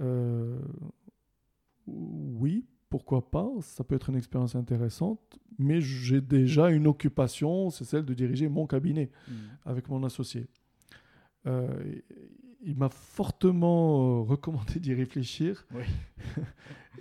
Euh, 0.00 0.58
oui, 1.86 2.66
pourquoi 2.88 3.30
pas 3.30 3.48
Ça 3.60 3.84
peut 3.84 3.94
être 3.94 4.10
une 4.10 4.16
expérience 4.16 4.54
intéressante. 4.56 5.20
Mais 5.58 5.80
j'ai 5.80 6.20
déjà 6.20 6.70
une 6.70 6.86
occupation, 6.86 7.70
c'est 7.70 7.84
celle 7.84 8.04
de 8.04 8.14
diriger 8.14 8.48
mon 8.48 8.66
cabinet. 8.66 9.10
Mhm. 9.28 9.34
avec 9.64 9.88
mon 9.88 10.02
associé. 10.04 10.46
Euh, 11.46 11.66
il 12.66 12.76
m'a 12.76 12.88
fortement 12.88 14.20
euh, 14.20 14.22
recommandé 14.22 14.80
d'y 14.80 14.94
réfléchir. 14.94 15.66
Oui. 15.74 15.84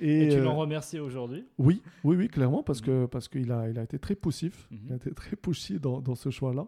Et, 0.01 0.25
Et, 0.25 0.29
tu 0.29 0.37
euh, 0.37 0.43
l'en 0.43 0.55
remercies 0.57 0.99
aujourd'hui? 0.99 1.45
oui, 1.59 1.81
oui, 2.03 2.15
oui, 2.17 2.27
clairement, 2.27 2.63
parce 2.63 2.81
que 2.81 3.05
parce 3.05 3.27
qu'il 3.29 3.51
a, 3.51 3.69
il 3.69 3.77
a 3.79 3.83
été 3.83 3.99
très 3.99 4.15
poussif, 4.15 4.67
Mhm. 4.71 4.79
il 4.87 4.91
a 4.93 4.95
été 4.95 5.11
très 5.11 5.35
pushy 5.35 5.79
dans, 5.79 6.01
dans 6.01 6.15
ce 6.15 6.29
choix-là. 6.31 6.65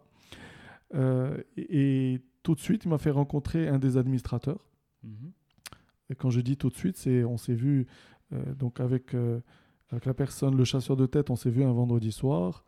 Euh, 0.93 1.35
et, 1.57 2.14
et 2.14 2.22
tout 2.43 2.53
de 2.56 2.60
suite, 2.60 2.85
il 2.85 2.89
m'a 2.89 2.99
fait 2.99 3.10
rencontrer 3.11 3.68
un 3.68 3.80
des 3.80 3.97
administrateurs. 3.97 4.60
Mhm. 5.03 5.31
Et 6.11 6.15
quand 6.15 6.30
je 6.30 6.39
dis 6.39 6.56
tout 6.56 6.69
de 6.69 6.76
suite, 6.76 6.97
c'est 6.97 7.23
on 7.23 7.38
s'est 7.38 7.56
vu 7.56 7.88
euh, 8.31 8.53
donc 8.53 8.80
avec 8.80 9.14
euh, 9.15 9.39
avec 9.89 10.06
la 10.06 10.14
personne, 10.14 10.56
le 10.56 10.64
chasseur 10.64 10.95
de 10.95 11.06
tête, 11.07 11.30
on 11.31 11.35
s'est 11.35 11.49
vu 11.49 11.64
un 11.64 11.73
vendredi 11.73 12.11
soir. 12.11 12.64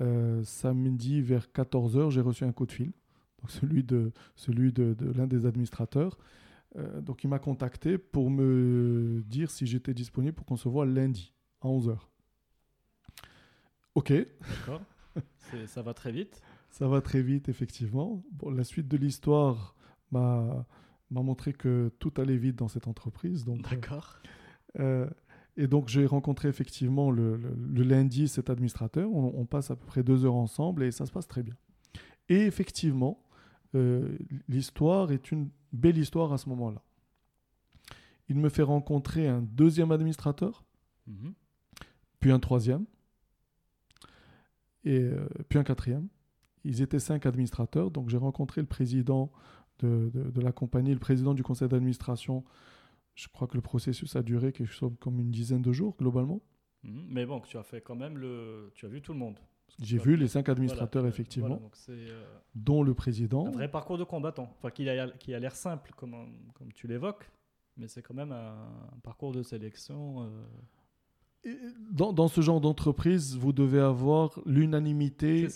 Euh, 0.00 0.42
samedi 0.44 1.20
vers 1.20 1.48
14h, 1.54 2.10
j'ai 2.10 2.20
reçu 2.22 2.44
un 2.44 2.52
coup 2.52 2.66
de 2.66 2.72
fil, 2.72 2.92
donc 3.40 3.50
celui 3.50 3.82
de 3.84 4.12
celui 4.36 4.72
de, 4.72 4.94
de 4.94 5.10
l'un 5.12 5.26
des 5.26 5.46
administrateurs. 5.46 6.18
Euh, 6.76 7.00
donc 7.00 7.24
il 7.24 7.28
m'a 7.28 7.38
contacté 7.38 7.96
pour 7.98 8.30
me 8.30 9.22
dire 9.26 9.50
si 9.50 9.66
j'étais 9.66 9.94
disponible 9.94 10.34
pour 10.34 10.44
qu'on 10.46 10.56
se 10.56 10.68
voit 10.68 10.84
lundi 10.86 11.32
à 11.62 11.68
11h. 11.68 11.96
Ok, 13.94 14.12
D'accord. 14.12 14.82
Ça 15.66 15.82
va 15.82 15.94
très 15.94 16.12
vite. 16.12 16.42
ça 16.70 16.86
va 16.86 17.00
très 17.00 17.22
vite, 17.22 17.48
effectivement. 17.48 18.22
Bon, 18.32 18.50
la 18.50 18.64
suite 18.64 18.86
de 18.88 18.96
l'histoire 18.96 19.74
m'a 20.12 20.66
m'a 21.10 21.22
montré 21.22 21.54
que 21.54 21.90
tout 21.98 22.12
allait 22.18 22.36
vite 22.36 22.56
dans 22.56 22.68
cette 22.68 22.86
entreprise. 22.86 23.44
Donc, 23.46 23.60
euh, 23.66 23.70
D'accord. 23.76 24.18
euh, 24.78 25.08
et 25.56 25.66
donc, 25.66 25.88
j'ai 25.88 26.04
rencontré 26.04 26.48
effectivement 26.48 27.10
le, 27.10 27.36
le- 27.38 27.54
le 27.56 27.82
lundi 27.82 28.28
cet 28.28 28.50
administrateur. 28.50 29.10
On, 29.10 29.32
on 29.34 29.46
passe 29.46 29.70
à 29.70 29.76
peu 29.76 29.86
près 29.86 30.02
deux 30.02 30.26
heures 30.26 30.34
ensemble 30.34 30.82
et 30.84 30.90
ça 30.92 31.06
se 31.06 31.10
passe 31.10 31.26
très 31.26 31.42
bien. 31.42 31.54
Et 32.28 32.42
effectivement, 32.42 33.24
euh, 33.74 34.16
l'histoire 34.48 35.12
est 35.12 35.30
une 35.32 35.50
belle 35.72 35.98
histoire 35.98 36.32
à 36.32 36.38
ce 36.38 36.48
moment-là. 36.48 36.82
Il 38.28 38.36
me 38.36 38.48
fait 38.48 38.62
rencontrer 38.62 39.26
un 39.28 39.40
deuxième 39.42 39.90
administrateur, 39.92 40.64
Mhm. 41.06 41.32
puis 42.20 42.30
un 42.30 42.38
troisième, 42.38 42.84
et 44.84 45.00
euh, 45.00 45.26
puis 45.48 45.58
un 45.58 45.64
quatrième. 45.64 46.08
Ils 46.64 46.82
étaient 46.82 46.98
cinq 46.98 47.26
administrateurs, 47.26 47.90
donc 47.90 48.08
j'ai 48.10 48.16
rencontré 48.16 48.60
le 48.60 48.66
président 48.66 49.30
de, 49.78 50.10
de- 50.12 50.30
de 50.30 50.40
la 50.40 50.52
compagnie, 50.52 50.92
le 50.92 50.98
président 50.98 51.34
du 51.34 51.42
conseil 51.42 51.68
d'administration. 51.68 52.44
Je 53.14 53.28
crois 53.28 53.48
que 53.48 53.54
le 53.56 53.62
processus 53.62 54.14
a 54.16 54.22
duré 54.22 54.52
quelque 54.52 54.70
chose 54.72 54.92
comme 55.00 55.20
une 55.20 55.30
dizaine 55.30 55.62
de 55.62 55.72
jours 55.72 55.96
globalement. 55.98 56.40
Mhm. 56.82 57.06
Mais 57.08 57.26
bon, 57.26 57.40
tu 57.40 57.56
as 57.56 57.62
fait 57.62 57.80
quand 57.80 57.96
même 57.96 58.18
le. 58.18 58.70
Tu 58.74 58.86
as 58.86 58.88
vu 58.88 59.00
tout 59.02 59.12
le 59.12 59.18
monde. 59.18 59.38
J'ai 59.80 59.98
vu 59.98 60.16
les 60.16 60.28
cinq 60.28 60.48
administrateurs, 60.48 61.02
Voilà, 61.02 61.14
effectivement, 61.14 61.48
voilà, 61.48 61.62
donc 61.62 61.76
c'est 61.76 61.92
euh, 61.92 62.24
dont 62.54 62.82
le 62.82 62.94
président. 62.94 63.46
un 63.46 63.50
vrai 63.50 63.70
parcours 63.70 63.96
de 63.98 64.04
combattant. 64.04 64.48
Enfin, 64.58 64.70
qui 64.70 64.88
a, 64.88 65.08
qui 65.10 65.34
a 65.34 65.38
l'air 65.38 65.54
simple, 65.54 65.92
comme, 65.96 66.14
comme 66.54 66.72
tu 66.72 66.86
l'évoques, 66.88 67.30
mais 67.76 67.86
c'est 67.88 68.02
quand 68.02 68.14
même 68.14 68.32
un, 68.32 68.54
un 68.96 68.98
parcours 69.04 69.32
de 69.32 69.42
sélection. 69.42 70.22
euh, 70.22 70.28
Et 71.44 71.56
Dans, 71.92 72.12
dans 72.12 72.26
ce 72.26 72.40
genre 72.40 72.60
d'entreprise, 72.60 73.36
vous 73.36 73.52
devez 73.52 73.78
avoir 73.80 74.40
l'unanimité, 74.46 75.46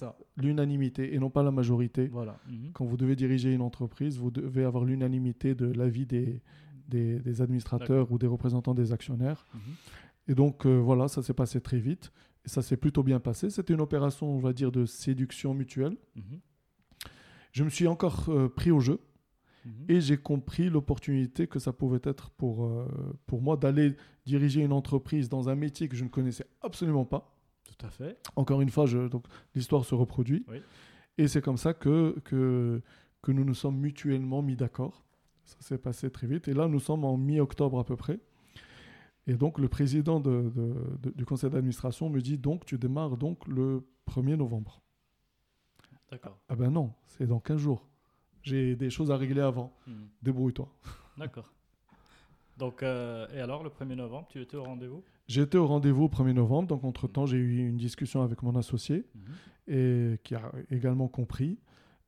et 1.15 1.19
non 1.19 1.31
pas 1.31 1.43
la 1.43 1.51
majorité. 1.51 2.07
Voilà. 2.09 2.39
Mhm. 2.49 2.71
Quand 2.73 2.85
vous 2.85 2.97
devez 2.97 3.17
diriger 3.17 3.53
une 3.53 3.63
entreprise, 3.63 4.19
vous 4.19 4.31
devez 4.31 4.65
avoir 4.65 4.85
l'unanimité 4.85 5.55
de 5.55 5.67
l'avis 5.67 6.07
des, 6.07 6.41
des, 6.89 7.19
des 7.19 7.43
administrateurs 7.43 8.11
ou 8.13 8.19
des 8.19 8.27
représentants 8.29 8.75
des 8.75 8.93
actionnaires. 8.93 9.47
Mhm. 9.55 9.61
Et 10.29 10.35
donc 10.37 10.67
euh, 10.67 10.77
voilà, 10.79 11.09
ça 11.09 11.23
s'est 11.23 11.35
passé 11.35 11.61
très 11.61 11.79
vite. 11.81 12.13
Et 12.45 12.49
ça 12.49 12.63
s'est 12.63 12.77
plutôt 12.77 13.03
bien 13.03 13.21
passé. 13.21 13.51
C'était 13.51 13.75
une 13.75 13.81
opération, 13.81 14.29
on 14.35 14.39
va 14.39 14.53
dire, 14.53 14.73
de 14.73 14.85
séduction 14.85 15.55
mutuelle. 15.55 15.97
Mhm. 16.17 16.41
Je 17.53 17.65
me 17.65 17.69
suis 17.71 17.87
encore 17.87 18.29
euh, 18.29 18.49
pris 18.49 18.71
au 18.71 18.81
jeu. 18.81 19.01
Mhm. 19.65 19.73
Et 19.89 20.01
j'ai 20.01 20.17
compris 20.17 20.69
l'opportunité 20.71 21.47
que 21.47 21.59
ça 21.61 21.73
pouvait 21.73 22.01
être 22.03 22.31
pour, 22.31 22.65
euh, 22.65 22.87
pour 23.27 23.43
moi 23.43 23.57
d'aller 23.57 23.95
diriger 24.27 24.63
une 24.63 24.73
entreprise 24.73 25.29
dans 25.29 25.49
un 25.49 25.55
métier 25.55 25.89
que 25.89 25.95
je 25.97 26.03
ne 26.05 26.09
connaissais 26.09 26.47
absolument 26.63 27.05
pas. 27.05 27.37
Tout 27.65 27.87
à 27.87 27.91
fait. 27.91 28.19
Encore 28.35 28.61
une 28.61 28.71
fois, 28.71 28.87
je- 28.87 29.07
donc 29.09 29.25
l'histoire 29.55 29.85
se 29.85 29.95
reproduit. 29.95 30.45
Oui. 30.49 30.59
Et 31.19 31.29
c'est 31.29 31.41
comme 31.43 31.59
ça 31.59 31.75
que, 31.75 32.19
que, 32.25 32.83
que 33.23 33.31
nous 33.31 33.45
nous 33.45 33.55
sommes 33.55 33.79
mutuellement 33.79 34.43
mis 34.43 34.57
d'accord. 34.57 35.05
Ça 35.45 35.57
s'est 35.61 35.79
passé 35.79 36.11
très 36.11 36.27
vite. 36.27 36.49
Et 36.49 36.55
là, 36.55 36.67
nous 36.67 36.81
sommes 36.81 37.05
en 37.05 37.17
mi-octobre 37.17 37.79
à 37.79 37.85
peu 37.85 37.95
près. 37.97 38.19
Et 39.27 39.35
donc, 39.35 39.59
le 39.59 39.69
président 39.69 40.19
de- 40.21 40.51
de- 40.55 40.99
de- 41.03 41.11
du 41.17 41.25
conseil 41.25 41.51
d'administration 41.51 42.11
me 42.11 42.21
dit 42.21 42.39
donc, 42.39 42.65
tu 42.65 42.77
démarres 42.79 43.17
donc 43.17 43.47
le 43.47 43.87
1er 44.07 44.37
novembre. 44.37 44.83
D'accord. 46.11 46.39
Ah 46.49 46.57
ben 46.57 46.71
non, 46.71 46.93
c'est 47.07 47.27
dans 47.27 47.41
15 47.41 47.59
jours. 47.61 47.87
J'ai 48.43 48.75
des 48.77 48.91
choses 48.91 49.11
à 49.11 49.17
régler 49.17 49.41
avant. 49.41 49.73
Mhm. 49.87 50.09
Débrouille-toi. 50.23 50.69
D'accord. 51.17 51.53
Donc, 52.59 52.83
euh, 52.83 53.27
et 53.35 53.41
alors, 53.41 53.63
le 53.63 53.71
1er 53.71 53.95
novembre, 53.97 54.27
tu 54.29 54.41
étais 54.41 54.57
au 54.57 54.65
rendez-vous? 54.65 55.03
J'étais 55.29 55.57
au 55.57 55.67
rendez-vous 55.67 56.05
au 56.05 56.09
1er 56.09 56.35
novembre. 56.35 56.69
Donc, 56.69 56.85
entre-temps, 56.85 57.25
j'ai 57.25 57.39
eu 57.39 57.67
une 57.67 57.77
discussion 57.77 58.23
avec 58.23 58.43
mon 58.43 58.55
associé. 58.57 59.05
Mhm. 59.15 59.23
et 59.69 60.19
qui 60.25 60.35
a 60.35 60.51
également 60.73 61.07
compris. 61.07 61.57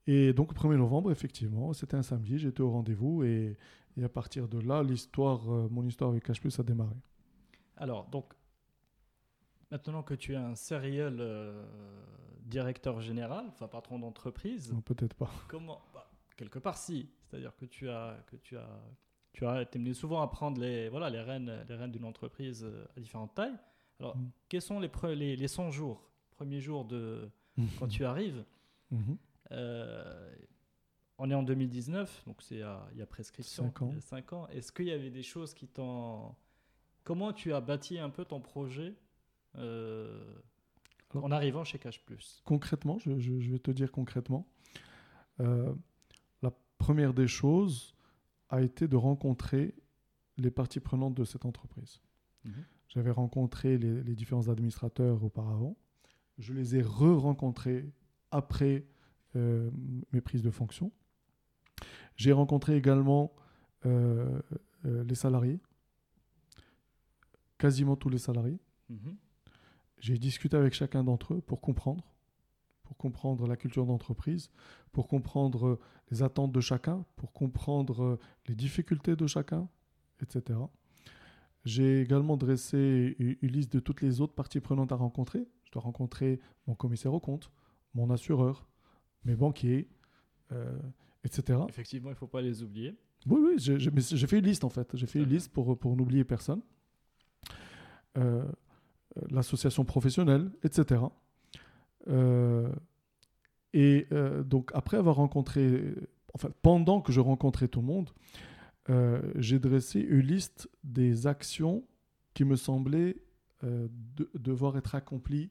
Et 0.08 0.32
donc, 0.32 0.48
le 0.52 0.54
1er 0.58 0.76
novembre, 0.76 1.12
effectivement, 1.12 1.72
c'était 1.72 1.96
un 1.96 2.02
samedi, 2.02 2.36
j'étais 2.36 2.62
au 2.62 2.70
rendez-vous 2.72 3.22
et, 3.22 3.56
et 3.96 4.04
à 4.04 4.08
partir 4.08 4.48
de 4.48 4.58
là, 4.60 4.82
l'histoire, 4.82 5.40
euh, 5.52 5.68
mon 5.70 5.84
histoire 5.86 6.10
avec 6.10 6.28
H+, 6.28 6.60
a 6.60 6.62
démarré. 6.62 6.94
Alors, 7.76 8.06
donc, 8.08 8.32
maintenant 9.70 10.02
que 10.02 10.14
tu 10.14 10.32
es 10.32 10.36
un 10.36 10.54
serial 10.54 11.16
euh, 11.20 11.64
directeur 12.42 13.00
général, 13.00 13.46
enfin 13.48 13.68
patron 13.68 13.98
d'entreprise, 13.98 14.72
Non, 14.72 14.80
Peut-être 14.80 15.14
pas. 15.14 15.30
comment 15.48 15.80
bah, 15.92 16.10
Quelque 16.36 16.58
part, 16.58 16.76
si. 16.76 17.08
C'est-à-dire 17.26 17.54
que 17.56 17.64
tu 17.66 17.88
as, 17.88 18.16
que 18.26 18.36
tu 18.36 18.56
as, 18.56 18.68
tu 19.32 19.46
as 19.46 19.62
été 19.62 19.78
mené 19.78 19.94
souvent 19.94 20.20
à 20.22 20.28
prendre 20.28 20.60
les, 20.60 20.88
voilà, 20.88 21.08
les 21.10 21.20
rênes, 21.20 21.64
les 21.68 21.74
rênes 21.74 21.92
d'une 21.92 22.04
entreprise 22.04 22.64
euh, 22.64 22.84
à 22.96 23.00
différentes 23.00 23.34
tailles. 23.34 23.56
Alors, 24.00 24.16
Mm. 24.16 24.30
quels 24.48 24.62
sont 24.62 24.80
les, 24.80 24.88
pre- 24.88 25.12
les, 25.14 25.36
les 25.36 25.48
100 25.48 25.70
jours, 25.70 26.10
premiers 26.32 26.60
jours 26.60 26.84
de 26.84 27.30
quand 27.78 27.86
tu 27.88 28.04
arrives? 28.04 28.44
Mhm. 28.90 29.16
Euh, 29.52 30.34
on 31.18 31.30
est 31.30 31.34
en 31.34 31.42
2019, 31.42 32.24
donc 32.26 32.42
c'est 32.42 32.56
il 32.56 32.98
y 32.98 33.02
a 33.02 33.06
prescription. 33.06 33.64
Cinq 33.64 33.82
ans. 33.82 33.88
il 33.90 33.94
y 33.94 33.98
a 33.98 34.00
cinq 34.00 34.32
ans. 34.32 34.46
Est-ce 34.48 34.72
qu'il 34.72 34.86
y 34.86 34.90
avait 34.92 35.10
des 35.10 35.22
choses 35.22 35.54
qui 35.54 35.68
t'ont. 35.68 36.34
Comment 37.04 37.32
tu 37.32 37.52
as 37.52 37.60
bâti 37.60 37.98
un 37.98 38.10
peu 38.10 38.24
ton 38.24 38.40
projet 38.40 38.94
euh, 39.56 40.34
Alors- 41.10 41.24
en 41.24 41.30
arrivant 41.30 41.62
chez 41.64 41.78
Cash 41.78 42.02
Plus? 42.04 42.40
Concrètement, 42.44 42.98
je, 42.98 43.18
je- 43.18 43.38
je 43.40 43.50
vais 43.52 43.58
te 43.58 43.70
dire 43.70 43.92
concrètement, 43.92 44.46
euh, 45.40 45.74
la 46.42 46.50
première 46.78 47.14
des 47.14 47.28
choses 47.28 47.94
a 48.48 48.62
été 48.62 48.88
de 48.88 48.96
rencontrer 48.96 49.74
les 50.38 50.50
parties 50.50 50.80
prenantes 50.80 51.14
de 51.14 51.24
cette 51.24 51.44
entreprise. 51.44 52.00
J'avais 52.88 53.10
rencontré 53.10 53.78
les, 53.78 54.02
les 54.02 54.14
différents 54.14 54.48
administrateurs 54.48 55.22
auparavant. 55.24 55.76
Je 56.38 56.52
les 56.52 56.76
ai 56.76 56.82
re-rencontrés 56.82 57.90
après 58.30 58.84
euh, 59.36 59.70
mes 60.12 60.20
prises 60.20 60.42
de 60.42 60.50
fonction. 60.50 60.92
J'ai 62.16 62.32
rencontré 62.32 62.76
également 62.76 63.32
euh, 63.86 64.40
euh, 64.86 65.04
les 65.04 65.14
salariés, 65.14 65.60
quasiment 67.58 67.96
tous 67.96 68.08
les 68.08 68.18
salariés. 68.18 68.60
Mhm. 68.88 69.16
J'ai 69.98 70.18
discuté 70.18 70.56
avec 70.56 70.74
chacun 70.74 71.02
d'entre 71.02 71.34
eux 71.34 71.40
pour 71.40 71.60
comprendre, 71.60 72.04
pour 72.82 72.96
comprendre 72.96 73.46
la 73.46 73.56
culture 73.56 73.86
d'entreprise, 73.86 74.50
pour 74.92 75.08
comprendre 75.08 75.66
euh, 75.66 75.80
les 76.10 76.22
attentes 76.22 76.52
de 76.52 76.60
chacun, 76.60 77.04
pour 77.16 77.32
comprendre 77.32 78.18
les 78.46 78.54
difficultés 78.54 79.16
de 79.16 79.26
chacun, 79.26 79.68
etc. 80.22 80.58
J'ai 81.64 82.02
également 82.02 82.36
dressé 82.36 83.16
une 83.18 83.36
une 83.40 83.50
liste 83.50 83.72
de 83.72 83.80
toutes 83.80 84.02
les 84.02 84.20
autres 84.20 84.34
parties 84.34 84.60
prenantes 84.60 84.92
à 84.92 84.96
rencontrer. 84.96 85.46
Je 85.64 85.72
dois 85.72 85.82
rencontrer 85.82 86.40
mon 86.66 86.74
commissaire 86.74 87.14
au 87.14 87.20
compte, 87.20 87.50
mon 87.94 88.10
assureur, 88.10 88.68
mes 89.24 89.34
banquiers, 89.34 89.88
euh, 90.52 90.78
etc. 91.24 91.58
Effectivement, 91.68 92.10
il 92.10 92.12
ne 92.12 92.18
faut 92.18 92.26
pas 92.26 92.42
les 92.42 92.62
oublier. 92.62 92.94
Oui, 93.26 93.40
oui, 93.42 93.54
j'ai 93.58 94.26
fait 94.26 94.38
une 94.38 94.44
liste 94.44 94.64
en 94.64 94.68
fait. 94.68 94.88
J'ai 94.94 95.06
fait 95.06 95.18
une 95.20 95.28
liste 95.28 95.50
pour, 95.52 95.78
pour 95.78 95.96
n'oublier 95.96 96.24
personne. 96.24 96.60
Euh, 98.18 98.44
euh, 99.16 99.20
L'association 99.30 99.84
professionnelle, 99.84 100.50
etc. 100.62 101.02
Euh, 102.08 102.70
et 103.72 104.06
euh, 104.12 104.42
donc, 104.42 104.70
après 104.74 104.96
avoir 104.98 105.16
rencontré, 105.16 105.94
enfin, 106.34 106.50
pendant 106.62 107.00
que 107.00 107.12
je 107.12 107.20
rencontrais 107.20 107.68
tout 107.68 107.80
le 107.80 107.86
monde, 107.86 108.10
j'ai 109.36 109.58
dressé 109.58 110.00
une 110.00 110.20
liste 110.20 110.68
des 110.84 111.26
actions 111.26 111.82
qui 112.34 112.44
me 112.44 112.54
semblaient 112.56 113.16
de- 113.62 114.30
devoir 114.34 114.76
être 114.76 114.94
accomplies 114.94 115.48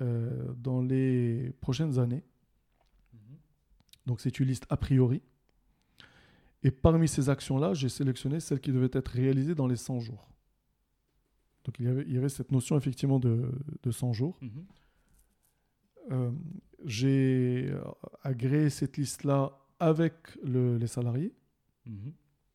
dans 0.00 0.80
les 0.80 1.52
prochaines 1.60 1.98
années. 1.98 2.22
Donc 4.08 4.20
c'est 4.22 4.40
une 4.40 4.46
liste 4.46 4.66
a 4.70 4.76
priori. 4.78 5.20
Et 6.62 6.70
parmi 6.72 7.06
ces 7.06 7.28
actions-là, 7.28 7.74
j'ai 7.74 7.88
sélectionné 7.90 8.40
celles 8.40 8.58
qui 8.60 8.72
devaient 8.72 8.90
être 8.92 9.08
réalisées 9.08 9.54
dans 9.54 9.66
les 9.68 9.76
100 9.76 10.00
jours. 10.00 10.28
Donc 11.64 11.78
il 11.78 11.84
y 11.84 11.88
avait, 11.88 12.04
il 12.08 12.14
y 12.14 12.18
avait 12.18 12.30
cette 12.30 12.50
notion 12.50 12.76
effectivement 12.78 13.20
de, 13.20 13.52
de 13.82 13.90
100 13.90 14.12
jours. 14.14 14.38
Mhm. 14.40 14.64
Euh, 16.10 16.30
j'ai 16.86 17.70
agréé 18.22 18.70
cette 18.70 18.96
liste-là 18.96 19.52
avec 19.78 20.14
le- 20.42 20.78
les 20.78 20.86
salariés, 20.86 21.34
Mhm. 21.86 22.12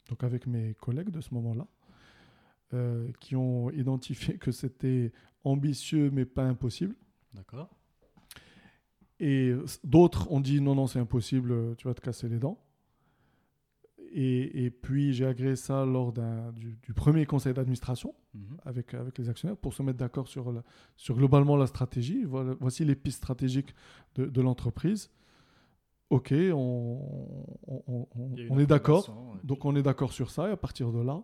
donc 0.09 0.23
avec 0.23 0.47
mes 0.47 0.73
collègues 0.73 1.11
de 1.11 1.21
ce 1.21 1.33
moment-là, 1.35 1.67
euh, 2.73 3.11
qui 3.19 3.35
ont 3.35 3.69
identifié 3.69 4.37
que 4.39 4.51
c'était 4.51 5.11
ambitieux 5.43 6.09
mais 6.11 6.25
pas 6.25 6.43
impossible. 6.45 6.95
D'accord. 7.33 7.69
Et 9.25 9.53
d'autres 9.83 10.29
ont 10.31 10.41
dit 10.41 10.59
non, 10.59 10.75
non, 10.75 10.87
c'est 10.87 10.99
impossible, 10.99 11.51
euh, 11.51 11.75
tu 11.75 11.87
vas 11.87 11.93
te 11.93 12.01
casser 12.01 12.27
les 12.27 12.39
dents. 12.39 12.59
Et, 14.15 14.65
et 14.65 14.69
puis 14.69 15.13
j'ai 15.13 15.25
agréé 15.25 15.55
ça 15.55 15.85
lors 15.85 16.11
du, 16.11 16.77
du 16.83 16.93
premier 16.93 17.25
conseil 17.25 17.53
d'administration 17.53 18.13
Mhm. 18.35 18.57
avec, 18.65 18.93
avec 18.95 19.15
les 19.19 19.29
actionnaires 19.29 19.55
pour 19.57 19.75
se 19.75 19.83
mettre 19.83 19.99
d'accord 19.99 20.27
sur, 20.27 20.51
la- 20.51 20.63
sur 20.97 21.15
globalement 21.15 21.55
la 21.55 21.67
stratégie. 21.67 22.23
Voilà, 22.23 22.55
voici 22.59 22.83
les 22.83 22.95
pistes 22.95 23.17
stratégiques 23.17 23.75
de, 24.15 24.25
de 24.25 24.41
l'entreprise. 24.41 25.11
Ok, 26.09 26.33
on, 26.53 26.99
est 28.59 28.65
d'accord. 28.65 29.37
Donc 29.43 29.65
on 29.65 29.75
est 29.75 29.83
d'accord 29.83 30.13
sur 30.13 30.31
ça 30.31 30.49
et 30.49 30.51
à 30.51 30.57
partir 30.57 30.91
de 30.91 30.99
là, 31.01 31.21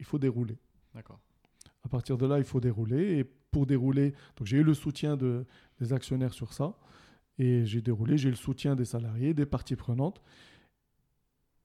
il 0.00 0.04
faut 0.04 0.18
dérouler. 0.18 0.58
D'accord. 0.94 1.20
À 1.84 1.88
partir 1.88 2.16
de 2.18 2.26
là, 2.26 2.38
il 2.38 2.44
faut 2.44 2.60
dérouler. 2.60 3.18
Et 3.18 3.24
pour 3.24 3.66
dérouler, 3.66 4.12
donc 4.36 4.46
j'ai 4.46 4.58
eu 4.58 4.62
le 4.64 4.74
soutien 4.74 5.16
de, 5.16 5.44
des 5.80 5.92
actionnaires 5.92 6.32
sur 6.32 6.52
ça. 6.52 6.76
Et 7.38 7.64
j'ai 7.64 7.80
déroulé, 7.80 8.16
j'ai 8.16 8.28
eu 8.28 8.32
le 8.32 8.36
soutien 8.36 8.76
des 8.76 8.84
salariés, 8.84 9.34
des 9.34 9.46
parties 9.46 9.76
prenantes. 9.76 10.22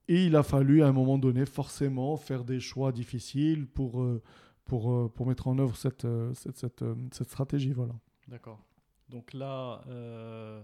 Et 0.07 0.25
il 0.25 0.35
a 0.35 0.41
fallu 0.43 0.81
à 0.81 0.87
un 0.87 0.91
moment 0.91 1.19
donné 1.19 1.45
forcément 1.45 2.17
faire 2.17 2.43
des 2.43 2.59
choix 2.59 2.91
difficiles 2.91 3.67
pour, 3.67 4.01
euh, 4.01 4.23
pour, 4.65 4.91
euh, 4.91 5.11
pour 5.13 5.27
mettre 5.27 5.47
en 5.47 5.59
œuvre 5.59 5.77
cette, 5.77 6.05
euh, 6.05 6.33
cette, 6.33 6.57
cette, 6.57 6.83
cette 7.11 7.29
stratégie. 7.29 7.73
Voilà. 7.73 7.93
D'accord. 8.27 8.59
Donc 9.09 9.33
là, 9.33 9.81
euh, 9.87 10.63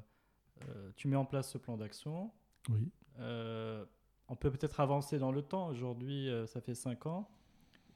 euh, 0.61 0.91
tu 0.95 1.07
mets 1.07 1.15
en 1.15 1.25
place 1.25 1.51
ce 1.51 1.57
plan 1.57 1.77
d'action. 1.77 2.31
Oui. 2.69 2.91
Euh, 3.19 3.83
on 4.27 4.35
peut 4.35 4.51
peut-être 4.51 4.79
avancer 4.79 5.19
dans 5.19 5.31
le 5.31 5.41
temps. 5.41 5.67
Aujourd'hui, 5.67 6.29
ça 6.47 6.61
fait 6.61 6.73
5 6.75 7.05
ans. 7.05 7.29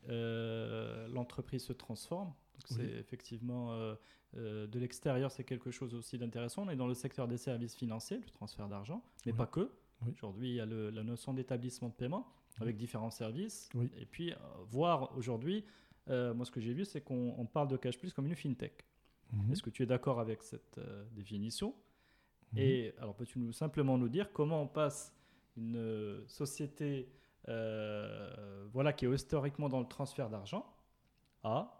L'entreprise 0.07 1.63
se 1.63 1.73
transforme. 1.73 2.33
Oui. 2.71 2.75
C'est 2.77 2.91
effectivement 2.99 3.73
euh, 3.73 3.95
euh, 4.37 4.67
de 4.67 4.79
l'extérieur, 4.79 5.31
c'est 5.31 5.43
quelque 5.43 5.71
chose 5.71 5.95
aussi 5.95 6.17
d'intéressant. 6.17 6.63
On 6.65 6.69
est 6.69 6.75
dans 6.75 6.87
le 6.87 6.93
secteur 6.93 7.27
des 7.27 7.37
services 7.37 7.75
financiers, 7.75 8.17
le 8.17 8.29
transfert 8.31 8.67
d'argent, 8.67 9.03
mais 9.25 9.31
Oui. 9.31 9.37
pas 9.37 9.47
que. 9.47 9.71
Oui. 10.05 10.11
Aujourd'hui, 10.13 10.49
il 10.49 10.55
y 10.55 10.59
a 10.61 10.65
le- 10.65 10.89
la 10.91 11.03
notion 11.03 11.33
d'établissement 11.33 11.89
de 11.89 11.93
paiement 11.93 12.27
avec 12.61 12.77
différents 12.77 13.11
services. 13.11 13.69
Et 13.97 14.05
puis, 14.05 14.31
euh, 14.33 14.35
voir 14.69 15.15
aujourd'hui, 15.17 15.63
moi, 16.07 16.43
ce 16.45 16.51
que 16.51 16.59
j'ai 16.59 16.73
vu, 16.73 16.85
c'est 16.85 17.01
qu'on 17.01 17.35
on 17.37 17.45
parle 17.45 17.67
de 17.67 17.77
Cash 17.77 17.97
Plus 17.99 18.13
comme 18.13 18.25
une 18.25 18.35
fintech. 18.35 18.83
Mhm. 19.31 19.51
Est-ce 19.51 19.61
que 19.61 19.69
tu 19.69 19.83
es 19.83 19.85
d'accord 19.85 20.19
avec 20.19 20.41
cette 20.41 20.79
définition? 21.11 21.73
Mhm. 22.53 22.59
Et 22.59 22.93
alors, 22.99 23.15
peux-tu 23.15 23.37
nous, 23.39 23.51
simplement 23.53 23.97
nous 23.97 24.09
dire 24.09 24.31
comment 24.33 24.61
on 24.63 24.67
passe 24.67 25.13
une 25.55 26.23
société 26.27 27.07
voilà, 28.73 28.93
qui 28.93 29.05
est 29.05 29.09
historiquement 29.13 29.69
dans 29.69 29.79
le 29.79 29.87
transfert 29.87 30.29
d'argent 30.29 30.65
à 31.43 31.78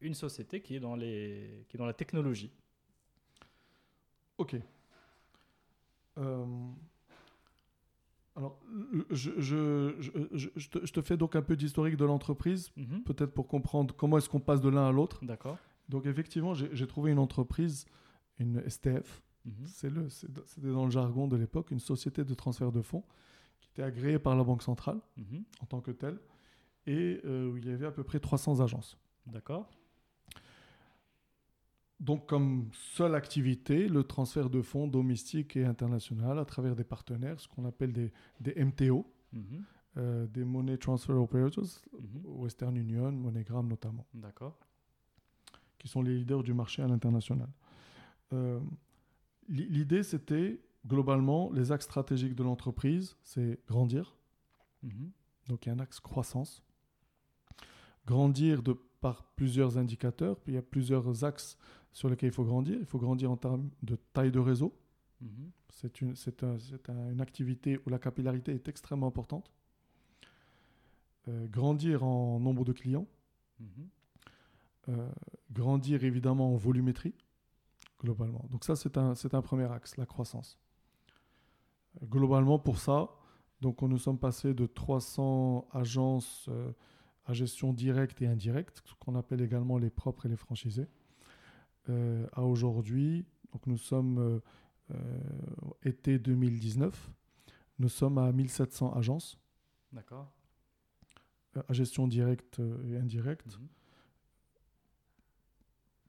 une 0.00 0.14
société 0.14 0.60
qui 0.62 0.76
est 0.76 0.80
dans, 0.80 0.94
les, 0.96 1.64
qui 1.68 1.76
est 1.76 1.78
dans 1.78 1.86
la 1.86 1.94
technologie 1.94 2.50
Ok. 4.38 4.56
Euh, 6.18 6.46
alors, 8.36 8.58
je, 9.10 9.30
je, 9.38 9.94
je, 10.32 10.68
te, 10.68 10.84
je 10.86 10.92
te 10.92 11.02
fais 11.02 11.16
donc 11.16 11.36
un 11.36 11.42
peu 11.42 11.56
d'historique 11.56 11.96
de 11.96 12.04
l'entreprise, 12.04 12.70
Mhm. 12.76 13.02
peut-être 13.02 13.32
pour 13.32 13.46
comprendre 13.48 13.94
comment 13.94 14.16
est-ce 14.18 14.28
qu'on 14.28 14.40
passe 14.40 14.60
de 14.60 14.68
l'un 14.68 14.86
à 14.88 14.92
l'autre. 14.92 15.24
D'accord. 15.24 15.58
Donc, 15.88 16.06
effectivement, 16.06 16.54
j'ai 16.54 16.86
trouvé 16.86 17.10
une 17.10 17.18
entreprise, 17.18 17.84
une 18.38 18.62
STF, 18.68 19.22
Mhm. 19.44 19.66
c'est- 19.66 19.90
c'était 20.46 20.70
dans 20.70 20.84
le 20.84 20.90
jargon 20.90 21.26
de 21.28 21.36
l'époque, 21.36 21.70
une 21.70 21.80
société 21.80 22.24
de 22.24 22.34
transfert 22.34 22.70
de 22.72 22.80
fonds, 22.82 23.02
qui 23.60 23.68
était 23.70 23.82
agréé 23.82 24.18
par 24.18 24.36
la 24.36 24.44
Banque 24.44 24.62
centrale 24.62 25.00
Mhm. 25.16 25.44
en 25.60 25.66
tant 25.66 25.80
que 25.80 25.90
tel, 25.90 26.18
et 26.86 27.20
euh, 27.24 27.50
où 27.50 27.56
il 27.56 27.66
y 27.66 27.70
avait 27.72 27.86
à 27.86 27.90
peu 27.92 28.04
près 28.04 28.20
300 28.20 28.60
agences. 28.60 28.96
D'accord. 29.26 29.68
Donc, 32.00 32.26
comme 32.26 32.70
seule 32.72 33.14
activité, 33.14 33.86
le 33.86 34.02
transfert 34.04 34.48
de 34.48 34.62
fonds 34.62 34.88
domestiques 34.88 35.56
et 35.56 35.64
international 35.64 36.38
à 36.38 36.44
travers 36.46 36.74
des 36.74 36.84
partenaires, 36.84 37.38
ce 37.38 37.46
qu'on 37.46 37.66
appelle 37.66 37.92
des, 37.92 38.10
des 38.40 38.54
MTO, 38.64 39.06
Mhm. 39.32 39.64
euh, 39.98 40.26
des 40.26 40.44
Money 40.44 40.78
Transfer 40.78 41.12
Operators, 41.12 41.82
Mhm. 41.92 42.22
Western 42.24 42.74
Union, 42.76 43.12
MoneyGram 43.12 43.68
notamment, 43.68 44.06
D'accord. 44.14 44.58
qui 45.78 45.88
sont 45.88 46.00
les 46.02 46.16
leaders 46.16 46.42
du 46.42 46.54
marché 46.54 46.82
à 46.82 46.88
l'international. 46.88 47.48
Euh, 48.32 48.60
l'i- 49.48 49.68
L'idée, 49.68 50.02
c'était 50.02 50.58
globalement 50.86 51.50
les 51.52 51.70
axes 51.70 51.84
stratégiques 51.84 52.34
de 52.34 52.42
l'entreprise, 52.42 53.16
c'est 53.22 53.60
grandir, 53.68 54.16
Mhm. 54.82 55.10
donc 55.48 55.66
il 55.66 55.68
y 55.68 55.72
a 55.72 55.74
un 55.74 55.80
axe 55.80 56.00
croissance. 56.00 56.62
Grandir 58.06 58.62
de 58.62 58.72
par 59.00 59.24
plusieurs 59.36 59.78
indicateurs, 59.78 60.38
puis 60.40 60.52
il 60.52 60.54
y 60.56 60.58
a 60.58 60.62
plusieurs 60.62 61.24
axes 61.24 61.56
sur 61.92 62.08
lesquels 62.08 62.28
il 62.30 62.32
faut 62.34 62.44
grandir. 62.44 62.76
Il 62.78 62.86
faut 62.86 62.98
grandir 62.98 63.30
en 63.30 63.36
termes 63.36 63.68
de 63.82 63.96
taille 64.12 64.30
de 64.32 64.38
réseau. 64.38 64.74
Mhm. 65.20 65.50
C'est 65.70 66.00
une, 66.00 66.14
un- 66.42 66.56
un- 66.92 67.10
une 67.12 67.20
activité 67.20 67.78
où 67.86 67.90
la 67.90 67.98
capillarité 67.98 68.52
est 68.52 68.68
extrêmement 68.68 69.06
importante. 69.06 69.50
Euh, 71.28 71.46
grandir 71.48 72.02
en 72.04 72.40
nombre 72.40 72.64
de 72.64 72.72
clients. 72.72 73.06
Mhm. 73.60 73.88
Euh, 74.88 75.10
grandir 75.52 76.04
évidemment 76.04 76.54
en 76.54 76.56
volumétrie, 76.56 77.14
globalement. 78.00 78.44
Donc 78.50 78.64
ça, 78.64 78.74
c'est 78.76 78.96
un, 78.96 79.12
un 79.32 79.42
premier 79.42 79.70
axe, 79.70 79.96
la 79.98 80.06
croissance. 80.06 80.58
Euh, 82.02 82.06
Globalement, 82.06 82.58
pour 82.58 82.78
ça, 82.78 83.10
donc 83.60 83.82
on 83.82 83.88
nous 83.88 83.98
sommes 83.98 84.18
passés 84.18 84.54
de 84.54 84.66
300 84.66 85.68
agences 85.72 86.46
euh, 86.48 86.72
à 87.26 87.34
gestion 87.34 87.72
directe 87.74 88.22
et 88.22 88.26
indirecte, 88.26 88.82
ce 88.86 88.94
qu'on 88.98 89.14
appelle 89.16 89.42
également 89.42 89.76
les 89.76 89.90
propres 89.90 90.24
et 90.26 90.28
les 90.30 90.36
franchisés, 90.36 90.88
euh, 91.88 92.26
à 92.32 92.44
aujourd'hui, 92.44 93.24
donc 93.52 93.66
nous 93.66 93.78
sommes 93.78 94.18
euh, 94.18 94.40
euh, 94.92 95.20
été 95.84 96.18
2019, 96.18 97.10
nous 97.78 97.88
sommes 97.88 98.18
à 98.18 98.30
1700 98.32 98.92
agences 98.94 99.38
D'accord. 99.92 100.30
euh, 101.56 101.62
à 101.68 101.72
gestion 101.72 102.06
directe 102.06 102.60
et 102.88 102.96
indirecte. 102.96 103.58
Mhm. 103.58 103.68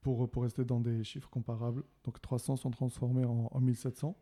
pour, 0.02 0.28
pour 0.30 0.42
rester 0.42 0.64
dans 0.64 0.80
des 0.80 1.04
chiffres 1.04 1.30
comparables. 1.30 1.84
Donc 2.04 2.20
300 2.20 2.56
sont 2.56 2.70
transformés 2.70 3.24
en, 3.24 3.48
en 3.50 3.60
1700. 3.60 4.16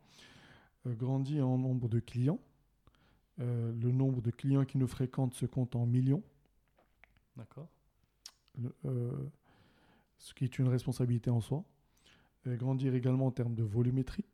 Euh, 0.86 0.94
grandit 0.94 1.40
en 1.40 1.58
nombre 1.58 1.88
de 1.88 2.00
clients. 2.00 2.38
Euh, 3.40 3.72
le 3.72 3.90
nombre 3.90 4.20
de 4.20 4.30
clients 4.30 4.64
qui 4.64 4.78
nous 4.78 4.86
fréquentent 4.86 5.34
se 5.34 5.46
compte 5.46 5.74
en 5.74 5.86
millions, 5.86 6.22
D'accord. 7.36 7.68
euh, 8.84 9.30
ce 10.20 10.32
qui 10.34 10.44
est 10.44 10.58
une 10.58 10.68
responsabilité 10.68 11.30
en 11.30 11.40
soi. 11.40 11.64
Grandir 12.46 12.94
également 12.94 13.26
en 13.26 13.30
termes 13.32 13.54
de 13.54 13.62
volumétrie. 13.64 14.24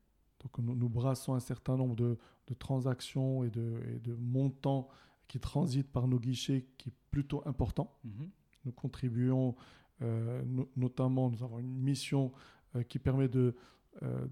Donc 0.43 0.59
nous, 0.59 0.75
nous 0.77 0.89
brassons 0.89 1.35
un 1.35 1.41
certain 1.41 1.77
nombre 1.77 1.97
de, 1.97 2.19
de 2.47 2.55
transactions 2.55 3.43
et 3.43 3.51
de, 3.51 3.81
et 3.89 3.99
de 3.99 4.15
montants 4.15 4.89
qui 5.27 5.41
transitent 5.41 5.91
par 5.91 6.07
nos 6.07 6.21
guichets 6.21 6.67
qui 6.79 6.91
est 6.91 6.95
plutôt 7.11 7.43
important. 7.47 7.99
Mhm. 8.05 8.29
Nous 8.65 8.73
contribuons, 8.73 9.57
euh, 10.03 10.45
no- 10.45 10.69
notamment, 10.77 11.31
nous 11.31 11.43
avons 11.43 11.59
une 11.59 11.75
mission 11.83 12.33
euh, 12.77 12.83
qui 12.85 12.99
permet 13.01 13.29
de, 13.29 13.57
euh, 14.03 14.27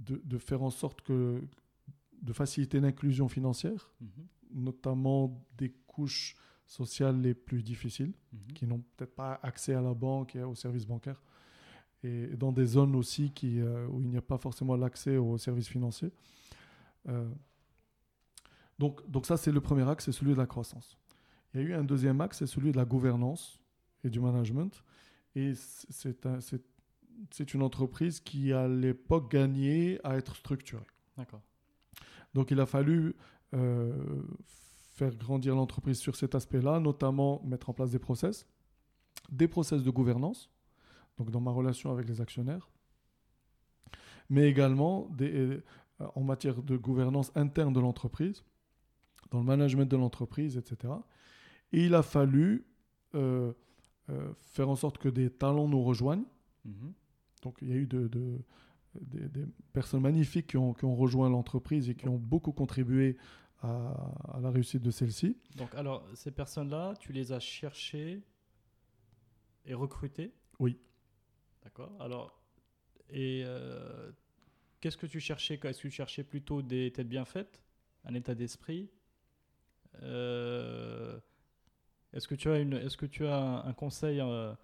de, 0.00 0.20
de 0.24 0.38
faire 0.38 0.62
en 0.62 0.70
sorte 0.70 1.00
que, 1.02 1.40
de 2.20 2.32
faciliter 2.32 2.80
l'inclusion 2.80 3.28
financière, 3.28 3.90
Mhm. 4.00 4.08
notamment 4.64 5.42
des 5.56 5.70
couches 5.86 6.36
sociales 6.66 7.20
les 7.20 7.34
plus 7.34 7.62
difficiles, 7.62 8.12
Mhm. 8.32 8.52
qui 8.54 8.66
n'ont 8.66 8.82
peut-être 8.96 9.14
pas 9.14 9.38
accès 9.42 9.74
à 9.74 9.80
la 9.80 9.94
banque 9.94 10.36
et 10.36 10.42
aux 10.42 10.54
services 10.54 10.86
bancaires, 10.86 11.22
et 12.02 12.26
dans 12.36 12.52
des 12.52 12.66
zones 12.66 12.94
aussi 12.96 13.30
qui, 13.30 13.60
euh, 13.60 13.86
où 13.88 14.00
il 14.02 14.08
n'y 14.08 14.16
a 14.16 14.22
pas 14.22 14.38
forcément 14.38 14.76
l'accès 14.76 15.16
aux 15.16 15.38
services 15.38 15.68
financiers. 15.68 16.10
Euh, 17.08 17.28
donc, 18.78 19.08
donc 19.10 19.26
ça, 19.26 19.36
c'est 19.36 19.52
le 19.52 19.60
premier 19.60 19.88
axe, 19.88 20.04
c'est 20.04 20.12
celui 20.12 20.32
de 20.32 20.38
la 20.38 20.46
croissance. 20.46 20.98
Il 21.54 21.60
y 21.60 21.64
a 21.64 21.66
eu 21.68 21.72
un 21.72 21.84
deuxième 21.84 22.20
axe, 22.20 22.38
c'est 22.38 22.46
celui 22.46 22.72
de 22.72 22.76
la 22.76 22.84
gouvernance 22.84 23.58
et 24.04 24.10
du 24.10 24.20
management. 24.20 24.82
Et 25.34 25.54
c'est 25.54 26.26
un- 26.26 26.38
une 27.54 27.62
entreprise 27.62 28.20
qui, 28.20 28.52
à 28.52 28.68
l'époque, 28.68 29.30
gagnait 29.30 29.98
à 30.04 30.16
être 30.16 30.36
structurée. 30.36 30.86
D'accord. 31.16 31.40
Donc 32.34 32.50
il 32.50 32.60
a 32.60 32.66
fallu 32.66 33.14
euh, 33.54 34.22
faire 34.96 35.14
grandir 35.14 35.54
l'entreprise 35.54 35.98
sur 35.98 36.16
cet 36.16 36.34
aspect-là, 36.34 36.80
notamment 36.80 37.42
mettre 37.44 37.68
en 37.70 37.74
place 37.74 37.90
des 37.90 37.98
process, 37.98 38.46
des 39.30 39.46
process 39.46 39.82
de 39.82 39.90
gouvernance, 39.90 40.50
donc 41.18 41.30
dans 41.30 41.40
ma 41.40 41.50
relation 41.50 41.90
avec 41.92 42.08
les 42.08 42.20
actionnaires, 42.20 42.68
mais 44.30 44.48
également 44.48 45.08
des, 45.10 45.30
euh, 45.32 45.62
en 46.14 46.22
matière 46.22 46.62
de 46.62 46.76
gouvernance 46.76 47.30
interne 47.34 47.72
de 47.74 47.80
l'entreprise, 47.80 48.42
dans 49.30 49.38
le 49.38 49.44
management 49.44 49.86
de 49.90 49.96
l'entreprise, 49.96 50.56
etc. 50.56 50.94
Et 51.72 51.84
il 51.86 51.94
a 51.94 52.02
fallu 52.02 52.64
euh, 53.14 53.52
euh, 54.08 54.32
faire 54.40 54.68
en 54.70 54.76
sorte 54.76 54.98
que 54.98 55.08
des 55.08 55.30
talents 55.30 55.68
nous 55.68 55.82
rejoignent. 55.82 56.24
Mhm. 56.64 56.92
Donc 57.42 57.58
il 57.60 57.68
y 57.68 57.72
a 57.72 57.76
eu 57.76 57.86
de, 57.86 58.08
de- 58.08 58.40
des, 59.00 59.28
des 59.28 59.44
personnes 59.74 60.00
magnifiques 60.00 60.46
qui 60.46 60.56
ont, 60.56 60.72
qui 60.72 60.86
ont 60.86 60.94
rejoint 60.96 61.28
l'entreprise 61.28 61.90
et 61.90 61.94
qui 61.94 62.08
ont 62.08 62.16
beaucoup 62.16 62.52
contribué 62.52 63.18
à, 63.62 63.68
à 64.34 64.40
la 64.40 64.50
réussite 64.50 64.82
de 64.82 64.90
celle-ci. 64.90 65.36
Donc, 65.56 65.74
alors, 65.74 66.06
ces 66.14 66.30
personnes-là, 66.30 66.94
tu 66.98 67.12
les 67.12 67.32
as 67.32 67.40
cherchées 67.40 68.22
et 69.64 69.74
recrutées? 69.74 70.32
Oui. 70.58 70.78
D'accord. 71.64 71.92
Alors, 72.00 72.40
et 73.10 73.42
euh, 73.44 74.12
qu'est-ce 74.80 74.96
que 74.96 75.06
tu 75.06 75.20
cherchais? 75.20 75.54
Est-ce 75.62 75.78
que 75.82 75.88
tu 75.88 75.90
cherchais 75.90 76.24
plutôt 76.24 76.62
des 76.62 76.92
têtes 76.92 77.08
bien 77.08 77.24
faites, 77.24 77.62
un 78.04 78.14
état 78.14 78.34
d'esprit? 78.34 78.90
Euh, 80.02 81.18
Est-ce 82.12 82.28
que 82.28 82.34
tu 82.34 82.48
as, 82.48 82.58
une, 82.60 82.74
est-ce 82.74 82.96
que 82.96 83.06
tu 83.06 83.26
as 83.26 83.36
un, 83.36 83.64
un 83.64 83.72
conseil 83.72 84.20
euh, 84.20 84.54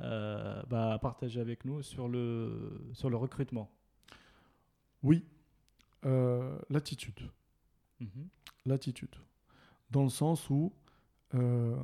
bah, 0.00 0.92
à 0.92 0.98
partager 0.98 1.40
avec 1.40 1.64
nous 1.64 1.82
sur 1.82 2.08
le, 2.08 2.90
sur 2.92 3.10
le 3.10 3.16
recrutement? 3.16 3.70
Oui, 5.02 5.24
euh, 6.04 6.58
l'attitude. 8.00 8.20
Mhm. 8.20 8.28
L'attitude. 8.66 9.14
Dans 9.90 10.02
le 10.02 10.08
sens 10.08 10.50
où 10.50 10.72
euh, 11.34 11.76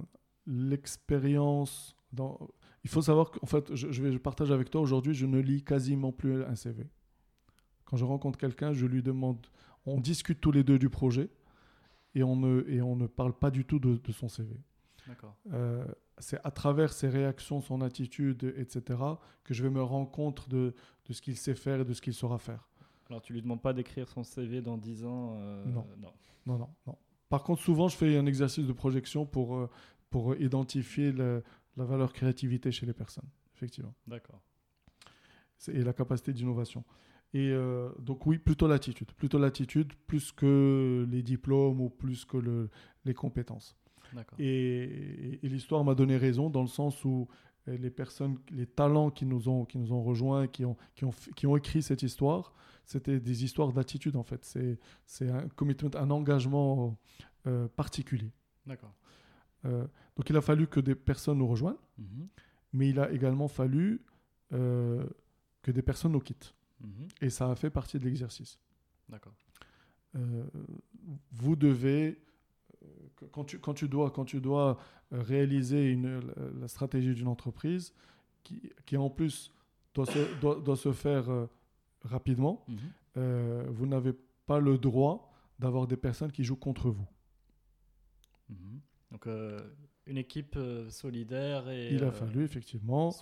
l'expérience... 0.47 1.97
Dans... 2.13 2.39
Il 2.85 2.91
faut 2.91 3.03
savoir 3.03 3.31
qu'en 3.31 3.47
fait, 3.47 3.75
je, 3.75 3.91
je 3.91 4.03
vais 4.03 4.13
je 4.13 4.19
partage 4.19 4.51
avec 4.51 4.71
toi 4.71 4.81
aujourd'hui, 4.81 5.15
je 5.15 5.27
ne 5.27 5.39
lis 5.39 5.63
quasiment 5.63 6.13
plus 6.13 6.43
un 6.45 6.57
CV. 6.57 6.89
Quand 7.85 7.97
je 7.97 8.05
rencontre 8.05 8.39
quelqu'un, 8.39 8.73
je 8.73 8.87
lui 8.87 9.03
demande... 9.03 9.47
On 9.85 10.01
discute 10.01 10.41
tous 10.41 10.53
les 10.53 10.63
deux 10.63 10.79
du 10.79 10.89
projet 10.89 11.29
et 12.15 12.23
on 12.23 12.37
ne, 12.37 12.65
et 12.69 12.83
on 12.83 12.97
ne 12.97 13.07
parle 13.07 13.33
pas 13.33 13.51
du 13.51 13.65
tout 13.65 13.79
de, 13.79 13.97
de 13.97 14.13
son 14.13 14.29
CV. 14.29 14.61
Euh, 15.53 15.85
c'est 16.19 16.39
à 16.45 16.51
travers 16.51 16.93
ses 16.93 17.09
réactions, 17.09 17.61
son 17.61 17.81
attitude, 17.81 18.55
etc., 18.57 18.99
que 19.45 19.55
je 19.55 19.63
vais 19.63 19.71
me 19.71 19.83
rendre 19.83 20.11
compte 20.11 20.49
de, 20.49 20.75
de 21.07 21.13
ce 21.13 21.21
qu'il 21.21 21.37
sait 21.37 21.55
faire 21.55 21.81
et 21.81 21.85
de 21.85 21.93
ce 21.93 22.01
qu'il 22.01 22.15
saura 22.15 22.39
faire. 22.39 22.69
Alors, 23.09 23.21
tu 23.23 23.33
lui 23.33 23.43
demandes 23.43 23.61
pas 23.63 23.73
d'écrire 23.73 24.09
son 24.09 24.25
CV 24.25 24.63
dans 24.63 24.79
10 24.79 25.05
ans 25.05 25.37
euh, 25.39 25.65
Non. 25.67 25.87
non. 26.01 26.13
Non, 26.47 26.59
non, 26.59 26.69
non. 26.87 26.97
Par 27.29 27.43
contre, 27.45 27.63
souvent, 27.63 27.89
je 27.89 27.97
fais 27.97 28.17
un 28.17 28.27
exercice 28.27 28.67
de 28.67 28.73
projection 28.73 29.27
pour, 29.27 29.57
euh, 29.57 29.71
pour 30.11 30.35
identifier 30.37 31.13
le- 31.13 31.43
la 31.77 31.85
valeur 31.85 32.13
créativité 32.13 32.71
chez 32.73 32.85
les 32.87 32.93
personnes, 32.93 33.29
effectivement, 33.55 33.95
D'accord. 34.07 34.41
Et 35.69 35.83
la 35.85 35.93
capacité 35.93 36.33
d'innovation. 36.33 36.85
Et 37.35 37.51
euh, 37.51 37.91
donc 38.01 38.27
oui, 38.27 38.39
plutôt 38.39 38.67
l'attitude, 38.67 39.13
plutôt 39.13 39.39
l'attitude, 39.39 39.93
plus 40.07 40.33
que 40.33 41.07
les 41.11 41.23
diplômes 41.23 41.81
ou 41.81 41.89
plus 41.89 42.25
que 42.25 42.37
le- 42.37 42.69
les 43.05 43.15
compétences. 43.15 43.77
D'accord. 44.13 44.39
Et, 44.41 44.47
et- 44.47 45.47
et 45.47 45.49
l'histoire 45.49 45.85
m'a 45.85 45.95
donné 45.95 46.17
raison 46.17 46.51
dans 46.51 46.61
le 46.63 46.67
sens 46.69 47.05
où 47.05 47.29
les 47.67 47.91
personnes, 47.91 48.39
les 48.51 48.67
talents 48.67 49.11
qui 49.11 49.25
nous 49.25 49.49
ont, 49.49 49.65
qui 49.65 49.79
nous 49.79 49.93
ont 49.93 50.03
rejoints, 50.03 50.49
qui 50.49 50.65
ont, 50.65 50.77
qui, 50.97 51.05
ont, 51.05 51.11
f- 51.11 51.33
qui 51.35 51.47
ont 51.47 51.57
écrit 51.57 51.81
cette 51.81 52.03
histoire, 52.03 52.53
c'était 52.85 53.21
des 53.21 53.45
histoires 53.45 53.73
d'attitude 53.73 54.17
en 54.17 54.23
fait. 54.23 54.45
C'est, 54.45 54.79
c'est 55.07 55.31
un 55.31 55.49
commitment, 55.49 55.91
un 55.95 56.11
engagement 56.11 56.99
euh, 57.47 57.69
particulier. 57.69 58.31
D'accord. 58.67 58.95
Euh, 59.65 59.87
donc 60.17 60.29
il 60.31 60.37
a 60.37 60.41
fallu 60.41 60.67
que 60.67 60.81
des 60.81 60.95
personnes 60.95 61.39
nous 61.39 61.47
rejoignent, 61.47 61.79
Mhm. 61.99 62.29
mais 62.73 62.89
il 62.91 62.99
a 62.99 63.11
également 63.13 63.49
fallu 63.49 64.05
euh, 64.53 65.05
que 65.63 65.71
des 65.71 65.83
personnes 65.83 66.13
nous 66.13 66.21
quittent. 66.21 66.55
Mhm. 66.81 67.09
Et 67.21 67.31
ça 67.31 67.51
a 67.51 67.55
fait 67.55 67.71
partie 67.71 67.99
de 67.99 68.05
l'exercice. 68.05 68.59
D'accord. 69.09 69.35
Vous 71.33 71.57
devez, 71.57 72.19
quand 73.31 73.45
tu, 73.45 73.59
quand 73.59 73.73
tu 73.75 73.89
dois, 73.89 74.11
quand 74.11 74.27
tu 74.27 74.41
dois 74.41 74.79
réaliser 75.11 75.91
une, 75.91 76.21
la, 76.21 76.51
la 76.61 76.69
stratégie 76.69 77.15
d'une 77.15 77.29
entreprise, 77.29 77.95
qui, 78.43 78.71
qui 78.85 78.97
en 78.97 79.09
plus 79.09 79.53
doit 79.95 80.07
se, 80.07 80.41
doit, 80.41 80.61
doit 80.61 80.77
se 80.77 80.93
faire 80.93 81.49
rapidement, 82.05 82.65
Mhm. 82.69 82.77
euh, 83.19 83.67
vous 83.71 83.87
n'avez 83.87 84.13
pas 84.47 84.59
le 84.61 84.79
droit 84.79 85.33
d'avoir 85.59 85.87
des 85.87 85.97
personnes 85.97 86.33
qui 86.33 86.45
jouent 86.45 86.57
contre 86.57 86.91
vous. 86.91 87.07
Mhm. 88.49 88.81
Donc, 89.13 89.27
euh, 89.27 89.59
une 90.07 90.17
équipe 90.19 90.57
euh, 90.57 90.91
solidaire 90.91 91.69
et. 91.69 91.95
Il 91.95 92.03
a 92.05 92.11
fallu 92.13 92.43
effectivement 92.45 93.13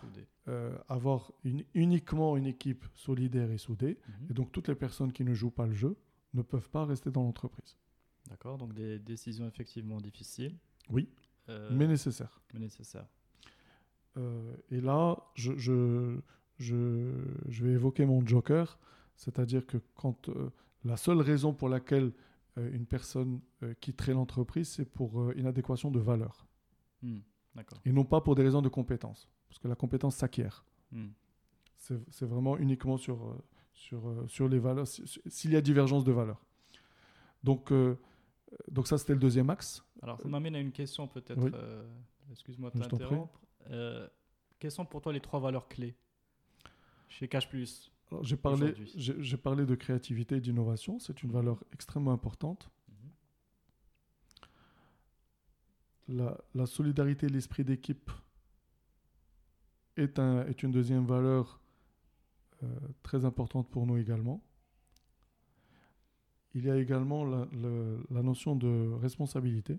avoir 0.89 1.33
une- 1.45 1.65
uniquement 1.75 2.37
une 2.37 2.47
équipe 2.47 2.85
solidaire 2.95 3.51
et 3.53 3.59
soudée. 3.59 3.99
Mhm. 4.09 4.27
Et 4.31 4.35
donc 4.35 4.51
toutes 4.51 4.67
les 4.69 4.75
personnes 4.75 5.13
qui 5.13 5.25
ne 5.25 5.33
jouent 5.35 5.51
pas 5.53 5.67
le 5.67 5.75
jeu 5.75 5.97
ne 6.35 6.43
peuvent 6.43 6.71
pas 6.71 6.85
rester 6.85 7.11
dans 7.11 7.23
l'entreprise. 7.23 7.77
D'accord, 8.29 8.59
donc 8.59 8.73
des 8.75 8.99
décisions 8.99 9.47
effectivement 9.47 10.01
difficiles. 10.01 10.57
Oui, 10.89 11.09
mais 11.71 11.87
nécessaires. 11.87 12.41
mais 12.53 12.61
nécessaires. 12.61 13.07
Et 14.71 14.81
là, 14.81 15.17
je, 15.35 15.57
je, 15.57 16.21
je, 16.61 17.11
je 17.49 17.65
vais 17.65 17.73
évoquer 17.73 18.05
mon 18.07 18.25
joker, 18.25 18.79
c'est-à-dire 19.17 19.67
que 19.67 19.79
quand 19.97 20.29
euh, 20.29 20.51
la 20.85 20.97
seule 20.97 21.21
raison 21.21 21.53
pour 21.53 21.69
laquelle 21.69 22.13
euh, 22.59 22.71
une 22.73 22.87
personne 22.87 23.41
euh, 23.63 23.75
quitterait 23.81 24.13
l'entreprise, 24.15 24.69
c'est 24.69 24.85
pour 24.85 25.33
inadéquation 25.35 25.91
de 25.91 25.99
valeur, 25.99 26.47
Hmm, 27.03 27.21
et 27.87 27.93
non 27.93 28.05
pas 28.05 28.21
pour 28.21 28.35
des 28.35 28.43
raisons 28.43 28.61
de 28.63 28.69
compétence, 28.69 29.29
parce 29.49 29.59
que 29.59 29.67
la 29.69 29.75
compétence 29.75 30.17
s'acquiert. 30.17 30.65
Hmm. 30.93 31.09
C'est 31.79 32.27
vraiment 32.27 32.59
uniquement 32.59 32.99
sur, 32.99 33.37
sur, 33.73 34.03
sur 34.29 34.49
les 34.49 34.59
valeurs, 34.59 34.87
si- 34.87 35.07
si- 35.09 35.21
s'il 35.27 35.53
y 35.53 35.57
a 35.57 35.63
divergence 35.63 36.05
de 36.05 36.13
valeurs. 36.13 36.45
Donc, 37.43 37.73
donc 38.71 38.87
ça, 38.87 38.99
c'était 38.99 39.15
le 39.15 39.19
deuxième 39.19 39.49
axe. 39.49 39.83
Alors, 40.03 40.21
ça 40.21 40.29
m'amène 40.29 40.55
à 40.57 40.61
une 40.61 40.73
question 40.73 41.09
peut-être. 41.09 41.41
Oui. 41.43 41.51
Excuse-moi 42.31 42.71
de 42.71 42.79
t'interrompre. 42.81 43.41
Quelles 44.59 44.71
sont 44.71 44.85
pour 44.85 45.01
toi 45.01 45.13
les 45.13 45.21
trois 45.21 45.41
valeurs 45.41 45.67
clés? 45.69 45.97
Chez 47.11 47.29
Cash 47.29 47.49
Plus 47.49 47.93
J'ai 48.23 48.37
parlé, 48.37 48.75
j'ai 48.97 49.37
parlé 49.37 49.67
de 49.67 49.75
créativité 49.77 50.37
et 50.37 50.41
d'innovation, 50.41 50.99
c'est 50.99 51.23
une 51.23 51.31
valeur 51.31 51.63
extrêmement 51.73 52.13
importante. 52.13 52.71
Mhm. 52.89 53.11
La, 56.17 56.39
la 56.55 56.67
solidarité 56.67 57.27
et 57.27 57.29
l'esprit 57.29 57.65
d'équipe 57.65 58.11
est, 59.97 60.19
un, 60.19 60.45
est 60.47 60.63
une 60.63 60.73
deuxième 60.73 61.05
valeur 61.07 61.61
euh, 62.63 62.67
très 63.03 63.25
importante 63.25 63.69
pour 63.71 63.87
nous 63.87 63.97
également. 63.97 64.43
Il 66.55 66.65
y 66.65 66.71
a 66.71 66.77
également 66.77 67.25
la, 67.25 67.47
le- 67.53 68.05
la 68.11 68.23
notion 68.23 68.57
de 68.57 68.93
responsabilité. 69.01 69.79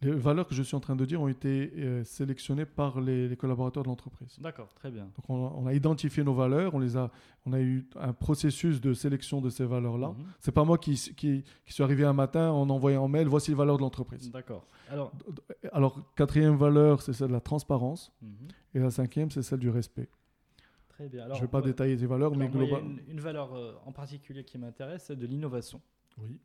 Les 0.00 0.12
valeurs 0.12 0.46
que 0.46 0.54
je 0.54 0.62
suis 0.62 0.76
en 0.76 0.80
train 0.80 0.94
de 0.94 1.04
dire 1.04 1.20
ont 1.20 1.26
été 1.26 1.72
euh, 1.76 2.04
sélectionnées 2.04 2.66
par 2.66 3.00
les, 3.00 3.26
les 3.28 3.36
collaborateurs 3.36 3.82
de 3.82 3.88
l'entreprise. 3.88 4.38
D'accord, 4.40 4.72
très 4.74 4.92
bien. 4.92 5.04
Donc 5.16 5.28
on 5.28 5.46
a, 5.46 5.52
on 5.56 5.66
a 5.66 5.74
identifié 5.74 6.22
nos 6.22 6.34
valeurs, 6.34 6.72
on, 6.74 6.78
les 6.78 6.96
a, 6.96 7.10
on 7.46 7.52
a 7.52 7.60
eu 7.60 7.84
un 7.96 8.12
processus 8.12 8.80
de 8.80 8.94
sélection 8.94 9.40
de 9.40 9.50
ces 9.50 9.64
valeurs-là. 9.64 10.10
Mhm. 10.10 10.24
C'est 10.38 10.52
pas 10.52 10.62
moi 10.64 10.78
qui, 10.78 10.94
qui, 10.94 11.42
qui 11.66 11.72
suis 11.72 11.82
arrivé 11.82 12.04
un 12.04 12.12
matin 12.12 12.50
en 12.52 12.70
envoyant 12.70 13.04
un 13.06 13.08
mail, 13.08 13.26
voici 13.26 13.50
les 13.50 13.56
valeurs 13.56 13.76
de 13.76 13.82
l'entreprise. 13.82 14.30
D'accord. 14.30 14.66
Alors, 14.88 15.10
Alors, 15.72 16.00
quatrième 16.14 16.54
valeur, 16.56 17.02
c'est 17.02 17.12
celle 17.12 17.28
de 17.28 17.32
la 17.32 17.40
transparence. 17.40 18.12
mhm. 18.22 18.28
Et 18.74 18.78
la 18.78 18.90
cinquième, 18.92 19.30
c'est 19.32 19.42
celle 19.42 19.58
du 19.58 19.70
respect. 19.70 20.08
très 20.90 21.08
bien. 21.08 21.24
Alors, 21.24 21.36
je 21.36 21.42
ne 21.42 21.46
vais 21.46 21.50
pas 21.50 21.60
détailler 21.62 21.98
ces 21.98 22.06
valeurs, 22.06 22.28
alors, 22.32 22.38
mais 22.38 22.48
globalement. 22.48 22.88
une, 22.88 23.00
une 23.08 23.20
valeur 23.20 23.52
euh, 23.54 23.72
en 23.84 23.90
particulier 23.92 24.44
qui 24.44 24.58
m'intéresse, 24.58 25.04
c'est 25.08 25.16
de 25.16 25.26
l'innovation. 25.26 25.80
Oui. 26.18 26.38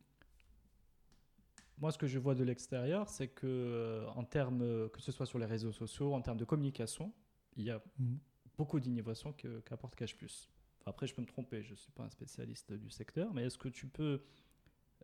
Moi, 1.84 1.92
ce 1.92 1.98
que 1.98 2.08
je 2.08 2.18
vois 2.18 2.34
de 2.34 2.46
l'extérieur, 2.46 3.10
c'est 3.10 3.28
que, 3.28 3.46
euh, 3.46 4.08
en 4.16 4.24
termes, 4.24 4.62
euh, 4.62 4.88
que 4.88 5.02
ce 5.02 5.12
soit 5.12 5.26
sur 5.26 5.38
les 5.38 5.46
réseaux 5.46 5.74
sociaux, 5.74 6.14
en 6.14 6.22
termes 6.22 6.38
de 6.38 6.46
communication, 6.46 7.12
il 7.58 7.66
y 7.66 7.72
a 7.72 7.84
Mhm. 8.00 8.20
beaucoup 8.58 8.80
d'innovations 8.80 9.34
qu'apporte 9.34 9.94
Cash 9.94 10.16
Plus. 10.16 10.50
Enfin, 10.80 10.92
après, 10.92 11.08
je 11.08 11.14
peux 11.14 11.22
me 11.22 11.28
tromper, 11.28 11.62
je 11.62 11.72
ne 11.72 11.76
suis 11.76 11.92
pas 11.92 12.04
un 12.04 12.10
spécialiste 12.10 12.72
du 12.72 12.90
secteur, 12.90 13.34
mais 13.34 13.44
est-ce 13.44 13.58
que 13.58 13.68
tu 13.68 13.88
peux 13.88 14.22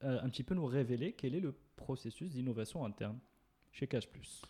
euh, 0.03 0.21
un 0.21 0.29
petit 0.29 0.43
peu 0.45 0.55
nous 0.55 0.65
révéler 0.65 1.11
quel 1.11 1.35
est 1.35 1.41
le 1.41 1.51
processus 1.75 2.29
d'innovation 2.31 2.85
interne 2.85 3.19
chez 3.73 3.85
Cash 3.85 4.07
Plus? 4.07 4.41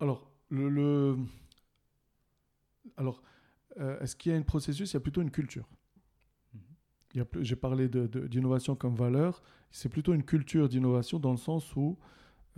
Alors, 0.00 0.32
le, 0.48 0.70
le- 0.70 1.18
Alors, 2.96 3.22
euh, 3.76 4.00
est-ce 4.00 4.16
qu'il 4.16 4.32
y 4.32 4.34
a 4.34 4.38
un 4.38 4.42
processus? 4.42 4.90
Il 4.92 4.94
y 4.94 4.96
a 4.96 5.00
plutôt 5.00 5.20
une 5.20 5.30
culture. 5.30 5.68
Mhm. 6.54 6.60
Il 6.62 6.62
y 6.62 6.64
a 6.64 6.64
plus- 6.64 6.97
J'ai 7.40 7.56
parlé 7.56 7.88
d'innovation 7.88 8.76
comme 8.76 8.94
valeur. 8.94 9.42
C'est 9.70 9.88
plutôt 9.88 10.14
une 10.14 10.24
culture 10.24 10.68
d'innovation 10.68 11.18
dans 11.18 11.30
le 11.30 11.38
sens 11.38 11.74
où, 11.74 11.98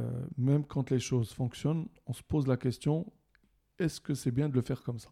euh, 0.01 0.11
même 0.37 0.65
quand 0.65 0.91
les 0.91 1.01
choses 1.01 1.33
fonctionnent, 1.33 1.87
on 2.07 2.13
se 2.13 2.23
pose 2.23 2.47
la 2.47 2.57
question 2.57 3.11
est-ce 3.81 4.01
que 4.01 4.15
c'est 4.15 4.31
bien 4.31 4.49
de 4.49 4.55
le 4.55 4.63
faire 4.63 4.83
comme 4.83 4.99
ça? 4.99 5.11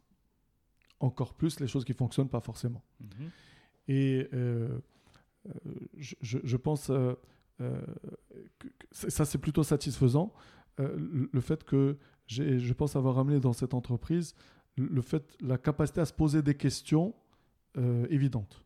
Encore 1.00 1.34
plus 1.34 1.58
les 1.58 1.66
choses 1.66 1.84
qui 1.84 1.94
fonctionnent 1.94 2.28
pas 2.28 2.40
forcément. 2.40 2.84
Mhm. 3.00 3.30
Et 3.88 4.28
euh, 4.34 4.78
euh, 5.46 5.50
je, 5.96 6.56
pense 6.56 6.90
euh, 6.90 7.14
que, 7.58 8.68
ça, 8.92 9.24
c'est 9.24 9.38
plutôt 9.38 9.62
satisfaisant. 9.62 10.32
Le, 10.78 11.40
fait 11.40 11.64
que 11.64 11.98
je 12.28 12.72
pense 12.72 12.94
avoir 12.94 13.18
amené 13.18 13.40
dans 13.40 13.52
cette 13.52 13.74
entreprise 13.74 14.36
le, 14.76 15.02
fait, 15.02 15.36
la 15.40 15.58
capacité 15.58 16.00
à 16.00 16.04
se 16.04 16.12
poser 16.12 16.40
des 16.40 16.54
questions 16.54 17.14
évidentes. 18.10 18.64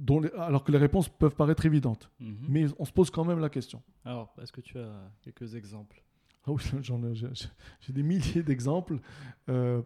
Dont 0.00 0.18
les- 0.20 0.30
alors 0.32 0.64
que 0.64 0.72
les 0.72 0.78
réponses 0.78 1.08
peuvent 1.08 1.34
paraître 1.34 1.66
évidentes. 1.66 2.10
Mhm. 2.20 2.36
Mais 2.48 2.66
on 2.78 2.84
se 2.86 2.92
pose 2.92 3.10
quand 3.10 3.24
même 3.24 3.38
la 3.38 3.50
question. 3.50 3.82
Alors, 4.04 4.34
est-ce 4.40 4.50
que 4.52 4.60
tu 4.62 4.78
as 4.78 5.12
quelques 5.20 5.54
exemples? 5.54 6.02
Ah 6.46 6.52
oui, 6.52 6.62
j'ai, 7.80 7.92
des 7.92 8.02
milliers 8.02 8.42
d'exemples. 8.42 8.98
Euh, 9.50 9.82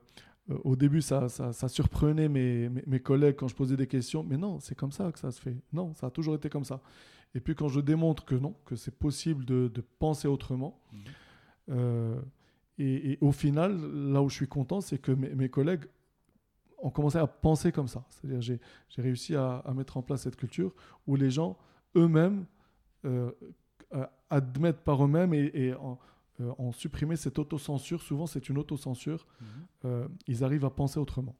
euh, 0.51 0.59
au 0.63 0.77
début, 0.77 1.03
ça, 1.03 1.29
ça, 1.29 1.53
ça 1.53 1.69
surprenait 1.69 2.29
mes, 2.29 2.69
mes, 2.69 2.83
mes 2.87 3.01
collègues 3.01 3.35
quand 3.37 3.49
je 3.49 3.57
posais 3.57 3.77
des 3.77 3.89
questions. 3.89 4.23
Mais 4.23 4.37
non, 4.37 4.61
c'est 4.61 4.77
comme 4.77 4.93
ça 4.93 5.11
que 5.11 5.19
ça 5.19 5.31
se 5.33 5.41
fait. 5.41 5.57
Non, 5.73 5.93
ça 5.95 6.07
a 6.07 6.11
toujours 6.11 6.35
été 6.37 6.49
comme 6.49 6.65
ça. 6.65 6.81
Et 7.35 7.41
puis 7.41 7.57
quand 7.57 7.67
je 7.69 7.81
démontre 7.81 8.25
que 8.25 8.37
non, 8.37 8.55
que 8.65 8.77
c'est 8.77 8.97
possible 8.97 9.45
de, 9.45 9.67
de 9.67 9.81
penser 9.99 10.29
autrement, 10.29 10.79
Mhm. 10.93 10.99
euh, 11.71 12.21
et, 12.79 13.13
et 13.13 13.19
au 13.21 13.33
final, 13.33 13.77
là 14.13 14.23
où 14.23 14.29
je 14.29 14.35
suis 14.37 14.47
content, 14.49 14.81
c'est 14.81 14.99
que 14.99 15.11
mes, 15.13 15.35
mes 15.35 15.49
collègues 15.49 15.85
ont 16.85 16.91
commencé 16.91 17.19
à 17.19 17.27
penser 17.27 17.73
comme 17.73 17.89
ça. 17.89 18.05
C'est-à-dire 18.11 18.41
j'ai, 18.41 18.61
j'ai 18.89 19.03
réussi 19.03 19.35
à, 19.35 19.57
à 19.57 19.75
mettre 19.75 19.97
en 19.97 20.03
place 20.03 20.23
cette 20.23 20.37
culture 20.37 20.73
où 21.07 21.17
les 21.17 21.31
gens 21.31 21.57
eux-mêmes 21.97 22.45
euh, 23.05 23.33
euh, 23.95 24.07
admettent 24.31 24.85
par 24.85 25.05
eux-mêmes 25.05 25.35
et, 25.35 25.51
et 25.55 25.75
en, 25.75 25.99
euh, 26.41 26.53
ont 26.59 26.73
supprimé 26.73 27.17
cette 27.17 27.39
autocensure. 27.39 28.03
Souvent, 28.03 28.27
c'est 28.27 28.49
une 28.49 28.59
autocensure. 28.59 29.27
Mhm. 29.41 29.47
Euh, 29.85 30.09
ils 30.27 30.43
arrivent 30.43 30.65
à 30.65 30.71
penser 30.71 30.99
autrement. 30.99 31.37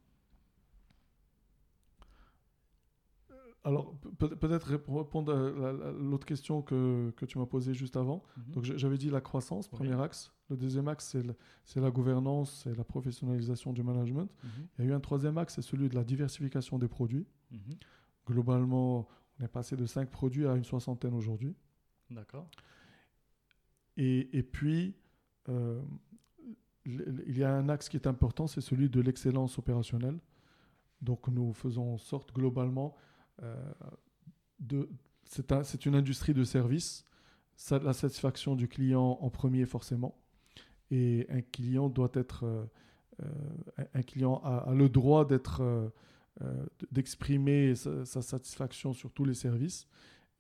Alors, 3.67 3.95
peut- 4.19 4.37
peut-être 4.37 4.65
répondre 4.69 5.33
à 5.35 5.51
la- 5.51 5.73
la- 5.73 5.93
l'autre 5.93 6.27
question 6.27 6.61
que, 6.61 7.11
que 7.17 7.25
tu 7.25 7.39
m'as 7.39 7.47
posée 7.47 7.73
juste 7.73 7.97
avant. 7.97 8.23
Mhm. 8.37 8.53
Donc, 8.53 8.65
j'avais 8.65 8.99
dit 8.99 9.09
la 9.09 9.23
croissance, 9.23 9.67
Oui. 9.73 9.77
premier 9.79 9.99
axe. 10.01 10.33
Le 10.51 10.57
deuxième 10.59 10.87
axe, 10.89 11.17
c'est 11.65 11.81
la 11.81 11.91
gouvernance, 11.91 12.63
c'est 12.65 12.77
la 12.77 12.85
professionnalisation 12.85 13.73
du 13.73 13.83
management. 13.83 14.31
Mhm. 14.43 14.51
Il 14.79 14.85
y 14.85 14.89
a 14.89 14.91
eu 14.91 14.95
un 14.95 15.01
troisième 15.01 15.39
axe, 15.39 15.55
c'est 15.55 15.63
celui 15.63 15.89
de 15.89 15.95
la 15.95 16.05
diversification 16.05 16.79
des 16.79 16.89
produits. 16.89 17.27
Mhm. 17.51 17.59
Globalement, 18.27 19.09
on 19.41 19.45
est 19.45 19.49
passé 19.49 19.77
de 19.77 19.87
5 19.87 20.11
produits 20.11 20.47
à 20.47 20.55
une 20.57 20.65
soixantaine 20.65 21.15
aujourd'hui. 21.15 21.55
D'accord. 22.11 22.51
Et, 23.97 24.37
et 24.37 24.43
puis, 24.43 24.95
euh, 25.49 25.81
il 26.85 27.39
y 27.39 27.45
a 27.45 27.55
un 27.55 27.69
axe 27.71 27.89
qui 27.89 27.97
est 27.97 28.07
important, 28.07 28.47
c'est 28.47 28.61
celui 28.61 28.91
de 28.91 29.01
l'excellence 29.01 29.59
opérationnelle. 29.59 30.19
Donc, 31.01 31.29
nous 31.29 31.53
faisons 31.55 31.95
en 31.95 31.99
sorte 31.99 32.35
globalement. 32.35 32.95
C'est 35.25 35.53
un- 35.53 35.65
c'est 35.65 35.87
une 35.87 35.95
industrie 35.95 36.35
de 36.35 36.45
service. 36.45 37.07
La 37.71 37.93
satisfaction 37.93 38.55
du 38.57 38.69
client 38.69 39.19
en 39.21 39.31
premier, 39.31 39.65
forcément. 39.67 40.17
Et 40.91 41.27
un 41.31 41.41
client 41.43 41.89
doit 41.89 42.11
être. 42.15 42.45
euh, 42.45 42.65
euh, 43.23 43.87
un- 43.95 44.03
client 44.03 44.41
a, 44.45 44.73
le 44.75 44.89
droit 44.89 45.25
d'être. 45.27 45.61
euh, 45.63 45.89
euh, 46.43 46.67
d'exprimer 46.91 47.77
sa, 47.77 48.05
sa 48.05 48.21
satisfaction 48.21 48.93
sur 48.93 49.13
tous 49.13 49.25
les 49.25 49.35
services 49.35 49.87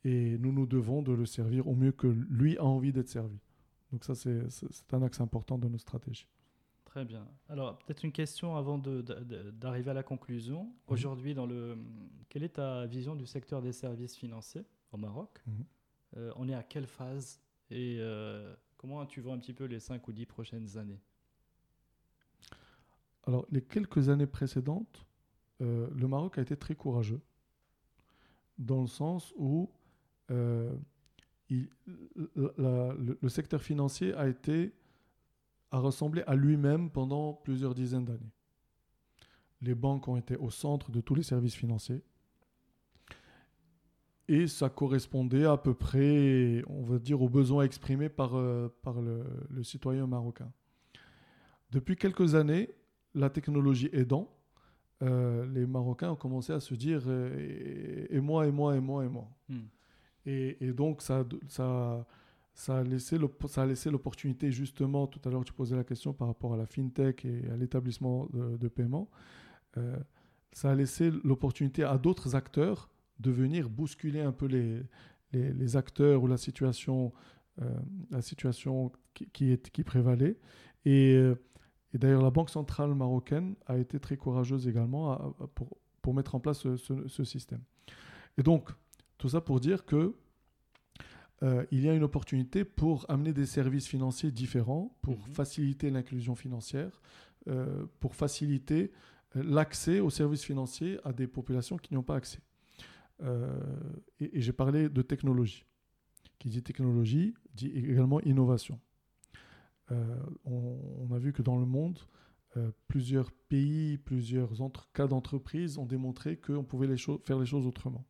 et 0.02 0.36
nous 0.38 0.50
nous 0.50 0.66
devons 0.66 1.02
de 1.02 1.12
le 1.12 1.24
servir 1.24 1.68
au 1.68 1.76
mieux 1.76 1.92
que 1.92 2.08
lui 2.08 2.58
a 2.58 2.64
envie 2.64 2.92
d'être 2.92 3.08
servi. 3.08 3.38
Donc 3.92 4.02
ça, 4.02 4.16
c'est 4.16 4.42
un 4.92 5.02
axe 5.02 5.20
important 5.20 5.56
de 5.56 5.68
nos 5.68 5.78
stratégies. 5.78 6.26
Très 6.94 7.04
bien. 7.04 7.26
Alors, 7.48 7.76
peut-être 7.78 8.04
une 8.04 8.12
question 8.12 8.54
avant 8.56 8.78
d'arriver 8.78 9.90
à 9.90 9.94
la 9.94 10.04
conclusion. 10.04 10.72
Aujourd'hui, 10.86 11.34
dans 11.34 11.44
le, 11.44 11.76
quelle 12.28 12.44
est 12.44 12.50
ta 12.50 12.86
vision 12.86 13.16
du 13.16 13.26
secteur 13.26 13.60
des 13.62 13.72
services 13.72 14.14
financiers 14.16 14.64
au 14.92 14.96
Maroc 14.96 15.40
Mhm. 15.44 15.64
Euh, 16.18 16.32
On 16.36 16.48
est 16.48 16.54
à 16.54 16.62
quelle 16.62 16.86
phase 16.86 17.40
Et 17.72 17.96
euh, 17.98 18.54
comment 18.76 19.04
tu 19.06 19.20
vois 19.20 19.34
un 19.34 19.38
petit 19.38 19.52
peu 19.54 19.64
les 19.64 19.80
5 19.80 20.06
ou 20.06 20.12
10 20.12 20.24
prochaines 20.24 20.78
années? 20.78 21.00
Alors, 23.26 23.44
les 23.50 23.62
quelques 23.62 24.08
années 24.08 24.28
précédentes, 24.28 25.04
euh, 25.62 25.88
le 25.96 26.06
Maroc 26.06 26.38
a 26.38 26.42
été 26.42 26.56
très 26.56 26.76
courageux, 26.76 27.20
dans 28.56 28.82
le 28.82 28.86
sens 28.86 29.34
où 29.36 29.68
il- 30.30 31.68
la- 32.36 32.52
la- 32.56 32.94
le, 32.94 33.18
le 33.20 33.28
secteur 33.28 33.60
financier 33.60 34.14
a 34.14 34.28
été 34.28 34.72
a 35.74 35.78
ressemblé 35.78 36.22
à 36.28 36.36
lui-même 36.36 36.88
pendant 36.88 37.32
plusieurs 37.32 37.74
dizaines 37.74 38.04
d'années. 38.04 38.32
Les 39.60 39.74
banques 39.74 40.06
ont 40.06 40.16
été 40.16 40.36
au 40.36 40.48
centre 40.48 40.92
de 40.92 41.00
tous 41.00 41.16
les 41.16 41.24
services 41.24 41.56
financiers. 41.56 42.02
et 44.28 44.46
ça 44.46 44.70
correspondait 44.70 45.44
à 45.44 45.56
peu 45.56 45.74
près, 45.74 46.62
on 46.68 46.82
va 46.82 46.98
dire, 46.98 47.20
aux 47.20 47.28
besoins 47.28 47.64
exprimés 47.64 48.08
par, 48.08 48.36
euh, 48.36 48.68
par 48.82 49.02
le, 49.02 49.24
le, 49.50 49.62
citoyen 49.62 50.06
marocain. 50.06 50.50
Depuis 51.72 51.96
quelques 51.96 52.34
années, 52.34 52.70
la 53.14 53.28
technologie 53.28 53.90
aidant, 53.92 54.30
euh, 55.02 55.44
les 55.52 55.66
Marocains 55.66 56.12
ont 56.12 56.16
commencé 56.16 56.52
à 56.52 56.60
se 56.60 56.74
dire 56.74 57.02
et, 57.10 58.20
moi, 58.20 58.46
et 58.46 58.52
moi, 58.52 58.76
et 58.76 58.80
moi, 58.80 59.04
et 59.04 59.08
moi. 59.08 59.28
Hmm. 59.48 59.66
Et, 60.24 60.56
et, 60.64 60.72
donc, 60.72 61.02
ça, 61.02 61.26
ça, 61.48 62.06
ça 62.54 62.78
a 62.78 62.84
laissé 62.84 63.18
l'opportunité, 63.90 64.52
justement, 64.52 65.06
tout 65.06 65.20
à 65.24 65.30
l'heure, 65.30 65.44
tu 65.44 65.52
posais 65.52 65.76
la 65.76 65.84
question 65.84 66.12
par 66.12 66.28
rapport 66.28 66.54
à 66.54 66.56
la 66.56 66.66
fintech 66.66 67.24
et 67.24 67.50
à 67.50 67.56
l'établissement 67.56 68.28
de, 68.32 68.68
paiement. 68.68 69.10
Euh, 69.76 69.96
ça 70.52 70.70
a 70.70 70.74
laissé 70.74 71.10
l'opportunité 71.24 71.82
à 71.82 71.98
d'autres 71.98 72.36
acteurs 72.36 72.88
de 73.18 73.32
venir 73.32 73.68
bousculer 73.68 74.20
un 74.20 74.32
peu 74.32 74.46
les, 74.46 75.76
acteurs 75.76 76.22
ou 76.22 76.28
la 76.28 76.36
situation, 76.36 77.12
euh, 77.60 77.68
la 78.10 78.22
situation 78.22 78.92
qui, 79.14 79.84
prévalait. 79.84 80.38
Et, 80.84 81.14
et 81.92 81.98
d'ailleurs, 81.98 82.22
la 82.22 82.30
Banque 82.30 82.50
centrale 82.50 82.94
marocaine 82.94 83.56
a 83.66 83.78
été 83.78 83.98
très 83.98 84.16
courageuse 84.16 84.68
également 84.68 85.34
pour, 86.02 86.14
mettre 86.14 86.36
en 86.36 86.40
place 86.40 86.58
ce, 86.60 86.76
ce, 87.08 87.24
système. 87.24 87.62
Et 88.38 88.42
donc, 88.44 88.70
tout 89.18 89.30
ça 89.30 89.40
pour 89.40 89.58
dire 89.58 89.84
que 89.84 90.14
euh, 91.42 91.64
il 91.70 91.80
y 91.80 91.88
a 91.88 91.94
une 91.94 92.04
opportunité 92.04 92.64
pour 92.64 93.06
amener 93.08 93.32
des 93.32 93.46
services 93.46 93.86
financiers 93.86 94.30
différents, 94.30 94.96
pour 95.02 95.18
mhm. 95.18 95.34
faciliter 95.34 95.90
l'inclusion 95.90 96.34
financière, 96.34 97.02
euh, 97.48 97.86
pour 98.00 98.14
faciliter 98.14 98.92
l'accès 99.34 100.00
aux 100.00 100.10
services 100.10 100.44
financiers 100.44 100.98
à 101.04 101.12
des 101.12 101.26
populations 101.26 101.76
qui 101.76 101.92
n'y 101.92 101.98
ont 101.98 102.04
pas 102.04 102.16
accès. 102.16 102.38
Euh, 103.22 103.60
et, 104.20 104.40
j'ai 104.40 104.52
parlé 104.52 104.88
de 104.88 105.02
technologie. 105.02 105.64
Qui 106.38 106.48
dit 106.48 106.62
technologie 106.62 107.34
dit 107.54 107.68
également 107.68 108.20
innovation. 108.22 108.80
Euh, 109.92 110.18
on, 110.44 111.12
a 111.14 111.18
vu 111.18 111.32
que 111.32 111.42
dans 111.42 111.58
le 111.58 111.66
monde, 111.66 111.98
euh, 112.56 112.70
plusieurs 112.88 113.30
pays, 113.32 113.98
plusieurs 113.98 114.60
entre 114.62 114.90
cas 114.92 115.06
d'entreprise 115.06 115.78
ont 115.78 115.86
démontré 115.86 116.36
qu'on 116.36 116.64
pouvait 116.64 116.86
les 116.86 116.96
faire 116.96 117.38
les 117.38 117.46
choses 117.46 117.66
autrement. 117.66 118.04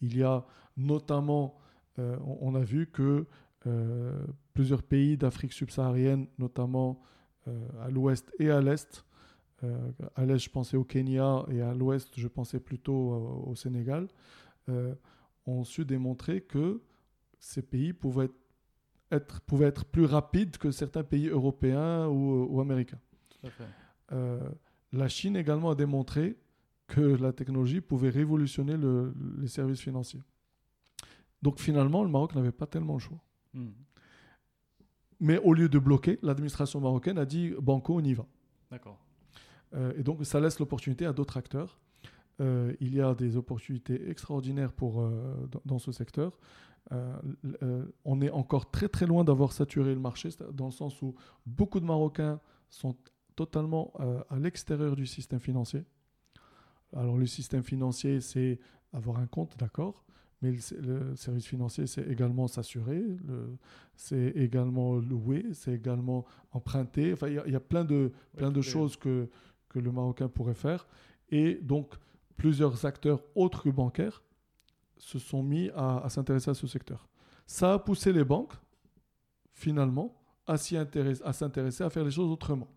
Il 0.00 0.16
y 0.16 0.22
a 0.22 0.44
notamment, 0.76 1.58
on, 1.98 2.54
a 2.54 2.60
vu 2.60 2.86
que 2.86 3.26
plusieurs 4.54 4.82
pays 4.82 5.16
d'Afrique 5.16 5.52
subsaharienne, 5.52 6.26
notamment 6.38 7.02
à 7.80 7.90
l'ouest 7.90 8.32
et 8.38 8.50
à 8.50 8.60
l'est, 8.60 9.04
euh, 9.64 9.90
à 10.14 10.24
l'est, 10.24 10.38
je 10.38 10.50
pensais 10.50 10.76
au 10.76 10.84
Kenya 10.84 11.44
et 11.50 11.60
à 11.60 11.74
l'ouest, 11.74 12.12
je 12.16 12.28
pensais 12.28 12.60
plutôt 12.60 13.44
au, 13.46 13.54
Sénégal, 13.54 14.08
euh, 14.68 14.94
ont 15.46 15.64
su 15.64 15.84
démontrer 15.84 16.42
que 16.42 16.80
ces 17.40 17.62
pays 17.62 17.92
pouvaient 17.92 18.30
être, 19.10 19.40
pouvaient 19.40 19.66
être 19.66 19.84
plus 19.84 20.04
rapides 20.04 20.58
que 20.58 20.70
certains 20.70 21.02
pays 21.02 21.28
européens 21.28 22.06
ou, 22.08 22.60
américains. 22.60 23.00
Euh, 24.12 24.48
la 24.92 25.08
Chine 25.08 25.36
également 25.36 25.70
a 25.70 25.74
démontré 25.74 26.36
que 26.86 27.00
la 27.00 27.32
technologie 27.32 27.80
pouvait 27.80 28.10
révolutionner 28.10 28.76
les 29.38 29.48
services 29.48 29.80
financiers. 29.80 30.22
Donc 31.42 31.60
finalement, 31.60 32.02
le 32.02 32.10
Maroc 32.10 32.34
n'avait 32.34 32.52
pas 32.52 32.66
tellement 32.66 32.94
le 32.94 33.00
choix. 33.00 33.18
Hmm. 33.54 33.70
Mais 35.20 35.38
au 35.38 35.52
lieu 35.52 35.68
de 35.68 35.78
bloquer, 35.78 36.18
l'administration 36.22 36.80
marocaine 36.80 37.18
a 37.18 37.24
dit 37.24 37.52
Banco, 37.60 37.96
on 37.96 38.04
y 38.04 38.14
va. 38.14 38.26
D'accord. 38.70 38.98
Euh, 39.74 39.92
et 39.96 40.02
donc, 40.02 40.24
ça 40.24 40.40
laisse 40.40 40.58
l'opportunité 40.58 41.06
à 41.06 41.12
d'autres 41.12 41.36
acteurs. 41.36 41.78
Euh, 42.40 42.72
il 42.80 42.94
y 42.94 43.00
a 43.00 43.14
des 43.14 43.36
opportunités 43.36 44.08
extraordinaires 44.08 44.72
pour, 44.72 45.00
euh, 45.00 45.48
dans, 45.64 45.78
ce 45.78 45.90
secteur. 45.90 46.38
on 48.04 48.20
est 48.22 48.30
encore 48.30 48.70
très 48.70 48.88
très 48.88 49.06
loin 49.06 49.24
d'avoir 49.24 49.52
saturé 49.52 49.92
le 49.92 50.00
marché, 50.00 50.30
dans 50.52 50.66
le 50.66 50.72
sens 50.72 51.02
où 51.02 51.14
beaucoup 51.44 51.80
de 51.80 51.84
Marocains 51.84 52.40
sont 52.70 52.96
totalement 53.36 53.92
à 54.30 54.38
l'extérieur 54.38 54.96
du 54.96 55.06
système 55.06 55.40
financier. 55.40 55.84
Alors 56.96 57.18
le 57.18 57.26
système 57.26 57.62
financier, 57.62 58.20
c'est 58.20 58.58
avoir 58.92 59.18
un 59.18 59.26
compte, 59.26 59.58
d'accord, 59.58 60.02
mais 60.40 60.52
le, 60.52 61.16
service 61.16 61.46
financier, 61.46 61.86
c'est 61.86 62.06
également 62.06 62.46
s'assurer, 62.46 63.02
c'est 63.96 64.28
également 64.36 64.96
louer, 64.96 65.46
c'est 65.52 65.72
également 65.72 66.24
emprunter. 66.52 67.12
Enfin, 67.12 67.28
il 67.28 67.52
y, 67.52 67.56
a 67.56 67.60
plein 67.60 67.84
de, 67.84 68.12
plein 68.36 68.52
de 68.52 68.60
choses 68.60 68.96
que, 68.96 69.28
que 69.68 69.78
le 69.78 69.90
Marocain 69.90 70.28
pourrait 70.28 70.54
faire. 70.54 70.86
Et 71.30 71.54
donc, 71.56 71.94
plusieurs 72.36 72.86
acteurs 72.86 73.22
autres 73.34 73.62
que 73.64 73.68
bancaires 73.68 74.22
se 74.96 75.18
sont 75.18 75.42
mis 75.42 75.70
à, 75.74 76.08
s'intéresser 76.08 76.50
à 76.50 76.54
ce 76.54 76.66
secteur. 76.66 77.08
Ça 77.46 77.74
a 77.74 77.78
poussé 77.78 78.12
les 78.12 78.24
banques, 78.24 78.54
finalement, 79.52 80.14
à 80.46 80.56
s'intéresser, 80.56 81.22
à, 81.24 81.90
faire 81.90 82.04
les 82.04 82.10
choses 82.10 82.30
autrement. 82.30 82.68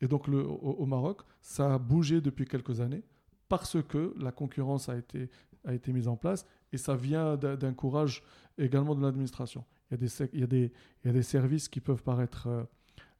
Et 0.00 0.08
donc, 0.08 0.28
le, 0.28 0.44
au, 0.44 0.84
Maroc, 0.86 1.22
ça 1.40 1.74
a 1.74 1.78
bougé 1.78 2.20
depuis 2.20 2.46
quelques 2.46 2.80
années 2.80 3.02
parce 3.48 3.82
que 3.82 4.14
la 4.18 4.32
concurrence 4.32 4.88
a 4.88 4.96
été, 4.96 5.30
a 5.64 5.74
été 5.74 5.92
mise 5.92 6.08
en 6.08 6.16
place 6.16 6.46
et 6.72 6.76
ça 6.76 6.96
vient 6.96 7.36
d'un 7.36 7.72
courage 7.72 8.22
également 8.58 8.94
de 8.94 9.02
l'administration. 9.02 9.64
Il, 9.90 9.98
il, 10.02 10.28
il, 10.32 10.70
y 11.04 11.08
a 11.08 11.12
des 11.12 11.22
services 11.22 11.68
qui 11.68 11.80
peuvent 11.80 12.02
paraître, 12.02 12.46
euh, 12.48 12.64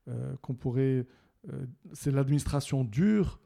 euh, 0.09 0.37
qu'on 0.43 0.55
pourrait 0.55 1.07
euh, 1.53 1.67
c'est 1.93 2.11
l'administration 2.11 2.85
dure, 2.85 3.39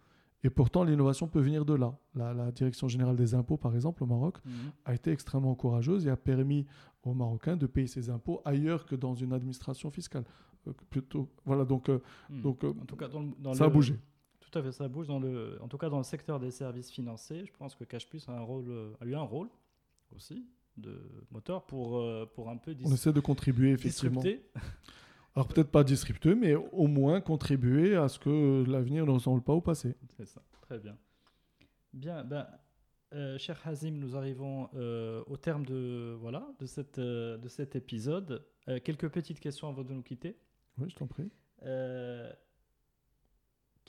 et 0.44 0.50
pourtant 0.50 0.84
l'innovation 0.84 1.26
peut 1.26 1.40
venir 1.40 1.64
de 1.64 1.74
là. 1.74 1.98
La, 2.14 2.52
Direction 2.52 2.86
générale 2.86 3.16
des 3.16 3.34
impôts, 3.34 3.56
par 3.56 3.74
exemple, 3.74 4.04
au 4.04 4.06
Maroc, 4.06 4.38
mhm. 4.44 4.52
a 4.84 4.94
été 4.94 5.10
extrêmement 5.10 5.54
courageuse 5.54 6.06
et 6.06 6.10
a 6.10 6.16
permis 6.16 6.64
aux 7.02 7.12
Marocains 7.12 7.56
de 7.56 7.66
payer 7.66 7.88
ses 7.88 8.08
impôts 8.08 8.40
ailleurs 8.44 8.86
que 8.86 8.94
dans 8.94 9.14
une 9.14 9.32
administration 9.32 9.90
fiscale. 9.90 10.24
Plutôt, 10.90 11.28
voilà, 11.44 11.64
donc, 11.64 11.88
mhm. 11.88 12.42
donc 12.42 12.62
en 12.62 12.84
tout 12.84 12.96
cas, 12.96 13.08
dans, 13.08 13.54
ça 13.54 13.64
a 13.64 13.68
bougé. 13.68 13.98
Tout 14.50 14.58
à 14.58 14.62
fait, 14.62 14.72
ça 14.72 14.88
bouge. 14.88 15.06
Dans 15.06 15.18
le, 15.18 15.58
en 15.62 15.68
tout 15.68 15.78
cas, 15.78 15.88
dans 15.88 15.98
le 15.98 16.04
secteur 16.04 16.40
des 16.40 16.50
services 16.50 16.90
financiers, 16.90 17.44
je 17.44 17.52
pense 17.52 17.74
que 17.74 17.84
Cash 17.84 18.08
Plus 18.08 18.28
a, 18.28 18.32
un 18.32 18.40
rôle, 18.40 18.94
a 19.00 19.04
eu 19.04 19.14
un 19.14 19.22
rôle 19.22 19.48
aussi 20.14 20.46
de 20.76 21.00
moteur 21.30 21.66
pour, 21.66 22.04
pour 22.34 22.50
un 22.50 22.56
peu... 22.56 22.74
On 22.84 22.92
essaie 22.92 23.12
de 23.12 23.20
contribuer, 23.20 23.72
effectivement. 23.72 24.22
Alors 25.34 25.46
peut-être 25.46 25.70
pas 25.70 25.84
disrupter, 25.84 26.34
mais 26.34 26.54
au 26.54 26.86
moins 26.86 27.20
contribuer 27.20 27.94
à 27.94 28.08
ce 28.08 28.18
que 28.18 28.64
l'avenir 28.68 29.06
ne 29.06 29.12
ressemble 29.12 29.42
pas 29.42 29.52
au 29.52 29.60
passé. 29.60 29.94
C'est 30.16 30.26
ça, 30.26 30.42
très 30.62 30.78
bien. 30.78 30.96
Bien, 31.92 32.24
ben, 32.24 32.46
euh, 33.14 33.38
cher 33.38 33.60
Hazim, 33.64 33.92
nous 33.92 34.16
arrivons 34.16 34.68
euh, 34.74 35.22
au 35.26 35.36
terme 35.36 35.64
de, 35.64 36.16
voilà, 36.20 36.46
de, 36.58 36.66
cette, 36.66 36.98
euh, 36.98 37.38
de 37.38 37.48
cet 37.48 37.76
épisode. 37.76 38.44
quelques 38.84 39.08
petites 39.08 39.40
questions 39.40 39.68
avant 39.68 39.82
de 39.82 39.92
nous 39.92 40.02
quitter. 40.02 40.36
Oui, 40.76 40.90
je 40.90 40.96
t'en 40.96 41.06
prie. 41.06 41.30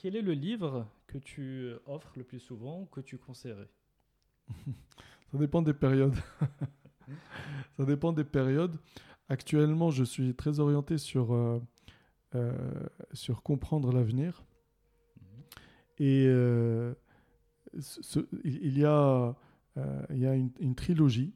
Quel 0.02 0.16
est 0.16 0.22
le 0.22 0.32
livre 0.32 0.88
que 1.08 1.18
tu 1.18 1.72
offres 1.86 2.14
le 2.16 2.24
plus 2.24 2.40
souvent, 2.40 2.86
que 2.86 3.02
tu 3.02 3.18
conseillerais 3.18 3.70
Ça 5.32 5.38
dépend 5.38 5.62
des 5.62 5.74
périodes. 5.74 6.16
Ça 7.78 7.86
dépend 7.86 8.14
des 8.14 8.24
périodes. 8.24 8.78
Actuellement, 9.28 9.92
je 9.92 10.06
suis 10.06 10.34
très 10.34 10.60
orienté 10.60 10.98
sur, 10.98 11.34
euh, 11.34 11.60
euh, 12.34 12.54
sur 13.12 13.44
comprendre 13.44 13.92
l'avenir. 13.92 14.44
Mhm. 15.18 15.44
Et 16.00 16.26
euh, 16.28 16.94
il 18.44 18.78
y 18.78 18.86
a, 18.86 19.36
il 20.10 20.18
y 20.18 20.26
a 20.26 20.34
une, 20.34 20.76
trilogie. 20.76 21.34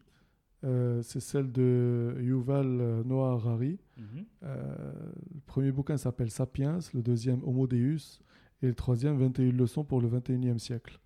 c'est 0.61 1.19
celle 1.19 1.52
de 1.52 2.15
Yuval 2.19 3.03
Noah 3.06 3.34
Harari. 3.34 3.77
Mhm. 3.98 4.26
le 4.41 5.40
premier 5.45 5.72
bouquin 5.72 5.98
s'appelle 5.98 6.31
Sapiens, 6.31 6.80
le 6.94 7.02
deuxième 7.03 7.44
Homo 7.44 7.68
Deus, 7.68 8.19
et 8.64 8.68
le 8.68 8.76
troisième 8.76 9.18
21 9.18 9.52
leçons 9.52 9.84
pour 9.84 10.02
le 10.02 10.07
21e 10.07 10.57
siècle. 10.57 10.99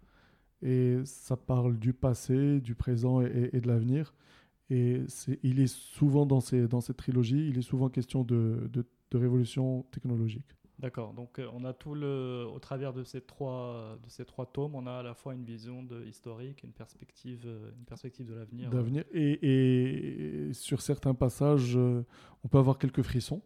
Et 0.61 0.97
ça 1.03 1.35
parle 1.35 1.77
du 1.77 1.93
passé, 1.93 2.61
du 2.61 2.75
présent 2.75 3.21
et 3.21 3.59
de 3.59 3.67
l'avenir. 3.67 4.13
Et 4.69 5.01
il 5.43 5.59
est 5.59 5.67
souvent 5.67 6.25
dans, 6.25 6.41
ces, 6.41 6.67
dans 6.67 6.81
cette 6.81 6.97
trilogie, 6.97 7.47
il 7.49 7.57
est 7.57 7.63
souvent 7.63 7.89
question 7.89 8.23
de, 8.23 8.69
de, 8.71 8.85
révolution 9.17 9.83
technologique. 9.91 10.45
D'accord, 10.77 11.13
donc 11.13 11.39
euh, 11.39 11.47
on 11.53 11.63
a 11.63 11.73
tout 11.73 11.95
le, 11.95 12.45
au 12.53 12.59
travers 12.59 12.93
de 12.93 13.03
ces, 13.03 13.21
trois, 13.21 13.97
de 14.03 14.09
ces 14.09 14.25
trois 14.25 14.45
tomes, 14.45 14.75
on 14.75 14.85
a 14.85 14.91
à 14.91 15.03
la 15.03 15.15
fois 15.15 15.33
une 15.33 15.43
vision 15.43 15.81
de, 15.81 16.05
historique, 16.05 16.61
une 16.63 16.73
perspective, 16.73 17.45
euh, 17.47 17.71
une 17.79 17.85
perspective 17.85 18.27
de 18.27 18.35
l'avenir. 18.35 18.69
D'avenir, 18.69 19.03
et, 19.11 20.49
et, 20.49 20.53
sur 20.53 20.81
certains 20.81 21.15
passages, 21.15 21.75
euh, 21.77 22.05
on 22.43 22.47
peut 22.47 22.59
avoir 22.59 22.77
quelques 22.77 23.01
frissons. 23.01 23.41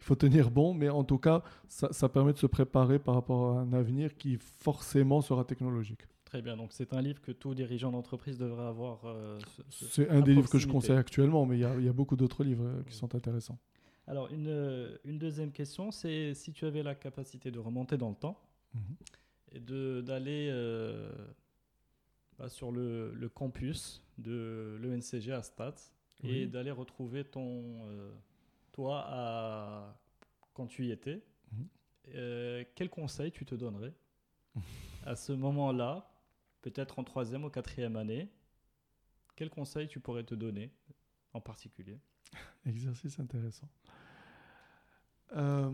Il 0.00 0.04
faut 0.04 0.14
tenir 0.14 0.50
bon, 0.50 0.74
mais 0.74 0.88
en 0.88 1.04
tout 1.04 1.18
cas, 1.18 1.42
ça, 1.68 1.92
ça 1.92 2.08
permet 2.08 2.32
de 2.32 2.38
se 2.38 2.46
préparer 2.46 2.98
par 2.98 3.14
rapport 3.14 3.56
à 3.56 3.60
un 3.60 3.72
avenir 3.72 4.16
qui 4.16 4.36
forcément 4.36 5.20
sera 5.20 5.44
technologique. 5.44 6.02
Très 6.24 6.42
bien, 6.42 6.56
donc 6.56 6.72
c'est 6.72 6.92
un 6.92 7.00
livre 7.00 7.20
que 7.22 7.32
tout 7.32 7.54
dirigeant 7.54 7.90
d'entreprise 7.90 8.36
devrait 8.38 8.66
avoir. 8.66 9.04
Euh, 9.06 9.38
c'est 9.70 10.08
un 10.10 10.20
des 10.20 10.34
livres 10.34 10.50
que 10.50 10.58
je 10.58 10.68
conseille 10.68 10.96
actuellement, 10.96 11.46
mais 11.46 11.58
il 11.58 11.84
y, 11.84 11.88
a 11.88 11.92
beaucoup 11.92 12.16
d'autres 12.16 12.44
livres 12.44 12.66
euh, 12.66 12.82
qui 12.86 12.94
sont 12.94 13.14
intéressants. 13.14 13.58
Alors, 14.06 14.30
une, 14.30 14.48
euh, 14.48 14.96
une 15.04 15.18
deuxième 15.18 15.52
question, 15.52 15.90
c'est 15.90 16.34
si 16.34 16.52
tu 16.52 16.64
avais 16.66 16.82
la 16.82 16.94
capacité 16.94 17.50
de 17.50 17.58
remonter 17.58 17.96
dans 17.96 18.10
le 18.10 18.14
temps 18.14 18.38
mhm. 18.74 18.96
et 19.52 19.60
d'aller 20.02 20.52
bah, 22.38 22.48
sur 22.48 22.72
le, 22.72 23.12
le 23.14 23.28
campus 23.28 24.02
de 24.18 24.78
l'ENCG 24.82 25.32
à 25.32 25.42
Stats 25.42 25.92
et 26.24 26.46
d'aller 26.46 26.70
retrouver 26.70 27.24
ton 27.24 27.62
euh, 27.86 28.10
toi 28.78 29.02
à, 29.08 30.00
quand 30.54 30.68
tu 30.68 30.86
y 30.86 30.92
étais. 30.92 31.20
Mhm. 31.50 31.68
Euh, 32.14 32.64
quel 32.76 32.88
conseil 32.88 33.32
tu 33.32 33.44
te 33.44 33.56
donnerais 33.56 33.92
à 35.04 35.16
ce 35.16 35.32
moment-là, 35.32 36.08
peut-être 36.62 36.98
en 37.00 37.04
troisième 37.04 37.44
ou 37.44 37.50
quatrième 37.50 37.96
année 37.96 38.28
Quel 39.34 39.50
conseil 39.50 39.88
tu 39.88 39.98
pourrais 39.98 40.22
te 40.22 40.34
donner 40.36 40.70
en 41.32 41.40
particulier? 41.40 41.98
Exercice 42.66 43.18
intéressant. 43.18 43.68
Euh, 45.32 45.72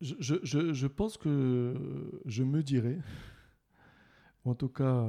je, 0.00 0.14
je- 0.20 0.42
je- 0.42 0.72
je 0.72 0.86
pense 0.86 1.18
que 1.18 2.20
je 2.24 2.42
me 2.44 2.62
dirais, 2.62 2.98
ou 4.46 4.50
en 4.52 4.54
tout 4.54 4.68
cas, 4.70 5.06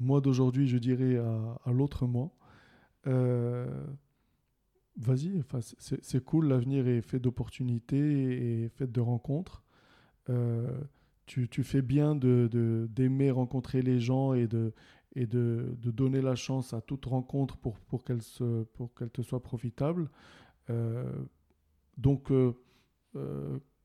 moi 0.00 0.20
d'aujourd'hui, 0.22 0.68
je 0.68 0.78
dirais 0.78 1.18
à, 1.18 1.58
à 1.66 1.70
l'autre 1.72 2.06
moi, 2.06 2.30
euh, 3.06 3.66
vas-y, 4.96 5.38
enfin, 5.40 5.60
c'est 5.78 6.24
cool, 6.24 6.48
l'avenir 6.48 6.86
est 6.86 7.00
fait 7.02 7.18
d'opportunités 7.18 8.64
et 8.64 8.68
fait 8.68 8.90
de 8.90 9.00
rencontres. 9.00 9.64
Euh, 10.30 10.70
tu, 11.26 11.48
tu 11.48 11.64
fais 11.64 11.82
bien 11.82 12.14
de- 12.16 12.48
de- 12.52 12.88
d'aimer 12.90 13.30
rencontrer 13.30 13.82
les 13.82 14.00
gens 14.00 14.34
et 14.34 14.46
de, 14.48 14.74
et 15.16 15.26
de, 15.26 15.76
de 15.80 15.90
donner 15.90 16.22
la 16.22 16.36
chance 16.36 16.74
à 16.74 16.80
toute 16.82 17.06
rencontre 17.06 17.56
pour, 17.58 17.78
pour 17.80 18.04
qu'elle 18.04 18.20
qu'elle 18.98 19.10
te 19.10 19.22
soit 19.22 19.42
profitable. 19.42 20.10
Euh, 20.70 21.04
donc, 21.98 22.30
euh, 22.32 22.54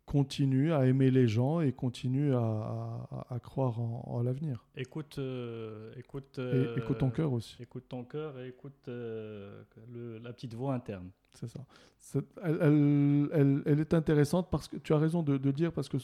continue 0.08 0.72
à 0.74 0.86
aimer 0.88 1.12
les 1.12 1.28
gens 1.28 1.60
et 1.60 1.74
continue 1.74 2.34
à, 2.34 2.40
à- 2.40 3.26
à 3.36 3.40
croire 3.40 3.80
en, 3.80 4.04
en 4.08 4.24
l'avenir. 4.24 4.66
Écoute, 4.76 5.20
euh, 5.20 5.94
écoute, 5.98 6.40
Et 6.40 6.42
euh, 6.42 6.78
écoute 6.78 6.98
ton 6.98 7.12
cœur 7.12 7.34
aussi, 7.34 7.58
Écoute 7.62 7.84
ton 7.90 8.04
cœur 8.06 8.40
et 8.40 8.48
écoute 8.48 8.88
euh, 8.88 9.64
le- 9.94 10.18
la 10.20 10.32
petite 10.34 10.54
voix 10.56 10.74
interne. 10.74 11.12
c'est 11.36 11.48
ça. 11.50 11.60
Elle, 12.42 12.58
elle- 12.62 13.30
elle- 13.34 13.64
elle 13.66 13.80
est 13.82 13.94
intéressante 13.94 14.48
parce 14.50 14.68
que 14.70 14.78
tu 14.78 14.94
as 14.94 14.98
raison 14.98 15.22
de, 15.24 15.38
de 15.38 15.46
le 15.46 15.54
dire 15.54 15.72
parce 15.74 15.90
que 15.90 15.98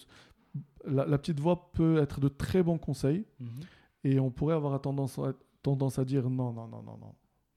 la, 0.85 1.05
la 1.05 1.17
petite 1.17 1.39
voix 1.39 1.71
peut 1.71 1.97
être 1.97 2.19
de 2.19 2.27
très 2.27 2.61
bons 2.61 2.77
conseils 2.77 3.25
et 4.03 4.19
on 4.19 4.29
pourrait 4.31 4.55
avoir 4.55 4.79
tendance 4.81 5.17
à, 5.17 5.33
tendance 5.61 5.97
à 5.97 6.03
dire 6.03 6.29
non, 6.29 6.51
non, 6.51 6.67
non, 6.67 6.83
non, 6.83 6.97
non, 6.97 7.15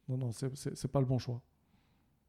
non, 0.08 0.16
non, 0.16 0.32
c'est- 0.32 0.54
c'est 0.54 0.76
c'est 0.76 0.88
pas 0.92 1.00
le 1.00 1.06
bon 1.06 1.18
choix. 1.18 1.42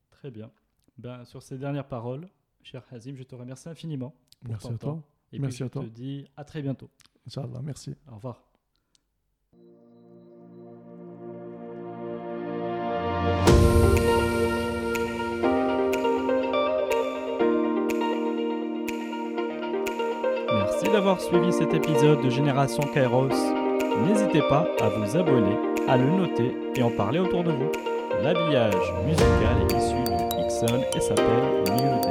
Très 0.10 0.31
bien. 0.31 0.49
Ben, 0.98 1.23
sur 1.26 1.44
ces 1.44 1.60
dernières 1.60 1.88
paroles, 1.88 2.27
cher 2.68 2.84
Hazim, 2.91 3.15
je 3.15 3.23
te 3.23 3.34
remercie 3.35 3.69
infiniment. 3.69 4.14
pour 4.41 4.49
Merci 4.52 4.68
ton 4.68 4.76
à 4.76 4.77
toi. 4.77 4.91
temps. 4.94 5.03
Et 5.34 5.39
Merci 5.39 5.57
puis, 5.57 5.64
à 5.65 5.69
toi. 5.69 5.81
Je 5.84 5.88
te 5.88 5.94
dis 5.94 6.26
à 6.35 6.44
très 6.44 6.61
bientôt. 6.61 6.89
Inch'Allah, 7.26 7.61
merci. 7.64 7.95
Au 8.11 8.15
revoir. 8.15 8.44
Merci 20.53 20.89
d'avoir 20.91 21.19
suivi 21.22 21.52
cet 21.52 21.73
épisode 21.73 22.22
de 22.23 22.30
Génération 22.30 22.84
Kairos. 22.94 23.30
N'hésitez 24.06 24.41
pas 24.49 24.68
à 24.81 24.89
vous 24.89 25.18
abonner, 25.18 25.57
à 25.88 25.98
le 25.98 26.06
noter 26.10 26.56
et 26.76 26.84
en 26.84 26.91
parler 26.91 27.19
autour 27.19 27.44
de 27.44 27.52
vous. 27.52 27.72
L'habillage 28.23 28.76
musical 29.06 29.57
est 29.61 29.77
issu 29.77 30.03
de 30.03 30.45
Ixon 30.45 30.84
et 30.95 30.99
s'appelle. 31.02 31.64
Ciao 31.65 32.06